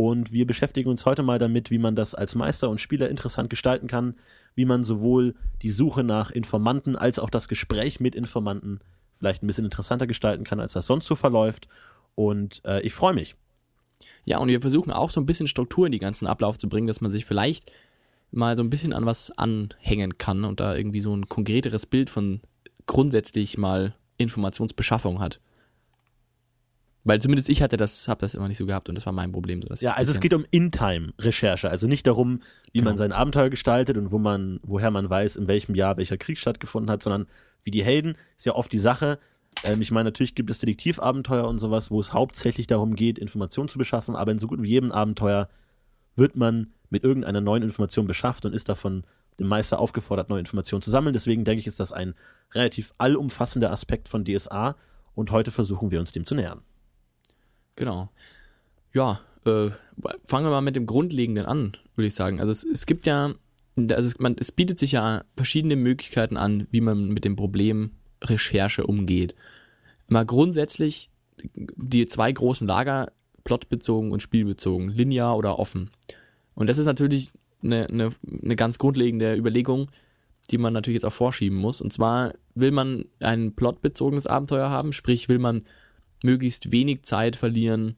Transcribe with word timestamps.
Und 0.00 0.32
wir 0.32 0.46
beschäftigen 0.46 0.88
uns 0.88 1.04
heute 1.04 1.22
mal 1.22 1.38
damit, 1.38 1.70
wie 1.70 1.76
man 1.76 1.94
das 1.94 2.14
als 2.14 2.34
Meister 2.34 2.70
und 2.70 2.80
Spieler 2.80 3.10
interessant 3.10 3.50
gestalten 3.50 3.86
kann, 3.86 4.14
wie 4.54 4.64
man 4.64 4.82
sowohl 4.82 5.34
die 5.60 5.68
Suche 5.68 6.04
nach 6.04 6.30
Informanten 6.30 6.96
als 6.96 7.18
auch 7.18 7.28
das 7.28 7.48
Gespräch 7.48 8.00
mit 8.00 8.14
Informanten 8.14 8.80
vielleicht 9.14 9.42
ein 9.42 9.46
bisschen 9.46 9.66
interessanter 9.66 10.06
gestalten 10.06 10.42
kann, 10.42 10.58
als 10.58 10.72
das 10.72 10.86
sonst 10.86 11.06
so 11.06 11.16
verläuft. 11.16 11.68
Und 12.14 12.62
äh, 12.64 12.80
ich 12.80 12.94
freue 12.94 13.12
mich. 13.12 13.36
Ja, 14.24 14.38
und 14.38 14.48
wir 14.48 14.62
versuchen 14.62 14.90
auch 14.90 15.10
so 15.10 15.20
ein 15.20 15.26
bisschen 15.26 15.48
Struktur 15.48 15.84
in 15.84 15.92
die 15.92 15.98
ganzen 15.98 16.26
Ablauf 16.26 16.56
zu 16.56 16.70
bringen, 16.70 16.86
dass 16.86 17.02
man 17.02 17.10
sich 17.10 17.26
vielleicht 17.26 17.70
mal 18.30 18.56
so 18.56 18.62
ein 18.62 18.70
bisschen 18.70 18.94
an 18.94 19.04
was 19.04 19.30
anhängen 19.32 20.16
kann 20.16 20.46
und 20.46 20.60
da 20.60 20.74
irgendwie 20.74 21.02
so 21.02 21.14
ein 21.14 21.28
konkreteres 21.28 21.84
Bild 21.84 22.08
von 22.08 22.40
grundsätzlich 22.86 23.58
mal 23.58 23.94
Informationsbeschaffung 24.16 25.20
hat. 25.20 25.40
Weil 27.04 27.20
zumindest 27.20 27.48
ich 27.48 27.62
hatte 27.62 27.78
das, 27.78 28.08
habe 28.08 28.20
das 28.20 28.34
immer 28.34 28.48
nicht 28.48 28.58
so 28.58 28.66
gehabt 28.66 28.88
und 28.88 28.94
das 28.94 29.06
war 29.06 29.12
mein 29.12 29.32
Problem. 29.32 29.62
So, 29.62 29.68
ja, 29.76 29.94
also 29.94 30.12
es 30.12 30.20
geht 30.20 30.34
um 30.34 30.44
In-Time-Recherche, 30.50 31.70
also 31.70 31.86
nicht 31.86 32.06
darum, 32.06 32.42
wie 32.72 32.80
genau. 32.80 32.90
man 32.90 32.98
sein 32.98 33.12
Abenteuer 33.12 33.48
gestaltet 33.48 33.96
und 33.96 34.12
wo 34.12 34.18
man, 34.18 34.60
woher 34.62 34.90
man 34.90 35.08
weiß, 35.08 35.36
in 35.36 35.46
welchem 35.46 35.74
Jahr 35.74 35.96
welcher 35.96 36.18
Krieg 36.18 36.36
stattgefunden 36.36 36.90
hat, 36.90 37.02
sondern 37.02 37.26
wie 37.64 37.70
die 37.70 37.82
Helden, 37.82 38.16
ist 38.36 38.44
ja 38.44 38.54
oft 38.54 38.70
die 38.72 38.78
Sache. 38.78 39.18
Ähm, 39.64 39.80
ich 39.80 39.90
meine, 39.90 40.08
natürlich 40.08 40.34
gibt 40.34 40.50
es 40.50 40.58
Detektivabenteuer 40.58 41.48
und 41.48 41.58
sowas, 41.58 41.90
wo 41.90 42.00
es 42.00 42.12
hauptsächlich 42.12 42.66
darum 42.66 42.94
geht, 42.94 43.18
Informationen 43.18 43.68
zu 43.68 43.78
beschaffen, 43.78 44.14
aber 44.14 44.32
in 44.32 44.38
so 44.38 44.46
gut 44.46 44.62
wie 44.62 44.68
jedem 44.68 44.92
Abenteuer 44.92 45.48
wird 46.16 46.36
man 46.36 46.72
mit 46.90 47.02
irgendeiner 47.04 47.40
neuen 47.40 47.62
Information 47.62 48.06
beschafft 48.06 48.44
und 48.44 48.52
ist 48.52 48.68
davon 48.68 49.04
dem 49.38 49.46
Meister 49.46 49.78
aufgefordert, 49.78 50.28
neue 50.28 50.40
Informationen 50.40 50.82
zu 50.82 50.90
sammeln. 50.90 51.14
Deswegen 51.14 51.44
denke 51.44 51.60
ich, 51.60 51.66
ist 51.66 51.80
das 51.80 51.92
ein 51.92 52.14
relativ 52.52 52.92
allumfassender 52.98 53.70
Aspekt 53.70 54.08
von 54.08 54.24
DSA 54.24 54.76
und 55.14 55.30
heute 55.30 55.50
versuchen 55.50 55.90
wir 55.90 56.00
uns 56.00 56.12
dem 56.12 56.26
zu 56.26 56.34
nähern. 56.34 56.60
Genau. 57.76 58.10
Ja, 58.92 59.20
äh, 59.46 59.70
fangen 60.24 60.46
wir 60.46 60.50
mal 60.50 60.60
mit 60.60 60.76
dem 60.76 60.86
Grundlegenden 60.86 61.46
an, 61.46 61.76
würde 61.94 62.08
ich 62.08 62.14
sagen. 62.14 62.40
Also 62.40 62.52
es, 62.52 62.64
es 62.64 62.86
gibt 62.86 63.06
ja 63.06 63.34
also 63.76 64.08
es, 64.08 64.18
man, 64.18 64.36
es 64.38 64.52
bietet 64.52 64.78
sich 64.78 64.92
ja 64.92 65.24
verschiedene 65.36 65.76
Möglichkeiten 65.76 66.36
an, 66.36 66.66
wie 66.70 66.80
man 66.80 67.08
mit 67.08 67.24
dem 67.24 67.36
Problem 67.36 67.92
Recherche 68.22 68.84
umgeht. 68.84 69.34
Mal 70.08 70.26
grundsätzlich 70.26 71.10
die 71.54 72.06
zwei 72.06 72.30
großen 72.30 72.66
Lager, 72.66 73.12
plotbezogen 73.44 74.12
und 74.12 74.22
spielbezogen, 74.22 74.90
linear 74.90 75.36
oder 75.36 75.58
offen. 75.58 75.90
Und 76.54 76.68
das 76.68 76.78
ist 76.78 76.86
natürlich 76.86 77.32
eine, 77.62 77.86
eine, 77.86 78.10
eine 78.42 78.56
ganz 78.56 78.78
grundlegende 78.78 79.34
Überlegung, 79.34 79.90
die 80.50 80.58
man 80.58 80.72
natürlich 80.72 80.96
jetzt 80.96 81.06
auch 81.06 81.12
vorschieben 81.12 81.56
muss. 81.56 81.80
Und 81.80 81.92
zwar 81.92 82.34
will 82.54 82.72
man 82.72 83.06
ein 83.20 83.54
plotbezogenes 83.54 84.26
Abenteuer 84.26 84.68
haben, 84.68 84.92
sprich 84.92 85.28
will 85.28 85.38
man 85.38 85.62
möglichst 86.22 86.72
wenig 86.72 87.02
Zeit 87.02 87.36
verlieren 87.36 87.96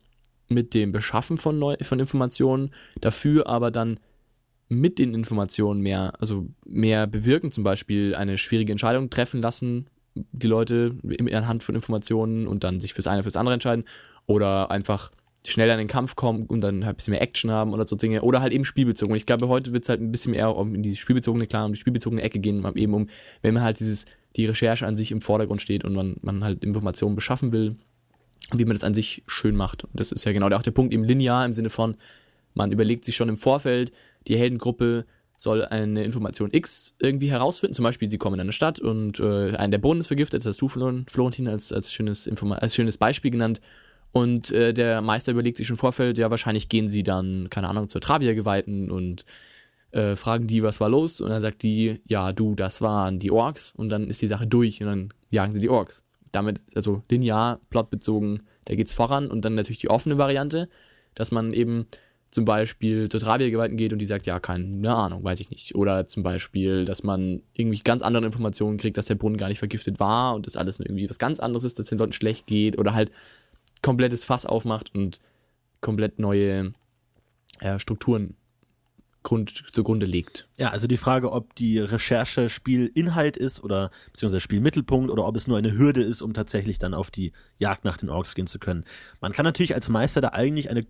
mit 0.48 0.74
dem 0.74 0.92
Beschaffen 0.92 1.38
von, 1.38 1.58
Neu 1.58 1.76
von 1.82 1.98
Informationen, 1.98 2.72
dafür 3.00 3.46
aber 3.46 3.70
dann 3.70 3.98
mit 4.68 4.98
den 4.98 5.14
Informationen 5.14 5.80
mehr, 5.80 6.14
also 6.18 6.46
mehr 6.64 7.06
bewirken, 7.06 7.50
zum 7.50 7.64
Beispiel 7.64 8.14
eine 8.14 8.38
schwierige 8.38 8.72
Entscheidung 8.72 9.10
treffen 9.10 9.42
lassen, 9.42 9.86
die 10.14 10.46
Leute 10.46 10.96
anhand 11.32 11.62
von 11.62 11.74
Informationen 11.74 12.46
und 12.46 12.64
dann 12.64 12.80
sich 12.80 12.94
fürs 12.94 13.06
eine, 13.06 13.22
fürs 13.22 13.36
andere 13.36 13.55
entscheiden 13.55 13.84
oder 14.27 14.70
einfach 14.70 15.11
schneller 15.46 15.74
in 15.74 15.78
den 15.78 15.88
Kampf 15.88 16.14
kommen 16.14 16.46
und 16.46 16.61
dann 16.61 16.84
halt 16.84 16.94
ein 16.94 16.96
bisschen 16.96 17.12
mehr 17.12 17.22
Action 17.22 17.50
haben 17.50 17.72
oder 17.72 17.86
so 17.86 17.96
Dinge 17.96 18.22
oder 18.22 18.40
halt 18.40 18.52
eben 18.52 18.64
spielbezogen. 18.64 19.12
Und 19.12 19.16
ich 19.16 19.27
glaube, 19.27 19.48
heute 19.48 19.72
wird 19.72 19.82
es 19.84 19.88
halt 19.88 20.00
ein 20.00 20.12
bisschen 20.12 20.32
mehr 20.32 20.55
um 20.55 20.82
die 20.82 20.96
spielbezogene, 20.96 21.46
klar, 21.46 21.66
um 21.66 21.72
die 21.72 21.80
spielbezogene 21.80 22.22
Ecke 22.22 22.38
gehen, 22.38 22.64
eben 22.77 22.94
um, 22.94 23.08
wenn 23.40 23.55
man 23.55 23.62
halt 23.62 23.80
dieses, 23.80 24.06
die 24.36 24.46
Recherche 24.46 24.86
an 24.86 24.96
sich 24.96 25.11
im 25.11 25.20
Vordergrund 25.20 25.61
steht 25.61 25.84
und 25.84 25.94
man, 25.94 26.16
man 26.22 26.44
halt 26.44 26.64
Informationen 26.64 27.16
beschaffen 27.16 27.50
will, 27.50 27.77
wie 28.53 28.64
man 28.64 28.75
das 28.75 28.85
an 28.85 28.95
sich 28.95 29.23
schön 29.27 29.57
macht. 29.57 29.85
Und 29.85 29.91
das 29.95 30.13
ist 30.13 30.25
ja 30.25 30.33
genau 30.33 30.51
auch 30.51 30.63
der 30.63 30.70
Punkt, 30.73 30.92
eben 30.92 31.05
linear 31.05 31.45
im 31.45 31.55
Sinne 31.55 31.70
von, 31.70 31.97
man 32.55 32.73
überlegt 32.73 33.05
sich 33.05 33.17
schon 33.17 33.29
im 33.29 33.36
Vorfeld, 33.36 33.92
die 34.27 34.36
Heldengruppe 34.36 35.07
soll 35.39 35.64
eine 35.64 36.05
Information 36.05 36.51
X 36.53 36.95
irgendwie 37.01 37.30
herausfinden. 37.30 37.75
Zum 37.75 37.83
Beispiel, 37.83 38.08
sie 38.08 38.19
kommen 38.19 38.35
in 38.35 38.41
eine 38.41 38.53
Stadt 38.53 38.79
und 38.79 39.19
äh, 39.19 39.57
einer 39.57 39.69
der 39.69 39.79
Boden 39.79 40.01
ist 40.01 40.07
vergiftet. 40.07 40.41
Das 40.41 40.47
hast 40.47 40.61
du, 40.61 40.69
Florentin, 40.69 41.48
als, 41.48 41.73
als, 41.73 41.92
schönes, 41.92 42.30
als 42.51 42.75
schönes 42.75 42.97
Beispiel 42.97 43.30
genannt. 43.30 43.61
Und 44.13 44.51
äh, 44.51 44.73
der 44.73 45.01
Meister 45.01 45.33
überlegt 45.33 45.57
sich 45.57 45.67
schon 45.67 45.74
im 45.74 45.79
Vorfeld, 45.79 46.19
ja, 46.19 46.30
wahrscheinlich 46.30 46.69
gehen 46.69 46.89
sie 46.89 47.03
dann, 47.03 47.48
keine 47.51 47.69
Ahnung, 47.69 47.89
zur 47.89 48.01
Travia-Geweihten 48.01 48.91
und 48.91 49.24
äh, 49.91 50.17
fragen 50.17 50.47
die, 50.47 50.63
was 50.63 50.80
war 50.80 50.89
los? 50.89 51.20
Und 51.20 51.30
dann 51.30 51.42
sagt 51.42 51.63
die, 51.63 52.01
ja, 52.07 52.33
du, 52.33 52.55
das 52.55 52.80
waren 52.80 53.19
die 53.19 53.30
Orks. 53.30 53.73
Und 53.74 53.89
dann 53.89 54.09
ist 54.09 54.23
die 54.23 54.27
Sache 54.27 54.47
durch 54.47 54.80
und 54.80 54.86
dann 54.86 55.14
jagen 55.30 55.55
sie 55.55 55.61
die 55.61 55.70
Orks. 55.70 56.03
Damit, 56.32 56.62
also 56.74 57.02
linear, 57.10 57.60
plotbezogen, 57.70 58.42
da 58.64 58.74
geht's 58.74 58.92
voran. 58.92 59.30
Und 59.30 59.44
dann 59.44 59.54
natürlich 59.54 59.80
die 59.80 59.90
offene 59.90 60.18
Variante, 60.18 60.68
dass 61.14 61.30
man 61.30 61.52
eben 61.52 61.86
zum 62.30 62.46
Beispiel 62.46 63.10
zur 63.10 63.20
Travia-Gewalten 63.20 63.76
geht 63.76 63.92
und 63.92 63.98
die 63.98 64.06
sagt, 64.06 64.24
ja, 64.24 64.40
keine 64.40 64.94
Ahnung, 64.94 65.22
weiß 65.22 65.38
ich 65.40 65.50
nicht. 65.50 65.74
Oder 65.74 66.06
zum 66.06 66.22
Beispiel, 66.22 66.86
dass 66.86 67.02
man 67.02 67.42
irgendwie 67.52 67.78
ganz 67.80 68.00
andere 68.00 68.24
Informationen 68.24 68.78
kriegt, 68.78 68.96
dass 68.96 69.06
der 69.06 69.16
Brunnen 69.16 69.36
gar 69.36 69.48
nicht 69.48 69.58
vergiftet 69.58 70.00
war 70.00 70.34
und 70.34 70.46
das 70.46 70.56
alles 70.56 70.78
nur 70.78 70.86
irgendwie 70.86 71.10
was 71.10 71.18
ganz 71.18 71.40
anderes 71.40 71.64
ist, 71.64 71.78
dass 71.78 71.86
den 71.86 71.98
Leuten 71.98 72.14
schlecht 72.14 72.46
geht 72.46 72.78
oder 72.78 72.94
halt 72.94 73.12
komplettes 73.82 74.24
Fass 74.24 74.46
aufmacht 74.46 74.94
und 74.94 75.20
komplett 75.82 76.18
neue 76.18 76.72
äh, 77.60 77.78
Strukturen 77.78 78.34
Grund, 79.22 79.64
zugrunde 79.72 80.06
legt. 80.06 80.48
Ja, 80.58 80.70
also 80.70 80.86
die 80.86 80.96
Frage, 80.96 81.33
ob 81.33 81.55
die 81.55 81.78
Recherche 81.78 82.48
Spielinhalt 82.48 83.36
ist 83.36 83.62
oder 83.62 83.90
beziehungsweise 84.12 84.40
Spielmittelpunkt 84.40 85.10
oder 85.10 85.27
ob 85.27 85.36
es 85.36 85.46
nur 85.46 85.58
eine 85.58 85.77
Hürde 85.77 86.02
ist, 86.02 86.22
um 86.22 86.34
tatsächlich 86.34 86.78
dann 86.78 86.94
auf 86.94 87.10
die 87.10 87.32
Jagd 87.58 87.84
nach 87.84 87.96
den 87.96 88.11
Orks 88.11 88.34
gehen 88.34 88.46
zu 88.46 88.58
können. 88.58 88.84
Man 89.20 89.32
kann 89.32 89.44
natürlich 89.44 89.74
als 89.74 89.88
Meister 89.88 90.20
da 90.20 90.28
eigentlich 90.28 90.70
eine 90.70 90.86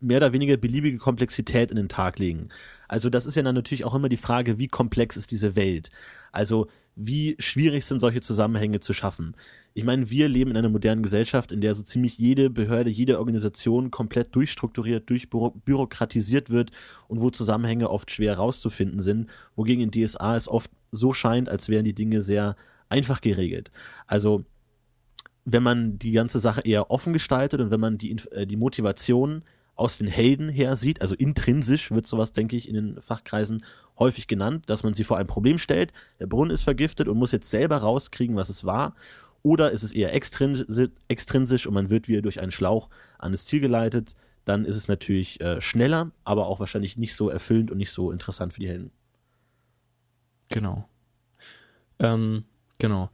mehr 0.00 0.18
oder 0.18 0.32
weniger 0.32 0.56
beliebige 0.56 0.98
Komplexität 0.98 1.70
in 1.70 1.76
den 1.76 1.88
Tag 1.88 2.18
legen. 2.18 2.48
Also 2.88 3.10
das 3.10 3.26
ist 3.26 3.36
ja 3.36 3.42
dann 3.42 3.54
natürlich 3.54 3.84
auch 3.84 3.94
immer 3.94 4.08
die 4.08 4.16
Frage, 4.16 4.58
wie 4.58 4.68
komplex 4.68 5.16
ist 5.16 5.30
diese 5.30 5.56
Welt? 5.56 5.90
Also 6.32 6.68
wie 6.94 7.36
schwierig 7.38 7.84
sind 7.86 8.00
solche 8.00 8.20
Zusammenhänge 8.20 8.80
zu 8.80 8.92
schaffen? 8.92 9.34
Ich 9.74 9.84
meine, 9.84 10.10
wir 10.10 10.28
leben 10.28 10.50
in 10.50 10.56
einer 10.56 10.68
modernen 10.68 11.02
Gesellschaft, 11.02 11.50
in 11.50 11.60
der 11.60 11.74
so 11.74 11.82
ziemlich 11.82 12.18
jede 12.18 12.50
Behörde, 12.50 12.90
jede 12.90 13.18
Organisation 13.18 13.90
komplett 13.90 14.34
durchstrukturiert, 14.34 15.08
durchbürokratisiert 15.08 16.50
wird 16.50 16.70
und 17.08 17.20
wo 17.20 17.30
Zusammenhänge 17.30 17.88
oft 17.88 18.10
schwer 18.10 18.36
rauszufinden 18.36 19.00
sind, 19.00 19.30
wogegen 19.56 19.82
in 19.82 19.90
DSA 19.90 20.36
es 20.36 20.48
oft 20.48 20.70
so 20.90 21.14
scheint, 21.14 21.48
als 21.48 21.68
wären 21.68 21.84
die 21.84 21.94
Dinge 21.94 22.22
sehr 22.22 22.56
einfach 22.90 23.22
geregelt. 23.22 23.70
Also 24.06 24.44
wenn 25.44 25.62
man 25.62 25.98
die 25.98 26.12
ganze 26.12 26.40
Sache 26.40 26.60
eher 26.60 26.90
offen 26.90 27.12
gestaltet 27.12 27.60
und 27.60 27.70
wenn 27.70 27.80
man 27.80 27.98
die, 27.98 28.16
äh, 28.32 28.46
die 28.46 28.56
Motivation 28.56 29.42
aus 29.74 29.98
den 29.98 30.06
Helden 30.06 30.48
her 30.48 30.76
sieht, 30.76 31.00
also 31.00 31.14
intrinsisch 31.14 31.90
wird 31.90 32.06
sowas, 32.06 32.32
denke 32.32 32.56
ich, 32.56 32.68
in 32.68 32.74
den 32.74 33.00
Fachkreisen 33.00 33.64
häufig 33.98 34.26
genannt, 34.26 34.64
dass 34.68 34.82
man 34.82 34.94
sie 34.94 35.04
vor 35.04 35.16
ein 35.18 35.26
Problem 35.26 35.58
stellt, 35.58 35.92
der 36.20 36.26
Brunnen 36.26 36.50
ist 36.50 36.62
vergiftet 36.62 37.08
und 37.08 37.18
muss 37.18 37.32
jetzt 37.32 37.50
selber 37.50 37.78
rauskriegen, 37.78 38.36
was 38.36 38.48
es 38.48 38.64
war, 38.64 38.94
oder 39.42 39.70
ist 39.70 39.82
es 39.82 39.92
eher 39.92 40.14
extrinsisch 40.14 41.66
und 41.66 41.74
man 41.74 41.90
wird 41.90 42.08
wieder 42.08 42.22
durch 42.22 42.40
einen 42.40 42.52
Schlauch 42.52 42.88
an 43.18 43.32
das 43.32 43.44
Ziel 43.44 43.60
geleitet, 43.60 44.14
dann 44.44 44.64
ist 44.64 44.76
es 44.76 44.88
natürlich 44.88 45.40
äh, 45.40 45.60
schneller, 45.60 46.12
aber 46.24 46.46
auch 46.46 46.60
wahrscheinlich 46.60 46.96
nicht 46.96 47.14
so 47.14 47.28
erfüllend 47.28 47.70
und 47.70 47.78
nicht 47.78 47.92
so 47.92 48.10
interessant 48.10 48.52
für 48.52 48.60
die 48.60 48.68
Helden. 48.68 48.90
Genau. 50.48 50.88
Ähm, 51.98 52.44
genau. 52.78 53.10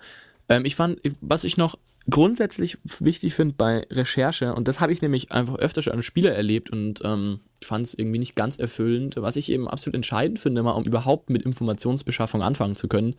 Ähm, 0.49 0.65
ich 0.65 0.77
fand, 0.77 1.01
was 1.21 1.45
ich 1.45 1.57
noch 1.57 1.79
grundsätzlich 2.11 2.79
wichtig 3.01 3.35
finde 3.35 3.55
bei 3.57 3.87
Recherche, 3.91 4.55
und 4.55 4.69
das 4.69 4.81
habe 4.81 4.93
ich 4.93 5.03
nämlich 5.03 5.31
einfach 5.31 5.57
öfter 5.57 5.83
schon 5.83 5.93
an 5.93 6.03
Spieler 6.03 6.35
erlebt 6.35 6.71
und 6.71 7.03
ähm, 7.05 7.41
fand 7.63 7.87
es 7.87 7.95
irgendwie 7.95 8.19
nicht 8.19 8.37
ganz 8.37 8.57
erfüllend, 8.57 9.17
was 9.17 9.37
ich 9.37 9.51
eben 9.51 9.69
absolut 9.69 9.95
entscheidend 9.95 10.39
finde, 10.39 10.63
mal 10.63 10.73
um 10.73 10.85
überhaupt 10.85 11.31
mit 11.31 11.43
Informationsbeschaffung 11.43 12.43
anfangen 12.43 12.77
zu 12.77 12.89
können, 12.89 13.15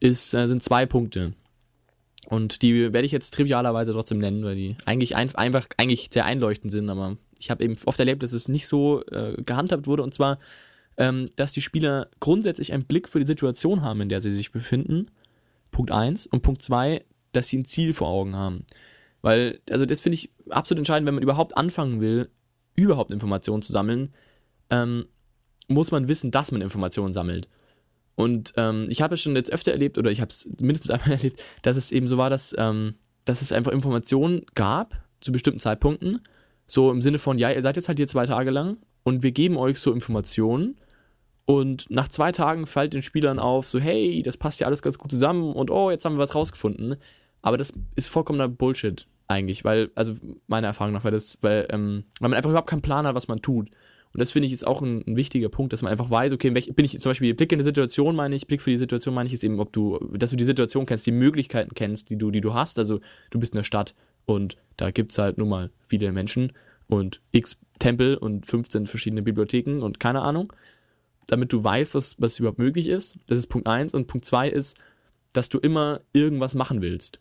ist, 0.00 0.34
äh, 0.34 0.46
sind 0.46 0.62
zwei 0.62 0.86
Punkte. 0.86 1.32
Und 2.26 2.62
die 2.62 2.92
werde 2.92 3.04
ich 3.04 3.12
jetzt 3.12 3.34
trivialerweise 3.34 3.92
trotzdem 3.92 4.18
nennen, 4.18 4.44
weil 4.44 4.54
die 4.54 4.76
eigentlich 4.86 5.16
ein, 5.16 5.34
einfach 5.34 5.66
eigentlich 5.76 6.08
sehr 6.12 6.24
einleuchtend 6.24 6.70
sind, 6.70 6.88
aber 6.88 7.16
ich 7.38 7.50
habe 7.50 7.64
eben 7.64 7.74
oft 7.84 7.98
erlebt, 7.98 8.22
dass 8.22 8.32
es 8.32 8.48
nicht 8.48 8.66
so 8.66 9.04
äh, 9.06 9.42
gehandhabt 9.42 9.86
wurde, 9.86 10.02
und 10.02 10.14
zwar, 10.14 10.38
ähm, 10.96 11.28
dass 11.36 11.52
die 11.52 11.60
Spieler 11.60 12.08
grundsätzlich 12.20 12.72
einen 12.72 12.84
Blick 12.84 13.08
für 13.08 13.18
die 13.18 13.26
Situation 13.26 13.82
haben, 13.82 14.00
in 14.00 14.08
der 14.08 14.20
sie 14.20 14.32
sich 14.32 14.52
befinden. 14.52 15.10
Punkt 15.70 15.90
eins 15.90 16.26
Und 16.26 16.42
Punkt 16.42 16.62
zwei 16.62 17.04
dass 17.36 17.48
sie 17.48 17.58
ein 17.58 17.64
Ziel 17.64 17.92
vor 17.92 18.08
Augen 18.08 18.36
haben. 18.36 18.64
Weil, 19.22 19.60
also 19.70 19.86
das 19.86 20.00
finde 20.00 20.14
ich 20.14 20.30
absolut 20.50 20.80
entscheidend, 20.80 21.06
wenn 21.06 21.14
man 21.14 21.22
überhaupt 21.22 21.56
anfangen 21.56 22.00
will, 22.00 22.30
überhaupt 22.74 23.10
Informationen 23.10 23.62
zu 23.62 23.72
sammeln, 23.72 24.12
ähm, 24.70 25.06
muss 25.68 25.90
man 25.90 26.08
wissen, 26.08 26.30
dass 26.30 26.52
man 26.52 26.60
Informationen 26.60 27.12
sammelt. 27.12 27.48
Und 28.16 28.52
ähm, 28.56 28.86
ich 28.90 29.02
habe 29.02 29.14
es 29.14 29.22
schon 29.22 29.34
jetzt 29.34 29.52
öfter 29.52 29.72
erlebt, 29.72 29.98
oder 29.98 30.10
ich 30.10 30.20
habe 30.20 30.30
es 30.30 30.48
mindestens 30.60 30.90
einmal 30.92 31.12
erlebt, 31.12 31.42
dass 31.62 31.76
es 31.76 31.90
eben 31.90 32.06
so 32.06 32.16
war, 32.18 32.30
dass, 32.30 32.54
ähm, 32.58 32.94
dass 33.24 33.42
es 33.42 33.52
einfach 33.52 33.72
Informationen 33.72 34.42
gab 34.54 35.02
zu 35.20 35.32
bestimmten 35.32 35.60
Zeitpunkten. 35.60 36.20
So 36.66 36.90
im 36.90 37.02
Sinne 37.02 37.18
von, 37.18 37.38
ja, 37.38 37.50
ihr 37.50 37.62
seid 37.62 37.76
jetzt 37.76 37.88
halt 37.88 37.98
hier 37.98 38.08
zwei 38.08 38.26
Tage 38.26 38.50
lang 38.50 38.78
und 39.02 39.22
wir 39.22 39.32
geben 39.32 39.56
euch 39.56 39.78
so 39.78 39.92
Informationen. 39.92 40.76
Und 41.46 41.90
nach 41.90 42.08
zwei 42.08 42.32
Tagen 42.32 42.66
fällt 42.66 42.94
den 42.94 43.02
Spielern 43.02 43.38
auf, 43.38 43.66
so, 43.66 43.78
hey, 43.78 44.22
das 44.22 44.38
passt 44.38 44.60
ja 44.60 44.66
alles 44.66 44.80
ganz 44.80 44.96
gut 44.96 45.10
zusammen 45.10 45.52
und 45.52 45.70
oh, 45.70 45.90
jetzt 45.90 46.04
haben 46.04 46.14
wir 46.14 46.22
was 46.22 46.34
rausgefunden. 46.34 46.96
Aber 47.44 47.58
das 47.58 47.74
ist 47.94 48.08
vollkommener 48.08 48.48
Bullshit 48.48 49.06
eigentlich, 49.28 49.64
weil, 49.64 49.90
also 49.94 50.14
meiner 50.46 50.68
Erfahrung 50.68 50.94
nach, 50.94 51.04
weil 51.04 51.12
das, 51.12 51.36
weil, 51.42 51.66
ähm, 51.68 52.04
weil 52.18 52.30
man 52.30 52.38
einfach 52.38 52.48
überhaupt 52.48 52.70
keinen 52.70 52.80
Plan 52.80 53.06
hat, 53.06 53.14
was 53.14 53.28
man 53.28 53.42
tut. 53.42 53.68
Und 53.68 54.20
das 54.20 54.32
finde 54.32 54.46
ich 54.46 54.52
ist 54.54 54.66
auch 54.66 54.80
ein, 54.80 55.04
ein, 55.06 55.14
wichtiger 55.14 55.50
Punkt, 55.50 55.74
dass 55.74 55.82
man 55.82 55.92
einfach 55.92 56.08
weiß, 56.08 56.32
okay, 56.32 56.54
welch, 56.54 56.74
bin 56.74 56.86
ich 56.86 56.98
zum 56.98 57.10
Beispiel 57.10 57.34
Blick 57.34 57.52
in 57.52 57.58
die 57.58 57.64
Situation, 57.64 58.16
meine 58.16 58.34
ich, 58.34 58.46
Blick 58.46 58.62
für 58.62 58.70
die 58.70 58.78
Situation 58.78 59.12
meine 59.12 59.26
ich, 59.26 59.34
ist 59.34 59.44
eben, 59.44 59.60
ob 59.60 59.74
du, 59.74 59.98
dass 60.14 60.30
du 60.30 60.36
die 60.36 60.44
Situation 60.44 60.86
kennst, 60.86 61.06
die 61.06 61.12
Möglichkeiten 61.12 61.74
kennst, 61.74 62.08
die 62.08 62.16
du, 62.16 62.30
die 62.30 62.40
du 62.40 62.54
hast. 62.54 62.78
Also 62.78 63.00
du 63.28 63.38
bist 63.38 63.52
in 63.52 63.58
der 63.58 63.64
Stadt 63.64 63.94
und 64.24 64.56
da 64.78 64.90
gibt 64.90 65.10
es 65.10 65.18
halt 65.18 65.36
nun 65.36 65.50
mal 65.50 65.70
viele 65.84 66.12
Menschen 66.12 66.52
und 66.86 67.20
x 67.32 67.58
Tempel 67.78 68.16
und 68.16 68.46
15 68.46 68.86
verschiedene 68.86 69.20
Bibliotheken 69.20 69.82
und 69.82 70.00
keine 70.00 70.22
Ahnung. 70.22 70.50
Damit 71.26 71.52
du 71.52 71.62
weißt, 71.62 71.94
was, 71.94 72.18
was 72.18 72.38
überhaupt 72.38 72.58
möglich 72.58 72.86
ist. 72.86 73.18
Das 73.26 73.36
ist 73.36 73.48
Punkt 73.48 73.66
eins 73.66 73.92
Und 73.92 74.06
Punkt 74.06 74.24
zwei 74.24 74.48
ist, 74.48 74.78
dass 75.34 75.50
du 75.50 75.58
immer 75.58 76.00
irgendwas 76.14 76.54
machen 76.54 76.80
willst. 76.80 77.20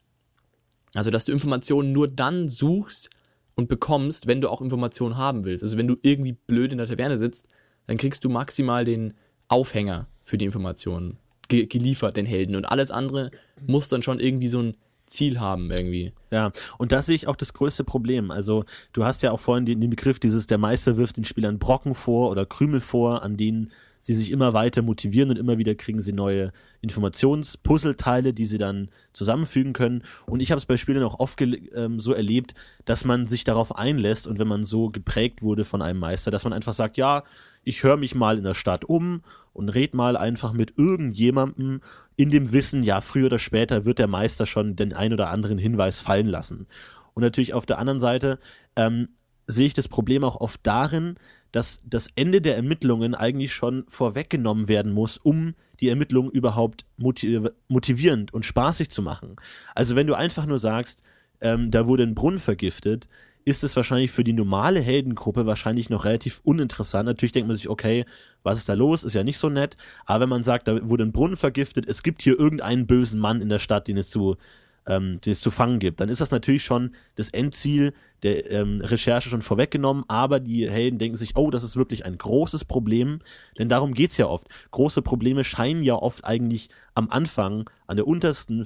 Also, 0.95 1.09
dass 1.09 1.25
du 1.25 1.31
Informationen 1.31 1.91
nur 1.91 2.07
dann 2.07 2.47
suchst, 2.47 3.09
und 3.55 3.67
bekommst, 3.67 4.27
wenn 4.27 4.41
du 4.41 4.49
auch 4.49 4.61
Informationen 4.61 5.17
haben 5.17 5.45
willst. 5.45 5.63
Also 5.63 5.77
wenn 5.77 5.87
du 5.87 5.95
irgendwie 6.01 6.33
blöd 6.33 6.71
in 6.71 6.77
der 6.77 6.87
Taverne 6.87 7.17
sitzt, 7.17 7.47
dann 7.85 7.97
kriegst 7.97 8.23
du 8.23 8.29
maximal 8.29 8.85
den 8.85 9.13
Aufhänger 9.47 10.07
für 10.23 10.37
die 10.37 10.45
Informationen 10.45 11.17
ge 11.49 11.65
geliefert, 11.65 12.17
den 12.17 12.25
Helden. 12.25 12.55
Und 12.55 12.65
alles 12.65 12.91
andere 12.91 13.31
muss 13.65 13.89
dann 13.89 14.01
schon 14.01 14.19
irgendwie 14.19 14.47
so 14.47 14.61
ein 14.61 14.77
Ziel 15.13 15.39
haben 15.39 15.71
irgendwie. 15.71 16.11
Ja, 16.31 16.51
und 16.77 16.91
da 16.91 17.01
sehe 17.01 17.15
ich 17.15 17.27
auch 17.27 17.35
das 17.35 17.53
größte 17.53 17.83
Problem. 17.83 18.31
Also 18.31 18.65
du 18.91 19.05
hast 19.05 19.21
ja 19.21 19.31
auch 19.31 19.39
vorhin 19.39 19.65
den, 19.65 19.79
den 19.79 19.89
Begriff 19.89 20.19
dieses, 20.19 20.47
der 20.47 20.57
Meister 20.57 20.97
wirft 20.97 21.17
den 21.17 21.25
Spielern 21.25 21.59
Brocken 21.59 21.95
vor 21.95 22.29
oder 22.29 22.45
Krümel 22.45 22.79
vor, 22.79 23.23
an 23.23 23.37
denen 23.37 23.71
sie 24.03 24.13
sich 24.13 24.31
immer 24.31 24.53
weiter 24.53 24.81
motivieren 24.81 25.29
und 25.29 25.37
immer 25.37 25.57
wieder 25.57 25.75
kriegen 25.75 26.01
sie 26.01 26.11
neue 26.11 26.51
Informationspuzzleteile, 26.81 28.33
die 28.33 28.45
sie 28.45 28.57
dann 28.57 28.89
zusammenfügen 29.13 29.71
können. 29.71 30.03
Und 30.25 30.41
ich 30.41 30.51
habe 30.51 30.59
es 30.59 30.65
bei 30.65 30.75
Spielen 30.75 31.03
auch 31.03 31.19
oft 31.19 31.39
ähm, 31.41 32.01
so 32.01 32.11
erlebt, 32.11 32.53
dass 32.83 33.05
man 33.05 33.27
sich 33.27 33.45
darauf 33.45 33.77
einlässt 33.77 34.27
und 34.27 34.39
wenn 34.39 34.47
man 34.47 34.65
so 34.65 34.89
geprägt 34.89 35.41
wurde 35.41 35.63
von 35.63 35.81
einem 35.81 35.99
Meister, 35.99 36.31
dass 36.31 36.43
man 36.43 36.51
einfach 36.51 36.73
sagt, 36.73 36.97
ja, 36.97 37.23
ich 37.63 37.83
höre 37.83 37.97
mich 37.97 38.15
mal 38.15 38.37
in 38.37 38.43
der 38.43 38.53
Stadt 38.53 38.85
um 38.85 39.21
und 39.53 39.69
red 39.69 39.93
mal 39.93 40.17
einfach 40.17 40.53
mit 40.53 40.73
irgendjemandem 40.77 41.81
in 42.15 42.29
dem 42.29 42.51
Wissen, 42.51 42.83
ja, 42.83 43.01
früher 43.01 43.27
oder 43.27 43.39
später 43.39 43.85
wird 43.85 43.99
der 43.99 44.07
Meister 44.07 44.45
schon 44.45 44.75
den 44.75 44.93
ein 44.93 45.13
oder 45.13 45.29
anderen 45.29 45.57
Hinweis 45.57 45.99
fallen 45.99 46.27
lassen. 46.27 46.67
Und 47.13 47.21
natürlich 47.23 47.53
auf 47.53 47.65
der 47.65 47.79
anderen 47.79 47.99
Seite 47.99 48.39
ähm, 48.75 49.09
sehe 49.47 49.67
ich 49.67 49.73
das 49.73 49.87
Problem 49.87 50.23
auch 50.23 50.39
oft 50.39 50.59
darin, 50.63 51.15
dass 51.51 51.81
das 51.85 52.07
Ende 52.15 52.41
der 52.41 52.55
Ermittlungen 52.55 53.13
eigentlich 53.13 53.53
schon 53.53 53.83
vorweggenommen 53.87 54.67
werden 54.67 54.91
muss, 54.91 55.17
um 55.17 55.53
die 55.79 55.89
Ermittlungen 55.89 56.31
überhaupt 56.31 56.85
motiv 56.97 57.49
motivierend 57.67 58.33
und 58.33 58.45
spaßig 58.45 58.89
zu 58.89 59.01
machen. 59.01 59.35
Also 59.75 59.95
wenn 59.95 60.07
du 60.07 60.15
einfach 60.15 60.45
nur 60.45 60.59
sagst, 60.59 61.03
ähm, 61.41 61.71
da 61.71 61.87
wurde 61.87 62.03
ein 62.03 62.15
Brunnen 62.15 62.39
vergiftet, 62.39 63.07
ist 63.45 63.63
es 63.63 63.75
wahrscheinlich 63.75 64.11
für 64.11 64.23
die 64.23 64.33
normale 64.33 64.79
Heldengruppe 64.79 65.45
wahrscheinlich 65.45 65.89
noch 65.89 66.05
relativ 66.05 66.41
uninteressant. 66.43 67.05
Natürlich 67.05 67.31
denkt 67.31 67.47
man 67.47 67.57
sich, 67.57 67.69
okay, 67.69 68.05
was 68.43 68.57
ist 68.57 68.69
da 68.69 68.73
los? 68.73 69.03
Ist 69.03 69.13
ja 69.13 69.23
nicht 69.23 69.37
so 69.37 69.49
nett. 69.49 69.77
Aber 70.05 70.21
wenn 70.21 70.29
man 70.29 70.43
sagt, 70.43 70.67
da 70.67 70.87
wurde 70.87 71.03
ein 71.03 71.11
Brunnen 71.11 71.37
vergiftet, 71.37 71.87
es 71.87 72.03
gibt 72.03 72.21
hier 72.21 72.39
irgendeinen 72.39 72.87
bösen 72.87 73.19
Mann 73.19 73.41
in 73.41 73.49
der 73.49 73.59
Stadt, 73.59 73.87
den 73.87 73.97
es 73.97 74.09
zu 74.09 74.37
ähm, 74.85 75.19
die 75.21 75.31
es 75.31 75.41
zu 75.41 75.51
fangen 75.51 75.79
gibt, 75.79 75.99
dann 75.99 76.09
ist 76.09 76.21
das 76.21 76.31
natürlich 76.31 76.63
schon 76.63 76.95
das 77.15 77.29
Endziel 77.29 77.93
der 78.21 78.51
ähm, 78.51 78.81
Recherche 78.81 79.29
schon 79.29 79.41
vorweggenommen, 79.41 80.03
aber 80.07 80.39
die 80.39 80.69
Helden 80.69 80.99
denken 80.99 81.17
sich, 81.17 81.35
oh, 81.35 81.51
das 81.51 81.63
ist 81.63 81.75
wirklich 81.75 82.05
ein 82.05 82.17
großes 82.17 82.65
Problem, 82.65 83.19
denn 83.57 83.69
darum 83.69 83.93
geht's 83.93 84.17
ja 84.17 84.27
oft. 84.27 84.47
Große 84.71 85.01
Probleme 85.01 85.43
scheinen 85.43 85.83
ja 85.83 85.95
oft 85.95 86.23
eigentlich 86.25 86.69
am 86.95 87.09
Anfang, 87.09 87.69
an 87.87 87.97
der 87.97 88.07
untersten 88.07 88.65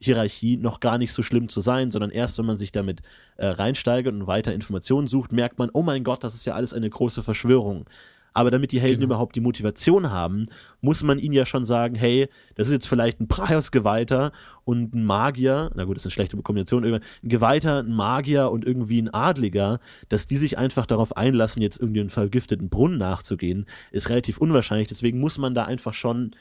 Phänomenhierarchie 0.00 0.56
noch 0.56 0.80
gar 0.80 0.98
nicht 0.98 1.12
so 1.12 1.22
schlimm 1.22 1.48
zu 1.48 1.60
sein, 1.60 1.90
sondern 1.90 2.10
erst, 2.10 2.38
wenn 2.38 2.46
man 2.46 2.58
sich 2.58 2.72
damit 2.72 3.02
äh, 3.36 3.46
reinsteigert 3.46 4.14
und 4.14 4.26
weiter 4.26 4.52
Informationen 4.52 5.06
sucht, 5.06 5.32
merkt 5.32 5.58
man, 5.58 5.70
oh 5.72 5.82
mein 5.82 6.04
Gott, 6.04 6.24
das 6.24 6.34
ist 6.34 6.44
ja 6.44 6.54
alles 6.54 6.72
eine 6.72 6.90
große 6.90 7.22
Verschwörung. 7.22 7.88
Aber 8.34 8.50
damit 8.50 8.70
die 8.70 8.80
Helden 8.80 9.00
genau. 9.00 9.14
überhaupt 9.14 9.34
die 9.34 9.40
Motivation 9.40 10.10
haben, 10.10 10.48
muss 10.82 11.02
man 11.02 11.18
ihnen 11.18 11.32
ja 11.32 11.46
schon 11.46 11.64
sagen, 11.64 11.94
hey, 11.94 12.28
das 12.54 12.66
ist 12.66 12.74
jetzt 12.74 12.86
vielleicht 12.86 13.18
ein 13.18 13.28
Praios-Geweihter 13.28 14.30
und 14.64 14.94
ein 14.94 15.06
Magier, 15.06 15.70
na 15.74 15.84
gut, 15.84 15.96
das 15.96 16.02
ist 16.02 16.06
eine 16.08 16.12
schlechte 16.12 16.36
Kombination, 16.36 16.84
ein 16.84 17.00
Geweihter, 17.22 17.78
ein 17.78 17.92
Magier 17.92 18.50
und 18.50 18.66
irgendwie 18.66 19.00
ein 19.00 19.08
Adliger, 19.08 19.80
dass 20.10 20.26
die 20.26 20.36
sich 20.36 20.58
einfach 20.58 20.84
darauf 20.84 21.16
einlassen, 21.16 21.62
jetzt 21.62 21.80
irgendwie 21.80 22.00
einen 22.00 22.10
vergifteten 22.10 22.68
Brunnen 22.68 22.98
nachzugehen, 22.98 23.64
ist 23.90 24.10
relativ 24.10 24.36
unwahrscheinlich. 24.36 24.88
Deswegen 24.88 25.18
muss 25.18 25.38
man 25.38 25.54
da 25.54 25.64
einfach 25.64 25.94
schon 25.94 26.32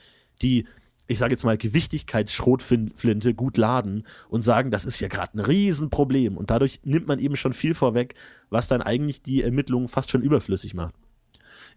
die 0.42 0.66
ich 1.08 1.20
sage 1.20 1.34
jetzt 1.34 1.44
mal, 1.44 1.58
Gewichtigkeitsschrotflinte 1.58 3.34
gut 3.34 3.58
laden 3.58 4.06
und 4.30 4.42
sagen, 4.42 4.72
das 4.72 4.86
ist 4.86 5.00
ja 5.00 5.08
gerade 5.08 5.38
ein 5.38 5.40
Riesenproblem. 5.40 6.38
Und 6.38 6.50
dadurch 6.50 6.80
nimmt 6.84 7.08
man 7.08 7.20
eben 7.20 7.36
schon 7.36 7.54
viel 7.54 7.74
vorweg, 7.74 8.16
was 8.50 8.68
dann 8.68 8.82
eigentlich 8.82 9.22
die 9.22 9.44
Ermittlungen 9.44 9.88
fast 9.88 10.10
schon 10.10 10.24
überflüssig 10.24 10.74
macht. 10.74 10.96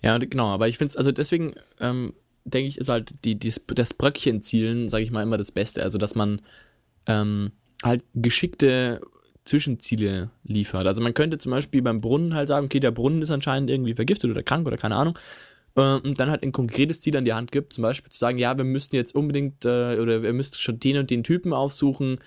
Ja, 0.01 0.17
genau, 0.19 0.49
aber 0.49 0.69
ich 0.69 0.79
finde 0.79 0.91
es, 0.91 0.97
also 0.97 1.13
deswegen 1.13 1.55
ähm, 1.81 2.15
denke 2.45 2.69
ich, 2.69 2.79
ist 2.79 2.89
halt 2.89 3.25
die, 3.25 3.39
die, 3.39 3.53
das 3.67 3.95
Bröckchen 3.95 4.43
zielen, 4.43 4.89
sage 4.89 5.05
ich 5.05 5.11
mal, 5.11 5.23
immer 5.23 5.39
das 5.39 5.53
Beste. 5.53 5.83
Also, 5.83 5.99
dass 5.99 6.15
man 6.15 6.41
ähm, 7.07 7.53
halt 7.83 8.05
geschickte 8.15 9.01
Zwischenziele 9.45 10.31
liefert. 10.45 10.87
Also 10.87 11.03
man 11.03 11.15
könnte 11.15 11.39
zum 11.39 11.51
Beispiel 11.51 11.81
beim 11.83 12.01
Brunnen 12.01 12.35
halt 12.35 12.49
sagen, 12.49 12.67
okay, 12.67 12.81
der 12.81 12.91
Brunnen 12.91 13.23
ist 13.23 13.31
anscheinend 13.31 13.71
irgendwie 13.71 13.95
vergiftet 13.95 14.31
oder 14.31 14.43
krank 14.43 14.67
oder 14.67 14.77
keine 14.77 14.97
Ahnung. 14.97 15.19
Äh, 15.76 15.81
und 15.81 16.19
dann 16.19 16.31
halt 16.31 16.43
ein 16.43 16.53
konkretes 16.53 17.00
Ziel 17.00 17.17
an 17.17 17.25
die 17.25 17.32
Hand 17.32 17.53
gibt, 17.53 17.73
zum 17.73 17.82
Beispiel 17.82 18.11
zu 18.11 18.19
sagen, 18.19 18.38
ja, 18.38 18.56
wir 18.56 18.65
müssten 18.65 18.97
jetzt 18.97 19.15
unbedingt 19.15 19.65
äh, 19.65 19.99
oder 19.99 20.23
wir 20.23 20.32
müssten 20.32 20.56
schon 20.56 20.81
den 20.81 20.99
und 20.99 21.11
den 21.11 21.25
Typen 21.25 21.53
aufsuchen, 21.53 22.19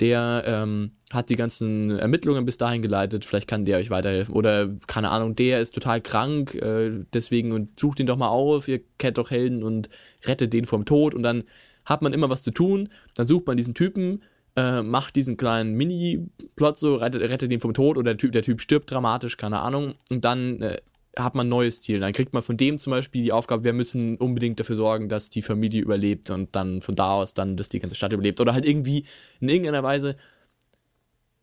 der 0.00 0.42
ähm, 0.46 0.92
hat 1.12 1.28
die 1.28 1.36
ganzen 1.36 1.98
Ermittlungen 1.98 2.44
bis 2.44 2.58
dahin 2.58 2.82
geleitet, 2.82 3.24
vielleicht 3.24 3.48
kann 3.48 3.64
der 3.64 3.78
euch 3.78 3.90
weiterhelfen. 3.90 4.34
Oder, 4.34 4.70
keine 4.86 5.10
Ahnung, 5.10 5.36
der 5.36 5.60
ist 5.60 5.74
total 5.74 6.00
krank, 6.00 6.54
äh, 6.56 7.04
deswegen 7.12 7.52
und 7.52 7.78
sucht 7.78 8.00
ihn 8.00 8.06
doch 8.06 8.16
mal 8.16 8.28
auf, 8.28 8.66
ihr 8.66 8.80
kennt 8.98 9.18
doch 9.18 9.30
Helden 9.30 9.62
und 9.62 9.88
rettet 10.24 10.52
den 10.52 10.64
vom 10.64 10.84
Tod 10.84 11.14
und 11.14 11.22
dann 11.22 11.44
hat 11.84 12.02
man 12.02 12.12
immer 12.12 12.30
was 12.30 12.42
zu 12.42 12.50
tun, 12.50 12.88
dann 13.14 13.26
sucht 13.26 13.46
man 13.46 13.56
diesen 13.56 13.74
Typen, 13.74 14.22
äh, 14.56 14.82
macht 14.82 15.16
diesen 15.16 15.36
kleinen 15.36 15.74
Mini-Plot 15.74 16.78
so, 16.78 16.96
rettet, 16.96 17.22
rettet 17.30 17.52
ihn 17.52 17.60
vom 17.60 17.74
Tod 17.74 17.96
oder 17.96 18.12
der 18.12 18.18
Typ, 18.18 18.32
der 18.32 18.42
Typ 18.42 18.60
stirbt 18.60 18.90
dramatisch, 18.90 19.36
keine 19.36 19.60
Ahnung, 19.60 19.94
und 20.10 20.24
dann 20.24 20.60
äh, 20.60 20.80
hat 21.16 21.34
man 21.34 21.46
ein 21.46 21.50
neues 21.50 21.80
Ziel. 21.80 22.00
Dann 22.00 22.12
kriegt 22.12 22.32
man 22.32 22.42
von 22.42 22.56
dem 22.56 22.78
zum 22.78 22.90
Beispiel 22.90 23.22
die 23.22 23.32
Aufgabe, 23.32 23.64
wir 23.64 23.72
müssen 23.72 24.16
unbedingt 24.16 24.60
dafür 24.60 24.76
sorgen, 24.76 25.08
dass 25.08 25.30
die 25.30 25.42
Familie 25.42 25.82
überlebt 25.82 26.30
und 26.30 26.54
dann 26.56 26.80
von 26.80 26.94
da 26.94 27.12
aus 27.12 27.34
dann, 27.34 27.56
dass 27.56 27.68
die 27.68 27.80
ganze 27.80 27.96
Stadt 27.96 28.12
überlebt. 28.12 28.40
Oder 28.40 28.54
halt 28.54 28.66
irgendwie 28.66 29.04
in 29.40 29.48
irgendeiner 29.48 29.82
Weise 29.82 30.16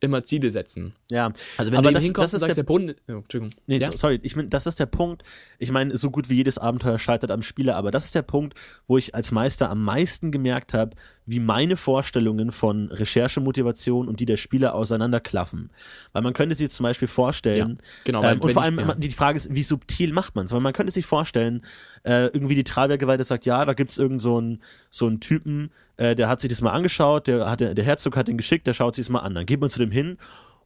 immer 0.02 0.24
Ziele 0.24 0.52
setzen. 0.52 0.94
Ja, 1.10 1.32
also 1.58 1.72
wenn 1.72 1.78
aber 1.78 1.90
du 1.90 1.94
das, 1.94 2.04
hinkommst 2.04 2.34
das 2.34 2.42
und 2.42 2.48
sagst, 2.48 2.58
der, 2.58 2.64
der 2.64 2.68
Brunnen, 2.68 2.96
oh, 3.08 3.14
Entschuldigung. 3.14 3.56
Nee, 3.68 3.78
ja? 3.78 3.92
sorry, 3.92 4.20
ich 4.24 4.36
meine, 4.36 4.50
das 4.50 4.66
ist 4.66 4.80
der 4.80 4.88
Punkt. 4.88 5.24
Ich 5.60 5.72
meine, 5.72 5.96
so 5.98 6.10
gut 6.10 6.30
wie 6.30 6.36
jedes 6.36 6.58
Abenteuer 6.58 7.00
scheitert 7.00 7.32
am 7.32 7.44
Spieler, 7.44 7.76
aber 7.78 7.92
das 7.92 8.06
ist 8.06 8.16
der 8.16 8.24
Punkt, 8.24 8.56
wo 8.88 8.98
ich 8.98 9.16
als 9.16 9.32
Meister 9.32 9.70
am 9.70 9.84
meisten 9.84 10.32
gemerkt 10.32 10.74
habe, 10.74 10.96
wie 11.26 11.40
meine 11.40 11.78
Vorstellungen 11.78 12.52
von 12.52 12.92
Recherchemotivation 12.92 14.08
und 14.08 14.20
die 14.20 14.26
der 14.26 14.38
Spieler 14.38 14.74
auseinanderklaffen. 14.74 15.72
Weil 16.12 16.24
man 16.24 16.34
könnte 16.34 16.56
sich 16.56 16.66
jetzt 16.66 16.76
zum 16.76 16.84
Beispiel 16.84 17.08
vorstellen, 17.08 17.78
ja, 17.80 17.86
genau, 18.04 18.24
ähm, 18.24 18.42
und 18.42 18.52
vor 18.52 18.64
allem 18.64 18.80
ich, 18.80 18.86
ja. 18.88 18.96
die 18.96 19.12
Frage 19.12 19.38
ist, 19.38 19.54
wie 19.54 19.64
subtil 19.64 20.14
macht 20.14 20.36
man 20.36 20.46
es? 20.46 20.52
Weil 20.52 20.62
man 20.62 20.74
könnte 20.74 20.92
sich 20.92 21.06
vorstellen, 21.06 21.64
äh, 22.04 22.26
irgendwie 22.26 22.56
die 22.56 22.64
Treibergeweihte 22.64 23.24
sagt, 23.24 23.46
ja, 23.46 23.64
da 23.66 23.74
gibt's 23.74 24.00
irgend 24.00 24.22
so 24.22 24.38
einen 24.38 24.62
so 24.90 25.06
einen 25.06 25.20
Typen, 25.20 25.72
äh, 26.02 26.16
der 26.16 26.28
hat 26.30 26.42
sich 26.42 26.50
das 26.50 26.62
mal 26.62 26.72
angeschaut, 26.72 27.28
der, 27.28 27.48
hat, 27.50 27.60
der 27.60 27.84
Herzog 27.84 28.18
hat 28.18 28.28
ihn 28.28 28.38
geschickt, 28.38 28.66
der 28.66 28.74
schaut 28.74 28.96
sich 28.96 29.06
das 29.06 29.12
mal 29.12 29.20
an. 29.20 29.36
Dann 29.36 29.46
geht 29.46 29.62
man 29.62 29.70
zu 29.70 29.78
dem 29.78 29.92
hin 29.92 30.18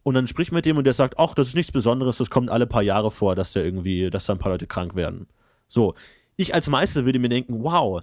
und 0.02 0.14
dann 0.14 0.30
spricht 0.30 0.54
mit 0.54 0.66
dem 0.66 0.78
und 0.78 0.86
der 0.86 0.94
sagt, 0.94 1.20
ach, 1.20 1.34
das 1.34 1.50
ist 1.50 1.56
nichts 1.56 1.74
Besonderes, 1.74 2.18
das 2.18 2.30
kommt 2.30 2.50
alle 2.50 2.66
paar 2.66 2.84
Jahre 2.84 3.12
vor, 3.12 3.36
dass 3.36 3.52
der 3.52 3.66
irgendwie, 3.66 4.10
dass 4.10 4.26
da 4.26 4.34
ein 4.34 4.40
paar 4.40 4.54
Leute 4.54 4.66
krank 4.66 4.96
werden. 4.96 5.28
So. 5.68 5.94
Ich 6.38 6.56
als 6.56 6.70
Meister 6.70 7.06
würde 7.06 7.20
mir 7.20 7.30
denken, 7.30 7.64
wow, 7.64 8.02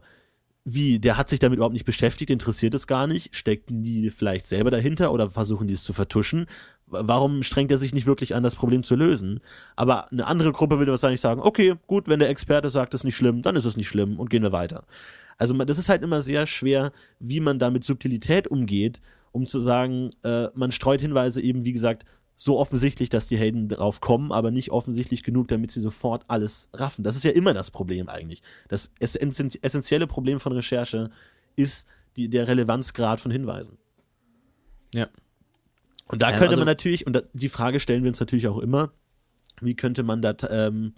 wie, 0.65 0.99
der 0.99 1.17
hat 1.17 1.29
sich 1.31 1.39
damit 1.39 1.57
überhaupt 1.57 1.73
nicht 1.73 1.87
beschäftigt, 1.87 2.31
interessiert 2.31 2.75
es 2.75 2.87
gar 2.87 3.07
nicht, 3.07 3.35
stecken 3.35 3.83
die 3.83 4.11
vielleicht 4.11 4.47
selber 4.47 4.71
dahinter 4.71 5.11
oder 5.13 5.31
versuchen 5.31 5.69
die 5.69 5.75
es 5.75 5.85
zu 5.85 5.93
vertuschen? 5.93 6.47
Warum 6.87 7.43
strengt 7.43 7.71
er 7.73 7.79
sich 7.79 7.95
nicht 7.95 8.07
wirklich 8.07 8.35
an, 8.35 8.43
das 8.43 8.55
Problem 8.55 8.85
zu 8.85 8.95
lösen? 8.95 9.41
Aber 9.75 10.13
eine 10.13 10.27
andere 10.27 10.53
Gruppe 10.53 10.79
würde 10.79 10.93
wahrscheinlich 10.93 11.21
sagen, 11.21 11.41
okay, 11.41 11.77
gut, 11.87 12.09
wenn 12.09 12.21
der 12.21 12.29
Experte 12.29 12.69
sagt, 12.71 12.93
es 12.93 13.01
ist 13.01 13.05
nicht 13.05 13.17
schlimm, 13.17 13.41
dann 13.43 13.57
ist 13.57 13.65
es 13.65 13.77
nicht 13.77 13.89
schlimm 13.89 14.21
und 14.21 14.29
gehen 14.29 14.43
wir 14.43 14.53
weiter. 14.53 14.85
Also 15.43 15.55
das 15.55 15.77
ist 15.77 15.89
halt 15.89 16.05
immer 16.05 16.23
sehr 16.23 16.47
schwer, 16.47 16.93
wie 17.19 17.41
man 17.41 17.59
da 17.59 17.71
mit 17.71 17.83
Subtilität 17.83 18.47
umgeht, 18.47 19.03
um 19.33 19.49
zu 19.49 19.59
sagen, 19.59 20.11
äh, 20.23 20.47
man 20.55 20.71
streut 20.71 21.01
Hinweise 21.01 21.43
eben, 21.43 21.65
wie 21.65 21.73
gesagt, 21.73 22.05
so 22.37 22.61
offensichtlich, 22.61 23.09
dass 23.09 23.27
die 23.27 23.37
Helden 23.37 23.69
drauf 23.69 24.01
kommen, 24.01 24.31
aber 24.31 24.53
nicht 24.53 24.71
offensichtlich 24.71 25.25
genug, 25.25 25.49
damit 25.49 25.73
sie 25.73 25.81
sofort 25.81 26.23
alles 26.29 26.69
raffen. 26.73 27.03
Das 27.03 27.17
ist 27.17 27.25
ja 27.25 27.33
immer 27.33 27.55
das 27.55 27.73
Problem 27.73 28.09
eigentlich. 28.09 28.41
Das 28.69 28.93
essentielle 29.01 30.07
Problem 30.07 30.39
von 30.39 30.53
Recherche 30.53 31.11
ist 31.57 31.89
die, 32.15 32.29
der 32.29 32.47
Relevanzgrad 32.47 33.21
von 33.21 33.33
Hinweisen. 33.33 33.79
Ja. 34.95 35.09
Und 36.07 36.23
da 36.23 36.31
könnte 36.31 36.51
also, 36.51 36.59
man 36.59 36.67
natürlich, 36.67 37.05
und 37.05 37.21
die 37.33 37.49
Frage 37.49 37.81
stellen 37.81 38.05
wir 38.05 38.11
uns 38.11 38.21
natürlich 38.21 38.47
auch 38.47 38.59
immer, 38.59 38.93
wie 39.61 39.75
könnte 39.75 40.05
man 40.05 40.23
da, 40.23 40.37
ähm, 40.51 40.95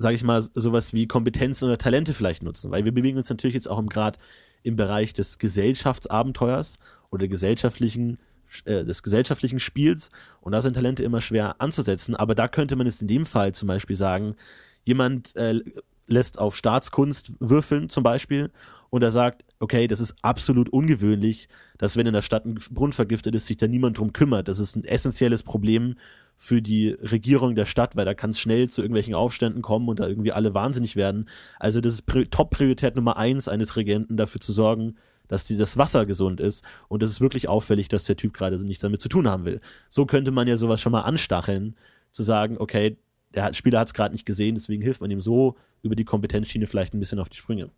sage 0.00 0.16
ich 0.16 0.24
mal, 0.24 0.42
sowas 0.42 0.94
wie 0.94 1.06
Kompetenzen 1.06 1.66
oder 1.66 1.76
Talente 1.76 2.14
vielleicht 2.14 2.42
nutzen? 2.42 2.70
Weil 2.70 2.86
wir 2.86 2.92
bewegen 2.92 3.18
uns 3.18 3.28
natürlich 3.28 3.54
jetzt 3.54 3.68
auch 3.68 3.78
im 3.78 3.90
Grad 3.90 4.18
im 4.62 4.74
Bereich 4.74 5.12
des 5.12 5.38
Gesellschaftsabenteuers 5.38 6.78
oder 7.10 7.28
gesellschaftlichen 7.28 8.18
äh, 8.64 8.82
des 8.84 9.02
gesellschaftlichen 9.02 9.60
Spiels 9.60 10.08
und 10.40 10.52
da 10.52 10.62
sind 10.62 10.72
Talente 10.72 11.04
immer 11.04 11.20
schwer 11.20 11.60
anzusetzen, 11.60 12.16
aber 12.16 12.34
da 12.34 12.48
könnte 12.48 12.76
man 12.76 12.86
es 12.86 13.02
in 13.02 13.08
dem 13.08 13.26
Fall 13.26 13.52
zum 13.52 13.68
Beispiel 13.68 13.94
sagen, 13.94 14.36
jemand 14.84 15.36
äh, 15.36 15.60
lässt 16.06 16.38
auf 16.38 16.56
Staatskunst 16.56 17.32
würfeln 17.38 17.90
zum 17.90 18.02
Beispiel 18.02 18.50
und 18.88 19.02
er 19.02 19.10
sagt, 19.10 19.44
okay, 19.60 19.86
das 19.86 20.00
ist 20.00 20.16
absolut 20.22 20.70
ungewöhnlich, 20.70 21.48
dass 21.76 21.96
wenn 21.96 22.06
in 22.06 22.14
der 22.14 22.22
Stadt 22.22 22.46
ein 22.46 22.58
Brunnen 22.70 22.94
vergiftet 22.94 23.34
ist, 23.34 23.46
sich 23.46 23.58
da 23.58 23.68
niemand 23.68 23.98
drum 23.98 24.14
kümmert. 24.14 24.48
Das 24.48 24.58
ist 24.58 24.76
ein 24.76 24.84
essentielles 24.84 25.42
Problem 25.42 25.96
für 26.42 26.62
die 26.62 26.88
Regierung 26.88 27.54
der 27.54 27.66
Stadt, 27.66 27.96
weil 27.96 28.06
da 28.06 28.14
kann 28.14 28.30
es 28.30 28.40
schnell 28.40 28.70
zu 28.70 28.80
irgendwelchen 28.80 29.14
Aufständen 29.14 29.60
kommen 29.60 29.90
und 29.90 30.00
da 30.00 30.08
irgendwie 30.08 30.32
alle 30.32 30.54
wahnsinnig 30.54 30.96
werden. 30.96 31.28
Also 31.58 31.82
das 31.82 31.92
ist 31.92 32.04
Top-Priorität 32.30 32.96
Nummer 32.96 33.18
eins 33.18 33.46
eines 33.46 33.76
Regenten, 33.76 34.16
dafür 34.16 34.40
zu 34.40 34.54
sorgen, 34.54 34.96
dass 35.28 35.44
die, 35.44 35.58
das 35.58 35.76
Wasser 35.76 36.06
gesund 36.06 36.40
ist 36.40 36.64
und 36.88 37.02
es 37.02 37.10
ist 37.10 37.20
wirklich 37.20 37.46
auffällig, 37.48 37.88
dass 37.88 38.04
der 38.04 38.16
Typ 38.16 38.32
gerade 38.32 38.58
nichts 38.58 38.80
damit 38.80 39.02
zu 39.02 39.10
tun 39.10 39.28
haben 39.28 39.44
will. 39.44 39.60
So 39.90 40.06
könnte 40.06 40.30
man 40.30 40.48
ja 40.48 40.56
sowas 40.56 40.80
schon 40.80 40.92
mal 40.92 41.02
anstacheln, 41.02 41.76
zu 42.10 42.22
sagen, 42.22 42.56
okay, 42.58 42.96
der 43.34 43.52
Spieler 43.52 43.78
hat 43.78 43.88
es 43.88 43.94
gerade 43.94 44.14
nicht 44.14 44.24
gesehen, 44.24 44.54
deswegen 44.54 44.82
hilft 44.82 45.02
man 45.02 45.10
ihm 45.10 45.20
so 45.20 45.56
über 45.82 45.94
die 45.94 46.06
Kompetenzschiene 46.06 46.66
vielleicht 46.66 46.94
ein 46.94 47.00
bisschen 47.00 47.18
auf 47.18 47.28
die 47.28 47.36
Sprünge. 47.36 47.68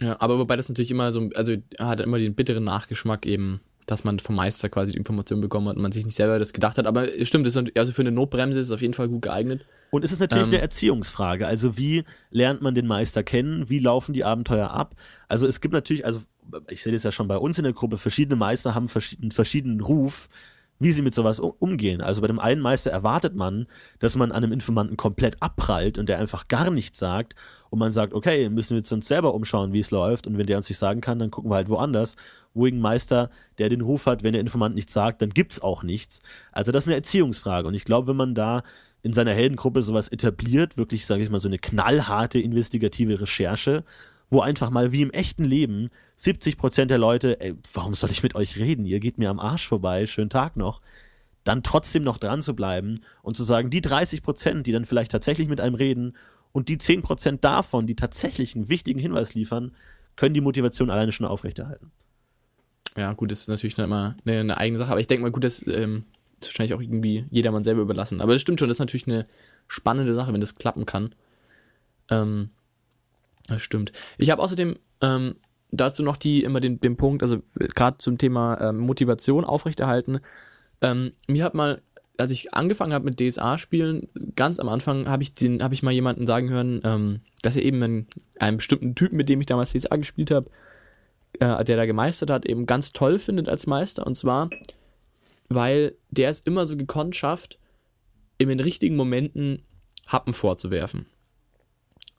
Ja, 0.00 0.20
aber 0.20 0.40
wobei 0.40 0.56
das 0.56 0.68
natürlich 0.68 0.90
immer 0.90 1.12
so, 1.12 1.30
also 1.34 1.54
er 1.78 1.86
hat 1.86 2.00
immer 2.00 2.18
den 2.18 2.34
bitteren 2.34 2.64
Nachgeschmack 2.64 3.26
eben, 3.26 3.60
dass 3.86 4.02
man 4.02 4.18
vom 4.18 4.34
Meister 4.34 4.68
quasi 4.68 4.92
die 4.92 4.98
Information 4.98 5.40
bekommen 5.40 5.68
hat 5.68 5.76
und 5.76 5.82
man 5.82 5.92
sich 5.92 6.04
nicht 6.04 6.16
selber 6.16 6.38
das 6.38 6.52
gedacht 6.52 6.76
hat. 6.76 6.86
Aber 6.86 7.06
stimmt, 7.24 7.46
ist, 7.46 7.56
also 7.56 7.92
für 7.92 8.02
eine 8.02 8.12
Notbremse 8.12 8.58
ist 8.58 8.66
es 8.66 8.72
auf 8.72 8.82
jeden 8.82 8.94
Fall 8.94 9.08
gut 9.08 9.22
geeignet. 9.22 9.64
Und 9.90 10.04
es 10.04 10.10
ist 10.10 10.18
natürlich 10.18 10.48
ähm, 10.48 10.52
eine 10.52 10.60
Erziehungsfrage. 10.60 11.46
Also 11.46 11.78
wie 11.78 12.04
lernt 12.30 12.62
man 12.62 12.74
den 12.74 12.86
Meister 12.86 13.22
kennen? 13.22 13.70
Wie 13.70 13.78
laufen 13.78 14.12
die 14.12 14.24
Abenteuer 14.24 14.70
ab? 14.70 14.96
Also 15.28 15.46
es 15.46 15.60
gibt 15.60 15.72
natürlich, 15.72 16.04
also 16.04 16.20
ich 16.68 16.82
sehe 16.82 16.92
das 16.92 17.04
ja 17.04 17.12
schon 17.12 17.28
bei 17.28 17.38
uns 17.38 17.58
in 17.58 17.64
der 17.64 17.72
Gruppe, 17.72 17.96
verschiedene 17.96 18.36
Meister 18.36 18.74
haben 18.74 18.88
einen 19.20 19.30
verschiedenen 19.30 19.80
Ruf, 19.80 20.28
wie 20.78 20.92
sie 20.92 21.02
mit 21.02 21.14
sowas 21.14 21.40
umgehen. 21.40 22.00
Also 22.00 22.20
bei 22.20 22.26
dem 22.26 22.38
einen 22.38 22.60
Meister 22.60 22.90
erwartet 22.90 23.34
man, 23.34 23.66
dass 23.98 24.16
man 24.16 24.32
an 24.32 24.42
einem 24.42 24.52
Informanten 24.52 24.96
komplett 24.96 25.40
abprallt 25.40 25.96
und 25.96 26.08
der 26.08 26.18
einfach 26.18 26.48
gar 26.48 26.70
nichts 26.70 26.98
sagt 26.98 27.34
und 27.76 27.80
man 27.80 27.92
sagt, 27.92 28.14
okay, 28.14 28.48
müssen 28.48 28.70
wir 28.70 28.78
jetzt 28.78 28.90
uns 28.90 29.06
selber 29.06 29.34
umschauen, 29.34 29.74
wie 29.74 29.80
es 29.80 29.90
läuft 29.90 30.26
und 30.26 30.38
wenn 30.38 30.46
der 30.46 30.56
uns 30.56 30.70
nicht 30.70 30.78
sagen 30.78 31.02
kann, 31.02 31.18
dann 31.18 31.30
gucken 31.30 31.50
wir 31.50 31.56
halt 31.56 31.68
woanders. 31.68 32.16
Wohingegen 32.54 32.80
Meister, 32.80 33.28
der 33.58 33.68
den 33.68 33.82
Ruf 33.82 34.06
hat, 34.06 34.22
wenn 34.22 34.32
der 34.32 34.40
Informant 34.40 34.74
nichts 34.74 34.94
sagt, 34.94 35.20
dann 35.20 35.28
gibt's 35.28 35.60
auch 35.60 35.82
nichts. 35.82 36.22
Also 36.52 36.72
das 36.72 36.84
ist 36.84 36.88
eine 36.88 36.96
Erziehungsfrage 36.96 37.68
und 37.68 37.74
ich 37.74 37.84
glaube, 37.84 38.06
wenn 38.08 38.16
man 38.16 38.34
da 38.34 38.62
in 39.02 39.12
seiner 39.12 39.32
Heldengruppe 39.32 39.82
sowas 39.82 40.08
etabliert, 40.08 40.78
wirklich, 40.78 41.04
sage 41.04 41.22
ich 41.22 41.28
mal, 41.28 41.38
so 41.38 41.48
eine 41.48 41.58
knallharte 41.58 42.40
investigative 42.40 43.20
Recherche, 43.20 43.84
wo 44.30 44.40
einfach 44.40 44.70
mal 44.70 44.90
wie 44.90 45.02
im 45.02 45.10
echten 45.10 45.44
Leben 45.44 45.90
70 46.14 46.56
Prozent 46.56 46.90
der 46.90 46.96
Leute, 46.96 47.42
ey, 47.42 47.56
warum 47.74 47.94
soll 47.94 48.10
ich 48.10 48.22
mit 48.22 48.34
euch 48.34 48.56
reden? 48.56 48.86
Ihr 48.86 49.00
geht 49.00 49.18
mir 49.18 49.28
am 49.28 49.38
Arsch 49.38 49.68
vorbei, 49.68 50.06
schönen 50.06 50.30
Tag 50.30 50.56
noch. 50.56 50.80
Dann 51.44 51.62
trotzdem 51.62 52.04
noch 52.04 52.16
dran 52.16 52.40
zu 52.40 52.56
bleiben 52.56 52.94
und 53.22 53.36
zu 53.36 53.44
sagen, 53.44 53.68
die 53.68 53.82
30 53.82 54.22
Prozent, 54.22 54.66
die 54.66 54.72
dann 54.72 54.86
vielleicht 54.86 55.12
tatsächlich 55.12 55.46
mit 55.46 55.60
einem 55.60 55.74
reden 55.74 56.14
und 56.52 56.68
die 56.68 56.78
10 56.78 57.02
Prozent 57.02 57.44
davon, 57.44 57.86
die 57.86 57.96
tatsächlich 57.96 58.54
einen 58.54 58.68
wichtigen 58.68 58.98
Hinweis 58.98 59.34
liefern, 59.34 59.74
können 60.16 60.34
die 60.34 60.40
Motivation 60.40 60.90
alleine 60.90 61.12
schon 61.12 61.26
aufrechterhalten. 61.26 61.92
Ja, 62.96 63.12
gut, 63.12 63.30
das 63.30 63.40
ist 63.40 63.48
natürlich 63.48 63.76
immer 63.78 64.16
eine, 64.24 64.40
eine 64.40 64.56
eigene 64.56 64.78
Sache, 64.78 64.90
aber 64.90 65.00
ich 65.00 65.06
denke 65.06 65.22
mal, 65.22 65.30
gut, 65.30 65.44
das 65.44 65.66
ähm, 65.66 66.04
ist 66.40 66.48
wahrscheinlich 66.48 66.74
auch 66.74 66.80
irgendwie 66.80 67.26
jedermann 67.30 67.64
selber 67.64 67.82
überlassen. 67.82 68.20
Aber 68.20 68.32
das 68.32 68.42
stimmt 68.42 68.58
schon, 68.58 68.68
das 68.68 68.76
ist 68.76 68.80
natürlich 68.80 69.06
eine 69.06 69.26
spannende 69.68 70.14
Sache, 70.14 70.32
wenn 70.32 70.40
das 70.40 70.54
klappen 70.54 70.86
kann. 70.86 71.14
Ähm, 72.08 72.50
das 73.48 73.62
stimmt. 73.62 73.92
Ich 74.18 74.30
habe 74.30 74.42
außerdem 74.42 74.76
ähm, 75.02 75.36
dazu 75.70 76.02
noch 76.02 76.16
die 76.16 76.42
immer 76.42 76.60
den, 76.60 76.80
den 76.80 76.96
Punkt, 76.96 77.22
also 77.22 77.42
gerade 77.54 77.98
zum 77.98 78.18
Thema 78.18 78.60
ähm, 78.60 78.78
Motivation 78.78 79.44
aufrechterhalten. 79.44 80.20
Ähm, 80.80 81.12
mir 81.26 81.44
hat 81.44 81.54
mal, 81.54 81.82
als 82.18 82.30
ich 82.30 82.54
angefangen 82.54 82.92
habe 82.92 83.04
mit 83.04 83.20
DSA-Spielen, 83.20 84.08
ganz 84.36 84.58
am 84.58 84.68
Anfang 84.68 85.08
habe 85.08 85.22
ich 85.22 85.32
habe 85.60 85.74
ich 85.74 85.82
mal 85.82 85.92
jemanden 85.92 86.26
sagen 86.26 86.48
hören, 86.50 86.80
ähm, 86.84 87.20
dass 87.42 87.56
er 87.56 87.62
eben 87.62 87.82
einen, 87.82 88.06
einen 88.38 88.56
bestimmten 88.58 88.94
Typen, 88.94 89.16
mit 89.16 89.28
dem 89.28 89.40
ich 89.40 89.46
damals 89.46 89.72
DSA 89.72 89.96
gespielt 89.96 90.30
habe, 90.30 90.50
äh, 91.40 91.64
der 91.64 91.76
da 91.76 91.86
gemeistert 91.86 92.30
hat, 92.30 92.46
eben 92.46 92.66
ganz 92.66 92.92
toll 92.92 93.18
findet 93.18 93.48
als 93.48 93.66
Meister. 93.66 94.06
Und 94.06 94.16
zwar, 94.16 94.50
weil 95.48 95.94
der 96.10 96.30
es 96.30 96.40
immer 96.40 96.66
so 96.66 96.76
gekonnt 96.76 97.16
schafft, 97.16 97.58
in 98.38 98.48
den 98.48 98.60
richtigen 98.60 98.96
Momenten 98.96 99.62
Happen 100.06 100.34
vorzuwerfen. 100.34 101.06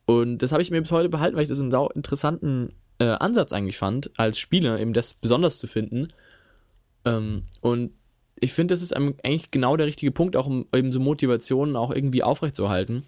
Und 0.05 0.39
das 0.39 0.51
habe 0.51 0.61
ich 0.61 0.71
mir 0.71 0.81
bis 0.81 0.91
heute 0.91 1.09
behalten, 1.09 1.35
weil 1.35 1.43
ich 1.43 1.49
das 1.49 1.59
einen 1.59 1.71
sau 1.71 1.89
interessanten 1.89 2.73
äh, 2.99 3.05
Ansatz 3.05 3.53
eigentlich 3.53 3.77
fand, 3.77 4.11
als 4.17 4.39
Spieler 4.39 4.79
eben 4.79 4.93
das 4.93 5.13
besonders 5.13 5.59
zu 5.59 5.67
finden. 5.67 6.13
Ähm, 7.05 7.43
und 7.61 7.91
ich 8.39 8.53
finde, 8.53 8.73
das 8.73 8.81
ist 8.81 8.95
eigentlich 8.95 9.51
genau 9.51 9.77
der 9.77 9.87
richtige 9.87 10.11
Punkt, 10.11 10.35
auch 10.35 10.47
um 10.47 10.65
eben 10.73 10.91
so 10.91 10.99
Motivationen 10.99 11.75
auch 11.75 11.91
irgendwie 11.91 12.23
aufrechtzuerhalten. 12.23 13.03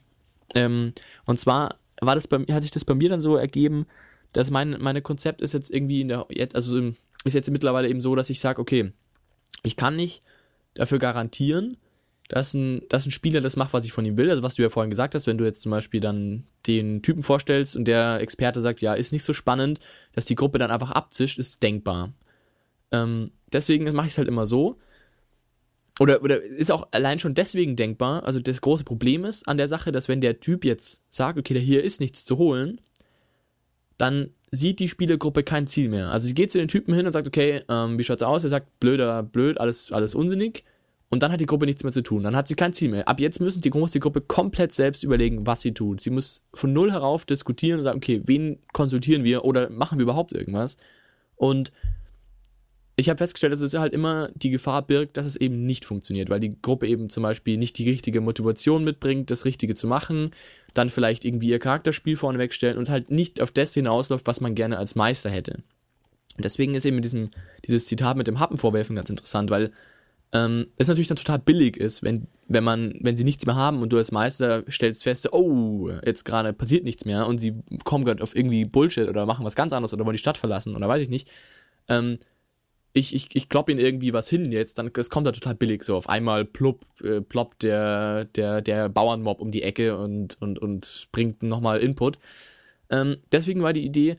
Ähm, 0.55 0.93
und 1.25 1.39
zwar 1.39 1.75
war 2.01 2.15
das 2.15 2.27
bei, 2.27 2.39
hat 2.51 2.63
sich 2.63 2.71
das 2.71 2.85
bei 2.85 2.95
mir 2.95 3.09
dann 3.09 3.21
so 3.21 3.35
ergeben, 3.35 3.85
dass 4.33 4.51
mein 4.51 4.77
meine 4.79 5.01
Konzept 5.01 5.41
ist 5.41 5.53
jetzt 5.53 5.71
irgendwie 5.71 6.01
in 6.01 6.07
der, 6.07 6.27
also 6.53 6.91
ist 7.25 7.33
jetzt 7.33 7.51
mittlerweile 7.51 7.89
eben 7.89 8.01
so, 8.01 8.15
dass 8.15 8.29
ich 8.29 8.39
sage, 8.39 8.61
okay, 8.61 8.91
ich 9.63 9.75
kann 9.75 9.95
nicht 9.95 10.23
dafür 10.73 10.99
garantieren, 10.99 11.77
dass 12.29 12.53
ein, 12.53 12.83
dass 12.89 13.05
ein 13.05 13.11
Spieler 13.11 13.41
das 13.41 13.55
macht, 13.55 13.73
was 13.73 13.85
ich 13.85 13.91
von 13.91 14.05
ihm 14.05 14.17
will. 14.17 14.29
Also 14.29 14.43
was 14.43 14.55
du 14.55 14.61
ja 14.61 14.69
vorhin 14.69 14.91
gesagt 14.91 15.15
hast, 15.15 15.27
wenn 15.27 15.37
du 15.37 15.45
jetzt 15.45 15.61
zum 15.61 15.71
Beispiel 15.71 15.99
dann 15.99 16.43
den 16.67 17.01
Typen 17.01 17.23
vorstellst 17.23 17.75
und 17.75 17.85
der 17.85 18.21
Experte 18.21 18.61
sagt, 18.61 18.81
ja, 18.81 18.93
ist 18.93 19.11
nicht 19.11 19.23
so 19.23 19.33
spannend, 19.33 19.79
dass 20.13 20.25
die 20.25 20.35
Gruppe 20.35 20.59
dann 20.59 20.71
einfach 20.71 20.91
abzischt, 20.91 21.39
ist 21.39 21.61
denkbar. 21.63 22.13
Ähm, 22.91 23.31
deswegen 23.51 23.91
mache 23.93 24.07
ich 24.07 24.13
es 24.13 24.17
halt 24.17 24.27
immer 24.27 24.45
so. 24.45 24.77
Oder, 25.99 26.23
oder 26.23 26.41
ist 26.41 26.71
auch 26.71 26.87
allein 26.91 27.19
schon 27.19 27.35
deswegen 27.35 27.75
denkbar. 27.75 28.23
Also 28.23 28.39
das 28.39 28.61
große 28.61 28.85
Problem 28.85 29.25
ist 29.25 29.47
an 29.47 29.57
der 29.57 29.67
Sache, 29.67 29.91
dass 29.91 30.07
wenn 30.07 30.21
der 30.21 30.39
Typ 30.39 30.63
jetzt 30.63 31.03
sagt, 31.09 31.37
okay, 31.37 31.59
hier 31.59 31.83
ist 31.83 31.99
nichts 31.99 32.23
zu 32.23 32.37
holen, 32.37 32.79
dann 33.97 34.29
sieht 34.49 34.79
die 34.79 34.87
Spielergruppe 34.87 35.43
kein 35.43 35.67
Ziel 35.67 35.89
mehr. 35.89 36.09
Also 36.09 36.27
sie 36.27 36.33
geht 36.33 36.51
zu 36.51 36.57
den 36.57 36.69
Typen 36.69 36.93
hin 36.93 37.05
und 37.05 37.11
sagt, 37.11 37.27
okay, 37.27 37.63
ähm, 37.67 37.99
wie 37.99 38.03
schaut's 38.03 38.23
aus? 38.23 38.43
Er 38.43 38.49
sagt, 38.49 38.79
blöder, 38.79 39.23
blöd, 39.23 39.59
alles, 39.59 39.91
alles 39.91 40.15
unsinnig. 40.15 40.63
Und 41.09 41.23
dann 41.23 41.31
hat 41.31 41.41
die 41.41 41.45
Gruppe 41.45 41.65
nichts 41.65 41.83
mehr 41.83 41.91
zu 41.91 42.01
tun. 42.01 42.23
Dann 42.23 42.35
hat 42.35 42.47
sie 42.47 42.55
kein 42.55 42.71
Ziel 42.71 42.89
mehr. 42.89 43.07
Ab 43.07 43.19
jetzt 43.19 43.41
müssen 43.41 43.61
die, 43.61 43.71
die 43.71 43.99
Gruppe 43.99 44.21
komplett 44.21 44.73
selbst 44.73 45.03
überlegen, 45.03 45.45
was 45.47 45.61
sie 45.61 45.73
tut. 45.73 46.01
Sie 46.01 46.11
muss 46.11 46.45
von 46.53 46.71
null 46.71 46.91
herauf 46.91 47.25
diskutieren 47.25 47.79
und 47.79 47.83
sagen, 47.83 47.97
okay, 47.97 48.21
wen 48.25 48.59
konsultieren 48.73 49.23
wir 49.23 49.43
oder 49.43 49.69
machen 49.69 49.97
wir 49.97 50.03
überhaupt 50.03 50.33
irgendwas? 50.33 50.77
Und 51.35 51.71
ich 52.99 53.09
habe 53.09 53.17
festgestellt, 53.17 53.53
dass 53.53 53.61
es 53.61 53.73
halt 53.73 53.93
immer 53.93 54.29
die 54.35 54.49
Gefahr 54.49 54.81
birgt, 54.81 55.17
dass 55.17 55.25
es 55.25 55.35
eben 55.35 55.65
nicht 55.65 55.85
funktioniert, 55.85 56.29
weil 56.29 56.39
die 56.39 56.55
Gruppe 56.61 56.87
eben 56.87 57.09
zum 57.09 57.23
Beispiel 57.23 57.57
nicht 57.57 57.77
die 57.77 57.89
richtige 57.89 58.21
Motivation 58.21 58.83
mitbringt, 58.83 59.31
das 59.31 59.45
Richtige 59.45 59.75
zu 59.75 59.87
machen, 59.87 60.31
dann 60.73 60.89
vielleicht 60.89 61.25
irgendwie 61.25 61.49
ihr 61.49 61.59
Charakterspiel 61.59 62.17
vorne 62.17 62.39
wegstellen 62.39 62.77
und 62.77 62.89
halt 62.89 63.11
nicht 63.11 63.41
auf 63.41 63.51
das 63.51 63.73
hinausläuft, 63.73 64.27
was 64.27 64.41
man 64.41 64.55
gerne 64.55 64.77
als 64.77 64.95
Meister 64.95 65.29
hätte. 65.29 65.63
Und 66.37 66.45
deswegen 66.45 66.75
ist 66.75 66.85
eben 66.85 67.01
diesem, 67.01 67.29
dieses 67.65 67.85
Zitat 67.85 68.17
mit 68.17 68.27
dem 68.27 68.39
Happen 68.39 68.57
vorwerfen 68.57 68.95
ganz 68.95 69.09
interessant, 69.09 69.49
weil 69.49 69.71
ähm, 70.31 70.67
es 70.77 70.87
natürlich 70.87 71.07
dann 71.07 71.17
total 71.17 71.39
billig 71.39 71.77
ist, 71.77 72.03
wenn, 72.03 72.27
wenn 72.47 72.63
man, 72.63 72.93
wenn 73.01 73.17
sie 73.17 73.23
nichts 73.23 73.45
mehr 73.45 73.55
haben 73.55 73.81
und 73.81 73.89
du 73.89 73.97
als 73.97 74.11
Meister 74.11 74.63
stellst 74.69 75.03
fest, 75.03 75.33
oh, 75.33 75.89
jetzt 76.05 76.23
gerade 76.23 76.53
passiert 76.53 76.83
nichts 76.83 77.05
mehr 77.05 77.25
und 77.27 77.39
sie 77.39 77.55
kommen 77.83 78.05
gerade 78.05 78.21
auf 78.21 78.35
irgendwie 78.35 78.63
Bullshit 78.63 79.09
oder 79.09 79.25
machen 79.25 79.45
was 79.45 79.55
ganz 79.55 79.73
anderes 79.73 79.93
oder 79.93 80.05
wollen 80.05 80.15
die 80.15 80.19
Stadt 80.19 80.37
verlassen 80.37 80.75
oder 80.75 80.87
weiß 80.87 81.01
ich 81.01 81.09
nicht. 81.09 81.31
Ähm, 81.87 82.19
ich, 82.93 83.13
ich, 83.13 83.35
ich 83.35 83.49
klopp 83.49 83.69
ihnen 83.69 83.79
irgendwie 83.79 84.13
was 84.13 84.29
hin 84.29 84.51
jetzt, 84.51 84.77
dann 84.77 84.91
es 84.95 85.09
kommt 85.09 85.27
da 85.27 85.31
total 85.31 85.55
billig 85.55 85.83
so. 85.83 85.95
Auf 85.95 86.09
einmal 86.09 86.45
plupp, 86.45 86.85
äh, 87.03 87.21
ploppt 87.21 87.63
der, 87.63 88.25
der, 88.25 88.61
der 88.61 88.89
Bauernmob 88.89 89.41
um 89.41 89.51
die 89.51 89.63
Ecke 89.63 89.97
und, 89.97 90.41
und, 90.41 90.59
und 90.59 91.07
bringt 91.11 91.43
nochmal 91.43 91.79
Input. 91.79 92.17
Ähm, 92.89 93.17
deswegen 93.31 93.61
war 93.61 93.73
die 93.73 93.85
Idee 93.85 94.17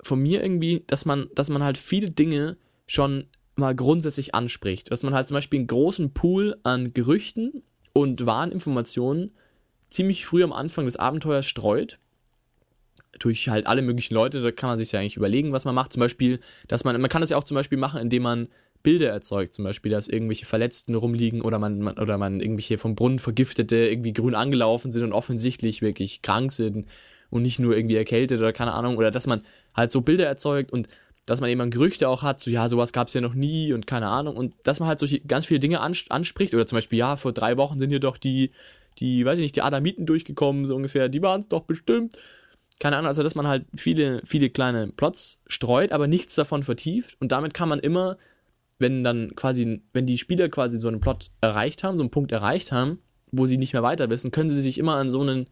von 0.00 0.20
mir 0.20 0.42
irgendwie, 0.42 0.84
dass 0.86 1.04
man, 1.04 1.28
dass 1.34 1.48
man 1.48 1.62
halt 1.62 1.78
viele 1.78 2.10
Dinge 2.10 2.56
schon 2.86 3.24
mal 3.56 3.74
grundsätzlich 3.74 4.34
anspricht. 4.34 4.90
Dass 4.90 5.02
man 5.02 5.14
halt 5.14 5.28
zum 5.28 5.36
Beispiel 5.36 5.60
einen 5.60 5.66
großen 5.66 6.12
Pool 6.12 6.56
an 6.62 6.92
Gerüchten 6.92 7.62
und 7.92 8.24
Warninformationen 8.26 9.32
ziemlich 9.90 10.24
früh 10.24 10.42
am 10.42 10.52
Anfang 10.52 10.86
des 10.86 10.96
Abenteuers 10.96 11.46
streut. 11.46 11.98
Durch 13.18 13.48
halt 13.48 13.66
alle 13.66 13.82
möglichen 13.82 14.14
Leute, 14.14 14.40
da 14.40 14.50
kann 14.50 14.70
man 14.70 14.78
sich 14.78 14.92
ja 14.92 15.00
eigentlich 15.00 15.16
überlegen, 15.16 15.52
was 15.52 15.64
man 15.64 15.74
macht. 15.74 15.92
Zum 15.92 16.00
Beispiel, 16.00 16.40
dass 16.68 16.84
man, 16.84 17.00
man 17.00 17.10
kann 17.10 17.20
das 17.20 17.30
ja 17.30 17.36
auch 17.36 17.44
zum 17.44 17.54
Beispiel 17.54 17.78
machen, 17.78 18.00
indem 18.00 18.22
man 18.22 18.48
Bilder 18.82 19.10
erzeugt, 19.10 19.54
zum 19.54 19.64
Beispiel, 19.64 19.92
dass 19.92 20.08
irgendwelche 20.08 20.44
Verletzten 20.44 20.94
rumliegen 20.94 21.42
oder 21.42 21.58
man, 21.58 21.80
man 21.80 21.98
oder 21.98 22.18
man 22.18 22.40
irgendwelche 22.40 22.78
vom 22.78 22.96
Brunnen 22.96 23.18
Vergiftete 23.18 23.76
irgendwie 23.76 24.12
grün 24.12 24.34
angelaufen 24.34 24.90
sind 24.90 25.04
und 25.04 25.12
offensichtlich 25.12 25.82
wirklich 25.82 26.22
krank 26.22 26.50
sind 26.50 26.88
und 27.30 27.42
nicht 27.42 27.58
nur 27.58 27.76
irgendwie 27.76 27.96
erkältet 27.96 28.40
oder 28.40 28.52
keine 28.52 28.72
Ahnung, 28.72 28.96
oder 28.96 29.10
dass 29.10 29.26
man 29.26 29.42
halt 29.74 29.92
so 29.92 30.00
Bilder 30.00 30.26
erzeugt 30.26 30.72
und 30.72 30.88
dass 31.26 31.40
man 31.40 31.50
eben 31.50 31.70
Gerüchte 31.70 32.08
auch 32.08 32.22
hat, 32.22 32.40
so 32.40 32.50
ja, 32.50 32.68
sowas 32.68 32.92
gab 32.92 33.08
es 33.08 33.14
ja 33.14 33.20
noch 33.20 33.34
nie 33.34 33.72
und 33.72 33.86
keine 33.86 34.08
Ahnung. 34.08 34.36
Und 34.36 34.54
dass 34.64 34.80
man 34.80 34.88
halt 34.88 34.98
solche 34.98 35.20
ganz 35.20 35.46
viele 35.46 35.60
Dinge 35.60 35.80
anspricht. 35.80 36.52
Oder 36.52 36.66
zum 36.66 36.76
Beispiel, 36.76 36.98
ja, 36.98 37.16
vor 37.16 37.32
drei 37.32 37.56
Wochen 37.56 37.78
sind 37.78 37.90
hier 37.90 38.00
doch 38.00 38.16
die, 38.16 38.50
die, 38.98 39.24
weiß 39.24 39.38
ich 39.38 39.42
nicht, 39.42 39.56
die 39.56 39.62
Adamiten 39.62 40.04
durchgekommen, 40.04 40.66
so 40.66 40.74
ungefähr, 40.74 41.08
die 41.08 41.22
waren 41.22 41.40
es 41.40 41.48
doch 41.48 41.62
bestimmt. 41.62 42.18
Keine 42.82 42.96
Ahnung, 42.96 43.06
also 43.06 43.22
dass 43.22 43.36
man 43.36 43.46
halt 43.46 43.64
viele, 43.76 44.22
viele 44.24 44.50
kleine 44.50 44.88
Plots 44.88 45.40
streut, 45.46 45.92
aber 45.92 46.08
nichts 46.08 46.34
davon 46.34 46.64
vertieft 46.64 47.16
und 47.20 47.30
damit 47.30 47.54
kann 47.54 47.68
man 47.68 47.78
immer, 47.78 48.16
wenn 48.80 49.04
dann 49.04 49.36
quasi, 49.36 49.82
wenn 49.92 50.04
die 50.04 50.18
Spieler 50.18 50.48
quasi 50.48 50.78
so 50.78 50.88
einen 50.88 50.98
Plot 50.98 51.30
erreicht 51.40 51.84
haben, 51.84 51.96
so 51.96 52.02
einen 52.02 52.10
Punkt 52.10 52.32
erreicht 52.32 52.72
haben, 52.72 52.98
wo 53.30 53.46
sie 53.46 53.56
nicht 53.56 53.72
mehr 53.72 53.84
weiter 53.84 54.10
wissen, 54.10 54.32
können 54.32 54.50
sie 54.50 54.60
sich 54.60 54.78
immer 54.78 54.96
an 54.96 55.10
so 55.10 55.20
einen 55.20 55.46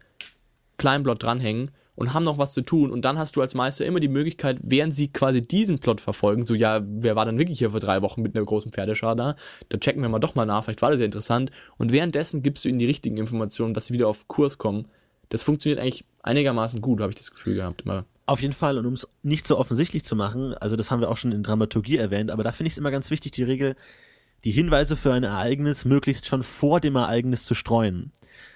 kleinen 0.75 1.05
Plot 1.05 1.23
dranhängen 1.23 1.71
und 1.95 2.13
haben 2.13 2.23
noch 2.23 2.37
was 2.37 2.51
zu 2.51 2.63
tun. 2.63 2.91
Und 2.91 3.05
dann 3.05 3.17
hast 3.17 3.37
du 3.37 3.41
als 3.41 3.53
Meister 3.55 3.85
immer 3.85 4.01
die 4.01 4.09
Möglichkeit, 4.09 4.57
während 4.61 4.93
sie 4.93 5.07
quasi 5.07 5.41
diesen 5.41 5.79
Plot 5.79 6.01
verfolgen, 6.01 6.43
so 6.43 6.53
ja, 6.53 6.81
wer 6.85 7.15
war 7.15 7.25
dann 7.25 7.37
wirklich 7.37 7.59
hier 7.59 7.69
vor 7.69 7.79
drei 7.79 8.01
Wochen 8.01 8.21
mit 8.21 8.35
einer 8.35 8.43
großen 8.43 8.73
Pferdeschar 8.73 9.15
da? 9.15 9.37
Da 9.69 9.77
checken 9.77 10.01
wir 10.01 10.09
mal 10.09 10.19
doch 10.19 10.35
mal 10.35 10.45
nach, 10.45 10.65
vielleicht 10.65 10.81
war 10.81 10.91
das 10.91 10.99
ja 10.99 11.05
interessant. 11.05 11.49
Und 11.77 11.93
währenddessen 11.93 12.43
gibst 12.43 12.65
du 12.65 12.69
ihnen 12.69 12.79
die 12.79 12.87
richtigen 12.87 13.15
Informationen, 13.15 13.73
dass 13.73 13.85
sie 13.85 13.93
wieder 13.93 14.09
auf 14.09 14.27
Kurs 14.27 14.57
kommen. 14.57 14.89
Das 15.31 15.43
funktioniert 15.43 15.79
eigentlich 15.79 16.05
einigermaßen 16.21 16.81
gut, 16.81 17.01
habe 17.01 17.09
ich 17.09 17.15
das 17.15 17.31
Gefühl 17.31 17.55
gehabt 17.55 17.81
immer. 17.81 18.05
Auf 18.27 18.41
jeden 18.41 18.53
Fall, 18.53 18.77
und 18.77 18.85
um 18.85 18.93
es 18.93 19.07
nicht 19.23 19.47
so 19.47 19.57
offensichtlich 19.57 20.05
zu 20.05 20.15
machen, 20.15 20.53
also 20.53 20.75
das 20.75 20.91
haben 20.91 21.01
wir 21.01 21.09
auch 21.09 21.17
schon 21.17 21.31
in 21.31 21.43
Dramaturgie 21.43 21.97
erwähnt, 21.97 22.31
aber 22.31 22.43
da 22.43 22.51
finde 22.51 22.67
ich 22.67 22.73
es 22.73 22.77
immer 22.77 22.91
ganz 22.91 23.09
wichtig, 23.09 23.31
die 23.31 23.43
Regel, 23.43 23.75
die 24.43 24.51
Hinweise 24.51 24.95
für 24.95 25.11
ein 25.13 25.23
Ereignis 25.23 25.85
möglichst 25.85 26.27
schon 26.27 26.43
vor 26.43 26.79
dem 26.79 26.95
Ereignis 26.95 27.45
zu 27.45 27.55
streuen 27.55 28.11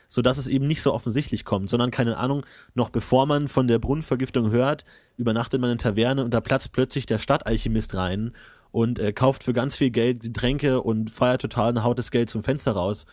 so 0.08 0.22
dass 0.22 0.38
es 0.38 0.48
eben 0.48 0.68
nicht 0.68 0.82
so 0.82 0.94
offensichtlich 0.94 1.46
kommt, 1.46 1.70
sondern 1.70 1.92
keine 1.92 2.18
Ahnung, 2.18 2.46
noch 2.74 2.90
bevor 2.90 3.26
man 3.26 3.48
von 3.48 3.68
der 3.68 3.80
Brunnenvergiftung 3.80 4.52
hört, 4.52 4.86
übernachtet 5.18 5.62
man 5.62 5.72
in 5.72 5.78
Taverne 5.78 6.24
und 6.24 6.34
da 6.34 6.42
platzt 6.42 6.72
plötzlich 6.72 7.06
der 7.06 7.20
Stadtalchemist 7.20 7.96
rein 7.96 8.32
und 8.72 9.00
äh, 9.00 9.14
kauft 9.14 9.44
für 9.44 9.54
ganz 9.54 9.78
viel 9.78 9.90
Geld 9.90 10.22
Getränke 10.22 10.82
und 10.82 11.10
feiert 11.12 11.42
total 11.42 11.72
und 11.72 11.84
haut 11.84 12.00
das 12.00 12.12
Geld 12.12 12.30
zum 12.30 12.44
Fenster 12.44 12.74
raus. 12.74 13.06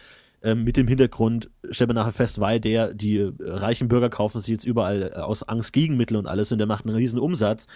Ähm, 0.43 0.65
mit 0.65 0.77
dem 0.77 0.89
Hintergrund 0.89 1.51
stellt 1.71 1.89
man 1.89 1.95
nachher 1.95 2.13
fest, 2.13 2.41
weil 2.41 2.59
der, 2.59 2.95
die 2.95 3.19
äh, 3.19 3.33
reichen 3.41 3.89
Bürger 3.89 4.11
kaufen 4.11 4.41
sich 4.41 4.51
jetzt 4.51 4.65
überall 4.65 5.13
äh, 5.15 5.21
aus 5.21 5.45
Angst 5.45 5.73
Gegenmittel 5.73 6.17
und 6.17 6.27
alles 6.27 6.51
und 6.51 6.59
der 6.59 6.67
macht 6.67 6.85
einen 6.85 6.97
riesen 6.97 7.21
Umsatz. 7.21 7.67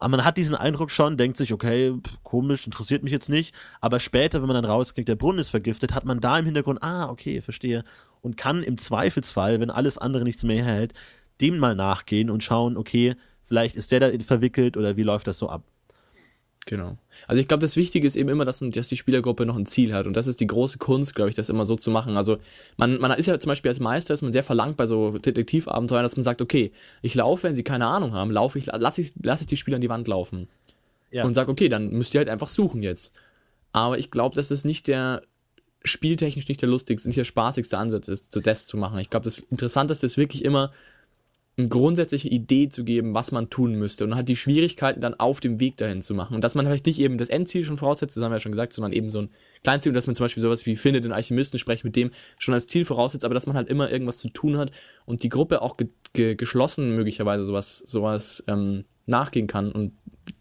Aber 0.00 0.16
man 0.16 0.24
hat 0.24 0.38
diesen 0.38 0.54
Eindruck 0.54 0.90
schon, 0.90 1.18
denkt 1.18 1.36
sich, 1.36 1.52
okay, 1.52 1.94
komisch, 2.22 2.66
interessiert 2.66 3.02
mich 3.02 3.12
jetzt 3.12 3.28
nicht. 3.28 3.54
Aber 3.82 4.00
später, 4.00 4.40
wenn 4.40 4.48
man 4.48 4.60
dann 4.60 4.64
rauskriegt, 4.64 5.08
der 5.08 5.14
Brunnen 5.14 5.38
ist 5.38 5.50
vergiftet, 5.50 5.94
hat 5.94 6.06
man 6.06 6.20
da 6.20 6.38
im 6.38 6.46
Hintergrund, 6.46 6.82
ah, 6.82 7.10
okay, 7.10 7.42
verstehe. 7.42 7.84
Und 8.22 8.38
kann 8.38 8.62
im 8.62 8.78
Zweifelsfall, 8.78 9.60
wenn 9.60 9.70
alles 9.70 9.98
andere 9.98 10.24
nichts 10.24 10.42
mehr 10.42 10.64
hält, 10.64 10.94
dem 11.40 11.58
mal 11.58 11.74
nachgehen 11.74 12.30
und 12.30 12.42
schauen, 12.42 12.78
okay, 12.78 13.14
vielleicht 13.42 13.76
ist 13.76 13.92
der 13.92 14.00
da 14.00 14.10
verwickelt 14.24 14.78
oder 14.78 14.96
wie 14.96 15.02
läuft 15.02 15.26
das 15.26 15.38
so 15.38 15.50
ab. 15.50 15.64
Genau. 16.66 16.98
Also 17.26 17.40
ich 17.40 17.48
glaube, 17.48 17.62
das 17.62 17.76
Wichtige 17.76 18.06
ist 18.06 18.16
eben 18.16 18.28
immer, 18.28 18.44
dass, 18.44 18.60
dass, 18.60 18.88
die 18.88 18.96
Spielergruppe 18.96 19.46
noch 19.46 19.56
ein 19.56 19.66
Ziel 19.66 19.94
hat. 19.94 20.06
Und 20.06 20.14
das 20.14 20.26
ist 20.26 20.40
die 20.40 20.46
große 20.46 20.78
Kunst, 20.78 21.14
glaube 21.14 21.30
ich, 21.30 21.34
das 21.34 21.48
immer 21.48 21.66
so 21.66 21.74
zu 21.74 21.90
machen. 21.90 22.16
Also 22.16 22.38
man, 22.76 23.00
man 23.00 23.12
ist 23.12 23.26
ja 23.26 23.38
zum 23.38 23.48
Beispiel 23.48 23.70
als 23.70 23.80
Meister, 23.80 24.14
ist 24.14 24.22
man 24.22 24.32
sehr 24.32 24.42
verlangt 24.42 24.76
bei 24.76 24.86
so 24.86 25.18
Detektivabenteuern, 25.18 26.02
dass 26.02 26.16
man 26.16 26.22
sagt, 26.22 26.42
okay, 26.42 26.72
ich 27.02 27.14
laufe, 27.14 27.44
wenn 27.44 27.54
sie 27.54 27.64
keine 27.64 27.86
Ahnung 27.86 28.12
haben, 28.12 28.30
laufe 28.30 28.58
ich, 28.58 28.66
lasse 28.66 29.00
ich, 29.00 29.12
lass 29.22 29.40
ich 29.40 29.46
die 29.46 29.56
Spieler 29.56 29.76
an 29.76 29.80
die 29.80 29.88
Wand 29.88 30.06
laufen. 30.06 30.48
Ja. 31.10 31.24
Und 31.24 31.34
sag, 31.34 31.48
okay, 31.48 31.68
dann 31.68 31.90
müsst 31.90 32.14
ihr 32.14 32.18
halt 32.18 32.28
einfach 32.28 32.48
suchen 32.48 32.82
jetzt. 32.82 33.18
Aber 33.72 33.98
ich 33.98 34.10
glaube, 34.10 34.36
dass 34.36 34.48
das 34.48 34.64
nicht 34.64 34.86
der 34.86 35.22
spieltechnisch 35.82 36.48
nicht 36.48 36.60
der 36.60 36.68
lustigste, 36.68 37.08
nicht 37.08 37.16
der 37.16 37.24
spaßigste 37.24 37.78
Ansatz 37.78 38.08
ist, 38.08 38.32
so 38.32 38.40
das 38.40 38.66
zu 38.66 38.76
machen. 38.76 38.98
Ich 38.98 39.08
glaube, 39.08 39.24
das 39.24 39.38
Interessanteste 39.38 40.04
ist 40.04 40.18
wirklich 40.18 40.44
immer, 40.44 40.72
eine 41.56 41.68
grundsätzliche 41.68 42.28
Idee 42.28 42.68
zu 42.68 42.84
geben, 42.84 43.12
was 43.12 43.32
man 43.32 43.50
tun 43.50 43.74
müsste 43.74 44.04
und 44.04 44.14
halt 44.14 44.28
die 44.28 44.36
Schwierigkeiten 44.36 45.00
dann 45.00 45.14
auf 45.14 45.40
dem 45.40 45.60
Weg 45.60 45.76
dahin 45.76 46.00
zu 46.00 46.14
machen. 46.14 46.34
Und 46.34 46.42
dass 46.42 46.54
man 46.54 46.64
vielleicht 46.64 46.86
nicht 46.86 47.00
eben 47.00 47.18
das 47.18 47.28
Endziel 47.28 47.64
schon 47.64 47.76
voraussetzt, 47.76 48.16
das 48.16 48.24
haben 48.24 48.30
wir 48.30 48.36
ja 48.36 48.40
schon 48.40 48.52
gesagt, 48.52 48.72
sondern 48.72 48.92
eben 48.92 49.10
so 49.10 49.22
ein 49.22 49.30
Kleinziel, 49.62 49.92
dass 49.92 50.06
man 50.06 50.16
zum 50.16 50.24
Beispiel 50.24 50.40
sowas 50.40 50.64
wie 50.64 50.76
findet 50.76 51.04
den 51.04 51.12
Alchemisten, 51.12 51.58
spreche 51.58 51.86
mit 51.86 51.96
dem 51.96 52.12
schon 52.38 52.54
als 52.54 52.66
Ziel 52.66 52.84
voraussetzt, 52.84 53.24
aber 53.24 53.34
dass 53.34 53.46
man 53.46 53.56
halt 53.56 53.68
immer 53.68 53.90
irgendwas 53.90 54.16
zu 54.18 54.28
tun 54.28 54.56
hat 54.56 54.70
und 55.04 55.22
die 55.22 55.28
Gruppe 55.28 55.62
auch 55.62 55.76
ge 55.76 55.88
ge 56.12 56.34
geschlossen 56.34 56.96
möglicherweise 56.96 57.44
sowas, 57.44 57.78
sowas 57.78 58.42
ähm, 58.48 58.84
nachgehen 59.06 59.46
kann 59.46 59.70
und 59.70 59.92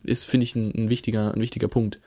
ist, 0.04 0.26
finde 0.26 0.46
ich, 0.46 0.56
ein, 0.56 0.72
ein, 0.76 0.90
wichtiger, 0.90 1.34
ein 1.34 1.42
wichtiger 1.42 1.68
Punkt. 1.68 2.00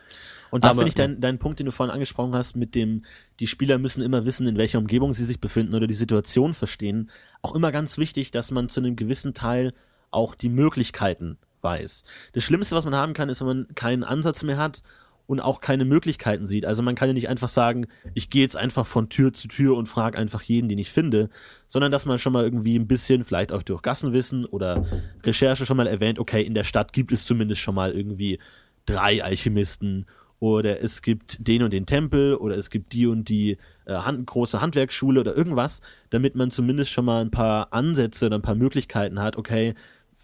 Und 0.53 0.65
da 0.65 0.75
finde 0.75 0.89
ich 0.89 0.95
deinen 0.95 1.19
dein 1.19 1.39
Punkt, 1.39 1.59
den 1.59 1.65
du 1.65 1.73
vorhin 1.73 1.95
angesprochen 1.95 2.35
hast, 2.35 2.57
mit 2.57 2.75
dem, 2.75 3.07
die 3.41 3.47
Spieler 3.47 3.79
müssen 3.79 4.03
immer 4.03 4.27
wissen, 4.27 4.47
in 4.47 4.59
welcher 4.59 4.79
Umgebung 4.79 5.15
sie 5.15 5.25
sich 5.25 5.41
befinden 5.41 5.75
oder 5.75 5.87
die 5.87 5.95
Situation 5.95 6.53
verstehen, 6.53 7.11
auch 7.41 7.55
immer 7.55 7.73
ganz 7.73 7.97
wichtig, 7.97 8.33
dass 8.33 8.51
man 8.51 8.69
zu 8.69 8.81
einem 8.81 8.95
gewissen 8.95 9.33
Teil 9.33 9.73
auch 10.11 10.35
die 10.35 10.51
Möglichkeiten 10.51 11.39
weiß. 11.63 12.05
Das 12.35 12.45
Schlimmste, 12.45 12.77
was 12.77 12.85
man 12.85 12.95
haben 12.95 13.15
kann, 13.15 13.31
ist, 13.31 13.41
wenn 13.41 13.47
man 13.47 13.67
keinen 13.75 14.05
Ansatz 14.05 14.43
mehr 14.43 14.59
hat 14.59 14.83
und 15.27 15.41
auch 15.41 15.63
keine 15.63 15.87
Möglichkeiten 15.87 16.47
sieht. 16.47 16.67
Also 16.67 16.83
man 16.83 16.97
kann 16.97 17.09
ja 17.09 17.15
nicht 17.15 17.31
einfach 17.31 17.49
sagen, 17.49 17.87
ich 18.13 18.29
gehe 18.29 18.43
jetzt 18.43 18.57
einfach 18.57 18.85
von 18.85 19.09
Tür 19.09 19.33
zu 19.33 19.49
Tür 19.49 19.75
und 19.79 19.89
frage 19.89 20.19
einfach 20.19 20.43
jeden, 20.43 20.69
den 20.69 20.77
ich 20.77 20.93
finde, 20.93 21.31
sondern 21.67 21.91
dass 21.91 22.05
man 22.05 22.19
schon 22.19 22.35
mal 22.35 22.45
irgendwie 22.45 22.79
ein 22.79 22.87
bisschen, 22.87 23.25
vielleicht 23.25 23.53
auch 23.53 23.63
durch 23.63 23.81
Gassenwissen 23.81 24.45
oder 24.45 24.85
Recherche 25.25 25.65
schon 25.65 25.79
mal 25.79 25.87
erwähnt, 25.87 26.19
okay, 26.19 26.43
in 26.43 26.53
der 26.53 26.65
Stadt 26.65 26.93
gibt 26.93 27.11
es 27.11 27.25
zumindest 27.25 27.63
schon 27.63 27.75
mal 27.75 27.93
irgendwie 27.93 28.39
drei 28.85 29.25
Alchemisten 29.25 30.05
oder 30.43 30.83
es 30.83 31.03
gibt 31.03 31.47
den 31.47 31.63
und 31.63 31.73
den 31.73 31.87
Tempel 31.87 32.35
oder 32.35 32.57
es 32.59 32.69
gibt 32.69 32.95
die 32.95 33.07
und 33.07 33.29
die 33.29 33.59
äh, 33.85 33.95
hand 33.95 34.27
große 34.27 34.61
Handwerksschule 34.61 35.21
oder 35.21 35.37
irgendwas, 35.37 35.83
damit 36.11 36.35
man 36.35 36.51
zumindest 36.51 36.91
schon 36.91 37.05
mal 37.05 37.21
ein 37.21 37.31
paar 37.31 37.73
Ansätze 37.73 38.27
oder 38.27 38.39
ein 38.39 38.43
paar 38.43 38.57
Möglichkeiten 38.57 39.21
hat, 39.21 39.37
okay, 39.37 39.75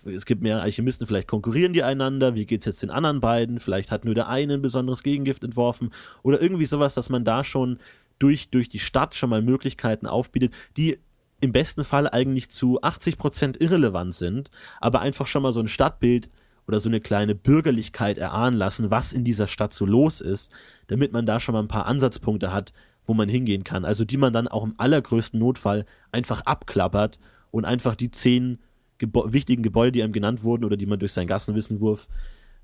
es 0.05 0.27
gibt 0.27 0.43
mehrere 0.43 0.63
Alchemisten, 0.63 1.07
vielleicht 1.07 1.29
konkurrieren 1.29 1.73
die 1.73 1.85
einander, 1.85 2.35
wie 2.35 2.47
geht's 2.47 2.67
jetzt 2.67 2.83
den 2.83 2.91
anderen 2.91 3.21
beiden, 3.21 3.61
vielleicht 3.61 3.93
hat 3.93 4.05
nur 4.05 4.17
der 4.17 4.29
eine 4.29 4.55
ein 4.55 4.63
besonderes 4.63 5.05
Gegengift 5.05 5.45
entworfen 5.45 5.91
oder 6.25 6.43
irgendwie 6.43 6.67
sowas, 6.67 6.95
dass 6.95 7.11
man 7.11 7.23
da 7.23 7.45
schon 7.45 7.79
durch, 8.19 8.51
durch 8.51 8.69
die 8.69 8.81
Stadt 8.81 9.15
schon 9.15 9.31
mal 9.31 9.41
Möglichkeiten 9.41 10.09
aufbietet, 10.09 10.53
die 10.77 10.99
im 11.41 11.53
besten 11.53 11.85
Fall 11.85 12.11
eigentlich 12.11 12.51
zu 12.51 12.83
80 12.83 13.19
Prozent 13.19 13.61
irrelevant 13.61 14.17
sind, 14.17 14.51
aber 14.81 14.99
einfach 14.99 15.29
schon 15.29 15.45
mal 15.45 15.53
so 15.53 15.61
ein 15.61 15.69
Stadtbild 15.69 16.29
oder 16.69 16.81
so 16.81 16.91
eine 16.91 17.01
kleine 17.01 17.35
Bürgerlichkeit 17.35 18.19
erahnen 18.19 18.57
lassen, 18.57 18.91
was 18.91 19.15
in 19.15 19.25
dieser 19.25 19.47
Stadt 19.47 19.73
so 19.73 19.87
los 19.87 20.21
ist, 20.21 20.53
damit 20.89 21.13
man 21.13 21.25
da 21.25 21.41
schon 21.41 21.55
mal 21.55 21.63
ein 21.63 21.69
paar 21.69 21.87
Ansatzpunkte 21.87 22.53
hat, 22.53 22.75
wo 23.07 23.15
man 23.15 23.31
hingehen 23.31 23.65
kann. 23.65 23.87
Also 23.87 24.05
die 24.05 24.19
man 24.19 24.35
dann 24.35 24.47
auch 24.47 24.65
im 24.65 24.75
allergrößten 24.77 25.41
Notfall 25.41 25.87
einfach 26.13 26.43
abklappert 26.43 27.19
und 27.51 27.65
einfach 27.65 27.97
die 27.97 28.11
zehn 28.11 28.59
Gebo 28.99 29.33
wichtigen 29.33 29.63
Gebäude, 29.63 29.93
die 29.93 30.03
einem 30.03 30.13
genannt 30.13 30.43
wurden 30.43 30.65
oder 30.65 30.77
die 30.77 30.85
man 30.85 30.99
durch 30.99 31.13
seinen 31.13 31.27
Gassenwissenwurf 31.27 32.07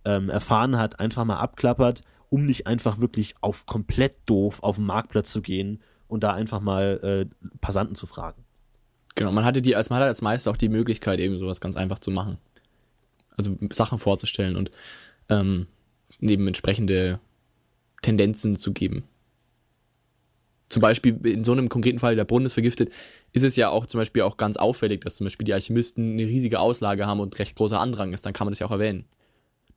ähm, 0.04 0.28
erfahren 0.28 0.76
hat, 0.76 1.00
einfach 1.00 1.24
mal 1.24 1.38
abklappert, 1.38 2.02
um 2.28 2.44
nicht 2.44 2.66
einfach 2.66 3.00
wirklich 3.00 3.34
auf 3.40 3.64
komplett 3.64 4.16
doof 4.26 4.62
auf 4.62 4.76
den 4.76 4.84
Marktplatz 4.84 5.32
zu 5.32 5.40
gehen 5.40 5.80
und 6.08 6.22
da 6.22 6.34
einfach 6.34 6.60
mal 6.60 7.00
äh, 7.02 7.48
Passanten 7.62 7.94
zu 7.94 8.06
fragen. 8.06 8.44
Genau, 9.14 9.32
man 9.32 9.44
hatte 9.44 9.62
die 9.62 9.76
als 9.76 9.88
man 9.88 10.00
hatte 10.00 10.08
als 10.08 10.20
Meister 10.20 10.50
auch 10.50 10.56
die 10.58 10.68
Möglichkeit, 10.68 11.20
eben 11.20 11.38
sowas 11.38 11.60
ganz 11.60 11.76
einfach 11.76 12.00
zu 12.00 12.10
machen 12.10 12.36
also 13.36 13.56
Sachen 13.72 13.98
vorzustellen 13.98 14.56
und 14.56 14.70
ähm, 15.28 15.66
eben 16.20 16.46
entsprechende 16.46 17.20
Tendenzen 18.02 18.56
zu 18.56 18.72
geben. 18.72 19.04
Zum 20.68 20.80
Beispiel 20.80 21.18
in 21.26 21.44
so 21.44 21.52
einem 21.52 21.68
konkreten 21.68 21.98
Fall, 21.98 22.16
der 22.16 22.24
Brunnen 22.24 22.46
ist 22.46 22.54
vergiftet, 22.54 22.90
ist 23.32 23.44
es 23.44 23.56
ja 23.56 23.68
auch 23.68 23.86
zum 23.86 24.00
Beispiel 24.00 24.22
auch 24.22 24.36
ganz 24.36 24.56
auffällig, 24.56 25.02
dass 25.02 25.16
zum 25.16 25.26
Beispiel 25.26 25.44
die 25.44 25.52
Alchemisten 25.52 26.12
eine 26.12 26.26
riesige 26.26 26.58
Auslage 26.58 27.06
haben 27.06 27.20
und 27.20 27.38
recht 27.38 27.56
großer 27.56 27.78
Andrang 27.78 28.12
ist, 28.12 28.24
dann 28.24 28.32
kann 28.32 28.46
man 28.46 28.52
das 28.52 28.60
ja 28.60 28.66
auch 28.66 28.72
erwähnen. 28.72 29.04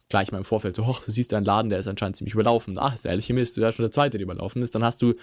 Gleich 0.09 0.31
mal 0.31 0.37
im 0.37 0.45
Vorfeld, 0.45 0.75
so, 0.75 0.87
hoch, 0.87 1.03
du 1.03 1.11
siehst 1.11 1.33
einen 1.33 1.45
Laden, 1.45 1.69
der 1.69 1.79
ist 1.79 1.87
anscheinend 1.87 2.15
ziemlich 2.15 2.33
überlaufen. 2.33 2.75
Ach, 2.77 2.93
ist 2.95 3.03
der 3.03 3.11
Alchemist, 3.11 3.57
der 3.57 3.69
ist 3.69 3.75
schon 3.75 3.83
der 3.83 3.91
zweite, 3.91 4.17
der 4.17 4.23
überlaufen 4.23 4.61
ist. 4.61 4.73
Dann 4.73 4.83
hast 4.83 5.01
du 5.01 5.15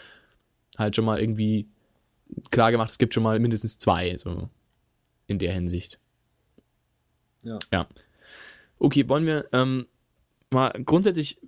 halt 0.77 0.94
schon 0.94 1.07
mal 1.07 1.18
irgendwie 1.18 1.66
klar 2.51 2.70
gemacht, 2.70 2.90
es 2.90 2.99
gibt 2.99 3.14
schon 3.14 3.23
mal 3.23 3.38
mindestens 3.38 3.79
zwei, 3.79 4.16
so 4.16 4.51
in 5.27 5.38
der 5.38 5.53
Hinsicht. 5.53 5.99
Ja. 7.42 7.59
Ja. 7.73 7.87
Okay, 8.78 9.08
wollen 9.08 9.26
wir 9.26 9.46
ähm, 9.52 9.87
mal 10.50 10.70
grundsätzlich 10.84 11.40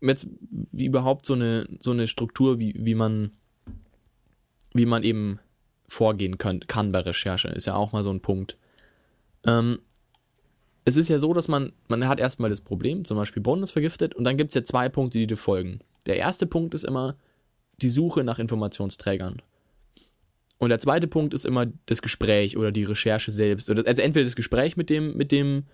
jetzt 0.00 0.28
wie 0.50 0.86
überhaupt 0.86 1.26
so 1.26 1.34
eine 1.34 1.66
so 1.80 1.90
eine 1.90 2.08
Struktur, 2.08 2.58
wie, 2.58 2.74
wie 2.78 2.94
man 2.94 3.32
wie 4.74 4.86
man 4.86 5.02
eben 5.02 5.38
vorgehen 5.88 6.38
kann, 6.38 6.60
kann 6.60 6.92
bei 6.92 7.00
Recherche, 7.00 7.48
ist 7.48 7.66
ja 7.66 7.74
auch 7.74 7.92
mal 7.92 8.02
so 8.02 8.10
ein 8.10 8.20
Punkt. 8.20 8.58
Ähm, 9.44 9.78
es 10.84 10.96
ist 10.96 11.08
ja 11.08 11.18
so, 11.18 11.32
dass 11.32 11.48
man, 11.48 11.72
man 11.88 12.06
hat 12.08 12.20
erstmal 12.20 12.50
das 12.50 12.60
Problem, 12.60 13.04
zum 13.04 13.16
Beispiel 13.16 13.42
Boden 13.42 13.62
ist 13.62 13.70
vergiftet, 13.70 14.14
und 14.14 14.24
dann 14.24 14.36
gibt 14.36 14.50
es 14.50 14.54
ja 14.54 14.64
zwei 14.64 14.88
Punkte, 14.88 15.18
die 15.18 15.26
dir 15.26 15.36
folgen. 15.36 15.78
Der 16.06 16.16
erste 16.16 16.46
Punkt 16.46 16.74
ist 16.74 16.84
immer 16.84 17.16
die 17.80 17.90
Suche 17.90 18.24
nach 18.24 18.38
Informationsträgern. 18.38 19.40
Und 20.58 20.68
der 20.68 20.78
zweite 20.78 21.06
Punkt 21.06 21.34
ist 21.34 21.44
immer 21.44 21.66
das 21.86 22.02
Gespräch 22.02 22.56
oder 22.56 22.72
die 22.72 22.84
Recherche 22.84 23.32
selbst. 23.32 23.70
also 23.70 24.02
entweder 24.02 24.24
das 24.24 24.36
Gespräch 24.36 24.76
mit 24.76 24.90
dem, 24.90 25.16
mit 25.16 25.32
dem 25.32 25.64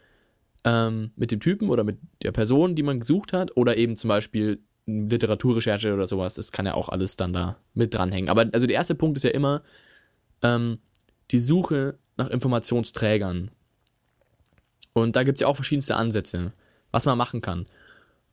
ähm, 0.65 1.13
mit 1.17 1.31
dem 1.31 1.41
Typen 1.41 1.71
oder 1.71 1.85
mit 1.85 1.99
der 2.23 2.33
Person, 2.33 2.75
die 2.75 2.83
man 2.83 3.01
gesucht 3.01 3.33
hat, 3.33 3.57
oder 3.57 3.77
eben 3.77 3.97
zum 3.97 4.09
Beispiel 4.09 4.61
Literaturrecherche 4.87 5.95
oder 5.95 6.07
sowas, 6.07 6.35
das 6.35 6.53
kann 6.53 6.67
ja 6.67 6.75
auch 6.75 6.89
alles 6.89 7.17
dann 7.17 7.33
da 7.33 7.57
mit 7.75 7.95
dranhängen. 7.95 8.29
Aber 8.29 8.47
also 8.53 8.67
der 8.67 8.77
erste 8.77 8.95
Punkt 8.95 9.17
ist 9.17 9.23
ja 9.23 9.31
immer 9.31 9.63
ähm, 10.43 10.79
die 11.31 11.39
Suche 11.39 11.99
nach 12.17 12.29
Informationsträgern. 12.29 13.51
Und 14.93 15.17
da 15.17 15.23
gibt 15.23 15.37
es 15.37 15.41
ja 15.43 15.47
auch 15.47 15.57
verschiedenste 15.57 15.97
Ansätze, 15.97 16.53
was 16.91 17.07
man 17.07 17.17
machen 17.17 17.41
kann. 17.41 17.67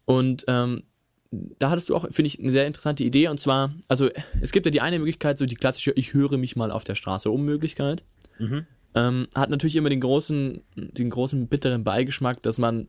Und 0.05 0.45
ähm, 0.47 0.83
da 1.31 1.69
hattest 1.69 1.89
du 1.89 1.95
auch, 1.95 2.03
finde 2.09 2.27
ich, 2.27 2.39
eine 2.39 2.51
sehr 2.51 2.65
interessante 2.65 3.03
Idee. 3.03 3.27
Und 3.27 3.39
zwar, 3.39 3.73
also 3.87 4.09
es 4.41 4.51
gibt 4.51 4.65
ja 4.65 4.71
die 4.71 4.81
eine 4.81 4.99
Möglichkeit, 4.99 5.37
so 5.37 5.45
die 5.45 5.55
klassische 5.55 5.91
Ich 5.91 6.13
höre 6.13 6.37
mich 6.37 6.55
mal 6.55 6.71
auf 6.71 6.83
der 6.83 6.95
Straße 6.95 7.29
um 7.29 7.43
Möglichkeit. 7.43 8.03
Mhm. 8.39 8.65
Ähm, 8.95 9.27
hat 9.35 9.49
natürlich 9.49 9.75
immer 9.75 9.89
den 9.89 10.01
großen, 10.01 10.61
den 10.75 11.09
großen 11.09 11.47
bitteren 11.47 11.83
Beigeschmack, 11.83 12.41
dass 12.41 12.57
man 12.57 12.87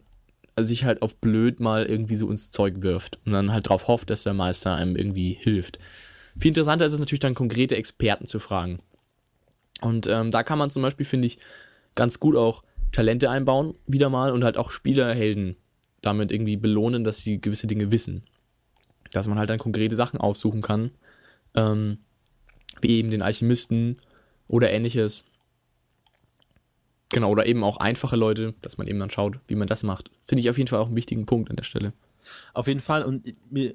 sich 0.59 0.85
halt 0.85 1.03
auf 1.03 1.17
blöd 1.17 1.61
mal 1.61 1.87
irgendwie 1.87 2.17
so 2.17 2.31
ins 2.31 2.51
Zeug 2.51 2.77
wirft 2.83 3.19
und 3.25 3.33
dann 3.33 3.53
halt 3.53 3.67
darauf 3.67 3.89
hofft, 3.89 4.11
dass 4.11 4.25
der 4.25 4.35
Meister 4.35 4.75
einem 4.75 4.97
irgendwie 4.97 5.33
hilft. 5.33 5.79
Viel 6.39 6.51
interessanter 6.51 6.87
ist 6.87 6.93
es 6.93 6.99
natürlich 6.99 7.21
dann 7.21 7.35
konkrete 7.35 7.77
Experten 7.77 8.27
zu 8.27 8.39
fragen. 8.39 8.79
Und 9.81 10.07
ähm, 10.07 10.31
da 10.31 10.43
kann 10.43 10.59
man 10.59 10.71
zum 10.71 10.83
Beispiel, 10.83 11.07
finde 11.07 11.27
ich, 11.27 11.39
ganz 11.95 12.21
gut 12.21 12.37
auch 12.37 12.63
Talente 12.93 13.31
einbauen, 13.31 13.75
wieder 13.87 14.09
mal, 14.09 14.33
und 14.33 14.45
halt 14.45 14.57
auch 14.57 14.71
Spielerhelden 14.71 15.57
damit 16.01 16.31
irgendwie 16.31 16.57
belohnen, 16.57 17.05
dass 17.05 17.21
sie 17.21 17.41
gewisse 17.41 17.67
Dinge 17.67 17.91
wissen. 17.91 18.23
Dass 19.13 19.27
man 19.27 19.39
halt 19.39 19.51
dann 19.51 19.59
konkrete 19.59 19.97
Sachen 19.97 20.21
aussuchen 20.21 20.63
kann, 20.63 20.91
ähm, 21.55 21.99
wie 22.81 22.99
eben 22.99 23.11
den 23.11 23.23
Alchemisten 23.23 23.99
oder 24.49 24.71
ähnliches. 24.71 25.25
Genau, 27.11 27.31
oder 27.31 27.47
eben 27.47 27.65
auch 27.65 27.79
einfache 27.79 28.17
Leute, 28.17 28.55
dass 28.61 28.77
man 28.77 28.87
eben 28.87 28.99
dann 28.99 29.11
schaut, 29.11 29.41
wie 29.47 29.55
man 29.55 29.69
das 29.69 29.83
macht. 29.83 30.11
Finde 30.25 30.43
ich 30.43 30.51
auf 30.51 30.59
jeden 30.59 30.69
Fall 30.69 30.81
auch 30.81 30.89
einen 30.89 30.97
wichtigen 30.97 31.27
Punkt 31.27 31.51
an 31.51 31.57
der 31.57 31.65
Stelle. 31.65 31.93
Auf 32.53 32.67
jeden 32.67 32.81
Fall. 32.81 33.03
Und 33.03 33.27
mir, 33.51 33.75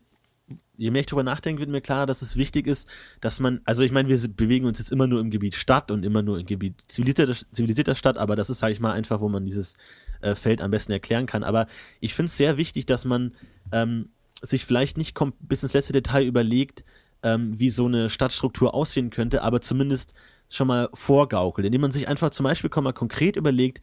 je 0.77 0.91
mehr 0.91 1.01
ich 1.01 1.07
darüber 1.07 1.23
nachdenke, 1.23 1.59
wird 1.59 1.69
mir 1.69 1.81
klar, 1.81 2.05
dass 2.05 2.21
es 2.21 2.35
wichtig 2.37 2.67
ist, 2.67 2.87
dass 3.21 3.39
man, 3.39 3.61
also 3.65 3.81
ich 3.81 3.91
meine, 3.91 4.09
wir 4.09 4.17
bewegen 4.29 4.65
uns 4.65 4.77
jetzt 4.77 4.91
immer 4.91 5.07
nur 5.07 5.19
im 5.19 5.31
Gebiet 5.31 5.55
Stadt 5.55 5.89
und 5.89 6.05
immer 6.05 6.21
nur 6.21 6.39
im 6.39 6.45
Gebiet 6.45 6.75
zivilisierter, 6.87 7.33
zivilisierter 7.51 7.95
Stadt, 7.95 8.17
aber 8.17 8.35
das 8.35 8.51
ist, 8.51 8.59
sage 8.59 8.73
ich 8.73 8.79
mal, 8.79 8.91
einfach, 8.91 9.19
wo 9.19 9.29
man 9.29 9.45
dieses 9.45 9.77
äh, 10.21 10.35
Feld 10.35 10.61
am 10.61 10.71
besten 10.71 10.91
erklären 10.91 11.25
kann. 11.25 11.43
Aber 11.43 11.67
ich 11.99 12.13
finde 12.13 12.27
es 12.27 12.37
sehr 12.37 12.57
wichtig, 12.57 12.85
dass 12.85 13.05
man 13.05 13.33
ähm, 13.71 14.09
sich 14.41 14.65
vielleicht 14.65 14.97
nicht 14.97 15.17
bis 15.39 15.63
ins 15.63 15.73
letzte 15.73 15.93
Detail 15.93 16.25
überlegt, 16.25 16.83
ähm, 17.23 17.57
wie 17.59 17.69
so 17.69 17.85
eine 17.85 18.09
Stadtstruktur 18.09 18.73
aussehen 18.73 19.09
könnte, 19.09 19.41
aber 19.41 19.61
zumindest 19.61 20.13
schon 20.55 20.67
mal 20.67 20.89
vorgaukelt, 20.93 21.65
indem 21.65 21.81
man 21.81 21.91
sich 21.91 22.07
einfach 22.07 22.29
zum 22.29 22.43
Beispiel 22.43 22.69
mal 22.81 22.93
konkret 22.93 23.35
überlegt, 23.35 23.81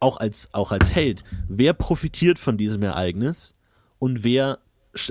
auch 0.00 0.18
als, 0.18 0.48
auch 0.52 0.72
als 0.72 0.94
Held, 0.94 1.24
wer 1.48 1.72
profitiert 1.72 2.38
von 2.38 2.58
diesem 2.58 2.82
Ereignis 2.82 3.54
und 3.98 4.24
wer, 4.24 4.58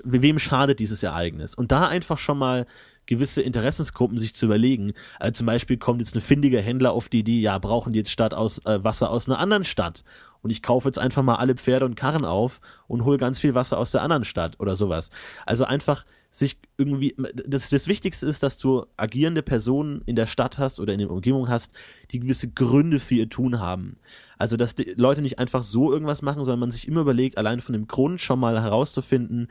wem 0.04 0.40
schadet 0.40 0.80
dieses 0.80 1.04
Ereignis. 1.04 1.56
Und 1.56 1.72
da 1.72 1.88
einfach 1.88 2.18
schon 2.18 2.38
mal 2.38 2.66
gewisse 3.06 3.42
Interessensgruppen 3.42 4.18
sich 4.18 4.34
zu 4.34 4.48
überlegen. 4.48 4.94
Also 5.20 5.34
zum 5.34 5.48
Beispiel 5.48 5.78
kommt 5.78 6.02
jetzt 6.02 6.16
ein 6.16 6.22
findiger 6.22 6.62
Händler 6.62 6.92
auf 6.92 7.10
die 7.10 7.20
Idee, 7.20 7.40
ja, 7.40 7.58
brauchen 7.60 7.94
die 7.94 8.00
jetzt 8.00 8.12
Stadt 8.12 8.34
aus, 8.34 8.60
äh, 8.66 8.84
Wasser 8.84 9.10
aus 9.10 9.28
einer 9.28 9.40
anderen 9.40 9.64
Stadt. 9.64 10.04
Und 10.42 10.50
ich 10.50 10.62
kaufe 10.62 10.88
jetzt 10.88 11.00
einfach 11.00 11.24
mal 11.24 11.36
alle 11.36 11.56
Pferde 11.56 11.86
und 11.86 11.96
Karren 11.96 12.26
auf 12.26 12.62
und 12.88 13.04
hole 13.04 13.18
ganz 13.18 13.40
viel 13.40 13.56
Wasser 13.56 13.78
aus 13.78 13.92
der 13.92 14.02
anderen 14.02 14.24
Stadt 14.24 14.60
oder 14.60 14.76
sowas. 14.76 15.10
Also 15.46 15.66
einfach 15.66 16.06
sich 16.36 16.58
irgendwie, 16.78 17.16
das, 17.48 17.70
das 17.70 17.88
Wichtigste 17.88 18.26
ist, 18.26 18.44
dass 18.44 18.58
du 18.58 18.86
agierende 18.98 19.42
Personen 19.42 20.02
in 20.06 20.18
der 20.18 20.28
Stadt 20.28 20.58
hast 20.58 20.82
oder 20.82 20.92
in 20.92 21.00
der 21.00 21.10
Umgebung 21.10 21.48
hast, 21.48 21.72
die 22.12 22.20
gewisse 22.20 22.50
Gründe 22.50 23.00
für 23.00 23.16
ihr 23.16 23.30
Tun 23.30 23.62
haben. 23.62 23.96
Also, 24.38 24.58
dass 24.58 24.76
die 24.76 24.96
Leute 24.98 25.22
nicht 25.22 25.40
einfach 25.40 25.64
so 25.64 25.94
irgendwas 25.94 26.22
machen, 26.22 26.44
sondern 26.44 26.60
man 26.60 26.72
sich 26.72 26.90
immer 26.90 27.02
überlegt, 27.02 27.38
allein 27.38 27.62
von 27.62 27.72
dem 27.72 27.88
Grund 27.88 28.20
schon 28.20 28.42
mal 28.42 28.62
herauszufinden, 28.62 29.48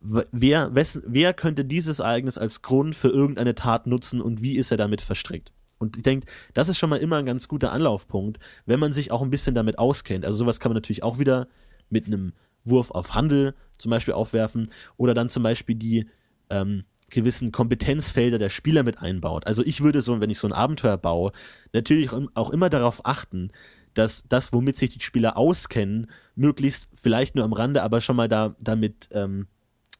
wer, 0.00 0.72
wessen, 0.76 1.02
wer 1.08 1.34
könnte 1.34 1.64
dieses 1.64 1.98
Ereignis 1.98 2.38
als 2.38 2.62
Grund 2.62 2.94
für 2.94 3.08
irgendeine 3.08 3.56
Tat 3.56 3.88
nutzen 3.88 4.20
und 4.20 4.42
wie 4.42 4.56
ist 4.56 4.70
er 4.70 4.76
damit 4.76 5.02
verstrickt. 5.02 5.52
Und 5.78 5.96
ich 5.96 6.04
denke, 6.04 6.28
das 6.54 6.68
ist 6.68 6.78
schon 6.78 6.90
mal 6.90 6.98
immer 6.98 7.16
ein 7.16 7.26
ganz 7.26 7.48
guter 7.48 7.72
Anlaufpunkt, 7.72 8.38
wenn 8.64 8.78
man 8.78 8.92
sich 8.92 9.10
auch 9.10 9.22
ein 9.22 9.30
bisschen 9.30 9.56
damit 9.56 9.80
auskennt. 9.80 10.24
Also 10.24 10.38
sowas 10.38 10.60
kann 10.60 10.70
man 10.70 10.76
natürlich 10.76 11.02
auch 11.02 11.18
wieder 11.18 11.48
mit 11.90 12.06
einem 12.06 12.32
Wurf 12.64 12.90
auf 12.90 13.14
Handel 13.14 13.54
zum 13.78 13.90
Beispiel 13.90 14.14
aufwerfen 14.14 14.70
oder 14.96 15.14
dann 15.14 15.28
zum 15.28 15.42
Beispiel 15.42 15.74
die 15.74 16.06
ähm, 16.50 16.84
gewissen 17.10 17.52
Kompetenzfelder 17.52 18.38
der 18.38 18.48
Spieler 18.48 18.82
mit 18.82 18.98
einbaut. 19.00 19.46
Also 19.46 19.62
ich 19.64 19.82
würde 19.82 20.02
so, 20.02 20.20
wenn 20.20 20.30
ich 20.30 20.38
so 20.38 20.46
ein 20.46 20.52
Abenteuer 20.52 20.96
baue, 20.96 21.32
natürlich 21.72 22.10
auch 22.34 22.50
immer 22.50 22.70
darauf 22.70 23.04
achten, 23.04 23.50
dass 23.94 24.24
das, 24.28 24.52
womit 24.52 24.76
sich 24.76 24.90
die 24.90 25.00
Spieler 25.00 25.36
auskennen, 25.36 26.10
möglichst 26.34 26.88
vielleicht 26.94 27.34
nur 27.34 27.44
am 27.44 27.52
Rande, 27.52 27.82
aber 27.82 28.00
schon 28.00 28.16
mal 28.16 28.28
da 28.28 28.56
damit 28.58 29.08
ähm, 29.12 29.46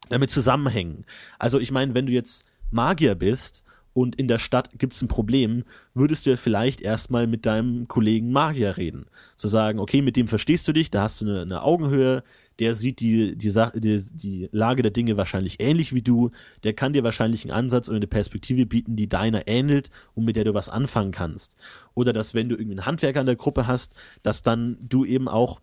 damit 0.08 0.30
zusammenhängen. 0.30 1.04
Also 1.38 1.58
ich 1.58 1.70
meine, 1.70 1.94
wenn 1.94 2.06
du 2.06 2.12
jetzt 2.12 2.44
Magier 2.70 3.14
bist 3.14 3.64
und 3.94 4.16
in 4.16 4.28
der 4.28 4.38
Stadt 4.38 4.70
gibt 4.78 4.94
es 4.94 5.02
ein 5.02 5.08
Problem, 5.08 5.64
würdest 5.94 6.24
du 6.24 6.30
ja 6.30 6.36
vielleicht 6.36 6.80
erstmal 6.80 7.26
mit 7.26 7.44
deinem 7.44 7.88
Kollegen 7.88 8.32
Magier 8.32 8.76
reden. 8.76 9.06
Zu 9.36 9.48
sagen, 9.48 9.78
okay, 9.78 10.02
mit 10.02 10.16
dem 10.16 10.28
verstehst 10.28 10.66
du 10.66 10.72
dich, 10.72 10.90
da 10.90 11.02
hast 11.02 11.20
du 11.20 11.26
eine, 11.26 11.42
eine 11.42 11.62
Augenhöhe, 11.62 12.22
der 12.58 12.74
sieht 12.74 13.00
die, 13.00 13.36
die, 13.36 13.52
die, 13.74 14.04
die 14.12 14.48
Lage 14.52 14.82
der 14.82 14.90
Dinge 14.90 15.16
wahrscheinlich 15.16 15.60
ähnlich 15.60 15.92
wie 15.92 16.02
du, 16.02 16.30
der 16.64 16.72
kann 16.72 16.92
dir 16.92 17.04
wahrscheinlich 17.04 17.44
einen 17.44 17.52
Ansatz 17.52 17.88
oder 17.88 17.96
eine 17.96 18.06
Perspektive 18.06 18.66
bieten, 18.66 18.96
die 18.96 19.08
deiner 19.08 19.48
ähnelt 19.48 19.90
und 20.14 20.24
mit 20.24 20.36
der 20.36 20.44
du 20.44 20.54
was 20.54 20.68
anfangen 20.68 21.12
kannst. 21.12 21.56
Oder 21.94 22.12
dass, 22.12 22.34
wenn 22.34 22.48
du 22.48 22.56
irgendwie 22.56 22.78
einen 22.78 22.86
Handwerker 22.86 23.20
in 23.20 23.26
der 23.26 23.36
Gruppe 23.36 23.66
hast, 23.66 23.94
dass 24.22 24.42
dann 24.42 24.76
du 24.80 25.04
eben 25.04 25.28
auch 25.28 25.60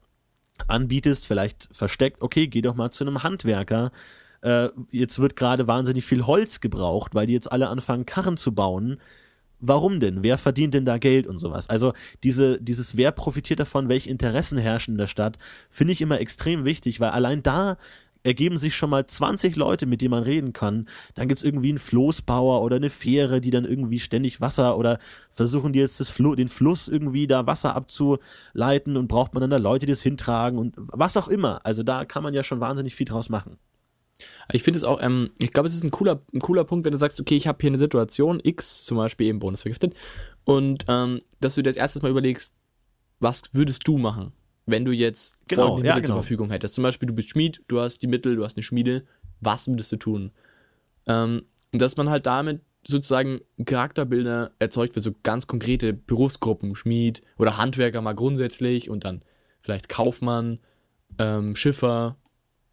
anbietest, 0.68 1.26
vielleicht 1.26 1.70
versteckt, 1.72 2.22
okay, 2.22 2.48
geh 2.48 2.62
doch 2.62 2.76
mal 2.76 2.92
zu 2.92 3.06
einem 3.06 3.24
Handwerker, 3.24 3.92
äh, 4.42 4.70
jetzt 4.92 5.20
wird 5.20 5.36
gerade 5.36 5.68
wahnsinnig 5.68 6.06
viel 6.06 6.26
Holz 6.26 6.60
gebraucht, 6.60 7.16
weil 7.16 7.28
die 7.28 7.34
jetzt 7.34 7.52
alle 7.52 7.70
anfangen, 7.70 8.06
Karren 8.06 8.38
zu 8.38 8.54
bauen. 8.54 8.98
Warum 9.62 10.00
denn? 10.00 10.24
Wer 10.24 10.38
verdient 10.38 10.74
denn 10.74 10.86
da 10.86 10.98
Geld 10.98 11.28
und 11.28 11.40
sowas? 11.40 11.70
Also 11.70 11.94
diese, 12.24 12.62
dieses, 12.62 12.96
wer 12.96 13.12
profitiert 13.12 13.60
davon, 13.60 13.90
welche 13.90 14.10
Interessen 14.10 14.58
herrschen 14.58 14.94
in 14.94 14.98
der 14.98 15.08
Stadt, 15.08 15.38
finde 15.70 15.94
ich 15.94 16.02
immer 16.02 16.20
extrem 16.20 16.66
wichtig, 16.66 17.00
weil 17.00 17.10
allein 17.10 17.44
da 17.44 17.78
ergeben 18.24 18.58
sich 18.58 18.76
schon 18.76 18.90
mal 18.90 19.06
20 19.06 19.56
Leute, 19.56 19.86
mit 19.86 20.02
denen 20.02 20.12
man 20.12 20.24
reden 20.24 20.54
kann. 20.54 20.88
Dann 21.16 21.28
gibt's 21.28 21.44
irgendwie 21.44 21.70
einen 21.70 21.78
Floßbauer 21.78 22.62
oder 22.62 22.76
eine 22.76 22.90
Fähre, 22.90 23.42
die 23.42 23.52
dann 23.52 23.66
irgendwie 23.66 24.00
ständig 24.00 24.42
Wasser 24.42 24.78
oder 24.78 25.00
versuchen 25.30 25.74
die 25.74 25.80
jetzt 25.80 26.00
das 26.00 26.10
Flo 26.10 26.36
den 26.36 26.50
Fluss 26.50 26.88
irgendwie 26.88 27.28
da 27.28 27.46
Wasser 27.48 27.76
abzuleiten 27.76 28.98
und 28.98 29.08
braucht 29.08 29.34
man 29.34 29.42
dann 29.42 29.50
da 29.50 29.58
Leute, 29.58 29.86
die 29.86 29.92
das 29.92 30.02
hintragen 30.02 30.60
und 30.60 30.76
was 30.78 31.18
auch 31.18 31.28
immer. 31.28 31.66
Also 31.66 31.84
da 31.84 32.06
kann 32.06 32.24
man 32.24 32.34
ja 32.34 32.44
schon 32.44 32.60
wahnsinnig 32.60 32.96
viel 32.96 33.06
draus 33.06 33.30
machen. 33.30 33.58
Ich 34.52 34.64
finde 34.64 34.78
es 34.78 34.84
auch, 34.84 35.02
ähm, 35.02 35.32
ich 35.42 35.52
glaube, 35.52 35.68
es 35.68 35.76
ist 35.76 35.84
ein 35.84 35.92
cooler, 35.92 36.22
ein 36.34 36.40
cooler 36.40 36.64
Punkt, 36.64 36.86
wenn 36.86 36.92
du 36.92 36.98
sagst, 36.98 37.20
okay, 37.20 37.36
ich 37.36 37.48
habe 37.48 37.58
hier 37.62 37.70
eine 37.70 37.78
Situation, 37.78 38.40
X 38.44 38.84
zum 38.84 38.98
Beispiel 38.98 39.28
eben 39.28 39.40
bonusvergiftet, 39.40 39.94
und 40.46 40.86
ähm, 40.88 41.22
dass 41.40 41.56
du 41.56 41.62
dir 41.62 41.70
das 41.70 41.78
erstes 41.78 42.02
Mal 42.02 42.10
überlegst, 42.12 42.54
was 43.20 43.44
würdest 43.54 43.88
du 43.88 43.98
machen, 43.98 44.32
wenn 44.66 44.86
du 44.86 44.92
jetzt 44.92 45.38
genau, 45.48 45.68
folgende 45.68 45.88
ja, 45.88 45.96
Mittel 45.96 46.08
genau. 46.08 46.16
zur 46.16 46.24
Verfügung 46.24 46.50
hättest. 46.52 46.74
Zum 46.74 46.84
Beispiel, 46.84 47.08
du 47.08 47.14
bist 47.14 47.30
Schmied, 47.30 47.62
du 47.68 47.80
hast 47.80 48.00
die 48.00 48.08
Mittel, 48.08 48.36
du 48.36 48.44
hast 48.44 48.58
eine 48.58 48.64
Schmiede, 48.64 49.06
was 49.42 49.68
würdest 49.68 49.92
du 49.92 49.98
tun? 49.98 50.32
Ähm, 51.06 51.44
und 51.72 51.82
dass 51.82 51.98
man 51.98 52.10
halt 52.10 52.26
damit 52.26 52.62
sozusagen 52.86 53.42
Charakterbilder 53.64 54.52
erzeugt 54.60 54.94
für 54.94 55.02
so 55.02 55.12
ganz 55.24 55.48
konkrete 55.48 55.94
Berufsgruppen, 55.94 56.76
Schmied 56.76 57.22
oder 57.38 57.58
Handwerker 57.58 58.02
mal 58.02 58.14
grundsätzlich 58.14 58.90
und 58.90 59.04
dann 59.04 59.22
vielleicht 59.60 59.90
Kaufmann, 59.90 60.60
ähm, 61.18 61.56
Schiffer, 61.56 62.18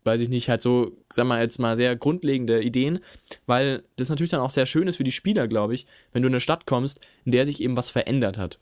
weiß 0.07 0.21
ich 0.21 0.29
nicht, 0.29 0.49
halt 0.49 0.63
so, 0.63 0.97
sag 1.13 1.27
mal 1.27 1.43
jetzt 1.43 1.59
mal 1.59 1.77
sehr 1.77 1.97
grundlegende 1.97 2.63
Ideen, 2.63 3.01
weil 3.47 3.83
das 3.97 4.09
natürlich 4.09 4.31
dann 4.31 4.41
auch 4.41 4.51
sehr 4.51 4.67
schön 4.67 4.89
ist 4.89 4.97
für 4.97 5.05
die 5.05 5.13
Spieler, 5.13 5.49
glaube 5.49 5.75
ich, 5.75 5.87
wenn 6.13 6.23
du 6.23 6.29
in 6.29 6.35
eine 6.35 6.41
Stadt 6.41 6.67
kommst, 6.67 7.01
in 7.25 7.33
der 7.33 7.47
sich 7.47 7.61
eben 7.61 7.77
was 7.77 7.91
verändert 7.91 8.39
hat. 8.39 8.59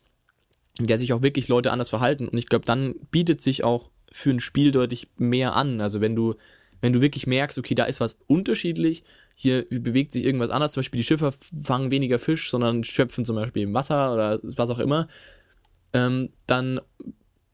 In 0.78 0.86
der 0.86 0.98
sich 0.98 1.12
auch 1.12 1.22
wirklich 1.22 1.48
Leute 1.48 1.70
anders 1.70 1.90
verhalten. 1.90 2.26
Und 2.26 2.38
ich 2.38 2.48
glaube, 2.48 2.64
dann 2.64 2.94
bietet 3.10 3.40
sich 3.40 3.62
auch 3.62 3.90
für 4.10 4.30
ein 4.30 4.40
Spiel 4.40 4.72
deutlich 4.72 5.08
mehr 5.16 5.54
an. 5.54 5.80
Also 5.80 6.00
wenn 6.00 6.16
du, 6.16 6.34
wenn 6.80 6.92
du 6.92 7.00
wirklich 7.00 7.26
merkst, 7.26 7.58
okay, 7.58 7.74
da 7.74 7.84
ist 7.84 8.00
was 8.00 8.16
unterschiedlich, 8.26 9.04
hier 9.34 9.66
bewegt 9.68 10.12
sich 10.12 10.24
irgendwas 10.24 10.50
anders, 10.50 10.72
zum 10.72 10.80
Beispiel 10.80 10.98
die 10.98 11.04
Schiffer 11.04 11.32
fangen 11.62 11.90
weniger 11.90 12.18
Fisch, 12.18 12.50
sondern 12.50 12.84
schöpfen 12.84 13.24
zum 13.24 13.36
Beispiel 13.36 13.64
im 13.64 13.74
Wasser 13.74 14.12
oder 14.12 14.40
was 14.42 14.70
auch 14.70 14.78
immer, 14.78 15.08
ähm, 15.92 16.30
dann 16.46 16.80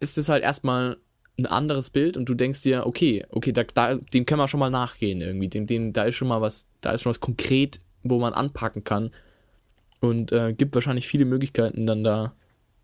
ist 0.00 0.18
es 0.18 0.28
halt 0.28 0.42
erstmal 0.42 0.98
ein 1.40 1.46
anderes 1.46 1.90
Bild 1.90 2.16
und 2.16 2.28
du 2.28 2.34
denkst 2.34 2.62
dir, 2.62 2.86
okay, 2.86 3.24
okay, 3.30 3.52
da, 3.52 3.64
da, 3.64 3.94
dem 3.94 4.26
können 4.26 4.40
wir 4.40 4.48
schon 4.48 4.60
mal 4.60 4.70
nachgehen 4.70 5.20
irgendwie. 5.20 5.48
Dem, 5.48 5.66
dem, 5.66 5.92
da 5.92 6.04
ist 6.04 6.16
schon 6.16 6.28
mal 6.28 6.40
was, 6.40 6.66
da 6.80 6.92
ist 6.92 7.02
schon 7.02 7.10
was 7.10 7.20
konkret, 7.20 7.80
wo 8.02 8.18
man 8.18 8.32
anpacken 8.32 8.84
kann. 8.84 9.10
Und 10.00 10.32
äh, 10.32 10.52
gibt 10.52 10.74
wahrscheinlich 10.74 11.06
viele 11.06 11.24
Möglichkeiten, 11.24 11.86
dann 11.86 12.04
da 12.04 12.34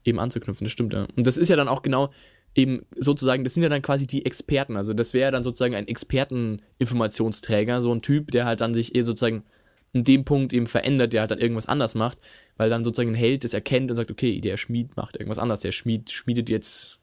eben 0.05 0.21
anzuknüpfen. 0.21 0.65
Das 0.65 0.73
stimmt, 0.73 0.93
ja. 0.93 1.07
Und 1.17 1.27
das 1.27 1.37
ist 1.37 1.49
ja 1.49 1.57
dann 1.57 1.69
auch 1.69 1.83
genau 1.83 2.11
eben 2.55 2.87
sozusagen, 2.97 3.45
das 3.45 3.55
sind 3.55 3.63
ja 3.63 3.69
dann 3.69 3.83
quasi 3.83 4.07
die 4.07 4.25
Experten. 4.25 4.77
Also 4.77 4.95
das 4.95 5.15
wäre 5.15 5.33
dann 5.33 5.45
sozusagen 5.45 5.75
ein 5.75 5.89
Experteninformationsträger, 5.89 7.83
so 7.83 7.93
ein 7.93 8.03
Typ, 8.03 8.31
der 8.31 8.47
halt 8.47 8.61
dann 8.61 8.75
sich 8.75 8.95
eher 8.95 9.05
sozusagen 9.05 9.45
in 9.93 10.05
dem 10.05 10.25
Punkt 10.25 10.53
eben 10.53 10.67
verändert, 10.67 11.13
der 11.13 11.21
halt 11.23 11.31
dann 11.31 11.39
irgendwas 11.39 11.67
anders 11.67 11.95
macht, 11.95 12.19
weil 12.57 12.71
dann 12.71 12.85
sozusagen 12.85 13.11
ein 13.11 13.15
Held 13.15 13.45
das 13.45 13.55
erkennt 13.55 13.91
und 13.91 13.97
sagt, 13.97 14.11
okay, 14.11 14.41
der 14.41 14.57
Schmied 14.57 14.97
macht 14.97 15.17
irgendwas 15.17 15.39
anders, 15.39 15.61
der 15.61 15.73
Schmied 15.73 16.11
schmiedet 16.11 16.49
jetzt 16.51 16.99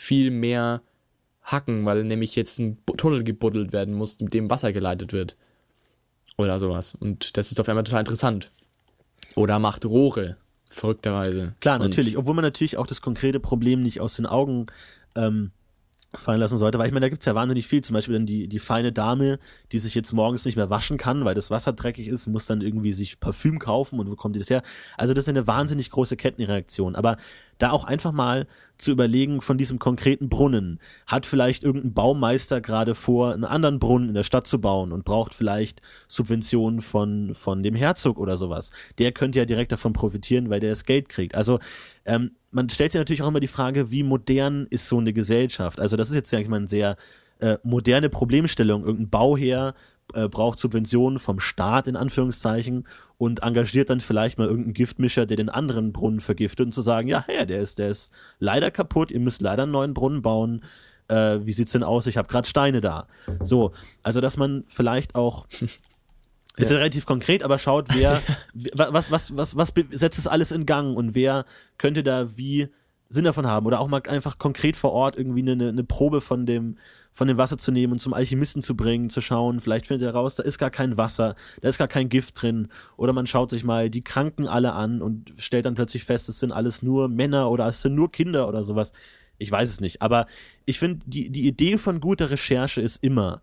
viel 0.00 0.30
mehr 0.30 0.80
hacken, 1.42 1.84
weil 1.84 2.04
nämlich 2.04 2.34
jetzt 2.34 2.58
ein 2.58 2.78
Tunnel 2.96 3.22
gebuddelt 3.22 3.74
werden 3.74 3.92
muss, 3.92 4.18
mit 4.18 4.32
dem 4.32 4.48
Wasser 4.48 4.72
geleitet 4.72 5.12
wird. 5.12 5.36
Oder 6.38 6.58
sowas. 6.58 6.94
Und 6.94 7.36
das 7.36 7.50
ist 7.50 7.60
auf 7.60 7.68
einmal 7.68 7.84
total 7.84 8.00
interessant. 8.00 8.50
Oder 9.36 9.58
macht 9.58 9.84
Rohre, 9.84 10.38
verrückterweise. 10.64 11.54
Klar, 11.60 11.78
natürlich. 11.78 12.16
Obwohl 12.16 12.34
man 12.34 12.44
natürlich 12.44 12.78
auch 12.78 12.86
das 12.86 13.02
konkrete 13.02 13.40
Problem 13.40 13.82
nicht 13.82 14.00
aus 14.00 14.16
den 14.16 14.24
Augen 14.24 14.68
ähm, 15.16 15.50
fallen 16.14 16.40
lassen 16.40 16.56
sollte, 16.56 16.78
weil 16.78 16.86
ich 16.86 16.94
meine, 16.94 17.04
da 17.04 17.10
gibt's 17.10 17.26
ja 17.26 17.34
wahnsinnig 17.34 17.66
viel. 17.66 17.82
Zum 17.82 17.92
Beispiel 17.92 18.14
dann 18.14 18.26
die, 18.26 18.48
die 18.48 18.58
feine 18.58 18.92
Dame, 18.92 19.38
die 19.70 19.78
sich 19.78 19.94
jetzt 19.94 20.14
morgens 20.14 20.46
nicht 20.46 20.56
mehr 20.56 20.70
waschen 20.70 20.96
kann, 20.96 21.26
weil 21.26 21.34
das 21.34 21.50
Wasser 21.50 21.74
dreckig 21.74 22.08
ist, 22.08 22.26
muss 22.26 22.46
dann 22.46 22.62
irgendwie 22.62 22.94
sich 22.94 23.20
Parfüm 23.20 23.58
kaufen 23.58 24.00
und 24.00 24.10
wo 24.10 24.16
kommt 24.16 24.34
die 24.34 24.40
das 24.40 24.48
her? 24.48 24.62
Also 24.96 25.12
das 25.12 25.24
ist 25.24 25.28
eine 25.28 25.46
wahnsinnig 25.46 25.90
große 25.90 26.16
Kettenreaktion. 26.16 26.96
Aber 26.96 27.18
da 27.62 27.70
auch 27.70 27.84
einfach 27.84 28.12
mal 28.12 28.46
zu 28.78 28.90
überlegen 28.90 29.40
von 29.40 29.58
diesem 29.58 29.78
konkreten 29.78 30.28
Brunnen. 30.28 30.80
Hat 31.06 31.26
vielleicht 31.26 31.62
irgendein 31.62 31.92
Baumeister 31.92 32.60
gerade 32.60 32.94
vor, 32.94 33.32
einen 33.32 33.44
anderen 33.44 33.78
Brunnen 33.78 34.08
in 34.08 34.14
der 34.14 34.24
Stadt 34.24 34.46
zu 34.46 34.60
bauen 34.60 34.92
und 34.92 35.04
braucht 35.04 35.34
vielleicht 35.34 35.82
Subventionen 36.08 36.80
von, 36.80 37.34
von 37.34 37.62
dem 37.62 37.74
Herzog 37.74 38.18
oder 38.18 38.36
sowas. 38.36 38.70
Der 38.98 39.12
könnte 39.12 39.38
ja 39.38 39.44
direkt 39.44 39.72
davon 39.72 39.92
profitieren, 39.92 40.50
weil 40.50 40.60
der 40.60 40.70
das 40.70 40.84
Geld 40.84 41.08
kriegt. 41.08 41.34
Also 41.34 41.58
ähm, 42.04 42.32
man 42.50 42.68
stellt 42.70 42.92
sich 42.92 42.98
natürlich 42.98 43.22
auch 43.22 43.28
immer 43.28 43.40
die 43.40 43.46
Frage, 43.46 43.90
wie 43.90 44.02
modern 44.02 44.66
ist 44.70 44.88
so 44.88 44.98
eine 44.98 45.12
Gesellschaft? 45.12 45.78
Also 45.78 45.96
das 45.96 46.08
ist 46.08 46.16
jetzt, 46.16 46.30
sag 46.30 46.40
ich 46.40 46.48
mal, 46.48 46.56
eine 46.56 46.68
sehr 46.68 46.96
äh, 47.40 47.58
moderne 47.62 48.08
Problemstellung. 48.08 48.84
Irgendein 48.84 49.10
Bauherr 49.10 49.74
äh, 50.14 50.28
braucht 50.28 50.58
Subventionen 50.58 51.18
vom 51.18 51.40
Staat 51.40 51.86
in 51.86 51.96
Anführungszeichen 51.96 52.86
und 53.20 53.42
engagiert 53.42 53.90
dann 53.90 54.00
vielleicht 54.00 54.38
mal 54.38 54.46
irgendeinen 54.46 54.72
Giftmischer, 54.72 55.26
der 55.26 55.36
den 55.36 55.50
anderen 55.50 55.92
Brunnen 55.92 56.20
vergiftet 56.20 56.64
und 56.64 56.72
zu 56.72 56.80
sagen, 56.80 57.06
ja, 57.06 57.22
hey, 57.26 57.44
der 57.44 57.58
ist, 57.60 57.78
der 57.78 57.88
ist 57.88 58.10
leider 58.38 58.70
kaputt, 58.70 59.10
ihr 59.10 59.20
müsst 59.20 59.42
leider 59.42 59.64
einen 59.64 59.72
neuen 59.72 59.92
Brunnen 59.92 60.22
bauen. 60.22 60.64
Äh, 61.08 61.40
wie 61.42 61.52
sieht's 61.52 61.72
denn 61.72 61.82
aus? 61.82 62.06
Ich 62.06 62.16
habe 62.16 62.28
gerade 62.28 62.48
Steine 62.48 62.80
da. 62.80 63.08
So, 63.40 63.72
also 64.02 64.22
dass 64.22 64.38
man 64.38 64.64
vielleicht 64.68 65.16
auch 65.16 65.46
ist 66.56 66.70
ja 66.70 66.78
relativ 66.78 67.04
konkret, 67.04 67.44
aber 67.44 67.58
schaut, 67.58 67.88
wer, 67.92 68.22
was, 68.54 69.10
was, 69.10 69.36
was, 69.36 69.54
was 69.54 69.74
setzt 69.90 70.18
es 70.18 70.26
alles 70.26 70.50
in 70.50 70.64
Gang 70.64 70.96
und 70.96 71.14
wer 71.14 71.44
könnte 71.76 72.02
da 72.02 72.38
wie 72.38 72.68
Sinn 73.10 73.24
davon 73.24 73.46
haben 73.46 73.66
oder 73.66 73.80
auch 73.80 73.88
mal 73.88 74.00
einfach 74.08 74.38
konkret 74.38 74.76
vor 74.76 74.92
Ort 74.92 75.18
irgendwie 75.18 75.42
eine, 75.42 75.68
eine 75.68 75.84
Probe 75.84 76.22
von 76.22 76.46
dem, 76.46 76.78
von 77.20 77.28
dem 77.28 77.36
Wasser 77.36 77.58
zu 77.58 77.70
nehmen 77.70 77.92
und 77.92 77.98
zum 77.98 78.14
Alchemisten 78.14 78.62
zu 78.62 78.74
bringen, 78.74 79.10
zu 79.10 79.20
schauen, 79.20 79.60
vielleicht 79.60 79.88
findet 79.88 80.08
er 80.08 80.14
raus, 80.14 80.36
da 80.36 80.42
ist 80.42 80.56
gar 80.56 80.70
kein 80.70 80.96
Wasser, 80.96 81.34
da 81.60 81.68
ist 81.68 81.76
gar 81.76 81.86
kein 81.86 82.08
Gift 82.08 82.40
drin. 82.40 82.68
Oder 82.96 83.12
man 83.12 83.26
schaut 83.26 83.50
sich 83.50 83.62
mal 83.62 83.90
die 83.90 84.02
Kranken 84.02 84.48
alle 84.48 84.72
an 84.72 85.02
und 85.02 85.34
stellt 85.36 85.66
dann 85.66 85.74
plötzlich 85.74 86.04
fest, 86.04 86.30
es 86.30 86.40
sind 86.40 86.50
alles 86.50 86.80
nur 86.80 87.08
Männer 87.08 87.50
oder 87.50 87.66
es 87.66 87.82
sind 87.82 87.94
nur 87.94 88.10
Kinder 88.10 88.48
oder 88.48 88.64
sowas. 88.64 88.94
Ich 89.36 89.52
weiß 89.52 89.68
es 89.68 89.82
nicht, 89.82 90.00
aber 90.00 90.24
ich 90.64 90.78
finde, 90.78 91.04
die, 91.04 91.28
die 91.28 91.46
Idee 91.46 91.76
von 91.76 92.00
guter 92.00 92.30
Recherche 92.30 92.80
ist 92.80 93.04
immer, 93.04 93.42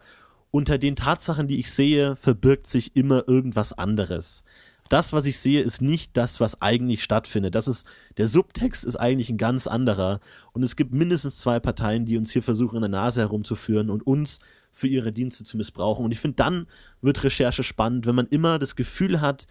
unter 0.50 0.80
den 0.80 0.96
Tatsachen, 0.96 1.48
die 1.48 1.60
ich 1.60 1.72
sehe, 1.72 2.16
verbirgt 2.16 2.66
sich 2.66 2.96
immer 2.96 3.26
irgendwas 3.28 3.74
anderes 3.74 4.44
das, 4.88 5.14
was 5.14 5.26
ich 5.26 5.40
sehe, 5.40 5.62
ist 5.62 5.82
nicht 5.82 6.16
das, 6.18 6.40
was 6.40 6.62
eigentlich 6.62 7.04
stattfindet. 7.04 7.56
Das 7.56 7.68
ist, 7.68 7.88
der 8.18 8.28
Subtext 8.28 8.84
ist 8.84 8.96
eigentlich 8.96 9.30
ein 9.30 9.38
ganz 9.38 9.68
anderer. 9.68 10.20
Und 10.54 10.64
es 10.64 10.76
gibt 10.76 10.94
mindestens 10.94 11.38
zwei 11.38 11.60
Parteien, 11.60 12.06
die 12.06 12.18
uns 12.18 12.32
hier 12.32 12.44
versuchen, 12.44 12.78
in 12.78 12.82
der 12.82 12.90
Nase 12.90 13.22
herumzuführen 13.22 13.90
und 13.90 14.06
uns 14.06 14.40
für 14.72 14.88
ihre 14.88 15.12
Dienste 15.12 15.44
zu 15.44 15.58
missbrauchen. 15.58 16.06
Und 16.06 16.12
ich 16.12 16.20
finde, 16.20 16.36
dann 16.36 16.68
wird 17.02 17.24
Recherche 17.24 17.64
spannend, 17.64 18.06
wenn 18.06 18.16
man 18.16 18.28
immer 18.28 18.60
das 18.60 18.76
Gefühl 18.76 19.22
hat, 19.22 19.48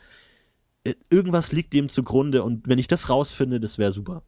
äh, 0.85 0.95
irgendwas 1.11 1.53
liegt 1.53 1.73
dem 1.73 1.89
zugrunde. 1.89 2.43
Und 2.43 2.69
wenn 2.69 2.79
ich 2.79 2.89
das 2.89 3.09
rausfinde, 3.09 3.61
das 3.61 3.79
wäre 3.79 3.93
super. 3.93 4.23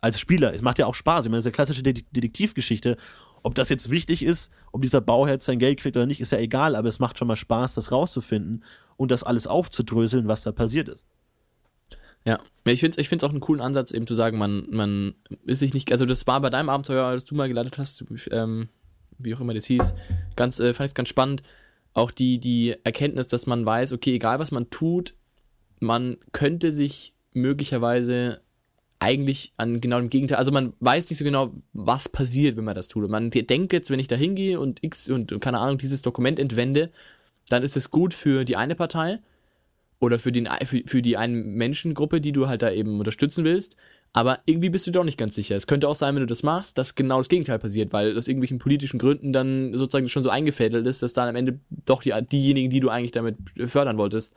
Als 0.00 0.20
Spieler, 0.20 0.52
es 0.52 0.60
macht 0.60 0.78
ja 0.78 0.86
auch 0.86 0.94
Spaß. 0.94 1.24
Ich 1.24 1.30
meine, 1.30 1.38
das 1.38 1.46
ist 1.46 1.46
eine 1.46 1.54
klassische 1.54 1.82
Detektivgeschichte. 1.82 2.96
Ob 3.44 3.54
das 3.54 3.68
jetzt 3.68 3.90
wichtig 3.90 4.24
ist, 4.24 4.50
ob 4.72 4.82
dieser 4.82 5.02
Bauherr 5.02 5.38
sein 5.38 5.58
Geld 5.58 5.78
kriegt 5.78 5.96
oder 5.96 6.06
nicht, 6.06 6.20
ist 6.20 6.32
ja 6.32 6.38
egal, 6.38 6.74
aber 6.74 6.88
es 6.88 6.98
macht 6.98 7.18
schon 7.18 7.28
mal 7.28 7.36
Spaß, 7.36 7.74
das 7.74 7.92
rauszufinden 7.92 8.64
und 8.96 9.10
das 9.10 9.22
alles 9.22 9.46
aufzudröseln, 9.46 10.26
was 10.26 10.42
da 10.42 10.50
passiert 10.50 10.88
ist. 10.88 11.06
Ja, 12.24 12.40
ich 12.64 12.80
finde 12.80 12.98
es 12.98 13.12
ich 13.12 13.22
auch 13.22 13.30
einen 13.30 13.40
coolen 13.40 13.60
Ansatz, 13.60 13.92
eben 13.92 14.06
zu 14.06 14.14
sagen, 14.14 14.38
man, 14.38 14.66
man 14.70 15.14
ist 15.44 15.58
sich 15.58 15.74
nicht, 15.74 15.92
also 15.92 16.06
das 16.06 16.26
war 16.26 16.40
bei 16.40 16.48
deinem 16.48 16.70
Abenteuer, 16.70 17.12
das 17.12 17.26
du 17.26 17.34
mal 17.34 17.48
geleitet 17.48 17.76
hast, 17.76 18.02
ähm, 18.30 18.70
wie 19.18 19.34
auch 19.34 19.40
immer 19.40 19.52
das 19.52 19.66
hieß, 19.66 19.94
ganz, 20.34 20.58
äh, 20.58 20.72
fand 20.72 20.88
ich 20.88 20.94
ganz 20.94 21.10
spannend. 21.10 21.42
Auch 21.92 22.10
die, 22.10 22.38
die 22.38 22.74
Erkenntnis, 22.82 23.26
dass 23.26 23.46
man 23.46 23.64
weiß, 23.66 23.92
okay, 23.92 24.14
egal 24.14 24.38
was 24.38 24.50
man 24.50 24.70
tut, 24.70 25.14
man 25.80 26.16
könnte 26.32 26.72
sich 26.72 27.14
möglicherweise 27.34 28.40
eigentlich 28.98 29.52
an 29.56 29.80
genau 29.80 29.98
dem 29.98 30.10
Gegenteil, 30.10 30.38
also 30.38 30.52
man 30.52 30.72
weiß 30.80 31.10
nicht 31.10 31.18
so 31.18 31.24
genau, 31.24 31.52
was 31.72 32.08
passiert, 32.08 32.56
wenn 32.56 32.64
man 32.64 32.74
das 32.74 32.88
tut. 32.88 33.04
Und 33.04 33.10
man 33.10 33.30
denkt 33.30 33.72
jetzt, 33.72 33.90
wenn 33.90 34.00
ich 34.00 34.08
da 34.08 34.16
hingehe 34.16 34.58
und 34.60 34.82
X 34.82 35.10
und 35.10 35.40
keine 35.40 35.58
Ahnung, 35.58 35.78
dieses 35.78 36.02
Dokument 36.02 36.38
entwende, 36.38 36.90
dann 37.48 37.62
ist 37.62 37.76
es 37.76 37.90
gut 37.90 38.14
für 38.14 38.44
die 38.44 38.56
eine 38.56 38.74
Partei 38.74 39.18
oder 40.00 40.18
für, 40.18 40.32
den, 40.32 40.48
für, 40.64 40.82
für 40.86 41.02
die 41.02 41.16
eine 41.16 41.34
Menschengruppe, 41.34 42.20
die 42.20 42.32
du 42.32 42.48
halt 42.48 42.62
da 42.62 42.70
eben 42.70 42.98
unterstützen 42.98 43.44
willst. 43.44 43.76
Aber 44.12 44.38
irgendwie 44.46 44.70
bist 44.70 44.86
du 44.86 44.92
doch 44.92 45.02
nicht 45.02 45.18
ganz 45.18 45.34
sicher. 45.34 45.56
Es 45.56 45.66
könnte 45.66 45.88
auch 45.88 45.96
sein, 45.96 46.14
wenn 46.14 46.20
du 46.20 46.26
das 46.26 46.44
machst, 46.44 46.78
dass 46.78 46.94
genau 46.94 47.18
das 47.18 47.28
Gegenteil 47.28 47.58
passiert, 47.58 47.92
weil 47.92 48.16
aus 48.16 48.28
irgendwelchen 48.28 48.60
politischen 48.60 48.98
Gründen 48.98 49.32
dann 49.32 49.76
sozusagen 49.76 50.08
schon 50.08 50.22
so 50.22 50.30
eingefädelt 50.30 50.86
ist, 50.86 51.02
dass 51.02 51.14
dann 51.14 51.28
am 51.28 51.34
Ende 51.34 51.58
doch 51.84 52.02
die, 52.02 52.12
diejenigen, 52.30 52.70
die 52.70 52.78
du 52.78 52.90
eigentlich 52.90 53.10
damit 53.10 53.36
fördern 53.66 53.98
wolltest, 53.98 54.34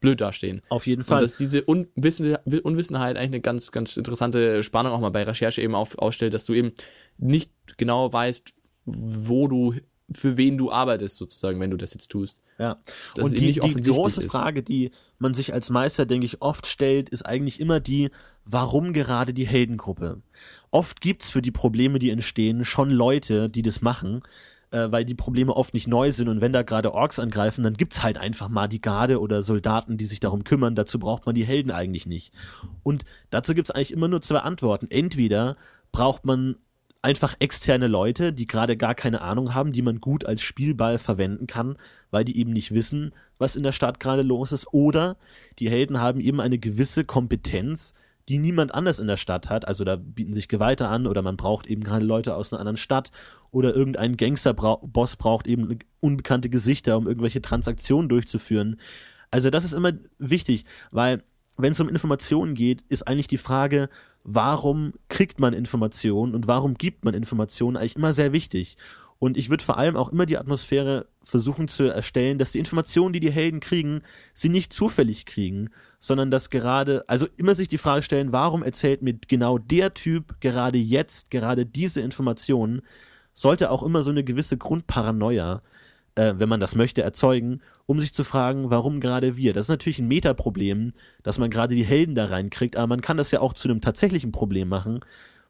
blöd 0.00 0.20
dastehen. 0.20 0.62
Auf 0.68 0.86
jeden 0.86 1.04
Fall. 1.04 1.18
Und 1.18 1.24
dass 1.24 1.36
diese 1.36 1.62
Unwissen, 1.62 2.36
Unwissenheit 2.62 3.16
eigentlich 3.16 3.28
eine 3.28 3.40
ganz, 3.40 3.70
ganz 3.70 3.96
interessante 3.96 4.62
Spannung 4.62 4.92
auch 4.92 5.00
mal 5.00 5.10
bei 5.10 5.22
Recherche 5.22 5.62
eben 5.62 5.74
auf, 5.74 5.98
ausstellt, 5.98 6.34
dass 6.34 6.46
du 6.46 6.54
eben 6.54 6.72
nicht 7.18 7.52
genau 7.76 8.12
weißt, 8.12 8.52
wo 8.86 9.46
du, 9.46 9.74
für 10.10 10.36
wen 10.36 10.58
du 10.58 10.72
arbeitest, 10.72 11.16
sozusagen, 11.16 11.60
wenn 11.60 11.70
du 11.70 11.76
das 11.76 11.94
jetzt 11.94 12.08
tust. 12.08 12.40
Ja. 12.58 12.78
Dass 13.14 13.24
und 13.24 13.38
die, 13.38 13.52
die 13.52 13.90
große 13.90 14.22
ist. 14.22 14.30
Frage, 14.30 14.62
die 14.62 14.90
man 15.18 15.34
sich 15.34 15.52
als 15.54 15.70
Meister, 15.70 16.06
denke 16.06 16.26
ich, 16.26 16.42
oft 16.42 16.66
stellt, 16.66 17.08
ist 17.08 17.24
eigentlich 17.24 17.60
immer 17.60 17.80
die, 17.80 18.10
warum 18.44 18.92
gerade 18.92 19.32
die 19.32 19.46
Heldengruppe? 19.46 20.22
Oft 20.70 21.00
gibt's 21.00 21.30
für 21.30 21.42
die 21.42 21.50
Probleme, 21.50 21.98
die 21.98 22.10
entstehen, 22.10 22.64
schon 22.64 22.90
Leute, 22.90 23.48
die 23.48 23.62
das 23.62 23.80
machen 23.80 24.22
äh, 24.70 24.90
weil 24.90 25.04
die 25.04 25.14
Probleme 25.14 25.54
oft 25.54 25.74
nicht 25.74 25.86
neu 25.86 26.12
sind 26.12 26.28
und 26.28 26.40
wenn 26.40 26.52
da 26.52 26.62
gerade 26.62 26.92
Orks 26.94 27.18
angreifen, 27.18 27.62
dann 27.62 27.74
gibt's 27.74 28.02
halt 28.02 28.18
einfach 28.18 28.48
mal 28.48 28.68
die 28.68 28.80
Garde 28.80 29.20
oder 29.20 29.42
Soldaten, 29.42 29.98
die 29.98 30.04
sich 30.04 30.20
darum 30.20 30.44
kümmern. 30.44 30.74
Dazu 30.74 30.98
braucht 30.98 31.26
man 31.26 31.34
die 31.34 31.44
Helden 31.44 31.70
eigentlich 31.70 32.06
nicht. 32.06 32.32
Und 32.82 33.04
dazu 33.30 33.54
gibt's 33.54 33.70
eigentlich 33.70 33.92
immer 33.92 34.08
nur 34.08 34.22
zwei 34.22 34.38
Antworten. 34.38 34.88
Entweder 34.90 35.56
braucht 35.92 36.24
man 36.24 36.56
einfach 37.02 37.34
externe 37.38 37.86
Leute, 37.86 38.32
die 38.32 38.46
gerade 38.46 38.76
gar 38.76 38.94
keine 38.94 39.22
Ahnung 39.22 39.54
haben, 39.54 39.72
die 39.72 39.82
man 39.82 40.00
gut 40.00 40.24
als 40.26 40.42
Spielball 40.42 40.98
verwenden 40.98 41.46
kann, 41.46 41.76
weil 42.10 42.24
die 42.24 42.38
eben 42.38 42.52
nicht 42.52 42.72
wissen, 42.72 43.12
was 43.38 43.56
in 43.56 43.62
der 43.62 43.72
Stadt 43.72 44.00
gerade 44.00 44.22
los 44.22 44.52
ist. 44.52 44.72
Oder 44.72 45.16
die 45.58 45.70
Helden 45.70 46.00
haben 46.00 46.20
eben 46.20 46.40
eine 46.40 46.58
gewisse 46.58 47.04
Kompetenz, 47.04 47.94
die 48.30 48.38
niemand 48.38 48.72
anders 48.72 49.00
in 49.00 49.08
der 49.08 49.16
Stadt 49.16 49.48
hat. 49.48 49.66
Also 49.66 49.82
da 49.82 49.96
bieten 49.96 50.32
sich 50.32 50.46
Geweihte 50.46 50.86
an 50.86 51.08
oder 51.08 51.20
man 51.20 51.36
braucht 51.36 51.66
eben 51.66 51.82
gerade 51.82 52.04
Leute 52.04 52.36
aus 52.36 52.52
einer 52.52 52.60
anderen 52.60 52.76
Stadt 52.76 53.10
oder 53.50 53.74
irgendein 53.74 54.16
Gangsterboss 54.16 55.16
braucht 55.16 55.48
eben 55.48 55.80
unbekannte 55.98 56.48
Gesichter, 56.48 56.96
um 56.96 57.08
irgendwelche 57.08 57.42
Transaktionen 57.42 58.08
durchzuführen. 58.08 58.80
Also 59.32 59.50
das 59.50 59.64
ist 59.64 59.72
immer 59.72 59.94
wichtig, 60.18 60.64
weil 60.92 61.24
wenn 61.58 61.72
es 61.72 61.80
um 61.80 61.88
Informationen 61.88 62.54
geht, 62.54 62.84
ist 62.88 63.08
eigentlich 63.08 63.26
die 63.26 63.36
Frage, 63.36 63.88
warum 64.22 64.92
kriegt 65.08 65.40
man 65.40 65.52
Informationen 65.52 66.36
und 66.36 66.46
warum 66.46 66.74
gibt 66.74 67.04
man 67.04 67.14
Informationen 67.14 67.76
eigentlich 67.76 67.96
immer 67.96 68.12
sehr 68.12 68.32
wichtig. 68.32 68.76
Und 69.20 69.36
ich 69.36 69.50
würde 69.50 69.62
vor 69.62 69.76
allem 69.76 69.96
auch 69.96 70.10
immer 70.10 70.24
die 70.24 70.38
Atmosphäre 70.38 71.06
versuchen 71.22 71.68
zu 71.68 71.84
erstellen, 71.84 72.38
dass 72.38 72.52
die 72.52 72.58
Informationen, 72.58 73.12
die 73.12 73.20
die 73.20 73.30
Helden 73.30 73.60
kriegen, 73.60 74.00
sie 74.32 74.48
nicht 74.48 74.72
zufällig 74.72 75.26
kriegen, 75.26 75.68
sondern 75.98 76.30
dass 76.30 76.48
gerade, 76.48 77.04
also 77.06 77.28
immer 77.36 77.54
sich 77.54 77.68
die 77.68 77.76
Frage 77.76 78.02
stellen, 78.02 78.32
warum 78.32 78.62
erzählt 78.62 79.02
mir 79.02 79.12
genau 79.28 79.58
der 79.58 79.92
Typ 79.92 80.40
gerade 80.40 80.78
jetzt 80.78 81.30
gerade 81.30 81.66
diese 81.66 82.00
Informationen, 82.00 82.80
sollte 83.34 83.70
auch 83.70 83.82
immer 83.82 84.02
so 84.02 84.10
eine 84.10 84.24
gewisse 84.24 84.56
Grundparanoia, 84.56 85.60
äh, 86.14 86.32
wenn 86.38 86.48
man 86.48 86.60
das 86.60 86.74
möchte, 86.74 87.02
erzeugen, 87.02 87.60
um 87.84 88.00
sich 88.00 88.14
zu 88.14 88.24
fragen, 88.24 88.70
warum 88.70 89.00
gerade 89.00 89.36
wir. 89.36 89.52
Das 89.52 89.66
ist 89.66 89.70
natürlich 89.70 89.98
ein 89.98 90.08
Metaproblem, 90.08 90.94
dass 91.22 91.38
man 91.38 91.50
gerade 91.50 91.74
die 91.74 91.84
Helden 91.84 92.14
da 92.14 92.24
reinkriegt, 92.24 92.74
aber 92.74 92.86
man 92.86 93.02
kann 93.02 93.18
das 93.18 93.32
ja 93.32 93.40
auch 93.40 93.52
zu 93.52 93.68
einem 93.68 93.82
tatsächlichen 93.82 94.32
Problem 94.32 94.68
machen, 94.68 95.00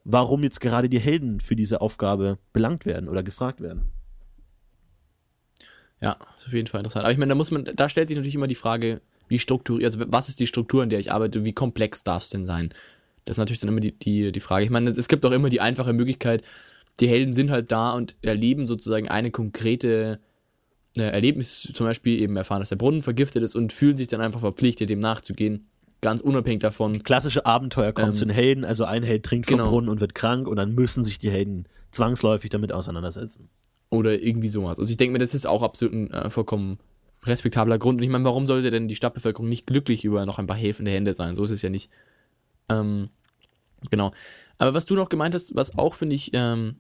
warum 0.05 0.43
jetzt 0.43 0.61
gerade 0.61 0.89
die 0.89 1.01
Helden 1.01 1.41
für 1.41 1.57
diese 1.57 1.81
Aufgabe 1.81 2.39
belangt 2.53 2.87
werden 2.87 3.09
oder 3.09 3.23
gefragt 3.23 3.61
werden. 3.61 3.93
Ja, 6.01 6.17
ist 6.37 6.47
auf 6.47 6.53
jeden 6.53 6.67
Fall 6.67 6.81
interessant. 6.81 7.05
Aber 7.05 7.13
ich 7.13 7.19
meine, 7.19 7.31
da 7.31 7.35
muss 7.35 7.51
man, 7.51 7.65
da 7.65 7.89
stellt 7.89 8.09
sich 8.09 8.17
natürlich 8.17 8.35
immer 8.35 8.47
die 8.47 8.55
Frage, 8.55 9.03
wie 9.29 9.39
strukturiert, 9.39 9.95
also 9.95 10.05
was 10.09 10.29
ist 10.29 10.41
die 10.41 10.47
Struktur, 10.47 10.83
in 10.83 10.89
der 10.89 10.99
ich 10.99 11.13
arbeite, 11.13 11.45
wie 11.45 11.53
komplex 11.53 12.03
darf 12.03 12.25
es 12.25 12.31
denn 12.31 12.45
sein? 12.45 12.71
Das 13.25 13.35
ist 13.35 13.39
natürlich 13.39 13.61
dann 13.61 13.69
immer 13.69 13.81
die, 13.81 13.93
die, 13.93 14.33
die 14.33 14.41
Frage. 14.41 14.65
Ich 14.65 14.71
meine, 14.71 14.91
es 14.91 15.09
gibt 15.09 15.25
auch 15.27 15.31
immer 15.31 15.51
die 15.51 15.61
einfache 15.61 15.93
Möglichkeit, 15.93 16.43
die 16.99 17.09
Helden 17.09 17.33
sind 17.33 17.51
halt 17.51 17.71
da 17.71 17.93
und 17.93 18.17
erleben 18.23 18.67
sozusagen 18.67 19.09
eine 19.09 19.31
konkrete 19.31 20.21
äh, 20.97 21.03
Erlebnis, 21.03 21.71
zum 21.73 21.87
Beispiel 21.87 22.21
eben 22.21 22.37
erfahren, 22.37 22.61
dass 22.61 22.71
der 22.71 22.77
Brunnen 22.77 23.03
vergiftet 23.03 23.43
ist 23.43 23.55
und 23.55 23.73
fühlen 23.73 23.97
sich 23.97 24.09
dann 24.09 24.21
einfach 24.21 24.41
verpflichtet, 24.41 24.91
dem 24.91 25.01
nachzugehen. 25.01 25.69
Ganz 26.01 26.21
unabhängig 26.21 26.61
davon. 26.61 27.03
Klassische 27.03 27.47
Abenteuer 27.47 27.93
kommt 27.93 28.09
Ähm, 28.09 28.15
zu 28.15 28.25
den 28.25 28.35
Helden, 28.35 28.65
also 28.65 28.85
ein 28.85 29.03
Held 29.03 29.25
trinkt 29.25 29.47
genau. 29.47 29.65
vom 29.65 29.71
Brunnen 29.71 29.89
und 29.89 30.01
wird 30.01 30.15
krank 30.15 30.49
und 30.49 30.57
dann 30.57 30.75
müssen 30.75 31.05
sich 31.05 31.19
die 31.19 31.31
Helden 31.31 31.67
zwangsläufig 31.91 32.51
damit 32.51 32.73
auseinandersetzen. 32.73 33.49
Oder 33.91 34.23
irgendwie 34.23 34.49
sowas. 34.49 34.79
Also 34.79 34.91
ich 34.91 34.97
denke 34.97 35.13
mir, 35.13 35.19
das 35.19 35.35
ist 35.35 35.47
auch 35.47 35.63
absolut 35.63 35.95
ein 35.95 36.11
äh, 36.13 36.31
vollkommen 36.31 36.79
respektabler 37.25 37.79
Grund. 37.79 37.99
Und 37.99 38.05
ich 38.05 38.11
meine, 38.11 38.25
warum 38.25 38.47
sollte 38.47 38.71
denn 38.71 38.89
die 38.89 38.97
Stadtbevölkerung 38.97 39.49
nicht 39.49 39.67
glücklich 39.67 40.05
über 40.05 40.25
noch 40.27 40.39
ein 40.39 40.47
paar 40.47 40.57
helfende 40.57 40.91
Hände 40.91 41.15
sein? 41.15 41.37
So 41.37 41.45
ist 41.45 41.51
es 41.51 41.63
ja 41.63 41.71
nicht. 41.71 41.91
Ähm, 42.69 43.11
genau. 43.91 44.13
Aber 44.59 44.75
was 44.75 44.87
du 44.87 44.95
noch 44.95 45.09
gemeint 45.09 45.35
hast, 45.35 45.55
was 45.55 45.77
auch, 45.77 45.95
finde 45.95 46.15
ich, 46.17 46.31
ähm, 46.35 46.77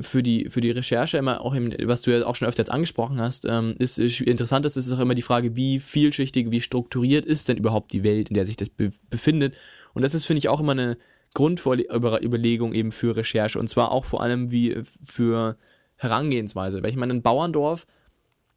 für, 0.00 0.22
die, 0.22 0.48
für 0.48 0.60
die 0.60 0.70
Recherche 0.70 1.18
immer 1.18 1.40
auch, 1.40 1.54
im, 1.54 1.72
was 1.84 2.02
du 2.02 2.10
ja 2.10 2.24
auch 2.26 2.34
schon 2.34 2.48
öfter 2.48 2.62
jetzt 2.62 2.70
angesprochen 2.70 3.20
hast, 3.20 3.46
ähm, 3.48 3.74
ist, 3.78 3.98
ist 3.98 4.20
interessant, 4.20 4.66
ist, 4.66 4.76
ist 4.76 4.92
auch 4.92 4.98
immer 4.98 5.14
die 5.14 5.22
Frage, 5.22 5.56
wie 5.56 5.78
vielschichtig, 5.78 6.50
wie 6.50 6.60
strukturiert 6.60 7.26
ist 7.26 7.48
denn 7.48 7.56
überhaupt 7.56 7.92
die 7.92 8.04
Welt, 8.04 8.28
in 8.28 8.34
der 8.34 8.46
sich 8.46 8.56
das 8.56 8.68
be 8.68 8.90
befindet. 9.10 9.56
Und 9.94 10.02
das 10.02 10.14
ist, 10.14 10.26
finde 10.26 10.38
ich, 10.38 10.48
auch 10.48 10.60
immer 10.60 10.72
eine 10.72 10.96
Grundüberlegung 11.34 12.72
eben 12.72 12.92
für 12.92 13.16
Recherche. 13.16 13.58
Und 13.58 13.68
zwar 13.68 13.92
auch 13.92 14.04
vor 14.04 14.22
allem 14.22 14.50
wie 14.50 14.82
für 15.04 15.56
Herangehensweise. 15.96 16.82
Weil 16.82 16.90
ich 16.90 16.96
meine, 16.96 17.14
ein 17.14 17.22
Bauerndorf, 17.22 17.86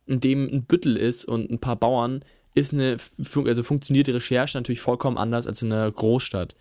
in 0.06 0.20
dem 0.20 0.48
ein 0.48 0.64
Büttel 0.66 0.98
ist 0.98 1.26
und 1.26 1.50
ein 1.50 1.60
paar 1.60 1.76
Bauern, 1.76 2.24
ist 2.54 2.74
eine, 2.74 2.98
also 3.46 3.64
funktioniert 3.64 4.08
die 4.08 4.12
Recherche 4.12 4.58
natürlich 4.58 4.82
vollkommen 4.82 5.18
anders 5.18 5.46
als 5.46 5.62
in 5.62 5.72
einer 5.72 5.92
Großstadt. 5.92 6.54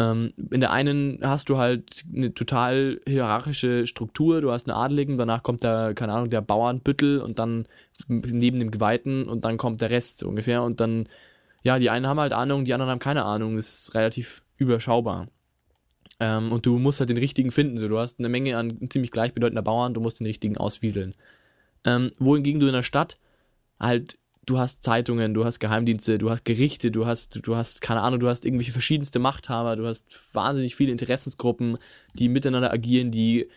Ähm, 0.00 0.32
in 0.50 0.60
der 0.60 0.70
einen 0.70 1.18
hast 1.22 1.50
du 1.50 1.58
halt 1.58 2.04
eine 2.14 2.32
total 2.32 3.00
hierarchische 3.06 3.86
Struktur, 3.86 4.40
du 4.40 4.50
hast 4.50 4.66
eine 4.66 4.76
Adeligen, 4.76 5.18
danach 5.18 5.42
kommt 5.42 5.62
der, 5.62 5.92
keine 5.92 6.14
Ahnung, 6.14 6.30
der 6.30 6.40
Bauernbüttel 6.40 7.20
und 7.20 7.38
dann 7.38 7.68
neben 8.08 8.58
dem 8.58 8.70
Geweihten 8.70 9.28
und 9.28 9.44
dann 9.44 9.58
kommt 9.58 9.82
der 9.82 9.90
Rest 9.90 10.18
so 10.18 10.28
ungefähr 10.28 10.62
und 10.62 10.80
dann, 10.80 11.06
ja, 11.62 11.78
die 11.78 11.90
einen 11.90 12.06
haben 12.06 12.18
halt 12.18 12.32
Ahnung, 12.32 12.64
die 12.64 12.72
anderen 12.72 12.90
haben 12.90 12.98
keine 12.98 13.26
Ahnung, 13.26 13.56
das 13.56 13.74
ist 13.74 13.94
relativ 13.94 14.42
überschaubar. 14.56 15.28
Ähm, 16.18 16.50
und 16.50 16.64
du 16.64 16.78
musst 16.78 17.00
halt 17.00 17.10
den 17.10 17.18
richtigen 17.18 17.50
finden, 17.50 17.76
so, 17.76 17.86
du 17.86 17.98
hast 17.98 18.20
eine 18.20 18.30
Menge 18.30 18.56
an 18.56 18.88
ziemlich 18.88 19.10
gleichbedeutender 19.10 19.62
Bauern, 19.62 19.92
du 19.92 20.00
musst 20.00 20.20
den 20.20 20.26
richtigen 20.26 20.56
auswieseln. 20.56 21.14
Ähm, 21.84 22.10
wohingegen 22.18 22.58
du 22.58 22.66
in 22.66 22.72
der 22.72 22.82
Stadt 22.82 23.18
halt, 23.78 24.18
du 24.50 24.58
hast 24.58 24.82
Zeitungen, 24.82 25.32
du 25.32 25.44
hast 25.44 25.60
Geheimdienste, 25.60 26.18
du 26.18 26.30
hast 26.30 26.44
Gerichte, 26.44 26.90
du 26.90 27.06
hast, 27.06 27.46
du 27.46 27.56
hast, 27.56 27.80
keine 27.80 28.00
Ahnung, 28.02 28.20
du 28.20 28.28
hast 28.28 28.44
irgendwelche 28.44 28.72
verschiedenste 28.72 29.18
Machthaber, 29.18 29.76
du 29.76 29.86
hast 29.86 30.34
wahnsinnig 30.34 30.74
viele 30.74 30.90
Interessensgruppen, 30.90 31.78
die 32.14 32.28
miteinander 32.28 32.72
agieren, 32.72 33.10
die 33.12 33.48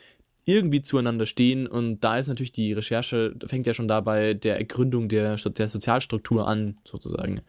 irgendwie 0.46 0.82
zueinander 0.82 1.26
stehen 1.26 1.68
und 1.68 2.02
da 2.02 2.18
ist 2.18 2.28
natürlich 2.28 2.52
die 2.52 2.74
Recherche, 2.74 3.34
fängt 3.46 3.66
ja 3.66 3.74
schon 3.74 3.88
dabei 3.88 4.34
der 4.34 4.58
Ergründung 4.58 5.08
der, 5.08 5.38
der 5.38 5.68
Sozialstruktur 5.68 6.48
an, 6.48 6.78
sozusagen. 6.86 7.42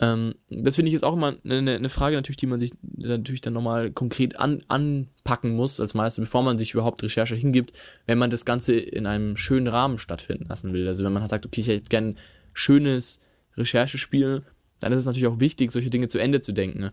Ähm, 0.00 0.34
das 0.48 0.76
finde 0.76 0.88
ich 0.88 0.94
ist 0.94 1.04
auch 1.04 1.12
immer 1.12 1.36
eine, 1.44 1.74
eine 1.74 1.88
Frage 1.88 2.16
natürlich, 2.16 2.36
die 2.36 2.46
man 2.46 2.60
sich 2.60 2.72
natürlich 2.96 3.40
dann 3.42 3.52
nochmal 3.52 3.90
konkret 3.90 4.38
an, 4.38 4.62
anpacken 4.68 5.54
muss 5.54 5.80
als 5.80 5.94
Meister, 5.94 6.22
bevor 6.22 6.42
man 6.42 6.56
sich 6.56 6.72
überhaupt 6.72 7.02
Recherche 7.02 7.36
hingibt, 7.36 7.76
wenn 8.06 8.18
man 8.18 8.30
das 8.30 8.44
Ganze 8.44 8.74
in 8.74 9.06
einem 9.06 9.36
schönen 9.36 9.68
Rahmen 9.68 9.98
stattfinden 9.98 10.46
lassen 10.48 10.72
will. 10.72 10.88
Also 10.88 11.04
wenn 11.04 11.12
man 11.12 11.22
halt 11.22 11.30
sagt, 11.30 11.46
okay, 11.46 11.60
ich 11.60 11.68
hätte 11.68 11.88
gerne 11.88 12.14
schönes 12.54 13.20
Recherchespiel, 13.56 14.42
dann 14.80 14.92
ist 14.92 15.00
es 15.00 15.06
natürlich 15.06 15.28
auch 15.28 15.40
wichtig, 15.40 15.70
solche 15.70 15.90
Dinge 15.90 16.08
zu 16.08 16.18
Ende 16.18 16.40
zu 16.40 16.52
denken 16.52 16.80
ne? 16.80 16.92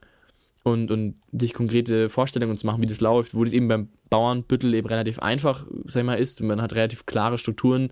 und, 0.64 0.92
und 0.92 1.16
sich 1.32 1.54
konkrete 1.54 2.10
Vorstellungen 2.10 2.58
zu 2.58 2.66
machen, 2.66 2.82
wie 2.82 2.88
das 2.88 3.02
läuft, 3.02 3.34
wo 3.34 3.44
das 3.44 3.54
eben 3.54 3.68
beim 3.68 3.90
Bauernbüttel 4.10 4.74
eben 4.74 4.88
relativ 4.88 5.20
einfach, 5.20 5.66
sag 5.86 6.02
ich 6.02 6.06
mal, 6.06 6.16
ist. 6.16 6.42
Und 6.42 6.48
man 6.48 6.62
hat 6.62 6.74
relativ 6.74 7.06
klare 7.06 7.38
Strukturen, 7.38 7.92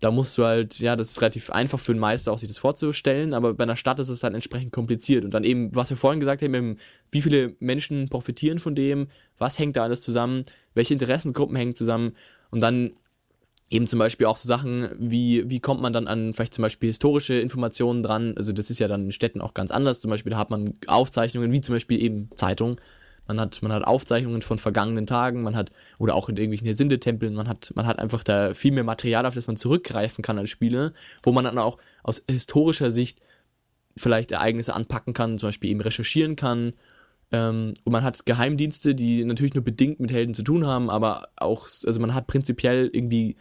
da 0.00 0.10
musst 0.10 0.38
du 0.38 0.44
halt, 0.44 0.78
ja, 0.78 0.96
das 0.96 1.10
ist 1.10 1.20
relativ 1.20 1.50
einfach 1.50 1.78
für 1.78 1.92
einen 1.92 2.00
Meister 2.00 2.32
auch 2.32 2.38
sich 2.38 2.48
das 2.48 2.58
vorzustellen, 2.58 3.34
aber 3.34 3.52
bei 3.54 3.64
einer 3.64 3.76
Stadt 3.76 4.00
ist 4.00 4.08
es 4.08 4.20
dann 4.20 4.34
entsprechend 4.34 4.72
kompliziert. 4.72 5.24
Und 5.24 5.34
dann 5.34 5.44
eben, 5.44 5.74
was 5.74 5.90
wir 5.90 5.96
vorhin 5.96 6.20
gesagt 6.20 6.42
haben, 6.42 6.78
wie 7.10 7.20
viele 7.20 7.54
Menschen 7.60 8.08
profitieren 8.08 8.58
von 8.58 8.74
dem, 8.74 9.08
was 9.38 9.58
hängt 9.58 9.76
da 9.76 9.82
alles 9.82 10.00
zusammen, 10.00 10.44
welche 10.74 10.94
Interessengruppen 10.94 11.56
hängen 11.56 11.74
zusammen? 11.74 12.12
Und 12.50 12.60
dann 12.60 12.92
eben 13.70 13.86
zum 13.86 14.00
Beispiel 14.00 14.26
auch 14.26 14.36
so 14.36 14.46
Sachen 14.46 14.90
wie, 14.98 15.48
wie 15.48 15.60
kommt 15.60 15.80
man 15.80 15.92
dann 15.92 16.08
an 16.08 16.34
vielleicht 16.34 16.54
zum 16.54 16.62
Beispiel 16.62 16.88
historische 16.88 17.34
Informationen 17.34 18.02
dran, 18.02 18.34
also 18.36 18.52
das 18.52 18.68
ist 18.68 18.80
ja 18.80 18.88
dann 18.88 19.06
in 19.06 19.12
Städten 19.12 19.40
auch 19.40 19.54
ganz 19.54 19.70
anders, 19.70 20.00
zum 20.00 20.10
Beispiel 20.10 20.30
da 20.30 20.38
hat 20.38 20.50
man 20.50 20.74
Aufzeichnungen, 20.86 21.52
wie 21.52 21.60
zum 21.60 21.76
Beispiel 21.76 22.02
eben 22.02 22.30
Zeitungen, 22.34 22.76
man 23.28 23.40
hat, 23.40 23.62
man 23.62 23.72
hat 23.72 23.84
Aufzeichnungen 23.84 24.42
von 24.42 24.58
vergangenen 24.58 25.06
Tagen, 25.06 25.42
man 25.42 25.54
hat, 25.54 25.70
oder 25.98 26.16
auch 26.16 26.28
in 26.28 26.36
irgendwelchen 26.36 26.66
Hesinde-Tempeln, 26.66 27.32
man 27.32 27.46
hat, 27.46 27.72
man 27.76 27.86
hat 27.86 28.00
einfach 28.00 28.24
da 28.24 28.54
viel 28.54 28.72
mehr 28.72 28.82
Material, 28.82 29.24
auf 29.24 29.34
das 29.34 29.46
man 29.46 29.56
zurückgreifen 29.56 30.22
kann 30.22 30.38
als 30.38 30.50
Spieler, 30.50 30.92
wo 31.22 31.30
man 31.30 31.44
dann 31.44 31.58
auch 31.58 31.78
aus 32.02 32.24
historischer 32.28 32.90
Sicht 32.90 33.20
vielleicht 33.96 34.32
Ereignisse 34.32 34.74
anpacken 34.74 35.12
kann, 35.12 35.38
zum 35.38 35.48
Beispiel 35.48 35.70
eben 35.70 35.80
recherchieren 35.80 36.34
kann. 36.34 36.72
Ähm, 37.30 37.74
und 37.84 37.92
man 37.92 38.02
hat 38.02 38.26
Geheimdienste, 38.26 38.96
die 38.96 39.24
natürlich 39.24 39.54
nur 39.54 39.62
bedingt 39.62 40.00
mit 40.00 40.10
Helden 40.10 40.34
zu 40.34 40.42
tun 40.42 40.66
haben, 40.66 40.90
aber 40.90 41.28
auch, 41.36 41.68
also 41.86 42.00
man 42.00 42.14
hat 42.14 42.26
prinzipiell 42.26 42.90
irgendwie 42.92 43.36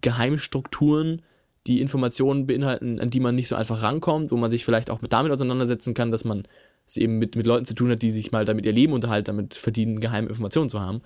Geheimstrukturen, 0.00 1.22
die 1.66 1.80
Informationen 1.80 2.46
beinhalten, 2.46 3.00
an 3.00 3.10
die 3.10 3.20
man 3.20 3.34
nicht 3.34 3.48
so 3.48 3.54
einfach 3.54 3.82
rankommt, 3.82 4.30
wo 4.30 4.36
man 4.36 4.50
sich 4.50 4.64
vielleicht 4.64 4.90
auch 4.90 5.02
mit 5.02 5.12
damit 5.12 5.32
auseinandersetzen 5.32 5.94
kann, 5.94 6.10
dass 6.10 6.24
man 6.24 6.44
es 6.86 6.96
eben 6.96 7.18
mit, 7.18 7.36
mit 7.36 7.46
Leuten 7.46 7.64
zu 7.64 7.74
tun 7.74 7.90
hat, 7.90 8.02
die 8.02 8.10
sich 8.10 8.32
mal 8.32 8.44
damit 8.44 8.66
ihr 8.66 8.72
Leben 8.72 8.92
unterhalten, 8.92 9.26
damit 9.26 9.54
verdienen, 9.54 10.00
geheime 10.00 10.28
Informationen 10.28 10.68
zu 10.68 10.80
haben. 10.80 11.02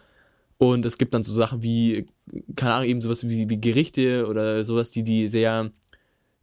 Und 0.56 0.86
es 0.86 0.98
gibt 0.98 1.14
dann 1.14 1.22
so 1.22 1.32
Sachen 1.32 1.62
wie, 1.62 2.06
keine 2.54 2.74
Ahnung, 2.74 2.88
eben 2.88 3.00
sowas 3.00 3.28
wie, 3.28 3.50
wie 3.50 3.60
Gerichte 3.60 4.26
oder 4.26 4.64
sowas, 4.64 4.90
die, 4.90 5.02
die 5.02 5.28
sehr, 5.28 5.70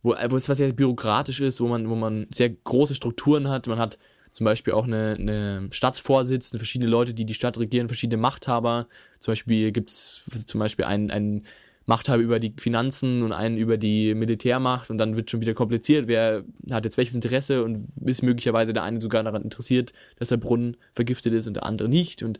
wo, 0.03 0.13
es 0.13 0.49
was 0.49 0.57
sehr 0.57 0.73
bürokratisch 0.73 1.39
ist, 1.39 1.61
wo 1.61 1.67
man, 1.67 1.89
wo 1.89 1.95
man 1.95 2.27
sehr 2.33 2.49
große 2.49 2.95
Strukturen 2.95 3.47
hat. 3.49 3.67
Man 3.67 3.79
hat 3.79 3.97
zum 4.31 4.45
Beispiel 4.45 4.73
auch 4.73 4.85
eine, 4.85 5.15
eine 5.17 5.67
Stadtvorsitz, 5.71 6.55
verschiedene 6.55 6.91
Leute, 6.91 7.13
die 7.13 7.25
die 7.25 7.33
Stadt 7.33 7.57
regieren, 7.57 7.87
verschiedene 7.87 8.21
Machthaber. 8.21 8.87
Zum 9.19 9.31
Beispiel 9.31 9.71
gibt 9.71 9.89
es 9.89 10.23
zum 10.45 10.59
Beispiel 10.59 10.85
einen, 10.85 11.09
einen 11.09 11.45
Machthaber 11.85 12.21
über 12.21 12.39
die 12.39 12.53
Finanzen 12.57 13.23
und 13.23 13.31
einen 13.33 13.57
über 13.57 13.77
die 13.77 14.13
Militärmacht 14.13 14.89
und 14.89 14.97
dann 14.97 15.15
wird 15.15 15.31
schon 15.31 15.41
wieder 15.41 15.53
kompliziert, 15.53 16.07
wer 16.07 16.43
hat 16.71 16.85
jetzt 16.85 16.97
welches 16.97 17.15
Interesse 17.15 17.63
und 17.63 17.87
ist 18.05 18.21
möglicherweise 18.21 18.71
der 18.73 18.83
eine 18.83 19.01
sogar 19.01 19.23
daran 19.23 19.41
interessiert, 19.43 19.91
dass 20.17 20.29
der 20.29 20.37
Brunnen 20.37 20.77
vergiftet 20.93 21.33
ist 21.33 21.47
und 21.47 21.55
der 21.55 21.65
andere 21.65 21.89
nicht 21.89 22.21
und 22.23 22.39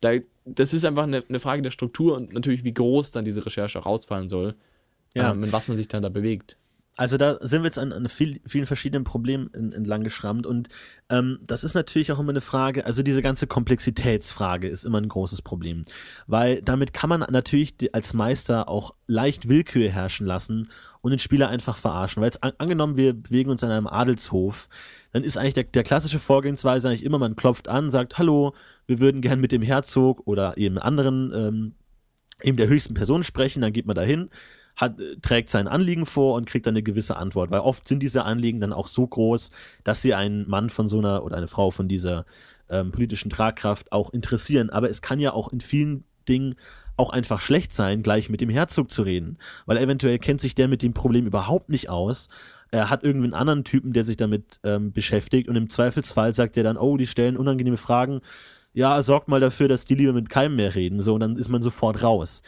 da, 0.00 0.12
das 0.44 0.72
ist 0.72 0.84
einfach 0.84 1.02
eine, 1.02 1.24
eine 1.28 1.40
Frage 1.40 1.60
der 1.62 1.70
Struktur 1.72 2.16
und 2.16 2.32
natürlich 2.32 2.64
wie 2.64 2.72
groß 2.74 3.10
dann 3.10 3.24
diese 3.24 3.44
Recherche 3.44 3.78
rausfallen 3.80 4.28
soll, 4.28 4.54
Ja. 5.14 5.32
ähm, 5.32 5.42
in 5.44 5.52
was 5.52 5.68
man 5.68 5.76
sich 5.76 5.88
dann 5.88 6.02
da 6.02 6.08
bewegt. 6.08 6.56
Also 6.98 7.16
da 7.16 7.38
sind 7.40 7.62
wir 7.62 7.66
jetzt 7.68 7.78
an, 7.78 7.92
an 7.92 8.08
viel, 8.08 8.40
vielen 8.44 8.66
verschiedenen 8.66 9.04
Problemen 9.04 9.48
en- 9.54 9.72
entlang 9.72 10.02
geschrammt 10.02 10.46
und 10.46 10.68
ähm, 11.10 11.38
das 11.46 11.62
ist 11.62 11.74
natürlich 11.74 12.10
auch 12.10 12.18
immer 12.18 12.30
eine 12.30 12.40
Frage, 12.40 12.84
also 12.84 13.04
diese 13.04 13.22
ganze 13.22 13.46
Komplexitätsfrage 13.46 14.66
ist 14.66 14.84
immer 14.84 15.00
ein 15.00 15.08
großes 15.08 15.42
Problem, 15.42 15.84
weil 16.26 16.60
damit 16.60 16.92
kann 16.92 17.08
man 17.08 17.20
natürlich 17.20 17.76
als 17.92 18.14
Meister 18.14 18.68
auch 18.68 18.94
leicht 19.06 19.48
Willkür 19.48 19.88
herrschen 19.88 20.26
lassen 20.26 20.70
und 21.00 21.12
den 21.12 21.20
Spieler 21.20 21.48
einfach 21.48 21.76
verarschen, 21.76 22.20
weil 22.20 22.26
jetzt 22.26 22.42
an, 22.42 22.52
angenommen 22.58 22.96
wir 22.96 23.12
bewegen 23.12 23.50
uns 23.50 23.62
an 23.62 23.70
einem 23.70 23.86
Adelshof, 23.86 24.68
dann 25.12 25.22
ist 25.22 25.38
eigentlich 25.38 25.54
der, 25.54 25.64
der 25.64 25.84
klassische 25.84 26.18
Vorgehensweise 26.18 26.88
eigentlich 26.88 27.04
immer, 27.04 27.20
man 27.20 27.36
klopft 27.36 27.68
an, 27.68 27.92
sagt, 27.92 28.18
hallo, 28.18 28.54
wir 28.88 28.98
würden 28.98 29.20
gern 29.20 29.40
mit 29.40 29.52
dem 29.52 29.62
Herzog 29.62 30.22
oder 30.26 30.58
eben 30.58 30.78
anderen 30.78 31.32
ähm, 31.32 31.74
eben 32.42 32.56
der 32.56 32.68
höchsten 32.68 32.94
Person 32.94 33.22
sprechen, 33.22 33.62
dann 33.62 33.72
geht 33.72 33.86
man 33.86 33.96
dahin, 33.96 34.30
hat, 34.78 34.96
trägt 35.20 35.50
sein 35.50 35.68
Anliegen 35.68 36.06
vor 36.06 36.36
und 36.36 36.46
kriegt 36.46 36.66
dann 36.66 36.72
eine 36.72 36.82
gewisse 36.82 37.16
Antwort, 37.16 37.50
weil 37.50 37.60
oft 37.60 37.86
sind 37.86 38.00
diese 38.00 38.24
Anliegen 38.24 38.60
dann 38.60 38.72
auch 38.72 38.86
so 38.86 39.06
groß, 39.06 39.50
dass 39.84 40.00
sie 40.00 40.14
einen 40.14 40.48
Mann 40.48 40.70
von 40.70 40.88
so 40.88 40.98
einer 40.98 41.24
oder 41.24 41.36
eine 41.36 41.48
Frau 41.48 41.70
von 41.70 41.88
dieser 41.88 42.24
ähm, 42.70 42.92
politischen 42.92 43.28
Tragkraft 43.28 43.92
auch 43.92 44.10
interessieren. 44.10 44.70
Aber 44.70 44.88
es 44.88 45.02
kann 45.02 45.18
ja 45.18 45.32
auch 45.32 45.52
in 45.52 45.60
vielen 45.60 46.04
Dingen 46.28 46.54
auch 46.96 47.10
einfach 47.10 47.40
schlecht 47.40 47.72
sein, 47.72 48.02
gleich 48.02 48.28
mit 48.28 48.40
dem 48.40 48.50
Herzog 48.50 48.90
zu 48.90 49.02
reden, 49.02 49.38
weil 49.66 49.78
eventuell 49.78 50.18
kennt 50.18 50.40
sich 50.40 50.54
der 50.54 50.68
mit 50.68 50.82
dem 50.82 50.94
Problem 50.94 51.26
überhaupt 51.26 51.68
nicht 51.70 51.88
aus. 51.88 52.28
Er 52.70 52.90
hat 52.90 53.04
irgendwie 53.04 53.26
einen 53.26 53.34
anderen 53.34 53.64
Typen, 53.64 53.92
der 53.92 54.04
sich 54.04 54.16
damit 54.16 54.60
ähm, 54.64 54.92
beschäftigt 54.92 55.48
und 55.48 55.56
im 55.56 55.70
Zweifelsfall 55.70 56.34
sagt 56.34 56.56
er 56.56 56.64
dann, 56.64 56.76
oh, 56.76 56.96
die 56.96 57.06
stellen 57.06 57.36
unangenehme 57.36 57.76
Fragen. 57.76 58.20
Ja, 58.74 59.02
sorgt 59.02 59.28
mal 59.28 59.40
dafür, 59.40 59.68
dass 59.68 59.86
die 59.86 59.94
lieber 59.94 60.12
mit 60.12 60.28
keinem 60.28 60.56
mehr 60.56 60.74
reden, 60.74 61.00
so 61.00 61.14
und 61.14 61.20
dann 61.20 61.36
ist 61.36 61.48
man 61.48 61.62
sofort 61.62 62.02
raus. 62.02 62.42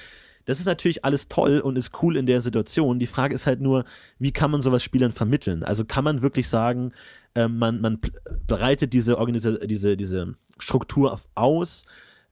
Das 0.51 0.59
ist 0.59 0.67
natürlich 0.67 1.05
alles 1.05 1.29
toll 1.29 1.61
und 1.61 1.79
ist 1.79 2.03
cool 2.03 2.17
in 2.17 2.27
der 2.27 2.41
Situation. 2.41 2.99
Die 2.99 3.07
Frage 3.07 3.37
ist 3.37 3.47
halt 3.47 3.61
nur, 3.61 3.85
wie 4.19 4.33
kann 4.33 4.51
man 4.51 4.63
sowas 4.63 4.83
Spielern 4.83 5.13
vermitteln? 5.13 5.63
Also 5.63 5.85
kann 5.85 6.03
man 6.03 6.23
wirklich 6.23 6.48
sagen, 6.48 6.90
ähm, 7.37 7.59
man, 7.59 7.81
man 7.81 8.01
bereitet 8.48 8.92
diese, 8.92 9.17
Organisa 9.17 9.53
diese, 9.65 9.96
diese 9.96 10.35
Struktur 10.59 11.13
auf- 11.13 11.29
aus, 11.37 11.85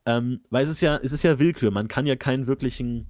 ähm, 0.04 0.40
weil 0.50 0.64
es 0.64 0.70
ist 0.70 0.80
ja, 0.80 0.96
es 0.96 1.12
ist 1.12 1.22
ja 1.22 1.38
Willkür. 1.38 1.70
Man 1.70 1.86
kann 1.86 2.06
ja 2.06 2.16
keinen 2.16 2.48
wirklichen, 2.48 3.06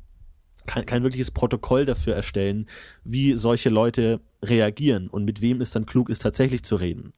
kein, 0.66 0.84
kein 0.84 1.02
wirkliches 1.04 1.30
Protokoll 1.30 1.86
dafür 1.86 2.14
erstellen, 2.14 2.68
wie 3.02 3.32
solche 3.32 3.70
Leute 3.70 4.20
reagieren 4.44 5.08
und 5.08 5.24
mit 5.24 5.40
wem 5.40 5.62
es 5.62 5.70
dann 5.70 5.86
klug 5.86 6.10
ist, 6.10 6.20
tatsächlich 6.20 6.64
zu 6.64 6.76
reden. 6.76 7.14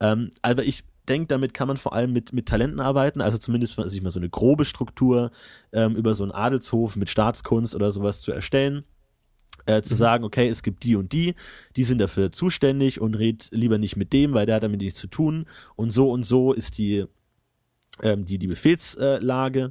Ähm, 0.00 0.32
aber 0.42 0.64
ich 0.64 0.84
denke, 1.08 1.26
damit 1.28 1.54
kann 1.54 1.68
man 1.68 1.76
vor 1.76 1.92
allem 1.92 2.12
mit, 2.12 2.32
mit 2.32 2.46
Talenten 2.46 2.80
arbeiten, 2.80 3.20
also 3.20 3.38
zumindest 3.38 3.76
mal- 3.76 3.88
sich 3.88 4.02
mal 4.02 4.10
so 4.10 4.20
eine 4.20 4.30
grobe 4.30 4.64
Struktur 4.64 5.30
ähm, 5.72 5.96
über 5.96 6.14
so 6.14 6.22
einen 6.22 6.32
Adelshof 6.32 6.96
mit 6.96 7.10
Staatskunst 7.10 7.74
oder 7.74 7.92
sowas 7.92 8.20
zu 8.20 8.32
erstellen. 8.32 8.84
Äh, 9.64 9.82
zu 9.82 9.94
mhm. 9.94 9.98
sagen, 9.98 10.24
okay, 10.24 10.48
es 10.48 10.64
gibt 10.64 10.82
die 10.82 10.96
und 10.96 11.12
die, 11.12 11.36
die 11.76 11.84
sind 11.84 12.00
dafür 12.00 12.32
zuständig 12.32 13.00
und 13.00 13.14
red 13.14 13.48
lieber 13.52 13.78
nicht 13.78 13.96
mit 13.96 14.12
dem, 14.12 14.34
weil 14.34 14.44
der 14.44 14.56
hat 14.56 14.64
damit 14.64 14.80
nichts 14.80 14.98
zu 14.98 15.06
tun. 15.06 15.46
Und 15.76 15.92
so 15.92 16.10
und 16.10 16.24
so 16.24 16.52
ist 16.52 16.78
die, 16.78 17.04
ähm, 18.02 18.24
die, 18.24 18.38
die 18.38 18.48
Befehlslage. 18.48 19.70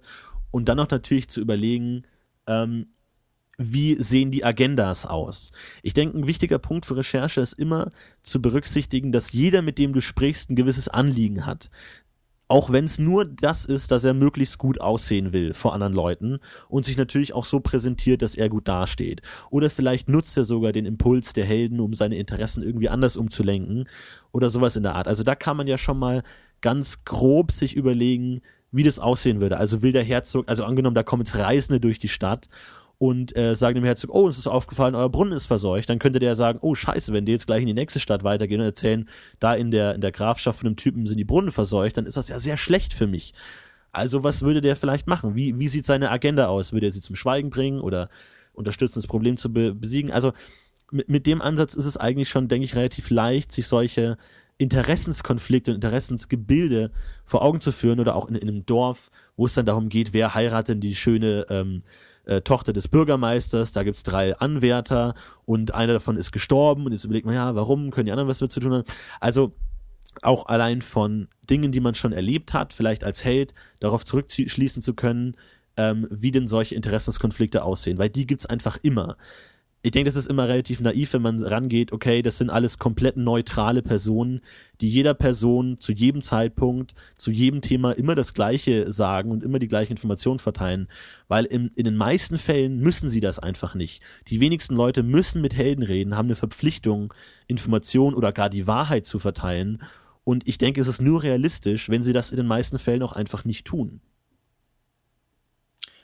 Und 0.50 0.70
dann 0.70 0.78
noch 0.78 0.90
natürlich 0.90 1.28
zu 1.28 1.42
überlegen, 1.42 2.04
ähm, 2.48 2.88
wie 3.62 4.02
sehen 4.02 4.32
die 4.32 4.44
Agendas 4.44 5.06
aus? 5.06 5.52
Ich 5.84 5.94
denke, 5.94 6.18
ein 6.18 6.28
wichtiger 6.28 6.60
Punkt 6.60 6.86
für 6.86 6.98
Recherche 6.98 7.42
ist 7.42 7.54
immer 7.54 7.92
zu 8.22 8.42
berücksichtigen, 8.42 9.12
dass 9.12 9.32
jeder, 9.32 9.62
mit 9.62 9.78
dem 9.78 9.94
du 9.94 10.02
sprichst, 10.02 10.50
ein 10.50 10.56
gewisses 10.56 10.88
Anliegen 10.88 11.46
hat. 11.46 11.70
Auch 12.48 12.70
wenn 12.70 12.84
es 12.84 13.00
nur 13.00 13.24
das 13.24 13.64
ist, 13.64 13.92
dass 13.92 14.04
er 14.04 14.14
möglichst 14.14 14.58
gut 14.58 14.82
aussehen 14.82 15.32
will 15.32 15.54
vor 15.54 15.74
anderen 15.74 15.94
Leuten 15.94 16.40
und 16.68 16.84
sich 16.84 16.98
natürlich 16.98 17.34
auch 17.34 17.46
so 17.46 17.62
präsentiert, 17.62 18.22
dass 18.22 18.36
er 18.36 18.50
gut 18.50 18.68
dasteht. 18.68 19.22
Oder 19.50 19.70
vielleicht 19.70 20.10
nutzt 20.10 20.36
er 20.36 20.44
sogar 20.44 20.74
den 20.74 20.86
Impuls 20.86 21.32
der 21.32 21.46
Helden, 21.46 21.80
um 21.80 21.94
seine 21.94 22.18
Interessen 22.18 22.62
irgendwie 22.62 22.90
anders 22.90 23.16
umzulenken 23.16 23.88
oder 24.34 24.50
sowas 24.50 24.76
in 24.76 24.84
der 24.84 24.96
Art. 24.96 25.08
Also 25.08 25.24
da 25.24 25.34
kann 25.34 25.56
man 25.56 25.68
ja 25.68 25.78
schon 25.78 25.98
mal 25.98 26.24
ganz 26.60 27.06
grob 27.06 27.54
sich 27.54 27.74
überlegen, 27.74 28.42
wie 28.72 28.84
das 28.84 29.00
aussehen 29.00 29.42
würde. 29.42 29.58
Also 29.58 29.82
will 29.82 29.92
der 29.92 30.04
Herzog, 30.04 30.50
also 30.50 30.64
angenommen, 30.64 30.96
da 30.96 31.04
kommen 31.04 31.24
jetzt 31.24 31.38
Reisende 31.38 31.80
durch 31.80 32.00
die 32.00 32.08
Stadt 32.08 32.50
und 33.02 33.36
äh, 33.36 33.56
sagen 33.56 33.74
dem 33.74 33.84
Herzog, 33.84 34.14
oh, 34.14 34.28
uns 34.28 34.38
ist 34.38 34.46
aufgefallen, 34.46 34.94
euer 34.94 35.10
Brunnen 35.10 35.34
ist 35.34 35.48
verseucht, 35.48 35.90
dann 35.90 35.98
könnte 35.98 36.20
der 36.20 36.36
sagen, 36.36 36.60
oh 36.62 36.76
scheiße, 36.76 37.12
wenn 37.14 37.26
die 37.26 37.32
jetzt 37.32 37.48
gleich 37.48 37.62
in 37.62 37.68
die 37.68 37.74
nächste 37.74 38.00
Stadt 38.00 38.24
weitergehen 38.24 38.62
und 38.62 38.68
erzählen, 38.68 39.10
da 39.40 39.56
in 39.56 39.72
der, 39.72 39.96
in 39.96 40.02
der 40.02 40.12
Grafschaft 40.12 40.60
von 40.60 40.68
einem 40.68 40.76
Typen 40.76 41.08
sind 41.08 41.18
die 41.18 41.24
Brunnen 41.24 41.52
verseucht, 41.52 41.98
dann 41.98 42.06
ist 42.06 42.16
das 42.16 42.30
ja 42.30 42.40
sehr 42.40 42.60
schlecht 42.60 42.94
für 42.94 43.08
mich. 43.08 43.34
Also 43.92 44.22
was 44.22 44.44
würde 44.44 44.62
der 44.62 44.76
vielleicht 44.76 45.08
machen? 45.08 45.34
Wie, 45.34 45.58
wie 45.58 45.68
sieht 45.68 45.88
seine 45.88 46.12
Agenda 46.12 46.46
aus? 46.46 46.74
Würde 46.74 46.86
er 46.86 46.94
sie 46.94 47.02
zum 47.02 47.16
Schweigen 47.16 47.50
bringen 47.50 47.82
oder 47.82 48.08
unterstützen, 48.54 49.00
das 49.00 49.08
Problem 49.08 49.36
zu 49.36 49.52
be 49.52 49.74
besiegen? 49.74 50.12
Also 50.12 50.34
mit, 50.92 51.10
mit 51.10 51.26
dem 51.26 51.42
Ansatz 51.42 51.74
ist 51.74 51.86
es 51.86 51.98
eigentlich 51.98 52.30
schon, 52.30 52.50
denke 52.50 52.66
ich, 52.66 52.76
relativ 52.76 53.10
leicht, 53.10 53.52
sich 53.52 53.66
solche 53.66 54.20
Interessenskonflikte 54.60 55.72
und 55.72 55.78
Interessensgebilde 55.78 56.92
vor 57.26 57.42
Augen 57.42 57.62
zu 57.62 57.72
führen 57.72 58.00
oder 58.00 58.16
auch 58.16 58.30
in, 58.30 58.36
in 58.36 58.48
einem 58.48 58.64
Dorf, 58.68 59.10
wo 59.38 59.48
es 59.48 59.56
dann 59.56 59.66
darum 59.66 59.90
geht, 59.90 60.14
wer 60.14 60.36
heiratet 60.36 60.84
die 60.84 60.94
schöne 60.94 61.48
ähm, 61.50 61.82
äh, 62.26 62.42
Tochter 62.42 62.74
des 62.74 62.88
Bürgermeisters, 62.88 63.72
da 63.72 63.84
gibt's 63.84 64.04
drei 64.04 64.38
Anwärter 64.38 65.16
und 65.46 65.74
einer 65.74 65.94
davon 65.94 66.18
ist 66.18 66.32
gestorben 66.32 66.86
und 66.86 66.92
jetzt 66.92 67.06
überlegt 67.06 67.26
man, 67.26 67.36
ja, 67.36 67.56
warum, 67.56 67.92
können 67.92 68.06
die 68.06 68.12
anderen 68.12 68.30
was 68.30 68.40
damit 68.40 68.52
zu 68.52 68.60
tun 68.60 68.74
haben? 68.74 68.86
Also 69.20 69.54
auch 70.22 70.48
allein 70.48 70.82
von 70.82 71.28
Dingen, 71.50 71.72
die 71.72 71.80
man 71.80 71.96
schon 71.96 72.14
erlebt 72.14 72.54
hat, 72.54 72.74
vielleicht 72.74 73.04
als 73.04 73.24
Held, 73.24 73.54
darauf 73.80 74.06
zurückschließen 74.06 74.82
zu 74.82 74.94
können, 74.94 75.36
ähm, 75.78 76.08
wie 76.10 76.32
denn 76.32 76.48
solche 76.48 76.76
Interessenskonflikte 76.76 77.64
aussehen, 77.64 77.98
weil 77.98 78.10
die 78.10 78.28
gibt's 78.28 78.46
einfach 78.46 78.78
immer 78.82 79.18
ich 79.84 79.92
denke, 79.92 80.10
das 80.10 80.16
ist 80.16 80.28
immer 80.28 80.48
relativ 80.48 80.80
naiv, 80.80 81.14
wenn 81.14 81.24
man 81.24 81.42
rangeht, 81.42 81.92
okay, 81.92 82.22
das 82.22 82.38
sind 82.38 82.52
alles 82.52 82.78
komplett 82.78 83.18
neutrale 83.18 83.82
Personen, 83.82 84.42
die 84.80 84.90
jeder 84.90 85.16
Person 85.16 85.80
zu 85.80 85.92
jedem 85.92 86.22
Zeitpunkt, 86.22 86.94
zu 87.18 87.32
jedem 87.32 87.62
Thema 87.62 87.92
immer 87.92 88.14
das 88.14 88.36
Gleiche 88.36 88.94
sagen 88.94 89.32
und 89.32 89.42
immer 89.42 89.58
die 89.58 89.68
gleiche 89.68 89.90
Information 89.90 90.38
verteilen. 90.38 90.88
Weil 91.28 91.46
in, 91.46 91.72
in 91.76 91.86
den 91.86 91.96
meisten 91.96 92.38
Fällen 92.38 92.80
müssen 92.80 93.10
sie 93.10 93.22
das 93.22 93.40
einfach 93.40 93.74
nicht. 93.74 94.04
Die 94.28 94.40
wenigsten 94.40 94.76
Leute 94.76 95.02
müssen 95.02 95.42
mit 95.42 95.56
Helden 95.56 95.84
reden, 95.84 96.16
haben 96.16 96.28
eine 96.28 96.36
Verpflichtung, 96.36 97.12
Information 97.48 98.14
oder 98.14 98.32
gar 98.32 98.52
die 98.52 98.68
Wahrheit 98.68 99.08
zu 99.08 99.18
verteilen. 99.18 99.82
Und 100.24 100.48
ich 100.48 100.60
denke, 100.60 100.80
es 100.80 100.88
ist 100.88 101.02
nur 101.02 101.24
realistisch, 101.24 101.90
wenn 101.90 102.04
sie 102.04 102.14
das 102.14 102.30
in 102.30 102.38
den 102.38 102.46
meisten 102.46 102.78
Fällen 102.78 103.02
auch 103.02 103.14
einfach 103.14 103.46
nicht 103.46 103.66
tun. 103.66 104.00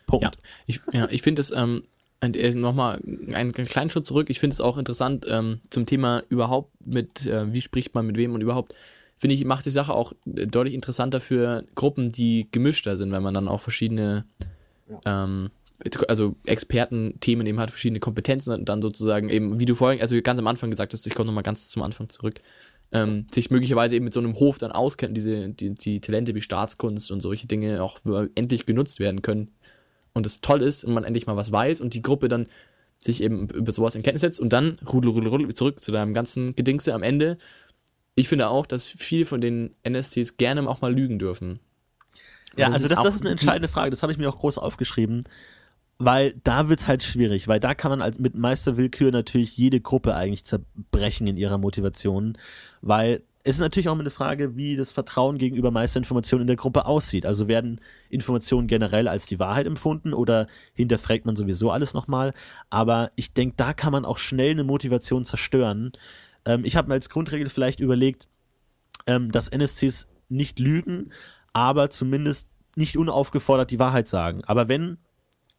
Punkt. 0.08 0.24
Ja, 0.24 0.32
ich, 0.66 0.80
ja, 0.94 1.08
ich 1.12 1.22
finde 1.22 1.42
es 1.42 1.52
ähm, 1.52 1.84
äh, 2.22 2.54
nochmal 2.54 3.00
einen 3.32 3.52
kleinen 3.54 3.90
Schritt 3.90 4.06
zurück. 4.06 4.30
Ich 4.30 4.40
finde 4.40 4.54
es 4.54 4.62
auch 4.62 4.78
interessant 4.78 5.26
ähm, 5.30 5.60
zum 5.70 5.86
Thema 5.86 6.24
überhaupt 6.30 6.72
mit, 6.86 7.26
äh, 7.26 7.52
wie 7.54 7.62
spricht 7.62 7.94
man 7.94 8.08
mit 8.08 8.18
wem 8.18 8.34
und 8.34 8.42
überhaupt, 8.42 8.74
finde 9.16 9.36
ich, 9.36 9.46
macht 9.46 9.66
die 9.66 9.72
Sache 9.72 9.94
auch 9.94 10.14
deutlich 10.26 10.74
interessanter 10.74 11.22
für 11.22 11.64
Gruppen, 11.76 12.12
die 12.12 12.48
gemischter 12.52 12.98
sind, 12.98 13.12
wenn 13.12 13.24
man 13.24 13.34
dann 13.34 13.48
auch 13.48 13.62
verschiedene, 13.62 14.26
ähm, 15.06 15.52
also 16.08 16.36
Experten-Themen 16.46 17.46
eben 17.46 17.60
hat, 17.60 17.70
verschiedene 17.70 18.00
Kompetenzen 18.00 18.52
und 18.52 18.68
dann 18.68 18.82
sozusagen 18.82 19.30
eben, 19.30 19.60
wie 19.60 19.66
du 19.66 19.76
vorhin, 19.76 20.02
also 20.02 20.20
ganz 20.22 20.40
am 20.40 20.48
Anfang 20.48 20.72
gesagt 20.72 20.94
hast, 20.94 21.06
ich 21.06 21.14
komme 21.14 21.28
nochmal 21.28 21.44
ganz 21.44 21.70
zum 21.70 21.84
Anfang 21.84 22.10
zurück, 22.10 22.40
ähm, 22.92 23.28
sich 23.32 23.52
möglicherweise 23.52 23.96
eben 23.96 24.06
mit 24.06 24.14
so 24.14 24.20
einem 24.20 24.40
Hof 24.40 24.58
dann 24.58 24.72
auskennen, 24.72 25.14
diese, 25.14 25.50
die, 25.50 25.70
die 25.70 26.00
Talente 26.00 26.34
wie 26.34 26.42
Staatskunst 26.42 27.12
und 27.12 27.20
solche 27.20 27.46
Dinge 27.46 27.84
auch 27.84 28.00
endlich 28.34 28.66
genutzt 28.66 29.00
werden 29.00 29.22
können 29.22 29.52
und 30.18 30.26
es 30.26 30.42
toll 30.42 30.62
ist 30.62 30.84
und 30.84 30.94
man 30.94 31.04
endlich 31.04 31.28
mal 31.28 31.38
was 31.38 31.52
weiß 31.52 31.82
und 31.82 31.94
die 31.94 32.02
Gruppe 32.02 32.28
dann 32.28 32.48
sich 33.00 33.22
eben 33.22 33.48
über 33.50 33.72
sowas 33.72 33.96
in 33.96 34.04
Kenntnis 34.04 34.22
setzt 34.22 34.40
und 34.40 34.52
dann 34.52 34.80
rudel, 34.92 35.12
rudel, 35.12 35.30
rudel 35.30 35.54
zurück 35.54 35.80
zu 35.80 35.92
deinem 35.92 36.14
ganzen 36.14 36.56
Gedingse 36.56 36.94
am 36.94 37.04
Ende. 37.04 37.38
Ich 38.16 38.28
finde 38.28 38.50
auch, 38.50 38.66
dass 38.66 38.88
viele 38.88 39.26
von 39.26 39.40
den 39.40 39.76
NSCs 39.84 40.38
gerne 40.38 40.68
auch 40.68 40.82
mal 40.82 40.94
lügen 40.94 41.20
dürfen. 41.20 41.60
Ja, 42.56 42.70
also 42.70 42.88
das, 42.88 43.02
das 43.04 43.16
ist 43.16 43.22
eine 43.22 43.32
entscheidende 43.32 43.68
Frage, 43.68 43.92
das 43.92 44.02
habe 44.02 44.12
ich 44.12 44.18
mir 44.18 44.28
auch 44.30 44.40
groß 44.40 44.58
aufgeschrieben, 44.58 45.26
weil 46.00 46.34
da 46.44 46.70
wird's 46.70 46.88
halt 46.88 47.04
schwierig, 47.04 47.48
weil 47.48 47.60
da 47.60 47.76
kann 47.76 47.92
man 47.92 48.02
als 48.02 48.18
mit 48.18 48.34
Meisterwillkür 48.36 49.12
natürlich 49.12 49.56
jede 49.58 49.80
Gruppe 49.80 50.16
eigentlich 50.16 50.46
zerbrechen 50.46 51.28
in 51.28 51.38
ihrer 51.38 51.60
Motivation, 51.60 52.38
weil 52.82 53.22
es 53.44 53.56
ist 53.56 53.62
natürlich 53.62 53.88
auch 53.88 53.98
eine 53.98 54.10
Frage, 54.10 54.58
wie 54.58 54.76
das 54.76 54.92
Vertrauen 54.92 55.38
gegenüber 55.38 55.72
Meisterinformationen 55.72 56.44
in 56.44 56.48
der 56.48 56.56
Gruppe 56.58 56.86
aussieht. 56.86 57.26
Also 57.26 57.48
werden 57.48 57.80
Informationen 58.10 58.68
generell 58.68 59.08
als 59.08 59.26
die 59.26 59.40
Wahrheit 59.40 59.68
empfunden 59.68 60.14
oder 60.14 60.48
hinterfragt 60.74 61.26
man 61.26 61.36
sowieso 61.36 61.72
alles 61.72 61.94
nochmal. 61.94 62.34
Aber 62.70 63.12
ich 63.16 63.34
denke, 63.34 63.56
da 63.56 63.74
kann 63.74 63.94
man 63.94 64.06
auch 64.06 64.18
schnell 64.18 64.52
eine 64.52 64.64
Motivation 64.64 65.24
zerstören. 65.24 65.94
Ähm, 66.46 66.66
ich 66.66 66.76
habe 66.76 66.90
mir 66.90 66.96
als 66.96 67.10
Grundregel 67.10 67.50
vielleicht 67.50 67.80
überlegt, 67.80 68.28
ähm, 69.06 69.32
dass 69.32 69.48
NSCs 69.48 70.08
nicht 70.30 70.60
lügen, 70.60 71.12
aber 71.54 71.90
zumindest 71.90 72.50
nicht 72.76 72.98
unaufgefordert 72.98 73.72
die 73.72 73.80
Wahrheit 73.80 74.08
sagen. 74.08 74.44
Aber 74.46 74.68
wenn 74.68 74.98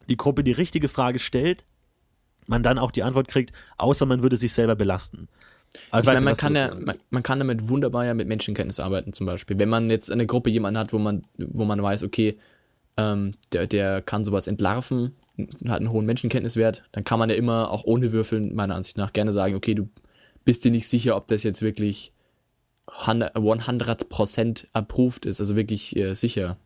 die 0.07 0.17
Gruppe 0.17 0.43
die 0.43 0.51
richtige 0.51 0.89
Frage 0.89 1.19
stellt, 1.19 1.65
man 2.47 2.63
dann 2.63 2.79
auch 2.79 2.91
die 2.91 3.03
Antwort 3.03 3.27
kriegt, 3.27 3.53
außer 3.77 4.05
man 4.05 4.21
würde 4.21 4.37
sich 4.37 4.53
selber 4.53 4.75
belasten. 4.75 5.27
Aber 5.91 6.01
ich 6.01 6.07
meine, 6.07 6.21
man 6.21 6.35
kann 6.35 6.55
ja, 6.55 6.73
man, 6.73 6.97
man, 7.09 7.23
kann 7.23 7.39
damit 7.39 7.69
wunderbar 7.69 8.05
ja 8.05 8.13
mit 8.13 8.27
Menschenkenntnis 8.27 8.79
arbeiten 8.79 9.13
zum 9.13 9.25
Beispiel. 9.25 9.59
Wenn 9.59 9.69
man 9.69 9.89
jetzt 9.89 10.11
eine 10.11 10.25
Gruppe 10.25 10.49
jemanden 10.49 10.79
hat, 10.79 10.93
wo 10.93 10.97
man, 10.97 11.23
wo 11.37 11.65
man 11.65 11.81
weiß, 11.81 12.03
okay, 12.03 12.37
ähm, 12.97 13.35
der, 13.53 13.67
der 13.67 14.01
kann 14.01 14.23
sowas 14.25 14.47
entlarven, 14.47 15.15
hat 15.67 15.79
einen 15.79 15.91
hohen 15.91 16.05
Menschenkenntniswert, 16.05 16.83
dann 16.91 17.03
kann 17.03 17.19
man 17.19 17.29
ja 17.29 17.35
immer 17.35 17.71
auch 17.71 17.83
ohne 17.85 18.11
Würfeln 18.11 18.55
meiner 18.55 18.75
Ansicht 18.75 18.97
nach 18.97 19.13
gerne 19.13 19.31
sagen, 19.31 19.55
okay, 19.55 19.75
du 19.75 19.89
bist 20.43 20.63
dir 20.65 20.71
nicht 20.71 20.87
sicher, 20.87 21.15
ob 21.15 21.27
das 21.27 21.43
jetzt 21.43 21.61
wirklich 21.61 22.11
100% 22.87 24.67
approved 24.73 25.25
ist, 25.25 25.39
also 25.39 25.55
wirklich 25.55 25.95
äh, 25.95 26.13
sicher. 26.15 26.57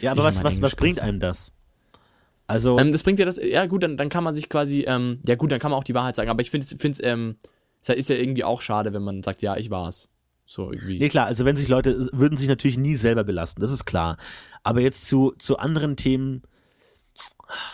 Ja, 0.00 0.12
aber 0.12 0.24
was, 0.24 0.42
was, 0.44 0.62
was 0.62 0.76
bringt 0.76 1.00
einem 1.00 1.20
das? 1.20 1.52
Also. 2.48 2.78
Ähm, 2.78 2.90
das 2.90 3.02
bringt 3.02 3.18
ja 3.18 3.26
das, 3.26 3.38
ja 3.40 3.66
gut, 3.66 3.82
dann, 3.82 3.96
dann 3.96 4.08
kann 4.08 4.24
man 4.24 4.34
sich 4.34 4.48
quasi, 4.48 4.84
ähm, 4.88 5.20
ja 5.26 5.36
gut, 5.36 5.52
dann 5.52 5.60
kann 5.60 5.70
man 5.70 5.78
auch 5.78 5.84
die 5.84 5.94
Wahrheit 5.94 6.16
sagen, 6.16 6.30
aber 6.30 6.40
ich 6.40 6.50
finde 6.50 6.66
es, 6.66 7.00
ähm, 7.04 7.36
es 7.82 7.88
ist 7.90 8.08
ja 8.08 8.16
irgendwie 8.16 8.42
auch 8.42 8.62
schade, 8.62 8.92
wenn 8.92 9.02
man 9.02 9.22
sagt, 9.22 9.42
ja, 9.42 9.56
ich 9.56 9.70
war's. 9.70 10.08
So 10.46 10.72
irgendwie. 10.72 10.98
Nee, 10.98 11.10
klar, 11.10 11.26
also 11.26 11.44
wenn 11.44 11.56
sich 11.56 11.68
Leute, 11.68 12.08
würden 12.12 12.38
sich 12.38 12.48
natürlich 12.48 12.78
nie 12.78 12.96
selber 12.96 13.22
belasten, 13.22 13.60
das 13.60 13.70
ist 13.70 13.84
klar. 13.84 14.16
Aber 14.62 14.80
jetzt 14.80 15.06
zu, 15.06 15.34
zu 15.38 15.58
anderen 15.58 15.96
Themen, 15.96 16.42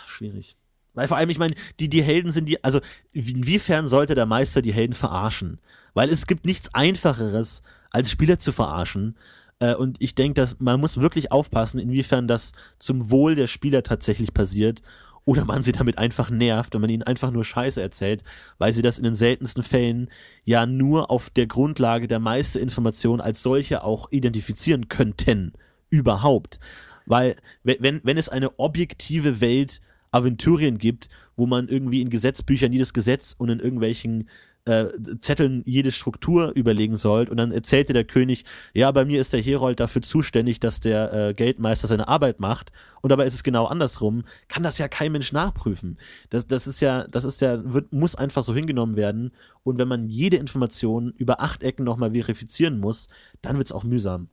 schwierig. 0.07 0.57
Weil 0.93 1.07
vor 1.07 1.17
allem, 1.17 1.31
ich 1.31 1.39
meine, 1.39 1.55
die, 1.79 1.89
die 1.89 2.03
Helden 2.03 2.33
sind 2.33 2.47
die, 2.47 2.63
also 2.65 2.81
inwiefern 3.13 3.87
sollte 3.87 4.17
der 4.17 4.27
Meister 4.27 4.61
die 4.61 4.73
Helden 4.73 4.95
verarschen? 4.95 5.61
Weil 5.93 6.11
es 6.11 6.27
gibt 6.27 6.47
nichts 6.47 6.75
einfacheres, 6.75 7.63
als 7.91 8.11
Spieler 8.11 8.41
zu 8.41 8.51
verarschen, 8.51 9.17
äh, 9.65 9.75
und 9.75 9.97
ich 10.01 10.15
denke, 10.15 10.41
dass 10.41 10.61
man 10.61 10.81
muss 10.81 11.01
wirklich 11.01 11.33
aufpassen, 11.33 11.79
inwiefern 11.79 12.29
das 12.29 12.53
zum 12.79 13.11
Wohl 13.11 13.35
der 13.35 13.47
Spieler 13.47 13.83
tatsächlich 13.83 14.35
passiert 14.35 14.83
oder 15.25 15.45
man 15.45 15.63
sie 15.63 15.73
damit 15.73 15.97
einfach 15.97 16.29
nervt 16.31 16.75
und 16.75 16.83
man 16.83 16.91
ihnen 16.91 17.03
einfach 17.03 17.31
nur 17.31 17.45
Scheiße 17.45 17.81
erzählt, 17.81 18.23
weil 18.59 18.73
sie 18.73 18.83
das 18.83 18.99
in 18.99 19.05
den 19.05 19.15
seltensten 19.15 19.63
Fällen 19.63 20.11
ja 20.45 20.67
nur 20.67 21.11
auf 21.11 21.31
der 21.31 21.47
Grundlage 21.47 22.09
der 22.09 22.19
meisten 22.19 22.59
Informationen 22.59 23.23
als 23.23 23.43
solche 23.43 23.85
auch 23.85 24.11
identifizieren 24.11 24.89
könnten. 24.89 25.53
Überhaupt. 25.89 26.61
Weil, 27.07 27.37
wenn, 27.63 28.01
wenn 28.03 28.19
es 28.19 28.29
eine 28.29 28.59
objektive 28.59 29.41
Welt 29.41 29.81
Aventurien 30.11 30.79
gibt, 30.79 31.09
wo 31.37 31.47
man 31.47 31.69
irgendwie 31.69 32.01
in 32.01 32.11
Gesetzbüchern 32.11 32.73
jedes 32.73 32.93
Gesetz 32.93 33.35
und 33.37 33.49
in 33.49 33.61
irgendwelchen 33.61 34.29
äh, 34.67 34.87
Zetteln 35.21 35.63
jede 35.67 35.93
Struktur 35.93 36.53
überlegen 36.55 36.97
sollt. 36.97 37.31
Und 37.31 37.37
dann 37.37 37.53
erzählte 37.53 37.93
der 37.93 38.05
König, 38.05 38.45
ja, 38.73 38.91
bei 38.91 39.05
mir 39.05 39.21
ist 39.21 39.33
der 39.33 39.41
Herold 39.41 39.81
dafür 39.81 40.03
zuständig, 40.03 40.61
dass 40.61 40.81
der 40.81 41.13
äh, 41.13 41.35
Geldmeister 41.35 41.87
seine 41.87 42.09
Arbeit 42.09 42.41
macht. 42.41 42.73
Und 43.03 43.11
dabei 43.11 43.27
ist 43.27 43.35
es 43.35 43.43
genau 43.43 43.67
andersrum. 43.67 44.25
Kann 44.49 44.63
das 44.63 44.79
ja 44.79 44.89
kein 44.89 45.13
Mensch 45.13 45.33
nachprüfen. 45.33 45.99
Das, 46.31 46.47
das 46.47 46.67
ist 46.67 46.81
ja, 46.81 47.07
das 47.09 47.25
ist 47.25 47.41
ja, 47.41 47.61
wird, 47.73 47.93
muss 47.93 48.15
einfach 48.15 48.43
so 48.43 48.55
hingenommen 48.55 48.97
werden. 48.97 49.33
Und 49.63 49.79
wenn 49.79 49.89
man 49.89 50.09
jede 50.09 50.37
Information 50.37 51.13
über 51.19 51.41
acht 51.41 51.63
Ecken 51.63 51.85
nochmal 51.85 52.13
verifizieren 52.13 52.81
muss, 52.81 53.09
dann 53.43 53.59
wird's 53.59 53.73
auch 53.73 53.85
mühsam. 53.85 54.29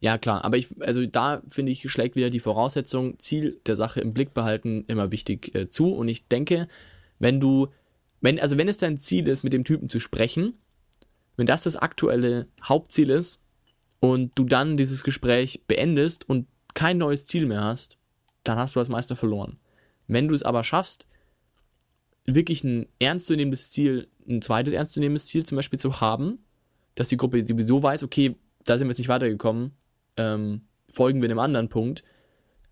Ja, 0.00 0.16
klar, 0.16 0.44
aber 0.44 0.56
ich, 0.56 0.68
also 0.80 1.04
da 1.06 1.42
finde 1.48 1.72
ich, 1.72 1.90
schlägt 1.90 2.14
wieder 2.14 2.30
die 2.30 2.38
Voraussetzung, 2.38 3.18
Ziel 3.18 3.60
der 3.66 3.74
Sache 3.74 4.00
im 4.00 4.14
Blick 4.14 4.32
behalten, 4.32 4.84
immer 4.86 5.10
wichtig 5.10 5.54
äh, 5.56 5.68
zu. 5.68 5.92
Und 5.92 6.06
ich 6.06 6.28
denke, 6.28 6.68
wenn 7.18 7.40
du, 7.40 7.68
wenn, 8.20 8.40
also 8.40 8.56
wenn 8.56 8.68
es 8.68 8.78
dein 8.78 8.98
Ziel 8.98 9.28
ist, 9.28 9.44
mit 9.44 9.52
dem 9.52 9.64
Typen 9.64 9.88
zu 9.88 10.00
sprechen, 10.00 10.54
wenn 11.36 11.46
das 11.46 11.62
das 11.62 11.76
aktuelle 11.76 12.48
Hauptziel 12.62 13.10
ist 13.10 13.42
und 14.00 14.32
du 14.34 14.44
dann 14.44 14.76
dieses 14.76 15.04
Gespräch 15.04 15.64
beendest 15.68 16.28
und 16.28 16.46
kein 16.74 16.98
neues 16.98 17.26
Ziel 17.26 17.46
mehr 17.46 17.62
hast, 17.62 17.98
dann 18.44 18.58
hast 18.58 18.76
du 18.76 18.80
als 18.80 18.88
Meister 18.88 19.16
verloren. 19.16 19.58
Wenn 20.06 20.28
du 20.28 20.34
es 20.34 20.42
aber 20.42 20.64
schaffst, 20.64 21.06
wirklich 22.26 22.64
ein 22.64 22.86
ernstzunehmendes 22.98 23.70
Ziel, 23.70 24.08
ein 24.28 24.42
zweites 24.42 24.74
ernstzunehmendes 24.74 25.26
Ziel 25.26 25.44
zum 25.44 25.56
Beispiel 25.56 25.78
zu 25.78 26.00
haben, 26.00 26.38
dass 26.94 27.08
die 27.08 27.16
Gruppe 27.16 27.42
sowieso 27.42 27.82
weiß, 27.82 28.02
okay, 28.02 28.36
da 28.64 28.76
sind 28.76 28.86
wir 28.86 28.90
jetzt 28.90 28.98
nicht 28.98 29.08
weitergekommen, 29.08 29.72
ähm, 30.16 30.62
folgen 30.90 31.22
wir 31.22 31.28
einem 31.28 31.38
anderen 31.38 31.68
Punkt, 31.68 32.04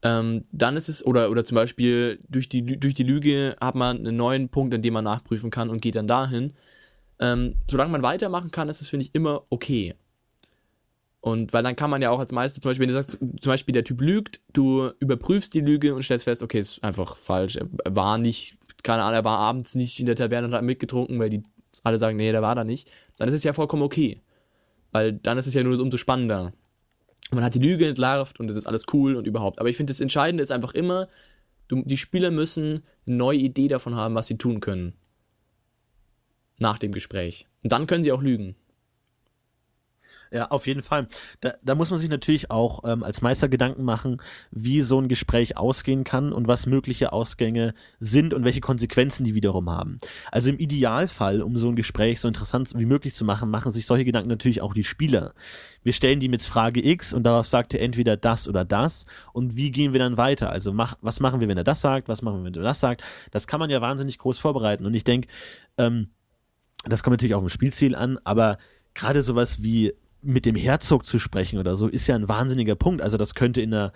ähm, 0.07 0.45
dann 0.53 0.77
ist 0.77 0.89
es, 0.89 1.05
oder, 1.05 1.31
oder 1.33 1.45
zum 1.45 1.57
Beispiel 1.57 2.21
durch 2.29 2.49
die, 2.49 2.63
durch 2.79 2.95
die 2.95 3.03
Lüge 3.03 3.57
hat 3.61 3.75
man 3.75 3.99
einen 3.99 4.17
neuen 4.17 4.49
Punkt, 4.49 4.73
an 4.73 4.81
dem 4.81 4.95
man 4.95 5.03
nachprüfen 5.03 5.51
kann 5.51 5.69
und 5.69 5.83
geht 5.83 5.97
dann 5.97 6.07
dahin. 6.07 6.53
Ähm, 7.19 7.57
solange 7.69 7.91
man 7.91 8.03
weitermachen 8.03 8.53
kann, 8.53 8.69
ist 8.69 8.81
es, 8.81 8.89
finde 8.89 9.05
ich, 9.05 9.15
immer 9.17 9.43
okay. 9.51 9.95
Und 11.21 11.53
weil 11.53 11.65
dann 11.65 11.75
kann 11.75 11.91
man 11.91 12.03
ja 12.03 12.11
auch 12.11 12.21
als 12.21 12.31
Meister, 12.31 12.61
zum 12.61 12.71
Beispiel, 12.71 12.87
wenn 12.87 12.95
du 12.95 13.03
sagst, 13.03 13.19
zum 13.19 13.51
Beispiel 13.51 13.73
der 13.73 13.83
Typ 13.83 14.01
lügt, 14.01 14.41
du 14.53 14.93
überprüfst 15.01 15.53
die 15.53 15.61
Lüge 15.61 15.93
und 15.93 16.05
stellst 16.05 16.25
fest, 16.25 16.41
okay, 16.41 16.61
ist 16.61 16.85
einfach 16.85 17.17
falsch. 17.17 17.57
Er 17.57 17.67
war 17.89 18.17
nicht, 18.17 18.57
keine 18.85 19.03
Ahnung, 19.03 19.17
er 19.17 19.25
war 19.25 19.39
abends 19.39 19.75
nicht 19.75 19.99
in 19.99 20.07
der 20.07 20.15
Taverne 20.15 20.47
und 20.47 20.55
hat 20.55 20.63
mitgetrunken, 20.63 21.19
weil 21.19 21.31
die 21.31 21.43
alle 21.83 21.99
sagen, 21.99 22.17
nee, 22.17 22.31
der 22.31 22.43
war 22.43 22.55
da 22.55 22.63
nicht. 22.63 22.93
Dann 23.19 23.29
ist 23.29 23.35
es 23.35 23.43
ja 23.43 23.53
vollkommen 23.53 23.83
okay. 23.83 24.23
Weil 24.93 25.15
dann 25.15 25.37
ist 25.37 25.49
es 25.49 25.55
ja 25.55 25.65
nur 25.65 25.77
umso 25.81 25.97
spannender 25.97 26.53
man 27.31 27.45
hat 27.45 27.55
die 27.55 27.59
Lüge 27.59 27.87
entlarvt 27.87 28.39
und 28.41 28.49
es 28.51 28.57
ist 28.57 28.67
alles 28.67 28.85
cool 28.93 29.17
und 29.17 29.27
überhaupt. 29.27 29.59
Aber 29.59 29.69
ich 29.69 29.77
finde, 29.77 29.91
das 29.91 30.01
Entscheidende 30.01 30.43
ist 30.43 30.53
einfach 30.53 30.75
immer, 30.75 31.09
du, 31.69 31.83
die 31.85 31.97
Spieler 31.97 32.31
müssen 32.31 32.83
eine 33.07 33.17
neue 33.17 33.39
Idee 33.39 33.69
davon 33.69 33.95
haben, 33.97 34.15
was 34.15 34.27
sie 34.27 34.39
tun 34.39 34.61
können. 34.61 34.95
Nach 36.59 36.79
dem 36.79 36.93
Gespräch. 36.93 37.47
Und 37.63 37.73
dann 37.73 37.87
können 37.87 38.05
sie 38.05 38.13
auch 38.13 38.23
lügen. 38.23 38.55
Ja, 40.33 40.47
auf 40.51 40.67
jeden 40.67 40.83
Fall. 40.83 41.07
Da, 41.41 41.53
da 41.63 41.75
muss 41.75 41.91
man 41.91 41.99
sich 41.99 42.09
natürlich 42.09 42.51
auch 42.51 42.83
ähm, 42.85 43.03
als 43.03 43.23
Meister 43.23 43.49
Gedanken 43.49 43.85
machen, 43.85 44.21
wie 44.51 44.83
so 44.83 45.01
ein 45.01 45.09
Gespräch 45.09 45.57
ausgehen 45.57 46.05
kann 46.05 46.33
und 46.33 46.49
was 46.49 46.67
mögliche 46.67 47.13
Ausgänge 47.13 47.75
sind 48.01 48.35
und 48.35 48.45
welche 48.45 48.61
Konsequenzen 48.61 49.25
die 49.25 49.35
wiederum 49.35 49.71
haben. 49.71 50.01
Also 50.33 50.51
im 50.51 50.59
Idealfall, 50.59 51.43
um 51.43 51.57
so 51.59 51.69
ein 51.69 51.77
Gespräch 51.77 52.21
so 52.21 52.29
interessant 52.29 52.73
wie 52.77 52.87
möglich 52.87 53.15
zu 53.15 53.25
machen, 53.25 53.51
machen 53.51 53.71
sich 53.71 53.87
solche 53.87 54.05
Gedanken 54.05 54.29
natürlich 54.29 54.63
auch 54.63 54.75
die 54.75 54.85
Spieler. 54.85 55.35
Wir 55.83 55.93
stellen 55.93 56.19
die 56.19 56.29
mit 56.29 56.43
Frage 56.43 56.85
X 56.85 57.13
und 57.13 57.23
darauf 57.23 57.47
sagt 57.47 57.73
er 57.73 57.81
entweder 57.81 58.17
das 58.17 58.49
oder 58.49 58.65
das 58.65 59.07
und 59.33 59.55
wie 59.55 59.71
gehen 59.71 59.93
wir 59.93 60.01
dann 60.01 60.17
weiter? 60.17 60.51
Also 60.51 60.73
mach, 60.73 60.97
was 61.01 61.21
machen 61.21 61.41
wir, 61.41 61.49
wenn 61.49 61.59
er 61.59 61.65
das 61.65 61.81
sagt? 61.81 62.09
Was 62.09 62.23
machen 62.23 62.39
wir, 62.39 62.45
wenn 62.47 62.55
er 62.55 62.63
das 62.63 62.81
sagt? 62.81 63.03
Das 63.31 63.47
kann 63.47 63.61
man 63.61 63.71
ja 63.71 63.81
wahnsinnig 63.81 64.19
groß 64.19 64.39
vorbereiten 64.39 64.85
und 64.87 64.95
ich 64.95 65.05
denke, 65.05 65.29
ähm, 65.79 66.09
das 66.85 67.03
kommt 67.03 67.15
natürlich 67.15 67.35
auch 67.35 67.43
im 67.43 67.49
Spielziel 67.49 67.95
an, 67.95 68.19
aber 68.25 68.59
gerade 68.95 69.23
sowas 69.23 69.63
wie 69.63 69.93
mit 70.27 70.45
dem 70.45 70.57
Herzog 70.57 71.07
zu 71.07 71.19
sprechen 71.19 71.59
oder 71.59 71.77
so, 71.77 71.89
ist 71.89 72.07
ja 72.07 72.15
ein 72.15 72.29
wahnsinniger 72.29 72.75
Punkt. 72.75 73.01
Also 73.01 73.17
das 73.17 73.35
könnte 73.35 73.61
in 73.61 73.71
der 73.71 73.93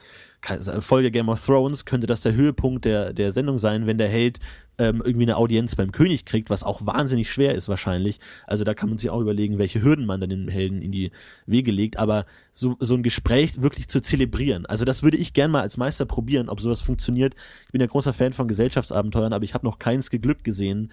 Folge 0.80 1.10
Game 1.10 1.28
of 1.28 1.44
Thrones, 1.44 1.84
könnte 1.84 2.06
das 2.06 2.22
der 2.22 2.34
Höhepunkt 2.34 2.84
der, 2.84 3.12
der 3.12 3.32
Sendung 3.32 3.58
sein, 3.58 3.86
wenn 3.86 3.98
der 3.98 4.08
Held 4.08 4.38
ähm, 4.78 5.02
irgendwie 5.04 5.26
eine 5.26 5.36
Audienz 5.36 5.76
beim 5.76 5.92
König 5.92 6.24
kriegt, 6.24 6.48
was 6.48 6.62
auch 6.62 6.86
wahnsinnig 6.86 7.30
schwer 7.30 7.54
ist 7.54 7.68
wahrscheinlich. 7.68 8.20
Also 8.46 8.64
da 8.64 8.72
kann 8.72 8.88
man 8.88 8.96
sich 8.96 9.10
auch 9.10 9.20
überlegen, 9.20 9.58
welche 9.58 9.82
Hürden 9.82 10.06
man 10.06 10.20
dann 10.20 10.30
den 10.30 10.48
Helden 10.48 10.80
in 10.80 10.92
die 10.92 11.10
Wege 11.46 11.72
legt. 11.72 11.98
Aber 11.98 12.24
so, 12.52 12.76
so 12.80 12.94
ein 12.94 13.02
Gespräch 13.02 13.60
wirklich 13.60 13.88
zu 13.88 14.00
zelebrieren, 14.00 14.66
also 14.66 14.84
das 14.84 15.02
würde 15.02 15.18
ich 15.18 15.34
gern 15.34 15.50
mal 15.50 15.60
als 15.60 15.76
Meister 15.76 16.06
probieren, 16.06 16.48
ob 16.48 16.60
sowas 16.60 16.80
funktioniert. 16.80 17.34
Ich 17.66 17.72
bin 17.72 17.80
ja 17.80 17.86
großer 17.86 18.14
Fan 18.14 18.32
von 18.32 18.48
Gesellschaftsabenteuern, 18.48 19.32
aber 19.32 19.44
ich 19.44 19.54
habe 19.54 19.66
noch 19.66 19.78
keins 19.78 20.10
geglückt 20.10 20.44
gesehen, 20.44 20.92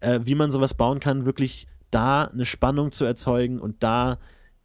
äh, 0.00 0.20
wie 0.24 0.34
man 0.34 0.50
sowas 0.50 0.74
bauen 0.74 0.98
kann, 0.98 1.24
wirklich 1.24 1.68
da 1.90 2.24
eine 2.24 2.44
Spannung 2.44 2.90
zu 2.92 3.04
erzeugen 3.04 3.60
und 3.60 3.82
da 3.82 4.18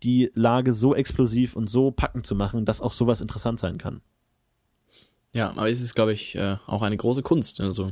die 0.04 0.32
Lage 0.34 0.74
so 0.74 0.94
explosiv 0.94 1.56
und 1.56 1.70
so 1.70 1.92
packend 1.92 2.28
zu 2.28 2.36
machen, 2.36 2.66
dass 2.66 2.82
auch 2.82 2.92
sowas 2.92 3.22
interessant 3.22 3.60
sein 3.60 3.78
kann. 3.78 4.02
Ja, 5.32 5.50
aber 5.52 5.70
es 5.70 5.82
ist, 5.82 5.96
glaube 5.96 6.14
ich, 6.14 6.36
äh, 6.36 6.58
auch 6.68 6.84
eine 6.84 6.98
große 6.98 7.24
Kunst. 7.24 7.60
Also 7.60 7.92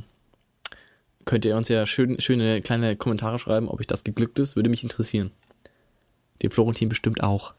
könnt 1.24 1.44
ihr 1.44 1.56
uns 1.56 1.68
ja 1.68 1.86
schön, 1.86 2.20
schöne 2.20 2.60
kleine 2.60 2.96
Kommentare 2.96 3.38
schreiben, 3.38 3.68
ob 3.68 3.80
euch 3.80 3.86
das 3.86 4.04
geglückt 4.04 4.38
ist, 4.38 4.54
würde 4.56 4.70
mich 4.70 4.82
interessieren. 4.82 5.32
Den 6.42 6.50
Florentin 6.50 6.88
bestimmt 6.88 7.22
auch. 7.22 7.54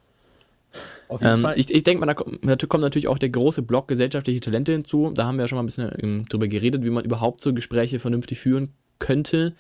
Ähm, 1.22 1.48
ich, 1.56 1.70
ich 1.70 1.84
denke 1.84 2.00
mal, 2.00 2.06
da 2.08 2.14
kommt, 2.14 2.40
da 2.44 2.56
kommt, 2.56 2.82
natürlich 2.82 3.08
auch 3.08 3.18
der 3.18 3.30
große 3.30 3.62
Block 3.62 3.88
gesellschaftliche 3.88 4.40
Talente 4.40 4.72
hinzu. 4.72 5.12
Da 5.14 5.26
haben 5.26 5.38
wir 5.38 5.44
ja 5.44 5.48
schon 5.48 5.58
mal 5.58 5.64
ein 5.64 5.68
bisschen 5.68 5.92
ähm, 6.00 6.26
drüber 6.28 6.48
geredet, 6.48 6.84
wie 6.84 6.90
man 6.90 7.06
überhaupt 7.06 7.42
so 7.42 7.54
Gespräche 7.54 8.00
vernünftig 8.00 8.40
führen 8.40 8.70
könnte. 9.00 9.54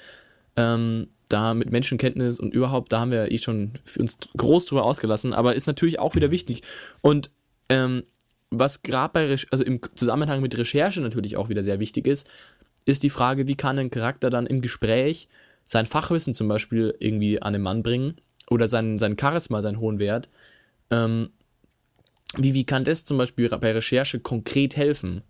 Ähm, 0.55 1.07
da 1.33 1.53
mit 1.53 1.71
Menschenkenntnis 1.71 2.39
und 2.39 2.53
überhaupt, 2.53 2.93
da 2.93 3.01
haben 3.01 3.11
wir 3.11 3.31
eh 3.31 3.37
schon 3.37 3.73
uns 3.97 4.17
groß 4.37 4.65
drüber 4.65 4.85
ausgelassen, 4.85 5.33
aber 5.33 5.55
ist 5.55 5.67
natürlich 5.67 5.99
auch 5.99 6.15
wieder 6.15 6.31
wichtig. 6.31 6.61
Und 7.01 7.31
ähm, 7.69 8.03
was 8.49 8.83
gerade 8.83 9.13
bei, 9.13 9.35
also 9.51 9.63
im 9.63 9.81
Zusammenhang 9.95 10.41
mit 10.41 10.57
Recherche 10.57 11.01
natürlich 11.01 11.37
auch 11.37 11.49
wieder 11.49 11.63
sehr 11.63 11.79
wichtig 11.79 12.07
ist, 12.07 12.29
ist 12.85 13.03
die 13.03 13.09
Frage, 13.09 13.47
wie 13.47 13.55
kann 13.55 13.79
ein 13.79 13.89
Charakter 13.89 14.29
dann 14.29 14.45
im 14.45 14.61
Gespräch 14.61 15.27
sein 15.63 15.85
Fachwissen 15.85 16.33
zum 16.33 16.47
Beispiel 16.47 16.93
irgendwie 16.99 17.41
an 17.41 17.53
den 17.53 17.61
Mann 17.61 17.83
bringen 17.83 18.15
oder 18.49 18.67
sein, 18.67 18.99
sein 18.99 19.17
Charisma, 19.19 19.61
seinen 19.61 19.79
hohen 19.79 19.99
Wert. 19.99 20.29
Ähm, 20.91 21.29
wie, 22.37 22.53
wie 22.53 22.65
kann 22.65 22.83
das 22.83 23.05
zum 23.05 23.17
Beispiel 23.17 23.49
bei 23.49 23.71
Recherche 23.71 24.19
konkret 24.19 24.75
helfen? 24.75 25.21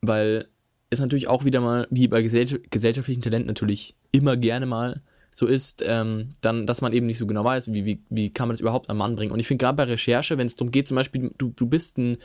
Weil 0.00 0.48
ist 0.90 1.00
natürlich 1.00 1.28
auch 1.28 1.44
wieder 1.44 1.60
mal, 1.60 1.86
wie 1.90 2.08
bei 2.08 2.22
gesell 2.22 2.46
gesellschaftlichen 2.70 3.20
Talenten 3.20 3.48
natürlich 3.48 3.94
immer 4.12 4.36
gerne 4.36 4.66
mal 4.66 5.02
so 5.30 5.46
ist, 5.46 5.82
ähm, 5.86 6.30
dann, 6.40 6.66
dass 6.66 6.80
man 6.80 6.92
eben 6.92 7.06
nicht 7.06 7.18
so 7.18 7.26
genau 7.26 7.44
weiß, 7.44 7.72
wie, 7.72 7.84
wie, 7.84 8.00
wie 8.10 8.30
kann 8.30 8.48
man 8.48 8.54
das 8.54 8.60
überhaupt 8.60 8.90
am 8.90 8.98
Mann 8.98 9.14
bringen. 9.14 9.30
Und 9.30 9.38
ich 9.38 9.46
finde 9.46 9.64
gerade 9.64 9.76
bei 9.76 9.84
Recherche, 9.84 10.36
wenn 10.36 10.46
es 10.46 10.56
darum 10.56 10.72
geht, 10.72 10.88
zum 10.88 10.96
Beispiel, 10.96 11.30
du, 11.38 11.52
du 11.54 11.66
bist 11.66 11.96
ein, 11.98 12.16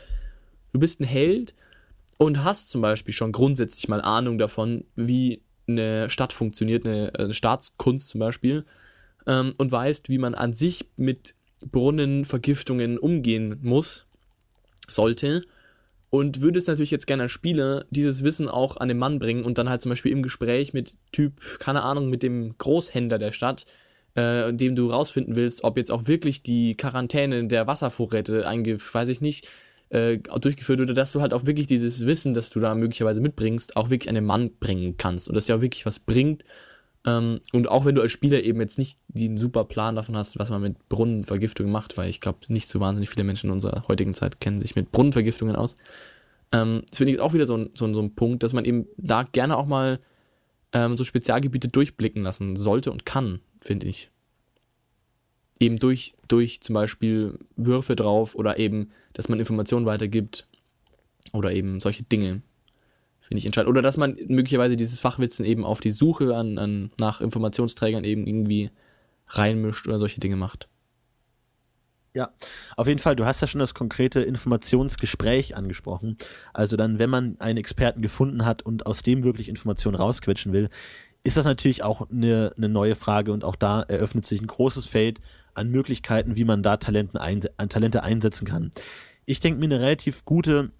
du 0.72 0.80
bist 0.80 1.00
ein 1.00 1.04
Held 1.04 1.54
und 2.18 2.42
hast 2.42 2.70
zum 2.70 2.80
Beispiel 2.80 3.14
schon 3.14 3.32
grundsätzlich 3.32 3.88
mal 3.88 4.00
Ahnung 4.00 4.38
davon, 4.38 4.84
wie 4.96 5.42
eine 5.68 6.10
Stadt 6.10 6.32
funktioniert, 6.32 6.86
eine, 6.86 7.12
eine 7.16 7.34
Staatskunst 7.34 8.08
zum 8.08 8.18
Beispiel, 8.18 8.64
ähm, 9.26 9.54
und 9.56 9.70
weißt, 9.70 10.08
wie 10.08 10.18
man 10.18 10.34
an 10.34 10.54
sich 10.54 10.86
mit 10.96 11.34
Brunnenvergiftungen 11.60 12.98
umgehen 12.98 13.58
muss, 13.62 14.06
sollte, 14.86 15.42
und 16.14 16.40
würde 16.42 16.60
es 16.60 16.68
natürlich 16.68 16.92
jetzt 16.92 17.08
gerne 17.08 17.24
als 17.24 17.32
Spieler 17.32 17.86
dieses 17.90 18.22
Wissen 18.22 18.48
auch 18.48 18.76
an 18.76 18.86
den 18.86 18.98
Mann 18.98 19.18
bringen 19.18 19.42
und 19.42 19.58
dann 19.58 19.68
halt 19.68 19.82
zum 19.82 19.90
Beispiel 19.90 20.12
im 20.12 20.22
Gespräch 20.22 20.72
mit 20.72 20.94
Typ, 21.10 21.40
keine 21.58 21.82
Ahnung, 21.82 22.08
mit 22.08 22.22
dem 22.22 22.56
Großhändler 22.56 23.18
der 23.18 23.32
Stadt, 23.32 23.66
äh, 24.14 24.52
dem 24.52 24.76
du 24.76 24.86
rausfinden 24.86 25.34
willst, 25.34 25.64
ob 25.64 25.76
jetzt 25.76 25.90
auch 25.90 26.06
wirklich 26.06 26.44
die 26.44 26.76
Quarantäne 26.76 27.48
der 27.48 27.66
Wasservorräte 27.66 28.46
einge, 28.46 28.78
weiß 28.78 29.08
ich 29.08 29.22
nicht, 29.22 29.48
äh, 29.88 30.18
durchgeführt 30.18 30.78
oder 30.78 30.94
dass 30.94 31.10
du 31.10 31.20
halt 31.20 31.34
auch 31.34 31.46
wirklich 31.46 31.66
dieses 31.66 32.06
Wissen, 32.06 32.32
das 32.32 32.48
du 32.48 32.60
da 32.60 32.76
möglicherweise 32.76 33.20
mitbringst, 33.20 33.76
auch 33.76 33.90
wirklich 33.90 34.08
an 34.08 34.14
den 34.14 34.24
Mann 34.24 34.52
bringen 34.60 34.96
kannst 34.96 35.28
und 35.28 35.34
das 35.34 35.48
ja 35.48 35.56
auch 35.56 35.62
wirklich 35.62 35.84
was 35.84 35.98
bringt. 35.98 36.44
Ähm, 37.06 37.40
und 37.52 37.68
auch 37.68 37.84
wenn 37.84 37.94
du 37.94 38.02
als 38.02 38.12
Spieler 38.12 38.42
eben 38.42 38.60
jetzt 38.60 38.78
nicht 38.78 38.98
den 39.08 39.36
super 39.36 39.64
Plan 39.64 39.94
davon 39.94 40.16
hast, 40.16 40.38
was 40.38 40.50
man 40.50 40.62
mit 40.62 40.88
Brunnenvergiftung 40.88 41.70
macht, 41.70 41.96
weil 41.96 42.08
ich 42.08 42.20
glaube, 42.20 42.38
nicht 42.48 42.68
so 42.68 42.80
wahnsinnig 42.80 43.10
viele 43.10 43.24
Menschen 43.24 43.46
in 43.46 43.52
unserer 43.52 43.86
heutigen 43.88 44.14
Zeit 44.14 44.40
kennen 44.40 44.58
sich 44.58 44.74
mit 44.74 44.90
Brunnenvergiftungen 44.90 45.56
aus. 45.56 45.76
Ähm, 46.52 46.82
das 46.88 46.98
finde 46.98 47.12
ich 47.12 47.20
auch 47.20 47.34
wieder 47.34 47.46
so 47.46 47.56
ein, 47.56 47.70
so, 47.74 47.92
so 47.92 48.00
ein 48.00 48.14
Punkt, 48.14 48.42
dass 48.42 48.52
man 48.52 48.64
eben 48.64 48.86
da 48.96 49.24
gerne 49.24 49.56
auch 49.56 49.66
mal 49.66 50.00
ähm, 50.72 50.96
so 50.96 51.04
Spezialgebiete 51.04 51.68
durchblicken 51.68 52.22
lassen 52.22 52.56
sollte 52.56 52.90
und 52.90 53.04
kann, 53.04 53.40
finde 53.60 53.86
ich. 53.86 54.10
Eben 55.60 55.78
durch, 55.78 56.14
durch 56.26 56.60
zum 56.60 56.74
Beispiel 56.74 57.38
Würfe 57.54 57.96
drauf 57.96 58.34
oder 58.34 58.58
eben, 58.58 58.90
dass 59.12 59.28
man 59.28 59.38
Informationen 59.38 59.86
weitergibt 59.86 60.48
oder 61.32 61.52
eben 61.52 61.80
solche 61.80 62.02
Dinge 62.02 62.42
finde 63.24 63.38
ich 63.38 63.46
entscheidend. 63.46 63.70
Oder 63.70 63.82
dass 63.82 63.96
man 63.96 64.16
möglicherweise 64.28 64.76
dieses 64.76 65.00
Fachwissen 65.00 65.46
eben 65.46 65.64
auf 65.64 65.80
die 65.80 65.90
Suche 65.90 66.36
an, 66.36 66.58
an, 66.58 66.90
nach 67.00 67.22
Informationsträgern 67.22 68.04
eben 68.04 68.26
irgendwie 68.26 68.70
reinmischt 69.28 69.86
oder 69.86 69.98
solche 69.98 70.20
Dinge 70.20 70.36
macht. 70.36 70.68
Ja, 72.12 72.30
auf 72.76 72.86
jeden 72.86 73.00
Fall. 73.00 73.16
Du 73.16 73.24
hast 73.24 73.40
ja 73.40 73.48
schon 73.48 73.58
das 73.58 73.74
konkrete 73.74 74.20
Informationsgespräch 74.20 75.56
angesprochen. 75.56 76.16
Also 76.52 76.76
dann, 76.76 76.98
wenn 76.98 77.10
man 77.10 77.40
einen 77.40 77.58
Experten 77.58 78.02
gefunden 78.02 78.44
hat 78.44 78.62
und 78.62 78.86
aus 78.86 79.02
dem 79.02 79.24
wirklich 79.24 79.48
Informationen 79.48 79.96
rausquetschen 79.96 80.52
will, 80.52 80.68
ist 81.24 81.38
das 81.38 81.46
natürlich 81.46 81.82
auch 81.82 82.08
eine, 82.10 82.52
eine 82.56 82.68
neue 82.68 82.94
Frage 82.94 83.32
und 83.32 83.42
auch 83.42 83.56
da 83.56 83.80
eröffnet 83.82 84.26
sich 84.26 84.40
ein 84.40 84.46
großes 84.46 84.84
Feld 84.86 85.20
an 85.54 85.70
Möglichkeiten, 85.70 86.36
wie 86.36 86.44
man 86.44 86.62
da 86.62 86.76
Talenten 86.76 87.18
einse 87.18 87.50
Talente 87.68 88.02
einsetzen 88.02 88.46
kann. 88.46 88.70
Ich 89.24 89.40
denke 89.40 89.58
mir 89.58 89.66
eine 89.66 89.80
relativ 89.80 90.24
gute 90.26 90.70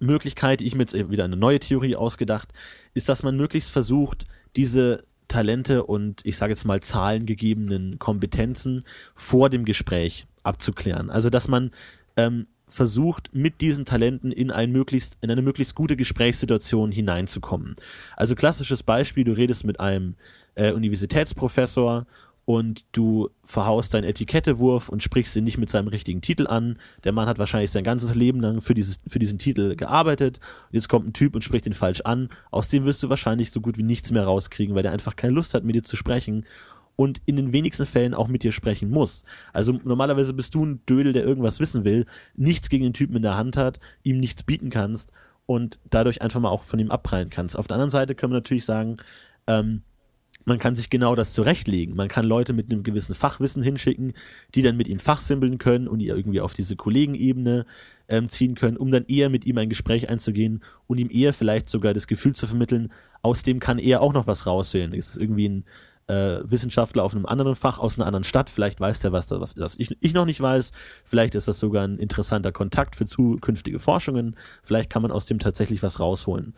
Möglichkeit, 0.00 0.60
ich 0.60 0.74
mir 0.74 0.82
jetzt 0.82 1.10
wieder 1.10 1.24
eine 1.24 1.36
neue 1.36 1.60
Theorie 1.60 1.96
ausgedacht, 1.96 2.48
ist, 2.94 3.08
dass 3.08 3.22
man 3.22 3.36
möglichst 3.36 3.70
versucht, 3.70 4.26
diese 4.56 5.04
Talente 5.28 5.84
und 5.84 6.20
ich 6.24 6.36
sage 6.36 6.52
jetzt 6.52 6.64
mal 6.64 6.80
zahlengegebenen 6.80 7.98
Kompetenzen 7.98 8.84
vor 9.14 9.48
dem 9.48 9.64
Gespräch 9.64 10.26
abzuklären. 10.42 11.10
Also 11.10 11.30
dass 11.30 11.46
man 11.46 11.70
ähm, 12.16 12.46
versucht, 12.66 13.30
mit 13.32 13.60
diesen 13.60 13.84
Talenten 13.84 14.32
in, 14.32 14.50
ein 14.50 14.72
möglichst, 14.72 15.18
in 15.20 15.30
eine 15.30 15.42
möglichst 15.42 15.74
gute 15.74 15.96
Gesprächssituation 15.96 16.92
hineinzukommen. 16.92 17.74
Also 18.16 18.34
klassisches 18.34 18.82
Beispiel, 18.82 19.24
du 19.24 19.32
redest 19.32 19.64
mit 19.64 19.80
einem 19.80 20.14
äh, 20.54 20.72
Universitätsprofessor 20.72 22.06
und 22.50 22.84
du 22.90 23.30
verhaust 23.44 23.94
deinen 23.94 24.02
Etikettewurf 24.02 24.88
und 24.88 25.04
sprichst 25.04 25.36
ihn 25.36 25.44
nicht 25.44 25.56
mit 25.56 25.70
seinem 25.70 25.86
richtigen 25.86 26.20
Titel 26.20 26.48
an. 26.48 26.80
Der 27.04 27.12
Mann 27.12 27.28
hat 27.28 27.38
wahrscheinlich 27.38 27.70
sein 27.70 27.84
ganzes 27.84 28.16
Leben 28.16 28.40
lang 28.40 28.60
für, 28.60 28.74
dieses, 28.74 28.98
für 29.06 29.20
diesen 29.20 29.38
Titel 29.38 29.76
gearbeitet. 29.76 30.40
Jetzt 30.72 30.88
kommt 30.88 31.06
ein 31.06 31.12
Typ 31.12 31.36
und 31.36 31.44
spricht 31.44 31.66
ihn 31.66 31.74
falsch 31.74 32.00
an. 32.00 32.28
Aus 32.50 32.66
dem 32.66 32.84
wirst 32.86 33.04
du 33.04 33.08
wahrscheinlich 33.08 33.52
so 33.52 33.60
gut 33.60 33.78
wie 33.78 33.84
nichts 33.84 34.10
mehr 34.10 34.24
rauskriegen, 34.24 34.74
weil 34.74 34.82
der 34.82 34.90
einfach 34.90 35.14
keine 35.14 35.32
Lust 35.32 35.54
hat, 35.54 35.62
mit 35.62 35.76
dir 35.76 35.84
zu 35.84 35.94
sprechen 35.94 36.44
und 36.96 37.22
in 37.24 37.36
den 37.36 37.52
wenigsten 37.52 37.86
Fällen 37.86 38.14
auch 38.14 38.26
mit 38.26 38.42
dir 38.42 38.50
sprechen 38.50 38.90
muss. 38.90 39.22
Also 39.52 39.78
normalerweise 39.84 40.34
bist 40.34 40.52
du 40.56 40.66
ein 40.66 40.84
Dödel, 40.86 41.12
der 41.12 41.22
irgendwas 41.22 41.60
wissen 41.60 41.84
will, 41.84 42.04
nichts 42.34 42.68
gegen 42.68 42.82
den 42.82 42.94
Typen 42.94 43.14
in 43.14 43.22
der 43.22 43.36
Hand 43.36 43.56
hat, 43.56 43.78
ihm 44.02 44.18
nichts 44.18 44.42
bieten 44.42 44.70
kannst 44.70 45.12
und 45.46 45.78
dadurch 45.88 46.20
einfach 46.20 46.40
mal 46.40 46.50
auch 46.50 46.64
von 46.64 46.80
ihm 46.80 46.90
abprallen 46.90 47.30
kannst. 47.30 47.56
Auf 47.56 47.68
der 47.68 47.76
anderen 47.76 47.92
Seite 47.92 48.16
können 48.16 48.32
wir 48.32 48.38
natürlich 48.38 48.64
sagen, 48.64 48.96
ähm, 49.46 49.82
man 50.44 50.58
kann 50.58 50.76
sich 50.76 50.90
genau 50.90 51.14
das 51.14 51.32
zurechtlegen. 51.32 51.96
Man 51.96 52.08
kann 52.08 52.24
Leute 52.24 52.52
mit 52.52 52.70
einem 52.70 52.82
gewissen 52.82 53.14
Fachwissen 53.14 53.62
hinschicken, 53.62 54.12
die 54.54 54.62
dann 54.62 54.76
mit 54.76 54.88
ihm 54.88 54.98
fachsimpeln 54.98 55.58
können 55.58 55.88
und 55.88 56.00
ihr 56.00 56.16
irgendwie 56.16 56.40
auf 56.40 56.54
diese 56.54 56.76
Kollegenebene 56.76 57.66
ähm, 58.08 58.28
ziehen 58.28 58.54
können, 58.54 58.76
um 58.76 58.90
dann 58.90 59.04
eher 59.06 59.28
mit 59.28 59.44
ihm 59.44 59.58
ein 59.58 59.68
Gespräch 59.68 60.08
einzugehen 60.08 60.62
und 60.86 60.98
ihm 60.98 61.10
eher 61.10 61.34
vielleicht 61.34 61.68
sogar 61.68 61.94
das 61.94 62.06
Gefühl 62.06 62.34
zu 62.34 62.46
vermitteln, 62.46 62.92
aus 63.22 63.42
dem 63.42 63.60
kann 63.60 63.78
er 63.78 64.00
auch 64.00 64.12
noch 64.12 64.26
was 64.26 64.46
raussehen. 64.46 64.94
Es 64.94 65.10
ist 65.10 65.16
irgendwie 65.18 65.48
ein 65.48 65.64
äh, 66.10 66.42
Wissenschaftler 66.44 67.04
auf 67.04 67.14
einem 67.14 67.26
anderen 67.26 67.54
Fach 67.54 67.78
aus 67.78 67.96
einer 67.96 68.06
anderen 68.06 68.24
Stadt. 68.24 68.50
Vielleicht 68.50 68.80
weiß 68.80 69.00
der 69.00 69.12
was, 69.12 69.30
was, 69.30 69.56
was 69.56 69.76
ich, 69.78 69.96
ich 70.00 70.12
noch 70.12 70.26
nicht 70.26 70.40
weiß. 70.40 70.72
Vielleicht 71.04 71.34
ist 71.36 71.46
das 71.46 71.60
sogar 71.60 71.84
ein 71.84 71.98
interessanter 71.98 72.50
Kontakt 72.50 72.96
für 72.96 73.06
zukünftige 73.06 73.78
Forschungen. 73.78 74.36
Vielleicht 74.62 74.90
kann 74.90 75.02
man 75.02 75.12
aus 75.12 75.26
dem 75.26 75.38
tatsächlich 75.38 75.82
was 75.82 76.00
rausholen. 76.00 76.54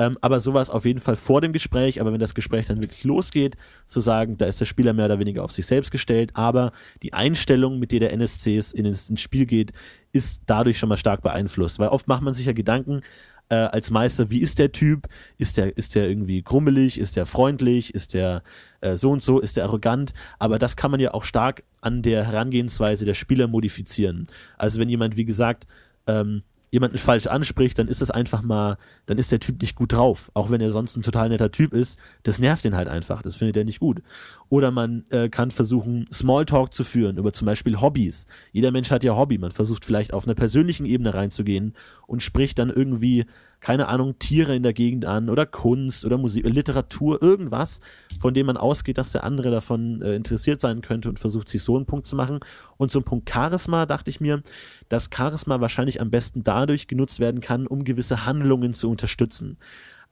Ähm, 0.00 0.16
aber 0.22 0.40
sowas 0.40 0.70
auf 0.70 0.86
jeden 0.86 1.00
Fall 1.00 1.14
vor 1.14 1.42
dem 1.42 1.52
Gespräch. 1.52 2.00
Aber 2.00 2.10
wenn 2.10 2.20
das 2.20 2.34
Gespräch 2.34 2.66
dann 2.66 2.80
wirklich 2.80 3.04
losgeht, 3.04 3.58
zu 3.86 4.00
sagen, 4.00 4.38
da 4.38 4.46
ist 4.46 4.58
der 4.58 4.64
Spieler 4.64 4.94
mehr 4.94 5.04
oder 5.04 5.18
weniger 5.18 5.44
auf 5.44 5.52
sich 5.52 5.66
selbst 5.66 5.90
gestellt. 5.90 6.30
Aber 6.32 6.72
die 7.02 7.12
Einstellung, 7.12 7.78
mit 7.78 7.92
der 7.92 8.00
der 8.00 8.12
NSCs 8.14 8.72
in 8.72 8.86
ins, 8.86 9.20
Spiel 9.20 9.44
geht, 9.44 9.72
ist 10.12 10.40
dadurch 10.46 10.78
schon 10.78 10.88
mal 10.88 10.96
stark 10.96 11.20
beeinflusst. 11.20 11.78
Weil 11.78 11.88
oft 11.88 12.08
macht 12.08 12.22
man 12.22 12.32
sich 12.32 12.46
ja 12.46 12.54
Gedanken, 12.54 13.02
äh, 13.50 13.56
als 13.56 13.90
Meister, 13.90 14.30
wie 14.30 14.38
ist 14.40 14.58
der 14.58 14.72
Typ? 14.72 15.06
Ist 15.36 15.58
der, 15.58 15.76
ist 15.76 15.94
der 15.94 16.08
irgendwie 16.08 16.42
grummelig? 16.42 16.98
Ist 16.98 17.16
der 17.16 17.26
freundlich? 17.26 17.94
Ist 17.94 18.14
der 18.14 18.42
äh, 18.80 18.96
so 18.96 19.10
und 19.10 19.22
so? 19.22 19.38
Ist 19.38 19.58
der 19.58 19.64
arrogant? 19.64 20.14
Aber 20.38 20.58
das 20.58 20.76
kann 20.76 20.90
man 20.90 21.00
ja 21.00 21.12
auch 21.12 21.24
stark 21.24 21.62
an 21.82 22.00
der 22.00 22.24
Herangehensweise 22.24 23.04
der 23.04 23.14
Spieler 23.14 23.48
modifizieren. 23.48 24.28
Also 24.56 24.80
wenn 24.80 24.88
jemand, 24.88 25.18
wie 25.18 25.26
gesagt, 25.26 25.66
ähm, 26.06 26.42
jemanden 26.70 26.98
falsch 26.98 27.26
anspricht, 27.26 27.78
dann 27.78 27.88
ist 27.88 28.00
es 28.00 28.10
einfach 28.10 28.42
mal, 28.42 28.78
dann 29.06 29.18
ist 29.18 29.32
der 29.32 29.40
Typ 29.40 29.60
nicht 29.60 29.74
gut 29.74 29.92
drauf. 29.92 30.30
Auch 30.34 30.50
wenn 30.50 30.60
er 30.60 30.70
sonst 30.70 30.96
ein 30.96 31.02
total 31.02 31.28
netter 31.28 31.50
Typ 31.50 31.72
ist, 31.72 31.98
das 32.22 32.38
nervt 32.38 32.64
ihn 32.64 32.76
halt 32.76 32.88
einfach. 32.88 33.22
Das 33.22 33.36
findet 33.36 33.56
er 33.56 33.64
nicht 33.64 33.80
gut. 33.80 34.02
Oder 34.48 34.70
man 34.70 35.04
äh, 35.10 35.28
kann 35.28 35.50
versuchen, 35.50 36.06
Smalltalk 36.12 36.72
zu 36.72 36.84
führen 36.84 37.16
über 37.16 37.32
zum 37.32 37.46
Beispiel 37.46 37.80
Hobbys. 37.80 38.26
Jeder 38.52 38.70
Mensch 38.70 38.90
hat 38.90 39.04
ja 39.04 39.16
Hobby. 39.16 39.38
Man 39.38 39.52
versucht 39.52 39.84
vielleicht 39.84 40.12
auf 40.12 40.26
einer 40.26 40.34
persönlichen 40.34 40.86
Ebene 40.86 41.12
reinzugehen 41.14 41.74
und 42.06 42.22
spricht 42.22 42.58
dann 42.58 42.70
irgendwie 42.70 43.26
keine 43.60 43.88
Ahnung, 43.88 44.18
Tiere 44.18 44.54
in 44.54 44.62
der 44.62 44.72
Gegend 44.72 45.04
an 45.04 45.28
oder 45.28 45.46
Kunst 45.46 46.04
oder 46.04 46.18
Musik, 46.18 46.46
Literatur, 46.46 47.22
irgendwas, 47.22 47.80
von 48.18 48.34
dem 48.34 48.46
man 48.46 48.56
ausgeht, 48.56 48.98
dass 48.98 49.12
der 49.12 49.24
andere 49.24 49.50
davon 49.50 50.02
äh, 50.02 50.14
interessiert 50.14 50.60
sein 50.60 50.80
könnte 50.80 51.08
und 51.08 51.18
versucht 51.18 51.48
sich 51.48 51.62
so 51.62 51.76
einen 51.76 51.86
Punkt 51.86 52.06
zu 52.06 52.16
machen. 52.16 52.40
Und 52.76 52.90
zum 52.90 53.04
Punkt 53.04 53.30
Charisma 53.30 53.86
dachte 53.86 54.10
ich 54.10 54.20
mir, 54.20 54.42
dass 54.88 55.10
Charisma 55.14 55.60
wahrscheinlich 55.60 56.00
am 56.00 56.10
besten 56.10 56.42
dadurch 56.42 56.86
genutzt 56.86 57.20
werden 57.20 57.40
kann, 57.40 57.66
um 57.66 57.84
gewisse 57.84 58.24
Handlungen 58.24 58.74
zu 58.74 58.90
unterstützen. 58.90 59.58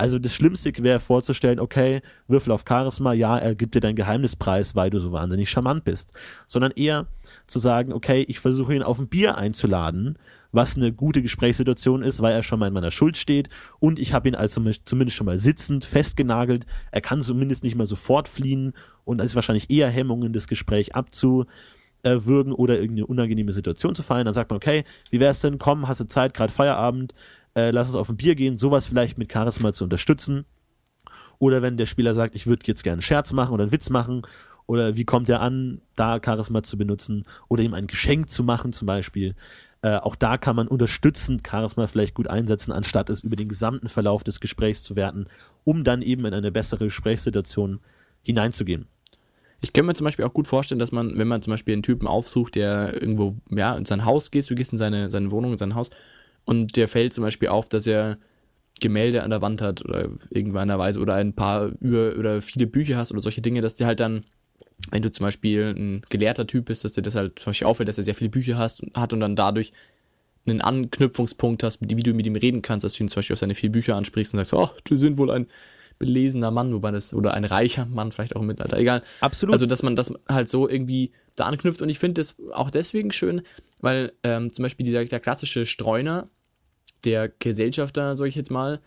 Also 0.00 0.20
das 0.20 0.32
Schlimmste 0.32 0.72
wäre 0.78 1.00
vorzustellen, 1.00 1.58
okay, 1.58 2.02
Würfel 2.28 2.52
auf 2.52 2.64
Charisma, 2.66 3.14
ja, 3.14 3.36
er 3.36 3.56
gibt 3.56 3.74
dir 3.74 3.80
deinen 3.80 3.96
Geheimnispreis, 3.96 4.76
weil 4.76 4.90
du 4.90 5.00
so 5.00 5.10
wahnsinnig 5.10 5.50
charmant 5.50 5.82
bist. 5.82 6.12
Sondern 6.46 6.70
eher 6.70 7.08
zu 7.48 7.58
sagen, 7.58 7.92
okay, 7.92 8.24
ich 8.28 8.38
versuche 8.38 8.74
ihn 8.74 8.84
auf 8.84 9.00
ein 9.00 9.08
Bier 9.08 9.36
einzuladen 9.36 10.16
was 10.52 10.76
eine 10.76 10.92
gute 10.92 11.22
Gesprächssituation 11.22 12.02
ist, 12.02 12.22
weil 12.22 12.32
er 12.32 12.42
schon 12.42 12.58
mal 12.58 12.68
in 12.68 12.72
meiner 12.72 12.90
Schuld 12.90 13.16
steht 13.16 13.48
und 13.80 13.98
ich 13.98 14.12
habe 14.12 14.28
ihn 14.28 14.34
also 14.34 14.62
zumindest 14.84 15.16
schon 15.16 15.26
mal 15.26 15.38
sitzend 15.38 15.84
festgenagelt. 15.84 16.66
Er 16.90 17.00
kann 17.00 17.22
zumindest 17.22 17.64
nicht 17.64 17.76
mal 17.76 17.86
sofort 17.86 18.28
fliehen 18.28 18.72
und 19.04 19.20
es 19.20 19.26
ist 19.26 19.34
wahrscheinlich 19.34 19.70
eher 19.70 19.90
Hemmungen, 19.90 20.32
das 20.32 20.48
Gespräch 20.48 20.94
abzuwürgen 20.94 22.52
oder 22.52 22.80
irgendeine 22.80 23.06
unangenehme 23.06 23.52
Situation 23.52 23.94
zu 23.94 24.02
fallen. 24.02 24.24
Dann 24.24 24.34
sagt 24.34 24.50
man, 24.50 24.56
okay, 24.56 24.84
wie 25.10 25.20
wär's 25.20 25.40
denn? 25.40 25.58
Komm, 25.58 25.86
hast 25.86 26.00
du 26.00 26.06
Zeit, 26.06 26.34
gerade 26.34 26.52
Feierabend, 26.52 27.14
äh, 27.54 27.70
lass 27.70 27.88
uns 27.88 27.96
auf 27.96 28.08
ein 28.08 28.16
Bier 28.16 28.34
gehen, 28.34 28.56
sowas 28.56 28.86
vielleicht 28.86 29.18
mit 29.18 29.32
Charisma 29.32 29.72
zu 29.72 29.84
unterstützen. 29.84 30.46
Oder 31.38 31.62
wenn 31.62 31.76
der 31.76 31.86
Spieler 31.86 32.14
sagt, 32.14 32.34
ich 32.34 32.46
würde 32.46 32.66
jetzt 32.66 32.82
gerne 32.82 32.94
einen 32.94 33.02
Scherz 33.02 33.32
machen 33.32 33.52
oder 33.52 33.64
einen 33.64 33.72
Witz 33.72 33.90
machen 33.90 34.22
oder 34.66 34.96
wie 34.96 35.04
kommt 35.04 35.28
er 35.28 35.40
an, 35.40 35.80
da 35.96 36.20
Charisma 36.24 36.62
zu 36.62 36.76
benutzen 36.76 37.24
oder 37.48 37.62
ihm 37.62 37.74
ein 37.74 37.86
Geschenk 37.86 38.28
zu 38.28 38.44
machen 38.44 38.72
zum 38.72 38.86
Beispiel. 38.86 39.34
Äh, 39.82 39.96
auch 39.96 40.16
da 40.16 40.38
kann 40.38 40.56
man 40.56 40.66
unterstützend 40.66 41.46
Charisma 41.46 41.86
vielleicht 41.86 42.14
gut 42.14 42.28
einsetzen, 42.28 42.72
anstatt 42.72 43.10
es 43.10 43.22
über 43.22 43.36
den 43.36 43.48
gesamten 43.48 43.88
Verlauf 43.88 44.24
des 44.24 44.40
Gesprächs 44.40 44.82
zu 44.82 44.96
werten, 44.96 45.26
um 45.64 45.84
dann 45.84 46.02
eben 46.02 46.24
in 46.24 46.34
eine 46.34 46.50
bessere 46.50 46.86
Gesprächssituation 46.86 47.80
hineinzugehen. 48.22 48.86
Ich 49.60 49.72
kann 49.72 49.86
mir 49.86 49.94
zum 49.94 50.04
Beispiel 50.04 50.24
auch 50.24 50.32
gut 50.32 50.46
vorstellen, 50.46 50.78
dass 50.78 50.92
man, 50.92 51.18
wenn 51.18 51.28
man 51.28 51.42
zum 51.42 51.52
Beispiel 51.52 51.74
einen 51.74 51.82
Typen 51.82 52.06
aufsucht, 52.06 52.54
der 52.54 53.00
irgendwo, 53.00 53.36
ja, 53.50 53.74
in 53.76 53.84
sein 53.84 54.04
Haus 54.04 54.30
geht, 54.30 54.48
du 54.50 54.54
gehst 54.54 54.72
in 54.72 54.78
seine, 54.78 55.10
seine 55.10 55.30
Wohnung, 55.30 55.52
in 55.52 55.58
sein 55.58 55.74
Haus, 55.74 55.90
und 56.44 56.76
der 56.76 56.88
fällt 56.88 57.12
zum 57.12 57.22
Beispiel 57.22 57.48
auf, 57.48 57.68
dass 57.68 57.86
er 57.86 58.16
Gemälde 58.80 59.22
an 59.22 59.30
der 59.30 59.42
Wand 59.42 59.60
hat 59.60 59.84
oder 59.84 60.08
irgendeiner 60.30 60.78
Weise 60.78 61.00
oder 61.00 61.14
ein 61.14 61.34
paar 61.34 61.72
über 61.80 62.16
oder 62.16 62.40
viele 62.40 62.66
Bücher 62.66 62.96
hast 62.96 63.10
oder 63.12 63.20
solche 63.20 63.40
Dinge, 63.40 63.60
dass 63.60 63.74
der 63.74 63.86
halt 63.86 64.00
dann 64.00 64.24
wenn 64.90 65.02
du 65.02 65.10
zum 65.10 65.24
Beispiel 65.24 65.74
ein 65.76 66.02
gelehrter 66.08 66.46
Typ 66.46 66.66
bist, 66.66 66.84
dass 66.84 66.92
dir 66.92 67.02
das 67.02 67.14
halt 67.14 67.38
zum 67.38 67.50
Beispiel 67.50 67.66
auffällt, 67.66 67.88
dass 67.88 67.98
er 67.98 68.04
sehr 68.04 68.14
viele 68.14 68.30
Bücher 68.30 68.58
hast, 68.58 68.82
hat 68.94 69.12
und 69.12 69.20
dann 69.20 69.36
dadurch 69.36 69.72
einen 70.46 70.60
Anknüpfungspunkt 70.60 71.62
hast, 71.62 71.80
wie 71.80 72.02
du 72.02 72.14
mit 72.14 72.26
ihm 72.26 72.36
reden 72.36 72.62
kannst, 72.62 72.84
dass 72.84 72.94
du 72.94 73.04
ihn 73.04 73.08
zum 73.08 73.20
Beispiel 73.20 73.34
auf 73.34 73.40
seine 73.40 73.54
vier 73.54 73.70
Bücher 73.70 73.96
ansprichst 73.96 74.32
und 74.32 74.38
sagst, 74.38 74.54
oh, 74.54 74.70
du 74.84 74.96
sind 74.96 75.18
wohl 75.18 75.30
ein 75.30 75.46
belesener 75.98 76.50
Mann, 76.50 76.72
wobei 76.72 76.90
das, 76.90 77.12
oder 77.12 77.34
ein 77.34 77.44
reicher 77.44 77.86
Mann 77.86 78.12
vielleicht 78.12 78.36
auch 78.36 78.40
im 78.40 78.46
Mittelalter, 78.46 78.78
egal. 78.78 79.02
Absolut. 79.20 79.52
Also, 79.52 79.66
dass 79.66 79.82
man 79.82 79.96
das 79.96 80.12
halt 80.28 80.48
so 80.48 80.68
irgendwie 80.68 81.12
da 81.34 81.44
anknüpft 81.44 81.82
und 81.82 81.88
ich 81.88 81.98
finde 81.98 82.20
das 82.20 82.36
auch 82.52 82.70
deswegen 82.70 83.12
schön, 83.12 83.42
weil 83.80 84.12
ähm, 84.22 84.52
zum 84.52 84.62
Beispiel 84.62 84.84
dieser 84.84 85.04
der 85.04 85.20
klassische 85.20 85.66
Streuner, 85.66 86.28
der 87.04 87.28
Gesellschafter, 87.28 88.16
sag 88.16 88.26
ich 88.26 88.34
jetzt 88.34 88.50
mal, 88.50 88.80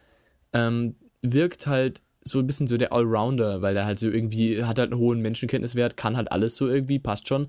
ähm, 0.53 0.95
wirkt 1.21 1.67
halt 1.67 2.01
so 2.23 2.39
ein 2.39 2.47
bisschen 2.47 2.67
so 2.67 2.77
der 2.77 2.93
Allrounder, 2.93 3.61
weil 3.61 3.75
er 3.75 3.85
halt 3.85 3.99
so 3.99 4.09
irgendwie 4.09 4.63
hat 4.63 4.79
halt 4.79 4.91
einen 4.91 5.01
hohen 5.01 5.21
Menschenkenntniswert, 5.21 5.97
kann 5.97 6.17
halt 6.17 6.31
alles 6.31 6.55
so 6.55 6.67
irgendwie, 6.67 6.99
passt 6.99 7.27
schon. 7.27 7.47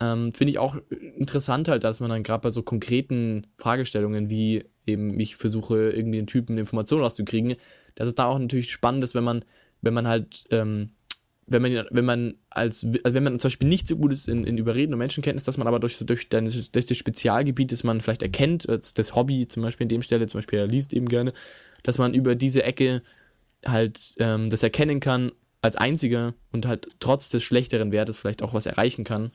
Ähm, 0.00 0.32
Finde 0.32 0.52
ich 0.52 0.58
auch 0.58 0.76
interessant 1.16 1.68
halt, 1.68 1.84
dass 1.84 2.00
man 2.00 2.10
dann 2.10 2.22
gerade 2.22 2.42
bei 2.42 2.50
so 2.50 2.62
konkreten 2.62 3.46
Fragestellungen 3.56 4.30
wie 4.30 4.64
eben 4.86 5.18
ich 5.18 5.36
versuche 5.36 5.90
irgendwie 5.90 6.18
einen 6.18 6.26
Typen 6.26 6.56
Informationen 6.56 7.02
rauszukriegen, 7.02 7.56
dass 7.96 8.08
es 8.08 8.14
da 8.14 8.26
auch 8.26 8.38
natürlich 8.38 8.72
spannend 8.72 9.04
ist, 9.04 9.14
wenn 9.14 9.24
man, 9.24 9.44
wenn 9.82 9.94
man 9.94 10.08
halt, 10.08 10.44
ähm, 10.50 10.90
wenn 11.46 11.62
man, 11.62 11.86
wenn 11.90 12.04
man 12.04 12.34
als, 12.50 12.86
also 13.02 13.14
wenn 13.14 13.24
man 13.24 13.40
zum 13.40 13.48
Beispiel 13.48 13.68
nicht 13.68 13.88
so 13.88 13.96
gut 13.96 14.12
ist 14.12 14.28
in, 14.28 14.44
in 14.44 14.56
Überreden 14.56 14.92
und 14.92 14.98
Menschenkenntnis, 14.98 15.44
dass 15.44 15.58
man 15.58 15.66
aber 15.66 15.80
durch, 15.80 15.98
durch, 15.98 16.28
deine, 16.28 16.50
durch 16.50 16.86
das 16.86 16.96
Spezialgebiet, 16.96 17.72
das 17.72 17.84
man 17.84 18.00
vielleicht 18.00 18.22
erkennt, 18.22 18.66
das 18.68 19.14
Hobby 19.14 19.48
zum 19.48 19.62
Beispiel 19.62 19.84
in 19.86 19.88
dem 19.88 20.02
Stelle, 20.02 20.26
zum 20.26 20.38
Beispiel 20.38 20.60
er 20.60 20.66
liest 20.66 20.92
eben 20.92 21.08
gerne, 21.08 21.32
dass 21.82 21.98
man 21.98 22.14
über 22.14 22.34
diese 22.34 22.62
Ecke 22.62 23.02
halt 23.64 24.14
ähm, 24.18 24.50
das 24.50 24.62
erkennen 24.62 25.00
kann 25.00 25.32
als 25.60 25.76
einziger 25.76 26.34
und 26.52 26.66
halt 26.66 26.88
trotz 27.00 27.30
des 27.30 27.42
schlechteren 27.42 27.92
Wertes 27.92 28.18
vielleicht 28.18 28.42
auch 28.42 28.54
was 28.54 28.66
erreichen 28.66 29.04
kann 29.04 29.32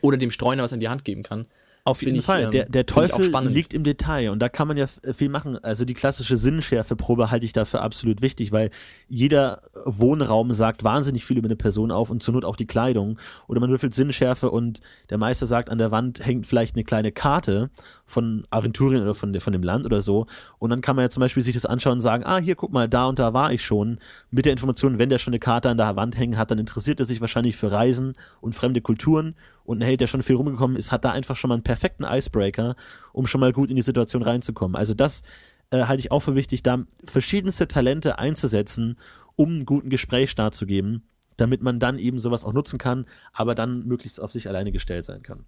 oder 0.00 0.16
dem 0.16 0.30
Streuner 0.30 0.62
was 0.62 0.72
in 0.72 0.80
die 0.80 0.88
Hand 0.88 1.04
geben 1.04 1.22
kann. 1.22 1.46
Auf 1.84 2.02
jeden 2.02 2.18
ich, 2.18 2.24
Fall. 2.24 2.44
Ähm, 2.44 2.50
der, 2.52 2.66
der 2.66 2.86
Teufel 2.86 3.26
liegt 3.48 3.74
im 3.74 3.82
Detail 3.82 4.30
und 4.30 4.38
da 4.38 4.48
kann 4.48 4.68
man 4.68 4.76
ja 4.76 4.86
viel 4.86 5.28
machen. 5.28 5.58
Also 5.64 5.84
die 5.84 5.94
klassische 5.94 6.36
Sinnschärfeprobe 6.36 7.32
halte 7.32 7.44
ich 7.44 7.52
dafür 7.52 7.82
absolut 7.82 8.22
wichtig, 8.22 8.52
weil 8.52 8.70
jeder 9.08 9.62
Wohnraum 9.84 10.52
sagt 10.52 10.84
wahnsinnig 10.84 11.24
viel 11.24 11.38
über 11.38 11.48
eine 11.48 11.56
Person 11.56 11.90
auf 11.90 12.10
und 12.10 12.22
zur 12.22 12.34
Not 12.34 12.44
auch 12.44 12.54
die 12.54 12.68
Kleidung. 12.68 13.18
Oder 13.48 13.58
man 13.58 13.70
würfelt 13.70 13.94
Sinnschärfe 13.94 14.48
und 14.48 14.80
der 15.10 15.18
Meister 15.18 15.46
sagt, 15.46 15.70
an 15.70 15.78
der 15.78 15.90
Wand 15.90 16.24
hängt 16.24 16.46
vielleicht 16.46 16.76
eine 16.76 16.84
kleine 16.84 17.10
Karte 17.10 17.68
von 18.06 18.46
Aventurien 18.50 19.02
oder 19.02 19.16
von, 19.16 19.34
von 19.40 19.52
dem 19.52 19.64
Land 19.64 19.84
oder 19.84 20.02
so. 20.02 20.26
Und 20.58 20.70
dann 20.70 20.82
kann 20.82 20.94
man 20.94 21.06
ja 21.06 21.10
zum 21.10 21.20
Beispiel 21.20 21.42
sich 21.42 21.54
das 21.54 21.66
anschauen 21.66 21.94
und 21.94 22.00
sagen, 22.00 22.22
ah, 22.24 22.38
hier, 22.38 22.54
guck 22.54 22.72
mal, 22.72 22.88
da 22.88 23.06
und 23.06 23.18
da 23.18 23.34
war 23.34 23.52
ich 23.52 23.64
schon. 23.64 23.98
Mit 24.30 24.44
der 24.44 24.52
Information, 24.52 24.98
wenn 24.98 25.10
der 25.10 25.18
schon 25.18 25.32
eine 25.32 25.40
Karte 25.40 25.68
an 25.68 25.78
der 25.78 25.96
Wand 25.96 26.16
hängen 26.16 26.38
hat, 26.38 26.52
dann 26.52 26.58
interessiert 26.58 27.00
er 27.00 27.06
sich 27.06 27.20
wahrscheinlich 27.20 27.56
für 27.56 27.72
Reisen 27.72 28.12
und 28.40 28.54
fremde 28.54 28.82
Kulturen 28.82 29.34
und 29.64 29.78
ein 29.78 29.82
Held, 29.82 30.00
der 30.00 30.06
schon 30.06 30.22
viel 30.22 30.36
rumgekommen 30.36 30.76
ist, 30.76 30.92
hat 30.92 31.04
da 31.04 31.12
einfach 31.12 31.36
schon 31.36 31.48
mal 31.48 31.54
einen 31.54 31.62
perfekten 31.62 32.04
Icebreaker, 32.04 32.76
um 33.12 33.26
schon 33.26 33.40
mal 33.40 33.52
gut 33.52 33.70
in 33.70 33.76
die 33.76 33.82
Situation 33.82 34.22
reinzukommen. 34.22 34.76
Also 34.76 34.94
das 34.94 35.22
äh, 35.70 35.84
halte 35.84 36.00
ich 36.00 36.10
auch 36.10 36.20
für 36.20 36.34
wichtig, 36.34 36.62
da 36.62 36.84
verschiedenste 37.04 37.68
Talente 37.68 38.18
einzusetzen, 38.18 38.98
um 39.36 39.48
einen 39.50 39.66
guten 39.66 39.90
Gesprächsstart 39.90 40.54
zu 40.54 40.66
geben, 40.66 41.02
damit 41.36 41.62
man 41.62 41.80
dann 41.80 41.98
eben 41.98 42.20
sowas 42.20 42.44
auch 42.44 42.52
nutzen 42.52 42.78
kann, 42.78 43.06
aber 43.32 43.54
dann 43.54 43.86
möglichst 43.86 44.20
auf 44.20 44.32
sich 44.32 44.48
alleine 44.48 44.72
gestellt 44.72 45.04
sein 45.04 45.22
kann. 45.22 45.44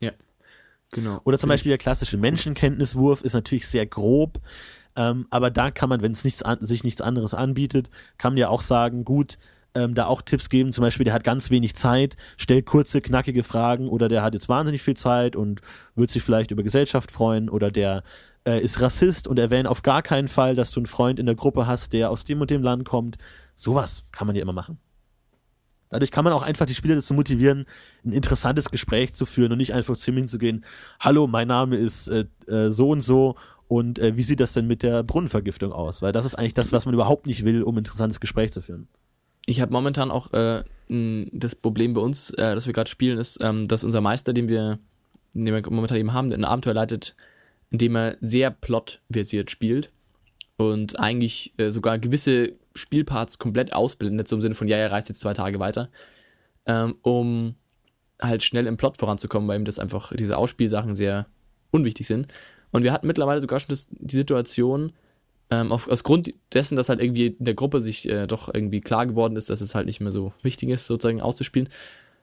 Ja. 0.00 0.12
Genau. 0.92 1.20
Oder 1.24 1.38
zum 1.38 1.48
Beispiel 1.48 1.70
der 1.70 1.78
klassische 1.78 2.16
Menschenkenntniswurf 2.16 3.22
ist 3.22 3.34
natürlich 3.34 3.68
sehr 3.68 3.86
grob, 3.86 4.40
ähm, 4.96 5.26
aber 5.30 5.50
da 5.50 5.70
kann 5.70 5.88
man, 5.88 6.02
wenn 6.02 6.12
es 6.12 6.24
nichts 6.24 6.42
an, 6.42 6.64
sich 6.64 6.82
nichts 6.82 7.00
anderes 7.00 7.32
anbietet, 7.32 7.90
kann 8.18 8.32
man 8.32 8.38
ja 8.38 8.48
auch 8.48 8.62
sagen, 8.62 9.04
gut, 9.04 9.38
ähm, 9.74 9.94
da 9.94 10.06
auch 10.06 10.22
Tipps 10.22 10.48
geben, 10.48 10.72
zum 10.72 10.82
Beispiel, 10.82 11.04
der 11.04 11.14
hat 11.14 11.24
ganz 11.24 11.50
wenig 11.50 11.74
Zeit, 11.74 12.16
stellt 12.36 12.66
kurze, 12.66 13.00
knackige 13.00 13.42
Fragen 13.42 13.88
oder 13.88 14.08
der 14.08 14.22
hat 14.22 14.34
jetzt 14.34 14.48
wahnsinnig 14.48 14.82
viel 14.82 14.96
Zeit 14.96 15.36
und 15.36 15.60
wird 15.94 16.10
sich 16.10 16.22
vielleicht 16.22 16.50
über 16.50 16.62
Gesellschaft 16.62 17.10
freuen 17.10 17.48
oder 17.48 17.70
der 17.70 18.02
äh, 18.46 18.60
ist 18.60 18.80
Rassist 18.80 19.28
und 19.28 19.38
erwähnt 19.38 19.68
auf 19.68 19.82
gar 19.82 20.02
keinen 20.02 20.28
Fall, 20.28 20.54
dass 20.54 20.70
du 20.70 20.80
einen 20.80 20.86
Freund 20.86 21.18
in 21.18 21.26
der 21.26 21.34
Gruppe 21.34 21.66
hast, 21.66 21.92
der 21.92 22.10
aus 22.10 22.24
dem 22.24 22.40
und 22.40 22.50
dem 22.50 22.62
Land 22.62 22.84
kommt. 22.84 23.18
Sowas 23.54 24.04
kann 24.12 24.26
man 24.26 24.36
ja 24.36 24.42
immer 24.42 24.52
machen. 24.52 24.78
Dadurch 25.90 26.12
kann 26.12 26.24
man 26.24 26.32
auch 26.32 26.42
einfach 26.42 26.66
die 26.66 26.74
Spieler 26.74 26.94
dazu 26.94 27.14
motivieren, 27.14 27.66
ein 28.04 28.12
interessantes 28.12 28.70
Gespräch 28.70 29.12
zu 29.12 29.26
führen 29.26 29.50
und 29.50 29.58
nicht 29.58 29.74
einfach 29.74 29.96
zu 29.96 30.12
ihm 30.12 30.18
hinzugehen, 30.18 30.64
hallo, 31.00 31.26
mein 31.26 31.48
Name 31.48 31.76
ist 31.76 32.08
äh, 32.08 32.26
äh, 32.46 32.70
so 32.70 32.90
und 32.90 33.00
so 33.00 33.34
und 33.66 33.98
äh, 33.98 34.16
wie 34.16 34.22
sieht 34.22 34.40
das 34.40 34.52
denn 34.52 34.68
mit 34.68 34.82
der 34.84 35.02
Brunnenvergiftung 35.02 35.72
aus? 35.72 36.00
Weil 36.00 36.12
das 36.12 36.24
ist 36.24 36.36
eigentlich 36.36 36.54
das, 36.54 36.72
was 36.72 36.86
man 36.86 36.94
überhaupt 36.94 37.26
nicht 37.26 37.44
will, 37.44 37.62
um 37.62 37.74
ein 37.74 37.78
interessantes 37.78 38.20
Gespräch 38.20 38.52
zu 38.52 38.62
führen. 38.62 38.88
Ich 39.50 39.60
habe 39.60 39.72
momentan 39.72 40.12
auch 40.12 40.32
äh, 40.32 40.62
das 40.88 41.56
Problem 41.56 41.94
bei 41.94 42.00
uns, 42.00 42.30
äh, 42.30 42.54
das 42.54 42.66
wir 42.66 42.72
gerade 42.72 42.88
spielen, 42.88 43.18
ist, 43.18 43.42
ähm, 43.42 43.66
dass 43.66 43.82
unser 43.82 44.00
Meister, 44.00 44.32
den 44.32 44.48
wir, 44.48 44.78
den 45.34 45.52
wir 45.52 45.60
momentan 45.68 45.98
eben 45.98 46.12
haben, 46.12 46.32
ein 46.32 46.44
Abenteuer 46.44 46.74
leitet, 46.74 47.16
in 47.72 47.78
dem 47.78 47.96
er 47.96 48.16
sehr 48.20 48.52
plotversiert 48.52 49.50
spielt 49.50 49.90
und 50.56 51.00
eigentlich 51.00 51.52
äh, 51.56 51.70
sogar 51.70 51.98
gewisse 51.98 52.52
Spielparts 52.76 53.40
komplett 53.40 53.72
ausblendet, 53.72 54.28
so 54.28 54.36
im 54.36 54.42
Sinne 54.42 54.54
von, 54.54 54.68
ja, 54.68 54.76
er 54.76 54.92
reist 54.92 55.08
jetzt 55.08 55.20
zwei 55.20 55.34
Tage 55.34 55.58
weiter, 55.58 55.88
ähm, 56.66 56.94
um 57.02 57.56
halt 58.22 58.44
schnell 58.44 58.68
im 58.68 58.76
Plot 58.76 58.98
voranzukommen, 58.98 59.48
weil 59.48 59.58
ihm 59.58 59.64
das 59.64 59.80
einfach, 59.80 60.12
diese 60.14 60.38
Ausspielsachen 60.38 60.94
sehr 60.94 61.26
unwichtig 61.72 62.06
sind. 62.06 62.28
Und 62.70 62.84
wir 62.84 62.92
hatten 62.92 63.08
mittlerweile 63.08 63.40
sogar 63.40 63.58
schon 63.58 63.70
das, 63.70 63.88
die 63.90 64.14
Situation, 64.14 64.92
ähm, 65.50 65.72
auf, 65.72 65.88
aus 65.88 66.04
Grund 66.04 66.32
dessen, 66.52 66.76
dass 66.76 66.88
halt 66.88 67.00
irgendwie 67.00 67.26
in 67.26 67.44
der 67.44 67.54
Gruppe 67.54 67.80
sich 67.80 68.08
äh, 68.08 68.26
doch 68.26 68.52
irgendwie 68.52 68.80
klar 68.80 69.06
geworden 69.06 69.36
ist, 69.36 69.50
dass 69.50 69.60
es 69.60 69.74
halt 69.74 69.86
nicht 69.86 70.00
mehr 70.00 70.12
so 70.12 70.32
wichtig 70.42 70.68
ist, 70.68 70.86
sozusagen 70.86 71.20
auszuspielen, 71.20 71.68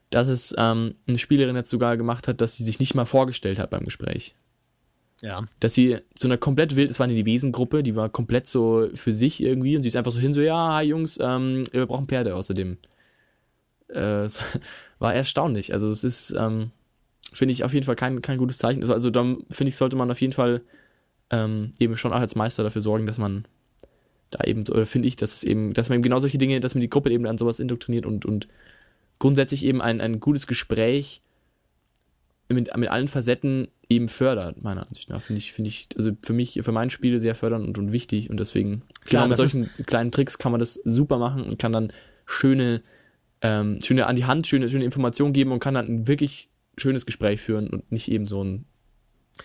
dass 0.09 0.28
es 0.28 0.55
ähm, 0.57 0.95
eine 1.07 1.19
Spielerin 1.19 1.55
jetzt 1.55 1.69
sogar 1.69 1.97
gemacht 1.97 2.28
hat, 2.28 2.39
dass 2.39 2.55
sie 2.55 2.63
sich 2.63 2.80
nicht 2.80 2.95
mal 2.95 3.05
vorgestellt 3.05 3.59
hat 3.59 3.69
beim 3.69 3.84
Gespräch. 3.84 4.36
Ja. 5.21 5.45
Dass 5.59 5.73
sie 5.73 5.97
zu 6.15 6.28
einer 6.28 6.38
komplett 6.38 6.75
wild, 6.75 6.91
es 6.91 6.99
war 6.99 7.05
eine 7.05 7.25
Wesengruppe, 7.25 7.84
die 7.84 7.95
war 7.95 8.09
komplett 8.09 8.47
so 8.47 8.88
für 8.93 9.13
sich 9.13 9.41
irgendwie 9.41 9.75
und 9.75 9.82
sie 9.82 9.88
ist 9.88 9.95
einfach 9.95 10.11
so 10.11 10.19
hin, 10.19 10.34
so, 10.34 10.41
ja, 10.41 10.75
hi 10.75 10.86
Jungs, 10.86 11.17
ähm, 11.21 11.63
wir 11.71 11.86
brauchen 11.86 12.07
Pferde 12.07 12.36
außerdem. 12.36 12.78
Äh, 13.89 14.25
es 14.25 14.41
war 14.99 15.13
erstaunlich. 15.13 15.73
Also 15.73 15.88
es 15.88 16.03
ist, 16.03 16.36
ähm, 16.38 16.71
finde 17.34 17.51
ich 17.51 17.63
auf 17.63 17.73
jeden 17.73 17.86
Fall 17.86 17.95
kein, 17.95 18.21
kein 18.21 18.38
gutes 18.38 18.59
Zeichen. 18.59 18.82
Also, 18.82 18.93
also 18.93 19.09
da 19.09 19.23
finde 19.49 19.69
ich, 19.69 19.75
sollte 19.75 19.95
man 19.95 20.11
auf 20.11 20.21
jeden 20.21 20.34
Fall 20.34 20.61
ähm, 21.30 21.71
eben 21.80 21.97
schon 21.97 22.13
auch 22.13 22.19
als 22.19 22.36
Meister 22.36 22.63
dafür 22.63 22.82
sorgen, 22.82 23.05
dass 23.05 23.17
man 23.17 23.45
da 24.30 24.43
eben, 24.43 24.67
oder 24.67 24.86
finde 24.86 25.07
ich, 25.07 25.15
dass 25.15 25.34
es 25.34 25.43
eben, 25.43 25.73
dass 25.73 25.89
man 25.89 25.97
eben 25.97 26.03
genau 26.03 26.19
solche 26.19 26.38
Dinge, 26.38 26.59
dass 26.59 26.75
man 26.75 26.82
die 26.82 26.89
Gruppe 26.89 27.11
eben 27.11 27.25
an 27.25 27.38
sowas 27.38 27.59
indoktriniert 27.59 28.05
und, 28.05 28.25
und 28.25 28.47
grundsätzlich 29.19 29.65
eben 29.65 29.82
ein, 29.82 30.01
ein 30.01 30.19
gutes 30.19 30.47
Gespräch 30.47 31.21
mit, 32.49 32.75
mit 32.75 32.89
allen 32.89 33.07
Facetten 33.07 33.67
eben 33.89 34.09
fördert, 34.09 34.63
meiner 34.63 34.88
Ansicht 34.88 35.09
nach. 35.09 35.21
Finde 35.21 35.39
ich, 35.39 35.51
finde 35.51 35.69
ich, 35.69 35.89
also 35.97 36.11
für 36.21 36.34
mich, 36.34 36.59
für 36.61 36.71
mein 36.71 36.89
Spiel 36.89 37.19
sehr 37.19 37.36
fördernd 37.36 37.67
und, 37.67 37.78
und 37.78 37.91
wichtig 37.91 38.30
und 38.30 38.39
deswegen, 38.39 38.84
Klar, 39.05 39.23
genau, 39.23 39.30
mit 39.30 39.38
solchen 39.38 39.69
kleinen 39.86 40.11
Tricks 40.11 40.38
kann 40.38 40.51
man 40.51 40.59
das 40.59 40.75
super 40.75 41.17
machen 41.17 41.43
und 41.43 41.59
kann 41.59 41.71
dann 41.71 41.91
schöne, 42.25 42.82
ähm, 43.41 43.80
schöne 43.84 44.07
an 44.07 44.15
die 44.15 44.25
Hand, 44.25 44.47
schöne, 44.47 44.69
schöne 44.69 44.86
Informationen 44.86 45.34
geben 45.34 45.51
und 45.51 45.59
kann 45.59 45.73
dann 45.73 45.88
ein 45.88 46.07
wirklich 46.07 46.49
schönes 46.78 47.05
Gespräch 47.05 47.41
führen 47.41 47.69
und 47.69 47.91
nicht 47.91 48.09
eben 48.11 48.28
so 48.28 48.43
ein, 48.43 48.65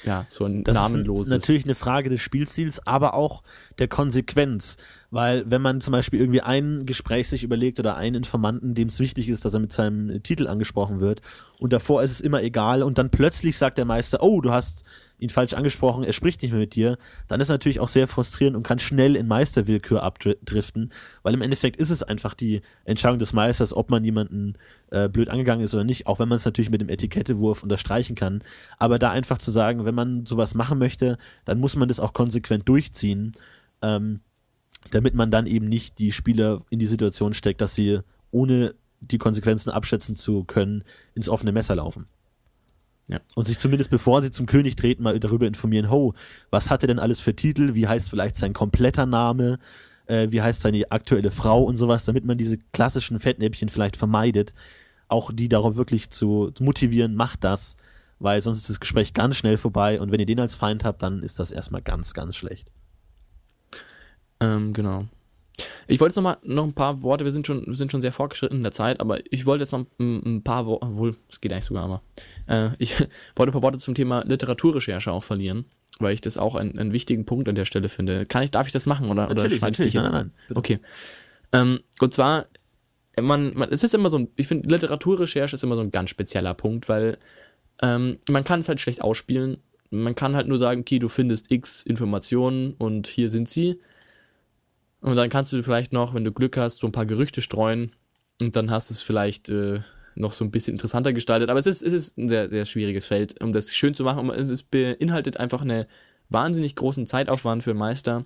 ja, 0.05 0.27
so 0.31 0.45
ein 0.45 0.65
Das 0.65 0.75
namenloses. 0.75 1.33
ist 1.33 1.41
natürlich 1.41 1.65
eine 1.65 1.75
Frage 1.75 2.11
des 2.11 2.21
Spielstils, 2.21 2.87
aber 2.87 3.15
auch 3.15 3.43
der 3.79 3.89
Konsequenz. 3.89 4.77
Weil 5.11 5.45
wenn 5.47 5.61
man 5.61 5.81
zum 5.81 5.93
Beispiel 5.93 6.21
irgendwie 6.21 6.41
ein 6.41 6.87
Gespräch 6.87 7.29
sich 7.29 7.45
überlegt 7.45 7.79
oder 7.79 7.97
einen 7.97 8.17
Informanten, 8.17 8.75
dem 8.75 8.89
es 8.89 8.99
wichtig 8.99 9.29
ist, 9.29 9.45
dass 9.45 9.53
er 9.53 9.61
mit 9.61 9.73
seinem 9.73 10.23
Titel 10.23 10.49
angesprochen 10.49 11.01
wird 11.01 11.21
und 11.59 11.73
davor 11.73 12.03
ist 12.03 12.13
es 12.13 12.21
immer 12.21 12.43
egal 12.43 12.83
und 12.83 12.97
dann 12.97 13.11
plötzlich 13.11 13.59
sagt 13.59 13.77
der 13.77 13.85
Meister, 13.85 14.23
oh, 14.23 14.41
du 14.41 14.53
hast 14.53 14.85
ihn 15.19 15.29
falsch 15.29 15.53
angesprochen, 15.53 16.03
er 16.03 16.13
spricht 16.13 16.43
nicht 16.43 16.51
mehr 16.51 16.61
mit 16.61 16.75
dir, 16.75 16.97
dann 17.29 17.41
ist 17.41 17.49
natürlich 17.49 17.79
auch 17.79 17.89
sehr 17.89 18.09
frustrierend 18.09 18.57
und 18.57 18.65
kann 18.65 18.79
schnell 18.79 19.15
in 19.15 19.29
Meisterwillkür 19.29 20.03
abdriften, 20.03 20.93
weil 21.23 21.35
im 21.35 21.43
Endeffekt 21.43 21.77
ist 21.77 21.91
es 21.91 22.03
einfach 22.03 22.35
die 22.35 22.63
Entscheidung 22.85 23.19
des 23.19 23.33
Meisters, 23.33 23.73
ob 23.73 23.91
man 23.91 24.03
jemanden 24.03 24.55
äh, 24.93 25.09
blöd 25.09 25.31
angegangen 25.31 25.65
ist 25.65 25.75
oder 25.75 25.85
nicht, 25.85 26.07
auch 26.07 26.19
wenn 26.19 26.29
man 26.29 26.37
es 26.37 26.45
natürlich 26.45 26.71
mit 26.71 26.81
dem 26.81 26.91
Etikettewurf 26.91 27.63
unterstreichen 27.63 28.15
kann. 28.15 28.43
Aber 28.79 28.99
da 28.99 29.11
einfach 29.11 29.39
zu 29.39 29.51
sagen, 29.51 29.85
wenn 29.85 29.95
man 29.95 30.27
sowas 30.27 30.55
machen 30.55 30.79
möchte, 30.79 31.19
dann 31.45 31.59
muss 31.59 31.77
man 31.77 31.89
das 31.89 31.99
auch 31.99 32.13
konsequent 32.13 32.69
durchziehen, 32.69 33.33
ähm, 33.81 34.21
damit 34.91 35.15
man 35.15 35.31
dann 35.31 35.47
eben 35.47 35.67
nicht 35.67 35.99
die 35.99 36.13
Spieler 36.13 36.63
in 36.69 36.79
die 36.79 36.87
Situation 36.87 37.33
steckt, 37.33 37.61
dass 37.61 37.75
sie 37.75 38.01
ohne 38.31 38.75
die 39.01 39.19
Konsequenzen 39.19 39.71
abschätzen 39.71 40.15
zu 40.15 40.45
können, 40.45 40.85
ins 41.15 41.29
offene 41.29 41.53
Messer 41.53 41.77
laufen. 41.77 42.07
Ja. 43.09 43.21
Und 43.35 43.47
sich 43.47 43.59
zumindest 43.59 43.91
bevor 43.91 44.23
sie 44.23 44.31
zum 44.31 44.47
König 44.47 44.77
treten, 44.77 45.03
mal 45.03 45.19
darüber 45.19 45.47
informieren, 45.47 45.91
ho, 45.91 46.15
was 46.51 46.71
hat 46.71 46.83
er 46.85 46.87
denn 46.87 46.99
alles 46.99 47.21
für 47.21 47.35
Titel, 47.35 47.75
wie 47.75 47.89
heißt 47.89 48.11
vielleicht 48.11 48.37
sein 48.37 48.53
kompletter 48.53 49.07
Name, 49.07 49.59
äh, 50.07 50.29
wie 50.31 50.43
heißt 50.43 50.61
seine 50.61 50.91
aktuelle 50.91 51.31
Frau 51.31 51.63
und 51.63 51.77
sowas, 51.77 52.05
damit 52.05 52.25
man 52.25 52.39
diese 52.39 52.59
klassischen 52.73 53.19
Fettnäpfchen 53.19 53.69
vielleicht 53.69 53.97
vermeidet, 53.97 54.55
auch 55.13 55.31
die 55.33 55.49
darauf 55.49 55.77
wirklich 55.77 56.11
zu 56.11 56.53
motivieren, 56.59 57.15
macht 57.15 57.45
das, 57.45 57.77
weil 58.19 58.41
sonst 58.43 58.59
ist 58.59 58.71
das 58.71 58.81
Gespräch 58.81 59.15
ganz 59.15 59.37
schnell 59.37 59.59
vorbei 59.59 60.01
und 60.01 60.11
wenn 60.11 60.21
ihr 60.21 60.27
den 60.27 60.41
als 60.41 60.55
Feind 60.55 60.85
habt, 60.85 61.03
dann 61.03 61.23
ist 61.23 61.39
das 61.39 61.53
erstmal 61.53 61.83
ganz, 61.83 62.15
ganz 62.15 62.35
schlecht. 62.35 62.71
Ähm, 64.41 64.73
genau. 64.73 65.05
Ich 65.87 66.01
wollte 66.01 66.13
jetzt 66.13 66.17
noch 66.17 66.23
mal 66.23 66.39
noch 66.43 66.65
ein 66.65 66.73
paar 66.73 67.03
Worte, 67.03 67.25
wir 67.25 67.31
sind 67.31 67.47
schon, 67.47 67.67
wir 67.67 67.77
sind 67.77 67.93
schon 67.93 68.01
sehr 68.01 68.13
fortgeschritten 68.13 68.57
in 68.59 68.63
der 68.63 68.73
Zeit, 68.73 69.01
aber 69.01 69.19
ich 69.31 69.45
wollte 69.45 69.63
jetzt 69.63 69.73
noch 69.73 69.85
ein, 69.99 70.37
ein 70.37 70.43
paar 70.43 70.67
Worte, 70.67 70.87
obwohl, 70.87 71.17
es 71.31 71.41
geht 71.41 71.53
eigentlich 71.53 71.67
sogar, 71.67 71.85
aber 71.85 72.03
äh, 72.47 72.71
ich 72.79 72.99
wollte 73.37 73.51
ein 73.51 73.53
paar 73.53 73.63
Worte 73.63 73.79
zum 73.79 73.95
Thema 73.95 74.25
Literaturrecherche 74.25 75.13
auch 75.13 75.25
verlieren, 75.25 75.67
weil 75.99 76.15
ich 76.15 76.21
das 76.21 76.39
auch 76.39 76.55
einen, 76.55 76.79
einen 76.79 76.93
wichtigen 76.93 77.27
Punkt 77.27 77.49
an 77.49 77.55
der 77.55 77.67
Stelle 77.67 77.89
finde. 77.89 78.25
Kann 78.27 78.43
ich, 78.43 78.51
darf 78.51 78.67
ich 78.67 78.73
das 78.73 78.87
machen 78.87 79.11
oder, 79.11 79.27
oder 79.27 79.35
Natürlich, 79.35 79.59
schneide 79.59 79.73
ich 79.73 79.85
dich 79.85 79.95
jetzt 79.95 80.05
nein, 80.05 80.13
nein, 80.13 80.33
bitte. 80.49 80.59
Okay. 80.59 80.79
Ähm, 81.53 81.81
und 82.01 82.15
zwar, 82.15 82.47
man, 83.21 83.55
man, 83.55 83.71
es 83.71 83.83
ist 83.83 83.95
immer 83.95 84.09
so 84.09 84.19
ein, 84.19 84.29
ich 84.37 84.49
finde, 84.49 84.69
Literaturrecherche 84.69 85.55
ist 85.55 85.65
immer 85.65 85.77
so 85.77 85.83
ein 85.83 85.91
ganz 85.91 86.11
spezieller 86.11 86.55
Punkt, 86.55 86.89
weil 86.89 87.19
ähm, 87.83 88.19
man 88.29 88.45
kann 88.45 88.61
es 88.61 88.69
halt 88.69 88.81
schlecht 88.81 89.03
ausspielen. 89.03 89.59
Man 89.91 90.15
kann 90.15 90.35
halt 90.35 90.49
nur 90.49 90.59
sagen, 90.59 90.81
okay, 90.81 90.99
du 90.99 91.09
findest 91.09 91.51
x 91.51 91.83
Informationen 91.83 92.73
und 92.75 93.07
hier 93.07 93.29
sind 93.29 93.49
sie. 93.49 93.81
Und 95.01 95.17
dann 95.17 95.29
kannst 95.29 95.53
du 95.53 95.63
vielleicht 95.63 95.93
noch, 95.93 96.15
wenn 96.15 96.25
du 96.25 96.33
Glück 96.33 96.57
hast, 96.57 96.77
so 96.77 96.87
ein 96.87 96.93
paar 96.93 97.07
Gerüchte 97.07 97.43
streuen 97.43 97.93
und 98.41 98.57
dann 98.57 98.71
hast 98.71 98.89
du 98.89 98.95
es 98.95 99.03
vielleicht 99.03 99.49
äh, 99.49 99.81
noch 100.15 100.33
so 100.33 100.45
ein 100.45 100.51
bisschen 100.51 100.75
interessanter 100.75 101.13
gestaltet. 101.13 101.51
Aber 101.51 101.59
es 101.59 101.67
ist, 101.67 101.83
es 101.83 101.93
ist 101.93 102.19
ein 102.19 102.29
sehr, 102.29 102.49
sehr 102.49 102.65
schwieriges 102.65 103.07
Feld, 103.07 103.43
um 103.43 103.53
das 103.53 103.75
schön 103.75 103.95
zu 103.95 104.05
machen. 104.05 104.31
Es 104.31 104.63
beinhaltet 104.63 105.39
einfach 105.39 105.63
einen 105.63 105.87
wahnsinnig 106.29 106.77
großen 106.77 107.07
Zeitaufwand 107.07 107.65
für 107.65 107.71
einen 107.71 107.79
Meister, 107.79 108.25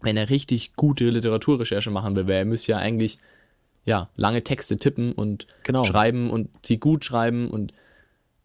wenn 0.00 0.16
er 0.16 0.30
richtig 0.30 0.74
gute 0.74 1.08
Literaturrecherche 1.08 1.90
machen 1.90 2.14
will. 2.14 2.26
Weil 2.26 2.34
er 2.34 2.44
müsste 2.44 2.72
ja 2.72 2.78
eigentlich 2.78 3.18
ja, 3.84 4.08
lange 4.16 4.42
Texte 4.42 4.76
tippen 4.76 5.12
und 5.12 5.46
Genau. 5.64 5.84
schreiben 5.84 6.30
und 6.30 6.48
sie 6.64 6.78
gut 6.78 7.04
schreiben 7.04 7.50
und 7.50 7.72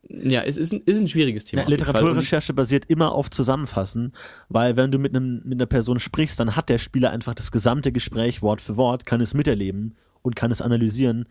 ja, 0.09 0.41
es 0.41 0.55
ist 0.55 0.71
ein, 0.71 0.81
ist 0.85 0.99
ein 0.99 1.07
schwieriges 1.07 1.43
Thema. 1.43 1.63
Ja, 1.63 1.67
Literaturrecherche 1.69 2.53
basiert 2.53 2.85
immer 2.88 3.11
auf 3.11 3.29
Zusammenfassen, 3.29 4.13
weil 4.47 4.77
wenn 4.77 4.89
du 4.89 4.99
mit, 4.99 5.13
einem, 5.13 5.41
mit 5.43 5.57
einer 5.57 5.65
Person 5.65 5.99
sprichst, 5.99 6.39
dann 6.39 6.55
hat 6.55 6.69
der 6.69 6.77
Spieler 6.77 7.11
einfach 7.11 7.33
das 7.33 7.51
gesamte 7.51 7.91
Gespräch 7.91 8.41
Wort 8.41 8.61
für 8.61 8.77
Wort, 8.77 9.05
kann 9.05 9.19
es 9.19 9.33
miterleben 9.33 9.95
und 10.21 10.35
kann 10.35 10.51
es 10.51 10.61
analysieren. 10.61 11.25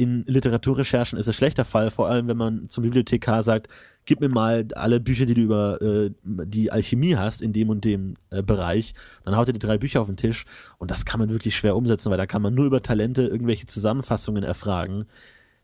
In 0.00 0.24
Literaturrecherchen 0.26 1.18
ist 1.18 1.26
es 1.26 1.36
schlechter 1.36 1.66
Fall, 1.66 1.90
vor 1.90 2.08
allem 2.08 2.26
wenn 2.26 2.38
man 2.38 2.70
zum 2.70 2.84
Bibliothekar 2.84 3.42
sagt, 3.42 3.68
gib 4.06 4.20
mir 4.20 4.30
mal 4.30 4.66
alle 4.74 4.98
Bücher, 4.98 5.26
die 5.26 5.34
du 5.34 5.42
über 5.42 5.82
äh, 5.82 6.10
die 6.24 6.72
Alchemie 6.72 7.16
hast 7.16 7.42
in 7.42 7.52
dem 7.52 7.68
und 7.68 7.84
dem 7.84 8.14
äh, 8.30 8.42
Bereich, 8.42 8.94
dann 9.26 9.36
haut 9.36 9.48
er 9.48 9.52
die 9.52 9.58
drei 9.58 9.76
Bücher 9.76 10.00
auf 10.00 10.06
den 10.06 10.16
Tisch 10.16 10.46
und 10.78 10.90
das 10.90 11.04
kann 11.04 11.20
man 11.20 11.28
wirklich 11.28 11.54
schwer 11.54 11.76
umsetzen, 11.76 12.10
weil 12.10 12.16
da 12.16 12.24
kann 12.24 12.40
man 12.40 12.54
nur 12.54 12.64
über 12.64 12.82
Talente 12.82 13.26
irgendwelche 13.26 13.66
Zusammenfassungen 13.66 14.42
erfragen, 14.42 15.04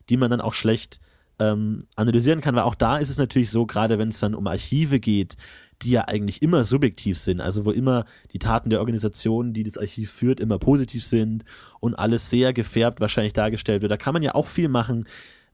die 0.07 0.17
man 0.17 0.29
dann 0.29 0.41
auch 0.41 0.53
schlecht 0.53 0.99
ähm, 1.39 1.79
analysieren 1.95 2.41
kann, 2.41 2.53
weil 2.53 2.61
auch 2.61 2.75
da 2.75 2.99
ist 2.99 3.09
es 3.09 3.17
natürlich 3.17 3.49
so, 3.49 3.65
gerade 3.65 3.97
wenn 3.97 4.09
es 4.09 4.19
dann 4.19 4.35
um 4.35 4.45
Archive 4.45 4.99
geht, 4.99 5.35
die 5.81 5.91
ja 5.91 6.01
eigentlich 6.07 6.41
immer 6.41 6.63
subjektiv 6.63 7.17
sind, 7.19 7.41
also 7.41 7.65
wo 7.65 7.71
immer 7.71 8.05
die 8.33 8.39
Taten 8.39 8.69
der 8.69 8.79
Organisation, 8.79 9.53
die 9.53 9.63
das 9.63 9.77
Archiv 9.77 10.11
führt, 10.11 10.39
immer 10.39 10.59
positiv 10.59 11.05
sind 11.05 11.43
und 11.79 11.95
alles 11.95 12.29
sehr 12.29 12.53
gefärbt 12.53 12.99
wahrscheinlich 12.99 13.33
dargestellt 13.33 13.81
wird. 13.81 13.91
Da 13.91 13.97
kann 13.97 14.13
man 14.13 14.23
ja 14.23 14.35
auch 14.35 14.47
viel 14.47 14.69
machen, 14.69 15.05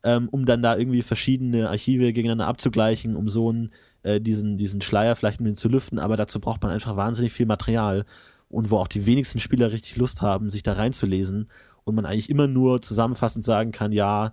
ähm, 0.03 0.29
um 0.29 0.45
dann 0.45 0.61
da 0.61 0.77
irgendwie 0.77 1.01
verschiedene 1.01 1.69
Archive 1.69 2.13
gegeneinander 2.13 2.47
abzugleichen, 2.47 3.15
um 3.15 3.27
so 3.27 3.49
einen, 3.49 3.71
äh, 4.03 4.21
diesen, 4.21 4.57
diesen 4.57 4.81
Schleier 4.81 5.15
vielleicht 5.15 5.41
ein 5.41 5.55
zu 5.55 5.69
lüften, 5.69 5.99
aber 5.99 6.17
dazu 6.17 6.39
braucht 6.39 6.61
man 6.61 6.71
einfach 6.71 6.95
wahnsinnig 6.95 7.33
viel 7.33 7.45
Material 7.45 8.05
und 8.49 8.69
wo 8.69 8.77
auch 8.77 8.87
die 8.87 9.05
wenigsten 9.05 9.39
Spieler 9.39 9.71
richtig 9.71 9.97
Lust 9.97 10.21
haben, 10.21 10.49
sich 10.49 10.63
da 10.63 10.73
reinzulesen 10.73 11.49
und 11.83 11.95
man 11.95 12.05
eigentlich 12.05 12.29
immer 12.29 12.47
nur 12.47 12.81
zusammenfassend 12.81 13.43
sagen 13.45 13.71
kann, 13.71 13.91
ja, 13.91 14.31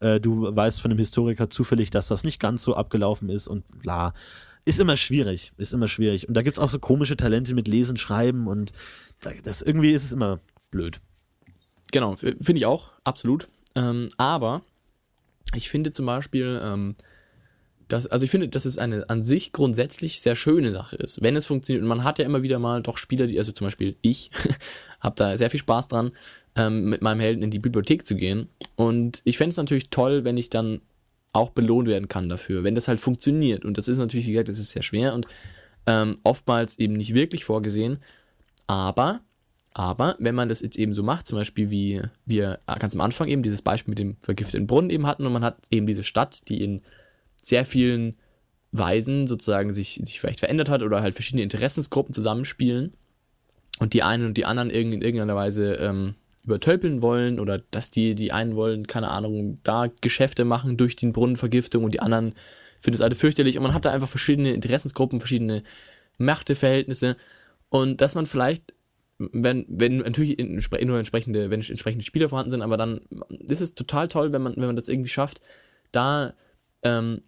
Äh, 0.00 0.18
du 0.20 0.54
weißt 0.56 0.80
von 0.80 0.90
dem 0.90 0.98
Historiker 0.98 1.48
zufällig, 1.48 1.90
dass 1.90 2.08
das 2.08 2.24
nicht 2.24 2.40
ganz 2.40 2.64
so 2.64 2.74
abgelaufen 2.74 3.28
ist 3.28 3.46
und 3.46 3.62
bla. 3.82 4.14
Ist 4.64 4.78
immer 4.78 4.96
schwierig, 4.96 5.52
ist 5.56 5.74
immer 5.74 5.88
schwierig. 5.88 6.28
Und 6.28 6.34
da 6.34 6.42
gibt's 6.42 6.58
auch 6.58 6.70
so 6.70 6.78
komische 6.78 7.16
Talente 7.16 7.54
mit 7.54 7.66
Lesen, 7.66 7.96
Schreiben 7.96 8.46
und 8.46 8.72
das 9.44 9.62
irgendwie 9.62 9.92
ist 9.92 10.04
es 10.04 10.12
immer 10.12 10.40
blöd. 10.70 11.00
Genau, 11.90 12.16
finde 12.16 12.56
ich 12.56 12.66
auch, 12.66 12.92
absolut. 13.04 13.48
Ähm, 13.74 14.08
aber 14.16 14.62
ich 15.54 15.68
finde 15.68 15.90
zum 15.90 16.06
Beispiel, 16.06 16.60
ähm, 16.62 16.94
dass, 17.88 18.06
also 18.06 18.24
ich 18.24 18.30
finde, 18.30 18.48
dass 18.48 18.64
es 18.64 18.78
eine 18.78 19.08
an 19.10 19.22
sich 19.22 19.52
grundsätzlich 19.52 20.20
sehr 20.20 20.36
schöne 20.36 20.72
Sache 20.72 20.96
ist, 20.96 21.22
wenn 21.22 21.36
es 21.36 21.46
funktioniert. 21.46 21.82
Und 21.82 21.88
man 21.88 22.04
hat 22.04 22.18
ja 22.18 22.24
immer 22.24 22.42
wieder 22.42 22.58
mal 22.58 22.82
doch 22.82 22.96
Spieler, 22.96 23.26
die, 23.26 23.38
also 23.38 23.52
zum 23.52 23.66
Beispiel 23.66 23.96
ich, 24.00 24.30
habe 25.00 25.14
da 25.16 25.36
sehr 25.36 25.50
viel 25.50 25.60
Spaß 25.60 25.88
dran, 25.88 26.12
ähm, 26.56 26.88
mit 26.88 27.02
meinem 27.02 27.20
Helden 27.20 27.42
in 27.42 27.50
die 27.50 27.58
Bibliothek 27.58 28.06
zu 28.06 28.14
gehen. 28.14 28.48
Und 28.76 29.20
ich 29.24 29.36
fände 29.36 29.50
es 29.50 29.56
natürlich 29.56 29.90
toll, 29.90 30.24
wenn 30.24 30.36
ich 30.36 30.50
dann 30.50 30.80
auch 31.32 31.50
belohnt 31.50 31.88
werden 31.88 32.08
kann 32.08 32.28
dafür, 32.28 32.64
wenn 32.64 32.74
das 32.74 32.88
halt 32.88 33.00
funktioniert. 33.00 33.64
Und 33.64 33.78
das 33.78 33.88
ist 33.88 33.98
natürlich, 33.98 34.26
wie 34.26 34.32
gesagt, 34.32 34.48
das 34.48 34.58
ist 34.58 34.70
sehr 34.70 34.82
schwer 34.82 35.14
und 35.14 35.26
ähm, 35.86 36.18
oftmals 36.22 36.78
eben 36.78 36.94
nicht 36.94 37.14
wirklich 37.14 37.44
vorgesehen. 37.44 37.98
Aber, 38.66 39.20
aber, 39.72 40.16
wenn 40.18 40.34
man 40.34 40.48
das 40.48 40.60
jetzt 40.60 40.78
eben 40.78 40.92
so 40.92 41.02
macht, 41.02 41.26
zum 41.26 41.38
Beispiel 41.38 41.70
wie 41.70 42.02
wir 42.26 42.60
ganz 42.78 42.94
am 42.94 43.00
Anfang 43.00 43.28
eben 43.28 43.42
dieses 43.42 43.62
Beispiel 43.62 43.92
mit 43.92 43.98
dem 43.98 44.16
vergifteten 44.20 44.66
Brunnen 44.66 44.90
eben 44.90 45.06
hatten 45.06 45.26
und 45.26 45.32
man 45.32 45.44
hat 45.44 45.66
eben 45.70 45.86
diese 45.86 46.04
Stadt, 46.04 46.48
die 46.48 46.62
in 46.62 46.82
sehr 47.42 47.64
vielen 47.64 48.16
Weisen 48.70 49.26
sozusagen 49.26 49.72
sich, 49.72 50.00
sich 50.04 50.20
vielleicht 50.20 50.40
verändert 50.40 50.68
hat 50.68 50.82
oder 50.82 51.02
halt 51.02 51.14
verschiedene 51.14 51.42
Interessensgruppen 51.42 52.14
zusammenspielen 52.14 52.94
und 53.78 53.94
die 53.94 54.02
einen 54.02 54.26
und 54.26 54.36
die 54.36 54.44
anderen 54.44 54.70
in 54.70 55.02
irgendeiner 55.02 55.34
Weise 55.34 55.74
ähm, 55.74 56.14
übertölpeln 56.44 57.02
wollen 57.02 57.38
oder 57.38 57.58
dass 57.70 57.90
die, 57.90 58.14
die 58.14 58.32
einen 58.32 58.56
wollen, 58.56 58.86
keine 58.86 59.08
Ahnung, 59.08 59.58
da 59.62 59.88
Geschäfte 60.00 60.44
machen 60.44 60.76
durch 60.76 60.96
die 60.96 61.06
Brunnenvergiftung 61.06 61.84
und 61.84 61.94
die 61.94 62.00
anderen 62.00 62.34
finden 62.80 62.96
es 62.96 63.00
alle 63.00 63.14
fürchterlich 63.14 63.56
und 63.56 63.62
man 63.62 63.74
hat 63.74 63.84
da 63.84 63.92
einfach 63.92 64.08
verschiedene 64.08 64.52
Interessensgruppen, 64.52 65.20
verschiedene 65.20 65.62
Machteverhältnisse 66.18 67.16
und 67.68 68.00
dass 68.00 68.14
man 68.14 68.26
vielleicht 68.26 68.74
wenn, 69.30 69.66
wenn 69.68 69.98
natürlich 69.98 70.36
nur 70.38 70.98
entsprechende, 70.98 71.50
wenn 71.50 71.60
entsprechende 71.60 72.04
Spieler 72.04 72.28
vorhanden 72.28 72.50
sind, 72.50 72.62
aber 72.62 72.76
dann 72.76 73.02
ist 73.30 73.60
es 73.60 73.74
total 73.74 74.08
toll, 74.08 74.32
wenn 74.32 74.42
man, 74.42 74.56
wenn 74.56 74.66
man 74.66 74.76
das 74.76 74.88
irgendwie 74.88 75.10
schafft, 75.10 75.38
da 75.92 76.34
ähm, 76.82 77.22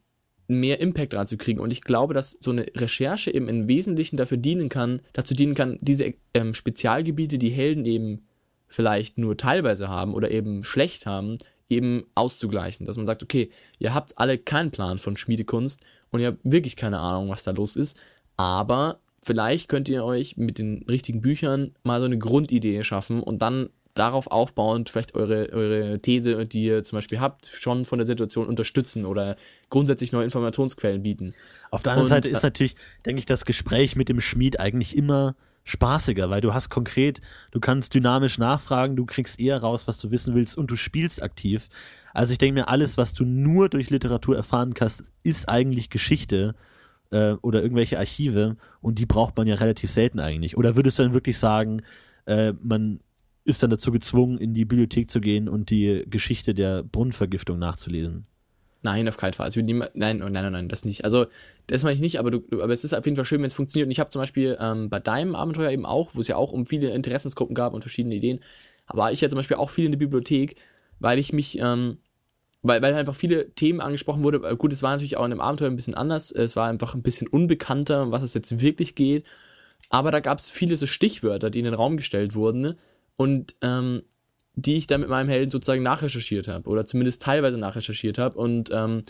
mehr 0.48 0.80
Impact 0.80 1.12
dran 1.12 1.26
zu 1.26 1.36
kriegen. 1.36 1.60
Und 1.60 1.72
ich 1.72 1.82
glaube, 1.82 2.14
dass 2.14 2.32
so 2.32 2.50
eine 2.50 2.66
Recherche 2.76 3.32
eben 3.32 3.48
im 3.48 3.68
Wesentlichen 3.68 4.16
dafür 4.16 4.38
dienen 4.38 4.68
kann, 4.68 5.00
dazu 5.12 5.34
dienen 5.34 5.54
kann, 5.54 5.78
diese 5.80 6.14
ähm, 6.34 6.54
Spezialgebiete, 6.54 7.38
die 7.38 7.50
Helden 7.50 7.84
eben 7.84 8.26
vielleicht 8.68 9.18
nur 9.18 9.36
teilweise 9.36 9.88
haben 9.88 10.14
oder 10.14 10.30
eben 10.30 10.64
schlecht 10.64 11.06
haben, 11.06 11.38
eben 11.68 12.04
auszugleichen. 12.14 12.86
Dass 12.86 12.96
man 12.96 13.06
sagt, 13.06 13.22
okay, 13.22 13.50
ihr 13.78 13.94
habt 13.94 14.18
alle 14.18 14.38
keinen 14.38 14.70
Plan 14.70 14.98
von 14.98 15.16
Schmiedekunst 15.16 15.80
und 16.10 16.20
ihr 16.20 16.28
habt 16.28 16.38
wirklich 16.42 16.76
keine 16.76 16.98
Ahnung, 16.98 17.28
was 17.28 17.42
da 17.42 17.52
los 17.52 17.76
ist, 17.76 18.00
aber 18.36 18.98
vielleicht 19.22 19.68
könnt 19.68 19.88
ihr 19.88 20.04
euch 20.04 20.36
mit 20.36 20.58
den 20.58 20.84
richtigen 20.88 21.20
Büchern 21.20 21.74
mal 21.82 22.00
so 22.00 22.06
eine 22.06 22.18
Grundidee 22.18 22.84
schaffen 22.84 23.22
und 23.22 23.42
dann 23.42 23.70
darauf 23.94 24.26
aufbauend 24.26 24.90
vielleicht 24.90 25.14
eure, 25.14 25.50
eure 25.52 26.00
These, 26.00 26.46
die 26.46 26.64
ihr 26.64 26.82
zum 26.82 26.98
Beispiel 26.98 27.20
habt, 27.20 27.46
schon 27.46 27.84
von 27.84 27.98
der 27.98 28.06
Situation 28.06 28.48
unterstützen 28.48 29.06
oder 29.06 29.36
grundsätzlich 29.70 30.12
neue 30.12 30.24
Informationsquellen 30.24 31.02
bieten. 31.02 31.34
Auf 31.70 31.82
der 31.82 31.92
anderen 31.92 32.06
und, 32.06 32.10
Seite 32.10 32.28
ist 32.28 32.42
natürlich, 32.42 32.74
denke 33.06 33.20
ich, 33.20 33.26
das 33.26 33.44
Gespräch 33.44 33.94
mit 33.94 34.08
dem 34.08 34.20
Schmied 34.20 34.58
eigentlich 34.58 34.96
immer 34.96 35.36
spaßiger, 35.64 36.30
weil 36.30 36.42
du 36.42 36.54
hast 36.54 36.68
konkret, 36.68 37.20
du 37.50 37.58
kannst 37.58 37.94
dynamisch 37.94 38.38
nachfragen, 38.38 38.96
du 38.96 39.06
kriegst 39.06 39.40
eher 39.40 39.58
raus, 39.58 39.88
was 39.88 39.98
du 39.98 40.10
wissen 40.10 40.34
willst 40.34 40.56
und 40.56 40.70
du 40.70 40.76
spielst 40.76 41.22
aktiv. 41.22 41.68
Also 42.12 42.32
ich 42.32 42.38
denke 42.38 42.60
mir, 42.60 42.68
alles, 42.68 42.96
was 42.96 43.14
du 43.14 43.24
nur 43.24 43.68
durch 43.70 43.90
Literatur 43.90 44.36
erfahren 44.36 44.74
kannst, 44.74 45.04
ist 45.22 45.48
eigentlich 45.48 45.90
Geschichte 45.90 46.54
äh, 47.10 47.32
oder 47.40 47.62
irgendwelche 47.62 47.98
Archive 47.98 48.56
und 48.80 48.98
die 48.98 49.06
braucht 49.06 49.36
man 49.36 49.46
ja 49.46 49.56
relativ 49.56 49.90
selten 49.90 50.20
eigentlich. 50.20 50.56
Oder 50.56 50.76
würdest 50.76 50.98
du 50.98 51.02
dann 51.02 51.14
wirklich 51.14 51.38
sagen, 51.38 51.82
äh, 52.26 52.52
man 52.62 53.00
ist 53.44 53.62
dann 53.62 53.70
dazu 53.70 53.90
gezwungen, 53.90 54.38
in 54.38 54.54
die 54.54 54.64
Bibliothek 54.64 55.10
zu 55.10 55.20
gehen 55.20 55.48
und 55.48 55.70
die 55.70 56.04
Geschichte 56.08 56.54
der 56.54 56.82
Brunnenvergiftung 56.82 57.58
nachzulesen? 57.58 58.24
Nein, 58.84 59.08
auf 59.08 59.16
keinen 59.16 59.32
Fall. 59.32 59.46
Also 59.46 59.62
nein, 59.62 59.78
nein, 59.94 60.18
nein, 60.18 60.30
nein, 60.30 60.52
nein, 60.52 60.68
das 60.68 60.84
nicht. 60.84 61.04
Also 61.04 61.24
das 61.68 61.82
meine 61.82 61.94
ich 61.94 62.02
nicht, 62.02 62.18
aber, 62.18 62.30
du, 62.30 62.44
aber 62.52 62.70
es 62.70 62.84
ist 62.84 62.92
auf 62.92 63.06
jeden 63.06 63.16
Fall 63.16 63.24
schön, 63.24 63.40
wenn 63.40 63.46
es 63.46 63.54
funktioniert. 63.54 63.86
Und 63.86 63.92
ich 63.92 63.98
habe 63.98 64.10
zum 64.10 64.20
Beispiel 64.20 64.58
ähm, 64.60 64.90
bei 64.90 65.00
deinem 65.00 65.34
Abenteuer 65.34 65.70
eben 65.70 65.86
auch, 65.86 66.10
wo 66.12 66.20
es 66.20 66.28
ja 66.28 66.36
auch 66.36 66.52
um 66.52 66.66
viele 66.66 66.90
Interessensgruppen 66.90 67.54
gab 67.54 67.72
und 67.72 67.80
verschiedene 67.80 68.14
Ideen, 68.14 68.40
war 68.88 69.10
ich 69.10 69.22
ja 69.22 69.30
zum 69.30 69.38
Beispiel 69.38 69.56
auch 69.56 69.70
viel 69.70 69.86
in 69.86 69.92
der 69.92 69.98
Bibliothek, 69.98 70.56
weil 71.00 71.18
ich 71.18 71.32
mich, 71.32 71.58
ähm, 71.58 71.96
weil, 72.60 72.82
weil 72.82 72.92
einfach 72.92 73.14
viele 73.14 73.54
Themen 73.54 73.80
angesprochen 73.80 74.22
wurde. 74.22 74.40
Gut, 74.58 74.74
es 74.74 74.82
war 74.82 74.90
natürlich 74.92 75.16
auch 75.16 75.24
in 75.24 75.30
dem 75.30 75.40
Abenteuer 75.40 75.70
ein 75.70 75.76
bisschen 75.76 75.94
anders. 75.94 76.30
Es 76.30 76.54
war 76.54 76.68
einfach 76.68 76.94
ein 76.94 77.02
bisschen 77.02 77.26
unbekannter, 77.26 78.10
was 78.10 78.22
es 78.22 78.34
jetzt 78.34 78.60
wirklich 78.60 78.94
geht. 78.94 79.24
Aber 79.88 80.10
da 80.10 80.20
gab 80.20 80.40
es 80.40 80.50
viele 80.50 80.76
so 80.76 80.84
Stichwörter, 80.84 81.48
die 81.48 81.60
in 81.60 81.64
den 81.64 81.74
Raum 81.74 81.96
gestellt 81.96 82.34
wurden. 82.34 82.74
Und 83.16 83.54
ähm, 83.62 84.02
die 84.56 84.76
ich 84.76 84.86
dann 84.86 85.00
mit 85.00 85.10
meinem 85.10 85.28
Helden 85.28 85.50
sozusagen 85.50 85.82
nachrecherchiert 85.82 86.48
habe 86.48 86.68
oder 86.68 86.86
zumindest 86.86 87.22
teilweise 87.22 87.58
nachrecherchiert 87.58 88.18
habe 88.18 88.38
und 88.38 88.70
ähm, 88.72 89.02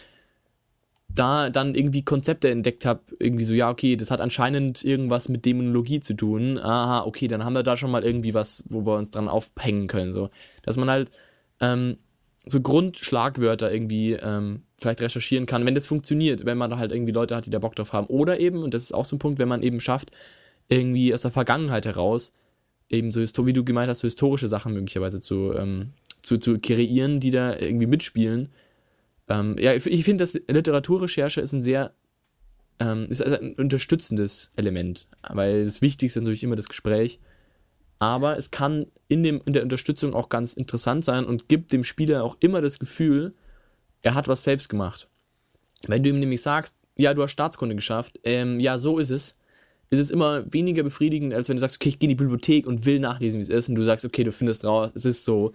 da 1.08 1.50
dann 1.50 1.74
irgendwie 1.74 2.02
Konzepte 2.02 2.50
entdeckt 2.50 2.84
habe, 2.84 3.00
irgendwie 3.18 3.44
so, 3.44 3.54
ja, 3.54 3.70
okay, 3.70 3.96
das 3.96 4.10
hat 4.10 4.20
anscheinend 4.20 4.84
irgendwas 4.84 5.28
mit 5.28 5.44
Dämonologie 5.44 6.00
zu 6.00 6.14
tun. 6.14 6.58
Aha, 6.58 7.04
okay, 7.04 7.28
dann 7.28 7.44
haben 7.44 7.54
wir 7.54 7.62
da 7.62 7.76
schon 7.76 7.90
mal 7.90 8.04
irgendwie 8.04 8.34
was, 8.34 8.64
wo 8.68 8.84
wir 8.84 8.96
uns 8.96 9.10
dran 9.10 9.28
aufhängen 9.28 9.86
können. 9.86 10.12
So. 10.12 10.30
Dass 10.62 10.76
man 10.76 10.90
halt 10.90 11.10
ähm, 11.60 11.98
so 12.46 12.60
Grundschlagwörter 12.60 13.72
irgendwie 13.72 14.12
ähm, 14.14 14.62
vielleicht 14.80 15.02
recherchieren 15.02 15.46
kann, 15.46 15.64
wenn 15.66 15.74
das 15.74 15.86
funktioniert, 15.86 16.44
wenn 16.46 16.58
man 16.58 16.70
da 16.70 16.78
halt 16.78 16.90
irgendwie 16.90 17.12
Leute 17.12 17.36
hat, 17.36 17.46
die 17.46 17.50
da 17.50 17.60
Bock 17.60 17.76
drauf 17.76 17.92
haben. 17.92 18.08
Oder 18.08 18.40
eben, 18.40 18.62
und 18.62 18.74
das 18.74 18.82
ist 18.82 18.92
auch 18.92 19.04
so 19.04 19.14
ein 19.16 19.20
Punkt, 19.20 19.38
wenn 19.38 19.48
man 19.48 19.62
eben 19.62 19.80
schafft, 19.80 20.10
irgendwie 20.68 21.14
aus 21.14 21.22
der 21.22 21.30
Vergangenheit 21.30 21.86
heraus 21.86 22.32
eben 22.88 23.12
so, 23.12 23.46
wie 23.46 23.52
du 23.52 23.64
gemeint 23.64 23.88
hast, 23.88 24.00
so 24.00 24.06
historische 24.06 24.48
Sachen 24.48 24.72
möglicherweise 24.72 25.20
zu, 25.20 25.52
ähm, 25.54 25.92
zu, 26.22 26.38
zu 26.38 26.58
kreieren, 26.58 27.20
die 27.20 27.30
da 27.30 27.56
irgendwie 27.56 27.86
mitspielen. 27.86 28.50
Ähm, 29.28 29.56
ja, 29.58 29.74
ich 29.74 30.04
finde, 30.04 30.22
dass 30.22 30.34
Literaturrecherche 30.34 31.40
ist 31.40 31.52
ein 31.52 31.62
sehr, 31.62 31.92
ähm, 32.78 33.06
ist 33.08 33.22
also 33.22 33.38
ein 33.38 33.54
unterstützendes 33.54 34.52
Element, 34.56 35.06
weil 35.28 35.64
das 35.64 35.82
Wichtigste 35.82 36.18
ist 36.18 36.24
natürlich 36.24 36.44
immer 36.44 36.56
das 36.56 36.68
Gespräch. 36.68 37.20
Aber 37.98 38.36
es 38.36 38.50
kann 38.50 38.86
in, 39.08 39.22
dem, 39.22 39.40
in 39.44 39.52
der 39.52 39.62
Unterstützung 39.62 40.14
auch 40.14 40.28
ganz 40.28 40.52
interessant 40.54 41.04
sein 41.04 41.24
und 41.24 41.48
gibt 41.48 41.72
dem 41.72 41.84
Spieler 41.84 42.24
auch 42.24 42.36
immer 42.40 42.60
das 42.60 42.78
Gefühl, 42.78 43.34
er 44.02 44.14
hat 44.14 44.28
was 44.28 44.42
selbst 44.42 44.68
gemacht. 44.68 45.08
Wenn 45.86 46.02
du 46.02 46.10
ihm 46.10 46.18
nämlich 46.18 46.42
sagst, 46.42 46.76
ja, 46.96 47.14
du 47.14 47.22
hast 47.22 47.32
Staatskunde 47.32 47.74
geschafft, 47.74 48.20
ähm, 48.24 48.60
ja, 48.60 48.78
so 48.78 48.98
ist 48.98 49.10
es, 49.10 49.36
ist 49.90 49.98
es 49.98 50.10
immer 50.10 50.52
weniger 50.52 50.82
befriedigend, 50.82 51.34
als 51.34 51.48
wenn 51.48 51.56
du 51.56 51.60
sagst, 51.60 51.76
okay, 51.76 51.90
ich 51.90 51.98
gehe 51.98 52.08
in 52.08 52.16
die 52.16 52.22
Bibliothek 52.22 52.66
und 52.66 52.86
will 52.86 52.98
nachlesen, 52.98 53.38
wie 53.38 53.42
es 53.42 53.48
ist, 53.48 53.68
und 53.68 53.74
du 53.74 53.84
sagst, 53.84 54.04
okay, 54.04 54.24
du 54.24 54.32
findest 54.32 54.64
raus, 54.64 54.90
es 54.94 55.04
ist 55.04 55.24
so. 55.24 55.52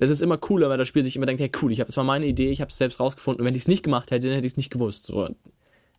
Es 0.00 0.10
ist 0.10 0.22
immer 0.22 0.38
cooler, 0.38 0.68
weil 0.68 0.78
das 0.78 0.86
Spiel 0.86 1.02
sich 1.02 1.16
immer 1.16 1.26
denkt, 1.26 1.40
hey, 1.40 1.50
cool, 1.60 1.72
ich 1.72 1.80
habe, 1.80 1.88
das 1.88 1.96
war 1.96 2.04
meine 2.04 2.26
Idee, 2.26 2.50
ich 2.50 2.60
habe 2.60 2.70
es 2.70 2.76
selbst 2.76 3.00
rausgefunden, 3.00 3.40
und 3.40 3.46
wenn 3.46 3.54
ich 3.54 3.62
es 3.62 3.68
nicht 3.68 3.82
gemacht 3.82 4.10
hätte, 4.10 4.28
dann 4.28 4.34
hätte 4.34 4.46
ich 4.46 4.52
es 4.52 4.56
nicht 4.56 4.70
gewusst. 4.70 5.04
So. 5.04 5.28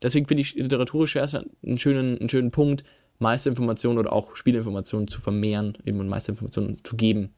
Deswegen 0.02 0.26
finde 0.26 0.42
ich 0.42 0.56
Literaturrecherche 0.56 1.46
einen 1.66 1.78
schönen, 1.78 2.18
einen 2.18 2.30
schönen 2.30 2.52
Punkt, 2.52 2.84
Meisterinformationen 3.20 3.98
oder 3.98 4.14
auch 4.14 4.36
Spielinformationen 4.36 5.10
zu 5.10 5.20
vermehren, 5.20 5.78
eben 5.86 6.00
und 6.00 6.08
Meisterinformationen 6.08 6.84
zu 6.84 6.96
geben 6.96 7.34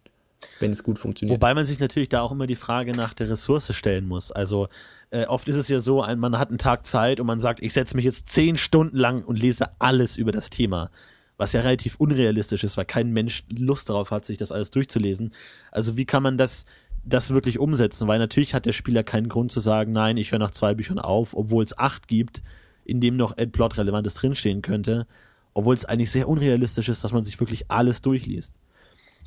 wenn 0.60 0.72
es 0.72 0.84
gut 0.84 1.00
funktioniert. 1.00 1.36
Wobei 1.36 1.54
man 1.54 1.66
sich 1.66 1.80
natürlich 1.80 2.10
da 2.10 2.22
auch 2.22 2.32
immer 2.32 2.48
die 2.48 2.56
Frage 2.56 2.94
nach 2.94 3.14
der 3.14 3.30
Ressource 3.30 3.74
stellen 3.76 4.08
muss. 4.08 4.32
Also 4.32 4.68
äh, 5.12 5.26
oft 5.26 5.48
ist 5.48 5.58
es 5.58 5.68
ja 5.68 5.82
so, 5.82 6.02
ein, 6.02 6.20
man 6.20 6.40
hat 6.40 6.50
einen 6.50 6.58
Tag 6.58 6.86
Zeit 6.86 7.20
und 7.20 7.28
man 7.28 7.40
sagt, 7.40 7.62
ich 7.62 7.74
setze 7.74 7.96
mich 7.96 8.06
jetzt 8.06 8.30
zehn 8.30 8.58
Stunden 8.58 8.98
lang 8.98 9.24
und 9.24 9.38
lese 9.38 9.70
alles 9.80 10.18
über 10.18 10.32
das 10.32 10.50
Thema. 10.50 10.90
Was 11.38 11.54
ja 11.54 11.62
relativ 11.62 11.96
unrealistisch 11.98 12.64
ist, 12.64 12.78
weil 12.78 12.86
kein 12.86 13.12
Mensch 13.12 13.44
Lust 13.50 13.90
darauf 13.90 14.12
hat, 14.12 14.26
sich 14.26 14.38
das 14.38 14.52
alles 14.52 14.72
durchzulesen. 14.72 15.34
Also 15.72 15.98
wie 15.98 16.06
kann 16.06 16.24
man 16.24 16.38
das, 16.38 16.66
das 17.04 17.32
wirklich 17.32 17.60
umsetzen? 17.60 18.08
Weil 18.08 18.20
natürlich 18.20 18.54
hat 18.54 18.66
der 18.66 18.74
Spieler 18.74 19.04
keinen 19.04 19.28
Grund 19.28 19.52
zu 19.52 19.60
sagen, 19.60 19.92
nein, 19.92 20.18
ich 20.18 20.32
höre 20.32 20.40
nach 20.40 20.52
zwei 20.52 20.74
Büchern 20.74 21.00
auf, 21.00 21.36
obwohl 21.36 21.64
es 21.64 21.78
acht 21.78 22.08
gibt, 22.08 22.42
in 22.86 23.02
dem 23.02 23.18
noch 23.18 23.36
Plot-Relevantes 23.36 24.14
drinstehen 24.14 24.62
könnte. 24.62 25.08
Obwohl 25.54 25.76
es 25.76 25.86
eigentlich 25.86 26.12
sehr 26.12 26.30
unrealistisch 26.30 26.88
ist, 26.88 27.04
dass 27.04 27.12
man 27.12 27.24
sich 27.26 27.40
wirklich 27.40 27.70
alles 27.70 28.02
durchliest. 28.02 28.54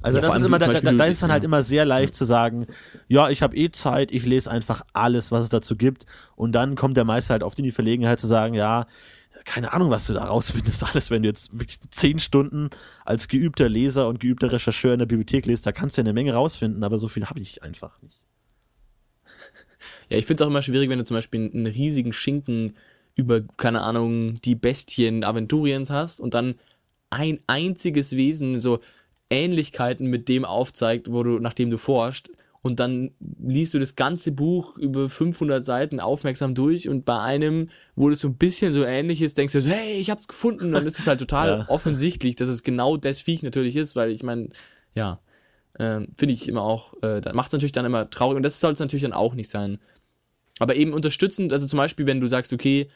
Also 0.04 0.18
ja, 0.18 0.26
das 0.26 0.36
ist 0.36 0.44
immer, 0.44 0.58
da, 0.58 0.70
da, 0.70 0.92
da 0.92 1.04
ist 1.06 1.22
dann 1.22 1.32
halt 1.32 1.44
immer 1.44 1.62
sehr 1.62 1.86
leicht 1.86 2.14
zu 2.14 2.26
sagen, 2.26 2.66
ja, 3.08 3.30
ich 3.30 3.40
habe 3.40 3.56
eh 3.56 3.70
Zeit, 3.70 4.12
ich 4.12 4.26
lese 4.26 4.50
einfach 4.50 4.82
alles, 4.92 5.32
was 5.32 5.44
es 5.44 5.48
dazu 5.48 5.76
gibt. 5.76 6.04
Und 6.36 6.52
dann 6.52 6.74
kommt 6.74 6.98
der 6.98 7.04
Meister 7.06 7.32
halt 7.32 7.42
oft 7.42 7.58
in 7.58 7.64
die 7.64 7.72
Verlegenheit 7.72 8.20
zu 8.20 8.26
sagen, 8.26 8.52
ja, 8.52 8.86
keine 9.46 9.72
Ahnung, 9.72 9.88
was 9.88 10.06
du 10.06 10.12
da 10.12 10.24
rausfindest, 10.24 10.84
alles, 10.94 11.10
wenn 11.10 11.22
du 11.22 11.30
jetzt 11.30 11.58
wirklich 11.58 11.78
zehn 11.88 12.18
Stunden 12.18 12.68
als 13.06 13.28
geübter 13.28 13.70
Leser 13.70 14.06
und 14.06 14.20
geübter 14.20 14.52
Rechercheur 14.52 14.92
in 14.92 14.98
der 14.98 15.06
Bibliothek 15.06 15.46
liest, 15.46 15.64
da 15.64 15.72
kannst 15.72 15.96
du 15.96 16.02
ja 16.02 16.04
eine 16.04 16.12
Menge 16.12 16.34
rausfinden, 16.34 16.84
aber 16.84 16.98
so 16.98 17.08
viel 17.08 17.24
habe 17.24 17.40
ich 17.40 17.62
einfach 17.62 18.02
nicht. 18.02 18.20
Ja, 20.10 20.18
ich 20.18 20.26
finde 20.26 20.42
es 20.42 20.46
auch 20.46 20.50
immer 20.50 20.60
schwierig, 20.60 20.90
wenn 20.90 20.98
du 20.98 21.06
zum 21.06 21.16
Beispiel 21.16 21.50
einen 21.50 21.64
riesigen 21.64 22.12
Schinken 22.12 22.76
über, 23.14 23.40
keine 23.56 23.80
Ahnung, 23.80 24.38
die 24.42 24.54
Bestien 24.54 25.24
Aventuriens 25.24 25.88
hast 25.88 26.20
und 26.20 26.34
dann 26.34 26.56
ein 27.08 27.38
einziges 27.46 28.12
Wesen 28.16 28.58
so 28.58 28.80
Ähnlichkeiten 29.30 30.06
mit 30.06 30.28
dem 30.28 30.44
aufzeigt, 30.44 31.10
wo 31.10 31.22
du, 31.22 31.38
nach 31.38 31.54
dem 31.54 31.70
du 31.70 31.78
forschst. 31.78 32.30
und 32.62 32.80
dann 32.80 33.10
liest 33.46 33.74
du 33.74 33.78
das 33.78 33.94
ganze 33.94 34.32
Buch 34.32 34.78
über 34.78 35.08
500 35.10 35.66
Seiten 35.66 36.00
aufmerksam 36.00 36.54
durch 36.54 36.88
und 36.88 37.04
bei 37.04 37.18
einem, 37.20 37.68
wo 37.94 38.08
das 38.08 38.20
so 38.20 38.28
ein 38.28 38.36
bisschen 38.38 38.72
so 38.72 38.84
ähnlich 38.84 39.20
ist, 39.20 39.36
denkst 39.36 39.52
du 39.52 39.60
so, 39.60 39.68
hey, 39.70 39.98
ich 39.98 40.08
hab's 40.10 40.28
gefunden. 40.28 40.66
Und 40.66 40.72
dann 40.72 40.86
ist 40.86 40.98
es 40.98 41.06
halt 41.06 41.18
total 41.18 41.48
Ja. 41.58 41.68
offensichtlich, 41.68 42.36
dass 42.36 42.48
es 42.48 42.62
genau 42.62 42.96
das 42.96 43.20
Viech 43.20 43.42
natürlich 43.42 43.76
ist, 43.76 43.96
weil 43.96 44.10
ich 44.10 44.22
meine, 44.22 44.48
ja, 44.94 45.20
ähm, 45.78 46.08
finde 46.16 46.32
ich 46.34 46.48
immer 46.48 46.62
auch, 46.62 46.94
äh, 47.02 47.20
da 47.20 47.32
macht 47.34 47.48
es 47.48 47.52
natürlich 47.52 47.72
dann 47.72 47.84
immer 47.84 48.08
traurig 48.08 48.36
und 48.36 48.42
das 48.44 48.60
soll 48.60 48.72
es 48.72 48.78
natürlich 48.78 49.02
dann 49.02 49.12
auch 49.12 49.34
nicht 49.34 49.50
sein. 49.50 49.78
Aber 50.58 50.74
eben 50.76 50.92
unterstützend, 50.94 51.52
also 51.52 51.66
zum 51.66 51.76
Beispiel, 51.76 52.06
wenn 52.06 52.20
du 52.20 52.28
sagst, 52.28 52.52
okay, 52.52 52.88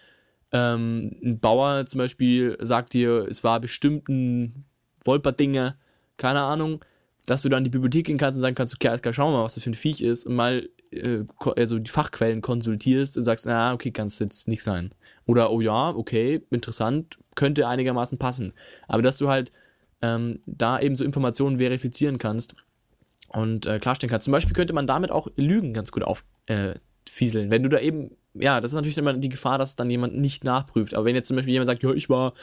ähm, 0.53 1.17
ein 1.23 1.41
Bauer 1.41 1.85
zum 1.87 1.99
Beispiel 1.99 2.57
sagt 2.61 2.95
dir, 2.95 3.27
es 3.29 3.45
war 3.45 3.61
bestimmt 3.61 4.09
ein 4.09 4.65
Wolperdinger, 5.05 5.77
keine 6.19 6.43
Ahnung, 6.43 6.85
dass 7.25 7.43
du 7.43 7.49
dann 7.49 7.59
in 7.59 7.65
die 7.65 7.71
Bibliothek 7.71 8.07
gehen 8.07 8.19
kannst 8.19 8.37
und 8.37 8.43
sagen 8.43 8.55
kannst, 8.55 8.75
okay, 8.75 8.89
Aska, 8.89 9.13
schau 9.13 9.31
mal, 9.31 9.45
was 9.45 9.55
das 9.55 9.65
für 9.65 9.71
ein 9.71 9.75
Viech 9.75 10.03
ist 10.03 10.27
und 10.27 10.35
mal 10.35 10.69
äh, 10.91 11.25
also 11.57 11.79
die 11.79 11.91
Fachquellen 11.91 12.43
konsultierst 12.43 13.17
und 13.17 13.25
sagst, 13.25 13.47
na, 13.47 13.73
okay, 13.73 13.91
kann 13.91 14.07
es 14.07 14.19
jetzt 14.19 14.49
nicht 14.49 14.63
sein. 14.63 14.91
Oder, 15.27 15.51
oh 15.51 15.61
ja, 15.61 15.91
okay, 15.91 16.43
interessant, 16.51 17.19
könnte 17.35 17.67
einigermaßen 17.67 18.19
passen. 18.19 18.53
Aber 18.87 19.03
dass 19.03 19.19
du 19.19 19.29
halt 19.29 19.53
ähm, 20.01 20.41
da 20.47 20.81
eben 20.81 20.97
so 20.97 21.05
Informationen 21.05 21.59
verifizieren 21.59 22.19
kannst 22.19 22.55
und 23.29 23.67
äh, 23.67 23.79
klarstellen 23.79 24.11
kannst. 24.11 24.25
Zum 24.25 24.33
Beispiel 24.33 24.55
könnte 24.55 24.73
man 24.73 24.87
damit 24.87 25.11
auch 25.11 25.29
Lügen 25.37 25.75
ganz 25.75 25.93
gut 25.93 26.03
auffieseln. 26.03 27.49
Äh, 27.49 27.51
wenn 27.51 27.63
du 27.63 27.69
da 27.69 27.79
eben, 27.81 28.13
ja, 28.35 28.61
das 28.61 28.71
ist 28.71 28.77
natürlich 28.77 28.99
immer 28.99 29.13
die 29.13 29.29
Gefahr, 29.29 29.59
dass 29.59 29.77
dann 29.77 29.91
jemand 29.91 30.17
nicht 30.17 30.45
nachprüft. 30.45 30.95
Aber 30.95 31.05
wenn 31.05 31.15
jetzt 31.15 31.29
zum 31.29 31.37
Beispiel 31.37 31.53
jemand 31.53 31.69
sagt, 31.69 31.83
ja, 31.83 31.93
ich 31.93 32.09
war 32.09 32.35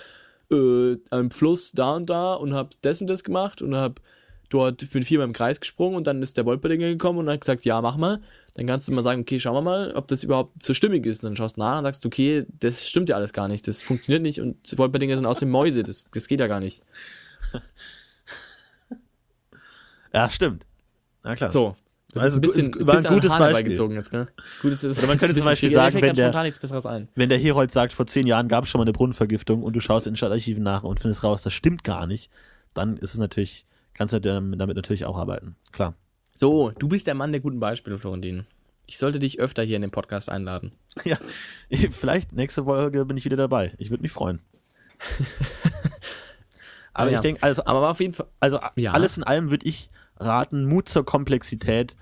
äh, 0.52 0.98
am 1.10 1.32
Fluss 1.32 1.72
da 1.72 1.96
und 1.96 2.10
da 2.10 2.34
und 2.34 2.54
hab 2.54 2.74
das 2.82 3.02
und 3.02 3.08
das 3.08 3.24
gemacht 3.24 3.62
und 3.62 3.76
hab 3.76 4.02
dort 4.50 4.90
bin 4.92 5.04
viermal 5.04 5.28
im 5.28 5.34
Kreis 5.34 5.60
gesprungen 5.60 5.96
und 5.96 6.08
dann 6.08 6.22
ist 6.22 6.38
der 6.38 6.46
Wolperdinger 6.46 6.88
gekommen 6.88 7.20
und 7.20 7.30
hat 7.30 7.42
gesagt, 7.42 7.66
ja, 7.66 7.82
mach 7.82 7.98
mal. 7.98 8.22
Dann 8.54 8.68
kannst 8.68 8.88
du 8.88 8.94
mal 8.94 9.04
sagen, 9.04 9.22
okay, 9.22 9.40
schauen 9.40 9.56
wir 9.56 9.62
mal, 9.62 9.92
ob 9.96 10.08
das 10.08 10.24
überhaupt 10.24 10.64
so 10.64 10.74
stimmig 10.74 11.06
ist. 11.06 11.24
Und 11.24 11.32
dann 11.32 11.38
schaust 11.38 11.58
du 11.58 11.62
nach 11.62 11.80
und 11.80 11.84
sagst, 11.84 12.06
okay, 12.06 12.46
das 12.60 12.88
stimmt 12.88 13.10
ja 13.10 13.16
alles 13.16 13.34
gar 13.34 13.48
nicht, 13.48 13.68
das 13.68 13.82
funktioniert 13.82 14.22
nicht 14.22 14.40
und 14.40 14.58
Wolperdinger 14.78 15.16
sind 15.16 15.26
außerdem 15.26 15.50
Mäuse, 15.50 15.84
das, 15.84 16.10
das 16.12 16.28
geht 16.28 16.40
ja 16.40 16.48
gar 16.48 16.60
nicht. 16.60 16.84
Ja, 20.16 20.30
stimmt. 20.30 20.66
Na 21.24 21.36
klar. 21.36 21.50
So. 21.50 21.76
Das 22.16 22.24
Also 22.24 22.36
ist 22.36 22.38
ein 22.38 22.42
bisschen, 22.42 22.72
gu- 22.72 22.88
war 22.88 22.98
ein 22.98 23.04
gutes 23.04 23.30
Beispiel. 23.30 23.94
jetzt, 23.94 24.10
gell? 24.10 24.28
Gutes 24.62 24.84
ist, 24.84 24.98
Oder 24.98 25.08
man 25.08 25.18
könnte 25.20 25.36
zum 25.36 25.44
ein 25.44 25.52
Beispiel 25.52 25.70
sagen, 25.70 25.96
wenn 26.02 26.16
der- 26.16 26.26
spontan 26.26 26.44
nichts 26.46 26.58
Besseres 26.60 26.86
ein. 26.88 27.08
Wenn 27.14 27.30
der 27.30 27.38
Herold 27.38 27.72
sagt, 27.72 27.94
vor 27.94 28.08
zehn 28.08 28.26
Jahren 28.26 28.48
gab 28.48 28.64
es 28.64 28.70
schon 28.72 28.80
mal 28.80 28.84
eine 28.86 28.94
Brunnenvergiftung 28.94 29.62
und 29.62 29.76
du 29.76 29.80
schaust 29.82 30.08
in 30.08 30.14
den 30.14 30.18
Stadtarchiven 30.18 30.64
nach 30.64 30.84
und 30.84 31.00
findest 31.00 31.24
raus, 31.24 31.44
das 31.44 31.54
stimmt 31.54 31.84
gar 31.84 32.08
nicht, 32.08 32.32
dann 32.74 32.98
ist 32.98 33.14
es 33.14 33.20
natürlich, 33.20 33.66
kannst 33.94 34.14
du 34.14 34.20
damit 34.20 34.58
natürlich 34.76 35.06
auch 35.06 35.18
arbeiten. 35.18 35.56
Klar. 35.72 35.94
So, 36.36 36.72
du 36.72 36.88
bist 36.88 37.06
der 37.08 37.14
Mann 37.16 37.32
der 37.32 37.42
guten 37.42 37.60
Beispiele, 37.60 38.00
Florentin. 38.00 38.46
Ich 38.88 38.98
sollte 38.98 39.20
dich 39.20 39.40
öfter 39.40 39.64
hier 39.64 39.76
in 39.76 39.82
den 39.84 39.92
Podcast 39.92 40.30
einladen. 40.30 40.72
Ja, 41.04 41.18
vielleicht 41.92 42.32
nächste 42.34 42.64
Folge 42.64 43.04
bin 43.06 43.18
ich 43.18 43.26
wieder 43.26 43.36
dabei. 43.38 43.74
Ich 43.78 43.90
würde 43.90 44.02
mich 44.04 44.12
freuen. 44.14 44.40
Aber 46.94 47.08
Ah, 47.08 47.12
ja. 47.12 47.16
ich 47.16 47.20
denke, 47.20 47.44
also, 47.44 47.66
Aber 47.66 47.90
auf 47.90 48.00
jeden 48.00 48.14
Fall. 48.14 48.28
also 48.40 48.60
Ja. 48.76 48.94
alles 48.94 49.18
in 49.18 49.24
allem 49.24 49.50
würde 49.52 49.66
ich 49.68 49.90
raten, 50.18 50.66
Mut 50.66 50.90
zur 50.90 51.06
Komplexität. 51.06 51.96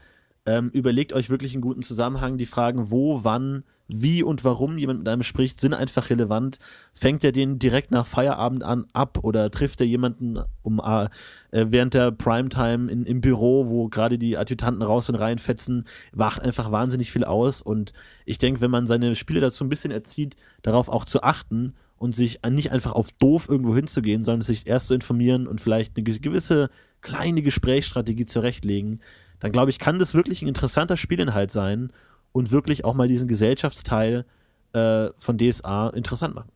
Ähm, 0.46 0.70
überlegt 0.72 1.14
euch 1.14 1.30
wirklich 1.30 1.54
einen 1.54 1.62
guten 1.62 1.84
Zusammenhang. 1.84 2.38
Die 2.38 2.46
Fragen, 2.46 2.92
wo, 2.92 3.24
wann, 3.24 3.64
wie 3.88 4.24
und 4.24 4.44
warum 4.44 4.78
jemand 4.78 5.00
mit 5.00 5.08
einem 5.08 5.24
spricht, 5.24 5.62
sind 5.62 5.74
einfach 5.74 6.10
relevant. 6.10 6.60
Fängt 6.94 7.24
er 7.24 7.32
den 7.32 7.60
direkt 7.60 7.92
nach 7.92 8.06
Feierabend 8.06 8.62
an 8.62 8.86
ab 8.92 9.20
oder 9.22 9.50
trifft 9.52 9.80
er 9.80 9.88
jemanden 9.88 10.40
um 10.62 10.82
äh, 10.84 11.06
äh, 11.52 11.68
während 11.70 11.94
der 11.94 12.12
Primetime 12.12 12.92
in, 12.92 13.06
im 13.06 13.22
Büro, 13.22 13.70
wo 13.70 13.88
gerade 13.88 14.18
die 14.18 14.38
Adjutanten 14.38 14.82
raus 14.82 15.08
und 15.08 15.16
rein 15.16 15.40
fetzen, 15.40 15.86
macht 16.14 16.42
einfach 16.42 16.72
wahnsinnig 16.72 17.10
viel 17.10 17.24
aus. 17.24 17.62
Und 17.62 17.94
ich 18.26 18.38
denke, 18.38 18.60
wenn 18.60 18.72
man 18.72 18.86
seine 18.86 19.16
Spiele 19.16 19.40
dazu 19.40 19.64
ein 19.64 19.70
bisschen 19.70 19.92
erzieht, 19.92 20.36
darauf 20.62 20.90
auch 20.90 21.06
zu 21.06 21.24
achten 21.24 21.74
und 21.98 22.18
sich 22.18 22.42
nicht 22.50 22.74
einfach 22.74 22.92
auf 22.92 23.12
doof 23.14 23.48
irgendwo 23.48 23.74
hinzugehen, 23.74 24.26
sondern 24.26 24.42
sich 24.42 24.68
erst 24.68 24.88
zu 24.88 24.94
informieren 24.94 25.48
und 25.48 25.62
vielleicht 25.62 25.96
eine 25.96 26.04
ge- 26.04 26.20
gewisse 26.20 26.70
kleine 27.04 27.42
Gesprächsstrategie 27.42 28.26
zurechtlegen, 28.26 29.02
dann 29.40 29.52
glaube 29.52 29.70
ich, 29.70 29.78
kann 29.78 30.00
das 30.00 30.14
wirklich 30.14 30.42
ein 30.42 30.48
interessanter 30.48 30.98
Spielinhalt 30.98 31.52
sein 31.52 31.92
und 32.32 32.52
wirklich 32.52 32.86
auch 32.86 32.96
mal 32.96 33.08
diesen 33.08 33.28
Gesellschaftsteil 33.28 34.26
äh, 34.74 35.10
von 35.20 35.38
DSA 35.38 35.90
interessant 35.90 36.34
machen. 36.34 36.50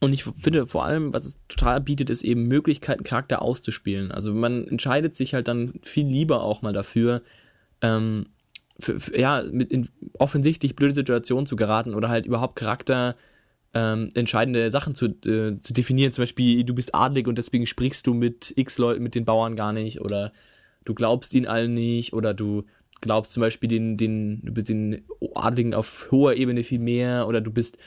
Und 0.00 0.12
ich 0.12 0.24
finde 0.24 0.66
vor 0.66 0.84
allem, 0.84 1.12
was 1.12 1.24
es 1.24 1.40
total 1.48 1.80
bietet, 1.80 2.10
ist 2.10 2.22
eben 2.22 2.46
Möglichkeiten, 2.46 3.02
Charakter 3.02 3.42
auszuspielen. 3.42 4.12
Also 4.12 4.32
man 4.32 4.68
entscheidet 4.68 5.16
sich 5.16 5.34
halt 5.34 5.48
dann 5.48 5.74
viel 5.82 6.06
lieber 6.06 6.42
auch 6.42 6.62
mal 6.62 6.72
dafür, 6.72 7.22
ähm, 7.80 8.26
für, 8.78 9.00
für, 9.00 9.18
ja, 9.18 9.42
mit 9.50 9.72
in 9.72 9.88
offensichtlich 10.18 10.76
blöde 10.76 10.94
Situationen 10.94 11.46
zu 11.46 11.56
geraten 11.56 11.94
oder 11.94 12.08
halt 12.08 12.26
überhaupt 12.26 12.54
Charakter 12.54 13.16
ähm, 13.74 14.08
entscheidende 14.14 14.70
Sachen 14.70 14.94
zu, 14.94 15.06
äh, 15.06 15.60
zu 15.60 15.72
definieren. 15.72 16.12
Zum 16.12 16.22
Beispiel, 16.22 16.64
du 16.64 16.74
bist 16.74 16.94
adlig 16.94 17.26
und 17.26 17.38
deswegen 17.38 17.66
sprichst 17.66 18.06
du 18.06 18.14
mit 18.14 18.52
X 18.56 18.78
Leuten, 18.78 19.02
mit 19.02 19.14
den 19.14 19.24
Bauern 19.24 19.56
gar 19.56 19.72
nicht 19.72 20.00
oder 20.00 20.32
du 20.84 20.94
glaubst 20.94 21.34
ihnen 21.34 21.46
allen 21.46 21.74
nicht 21.74 22.12
oder 22.12 22.34
du 22.34 22.64
glaubst 23.00 23.32
zum 23.32 23.42
Beispiel 23.42 23.68
den, 23.68 23.96
den, 23.96 24.42
den 24.44 25.04
Adligen 25.34 25.74
auf 25.74 26.08
hoher 26.10 26.34
Ebene 26.34 26.64
viel 26.64 26.80
mehr 26.80 27.28
oder 27.28 27.40
du 27.40 27.50
bist 27.50 27.78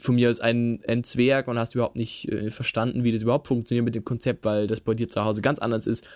von 0.00 0.14
mir 0.14 0.28
aus 0.28 0.40
ein, 0.40 0.80
ein 0.86 1.02
Zwerg 1.02 1.48
und 1.48 1.58
hast 1.58 1.74
überhaupt 1.74 1.96
nicht 1.96 2.30
äh, 2.30 2.50
verstanden, 2.50 3.04
wie 3.04 3.12
das 3.12 3.22
überhaupt 3.22 3.48
funktioniert 3.48 3.84
mit 3.84 3.94
dem 3.94 4.04
Konzept, 4.04 4.44
weil 4.44 4.66
das 4.66 4.80
bei 4.80 4.94
dir 4.94 5.08
zu 5.08 5.24
Hause 5.24 5.40
ganz 5.40 5.58
anders 5.58 5.86
ist. 5.86 6.06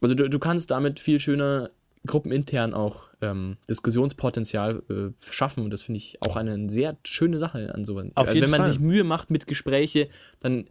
Also 0.00 0.14
du, 0.14 0.28
du 0.28 0.38
kannst 0.38 0.70
damit 0.70 0.98
viel 0.98 1.20
schöner 1.20 1.70
gruppenintern 2.06 2.74
auch 2.74 3.08
ähm, 3.20 3.56
Diskussionspotenzial 3.68 4.82
äh, 4.90 5.32
schaffen 5.32 5.64
und 5.64 5.70
das 5.70 5.82
finde 5.82 5.98
ich 5.98 6.18
auch 6.20 6.36
eine 6.36 6.68
sehr 6.68 6.96
schöne 7.04 7.38
Sache 7.38 7.74
an 7.74 7.84
sowas. 7.84 8.06
Auf 8.14 8.26
Also 8.26 8.34
jeden 8.34 8.44
wenn 8.44 8.50
man 8.50 8.60
Fall. 8.62 8.70
sich 8.70 8.80
Mühe 8.80 9.04
macht 9.04 9.30
mit 9.30 9.46
Gespräche, 9.46 10.08
dann 10.40 10.66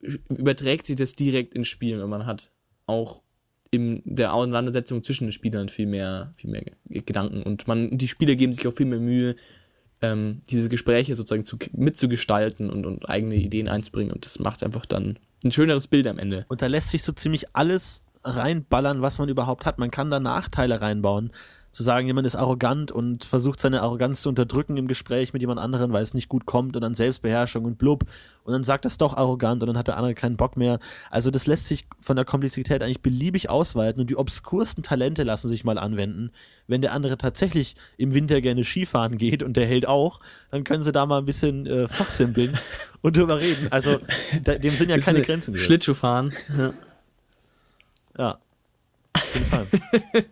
überträgt 0.00 0.86
sich 0.86 0.96
das 0.96 1.14
direkt 1.14 1.54
ins 1.54 1.68
Spiel 1.68 2.02
und 2.02 2.10
man 2.10 2.26
hat 2.26 2.50
auch 2.86 3.22
in 3.70 4.02
der 4.04 4.34
Auseinandersetzung 4.34 5.02
zwischen 5.02 5.26
den 5.26 5.32
Spielern 5.32 5.68
viel 5.68 5.86
mehr, 5.86 6.32
viel 6.34 6.50
mehr 6.50 6.64
Gedanken 6.88 7.42
und 7.42 7.68
man, 7.68 7.96
die 7.96 8.08
Spieler 8.08 8.34
geben 8.34 8.52
sich 8.52 8.66
auch 8.66 8.74
viel 8.74 8.86
mehr 8.86 8.98
Mühe, 8.98 9.36
ähm, 10.02 10.42
diese 10.50 10.68
Gespräche 10.68 11.14
sozusagen 11.14 11.44
zu, 11.44 11.56
mitzugestalten 11.72 12.70
und, 12.70 12.84
und 12.86 13.08
eigene 13.08 13.36
Ideen 13.36 13.68
einzubringen 13.68 14.12
und 14.12 14.26
das 14.26 14.40
macht 14.40 14.64
einfach 14.64 14.84
dann 14.84 15.18
ein 15.44 15.52
schöneres 15.52 15.86
Bild 15.86 16.06
am 16.06 16.18
Ende. 16.18 16.44
Und 16.48 16.60
da 16.60 16.66
lässt 16.66 16.90
sich 16.90 17.02
so 17.02 17.12
ziemlich 17.12 17.54
alles 17.54 18.04
reinballern, 18.24 19.02
was 19.02 19.18
man 19.18 19.28
überhaupt 19.28 19.66
hat. 19.66 19.78
Man 19.78 19.90
kann 19.90 20.10
da 20.10 20.20
Nachteile 20.20 20.80
reinbauen. 20.80 21.32
Zu 21.70 21.84
sagen, 21.84 22.06
jemand 22.06 22.26
ist 22.26 22.36
arrogant 22.36 22.92
und 22.92 23.24
versucht 23.24 23.58
seine 23.58 23.80
Arroganz 23.80 24.20
zu 24.20 24.28
unterdrücken 24.28 24.76
im 24.76 24.88
Gespräch 24.88 25.32
mit 25.32 25.40
jemand 25.40 25.58
anderen, 25.58 25.90
weil 25.90 26.02
es 26.02 26.12
nicht 26.12 26.28
gut 26.28 26.44
kommt 26.44 26.76
und 26.76 26.82
dann 26.82 26.94
Selbstbeherrschung 26.94 27.64
und 27.64 27.78
blub. 27.78 28.04
Und 28.44 28.52
dann 28.52 28.62
sagt 28.62 28.84
das 28.84 28.98
doch 28.98 29.16
arrogant 29.16 29.62
und 29.62 29.68
dann 29.68 29.78
hat 29.78 29.88
der 29.88 29.96
andere 29.96 30.14
keinen 30.14 30.36
Bock 30.36 30.58
mehr. 30.58 30.80
Also 31.10 31.30
das 31.30 31.46
lässt 31.46 31.68
sich 31.68 31.86
von 31.98 32.16
der 32.16 32.26
Komplexität 32.26 32.82
eigentlich 32.82 33.00
beliebig 33.00 33.48
ausweiten 33.48 34.02
und 34.02 34.10
die 34.10 34.16
obskursten 34.16 34.82
Talente 34.82 35.22
lassen 35.22 35.48
sich 35.48 35.64
mal 35.64 35.78
anwenden. 35.78 36.30
Wenn 36.66 36.82
der 36.82 36.92
andere 36.92 37.16
tatsächlich 37.16 37.74
im 37.96 38.12
Winter 38.12 38.42
gerne 38.42 38.64
Skifahren 38.64 39.16
geht 39.16 39.42
und 39.42 39.56
der 39.56 39.66
Held 39.66 39.88
auch, 39.88 40.20
dann 40.50 40.64
können 40.64 40.82
sie 40.82 40.92
da 40.92 41.06
mal 41.06 41.20
ein 41.20 41.24
bisschen 41.24 41.64
äh, 41.64 41.88
fachsimpeln 41.88 42.52
und 43.00 43.16
drüber 43.16 43.40
reden. 43.40 43.68
Also 43.70 43.98
da, 44.44 44.56
dem 44.56 44.74
sind 44.74 44.90
ja 44.90 44.98
keine 44.98 45.18
eine 45.18 45.26
Grenzen 45.26 45.54
gesetzt. 45.54 45.66
Schlittschuhfahren. 45.68 46.34
Ja. 46.54 46.74
Ja. 48.18 48.38
Auf 49.14 49.34
jeden 49.34 49.46
Fall. 49.46 49.66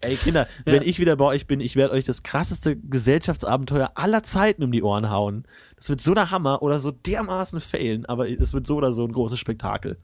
Ey, 0.00 0.16
Kinder, 0.16 0.48
wenn 0.64 0.82
ich 0.82 0.98
wieder 0.98 1.14
bei 1.14 1.26
euch 1.26 1.46
bin, 1.46 1.60
ich 1.60 1.76
werde 1.76 1.94
euch 1.94 2.04
das 2.04 2.24
krasseste 2.24 2.76
Gesellschaftsabenteuer 2.76 3.92
aller 3.94 4.24
Zeiten 4.24 4.64
um 4.64 4.72
die 4.72 4.82
Ohren 4.82 5.10
hauen. 5.10 5.44
Das 5.76 5.88
wird 5.90 6.00
so 6.00 6.12
der 6.12 6.32
Hammer 6.32 6.60
oder 6.60 6.80
so 6.80 6.90
dermaßen 6.90 7.60
failen, 7.60 8.04
aber 8.06 8.28
es 8.28 8.52
wird 8.52 8.66
so 8.66 8.76
oder 8.76 8.92
so 8.92 9.04
ein 9.04 9.12
großes 9.12 9.38
Spektakel. 9.38 9.98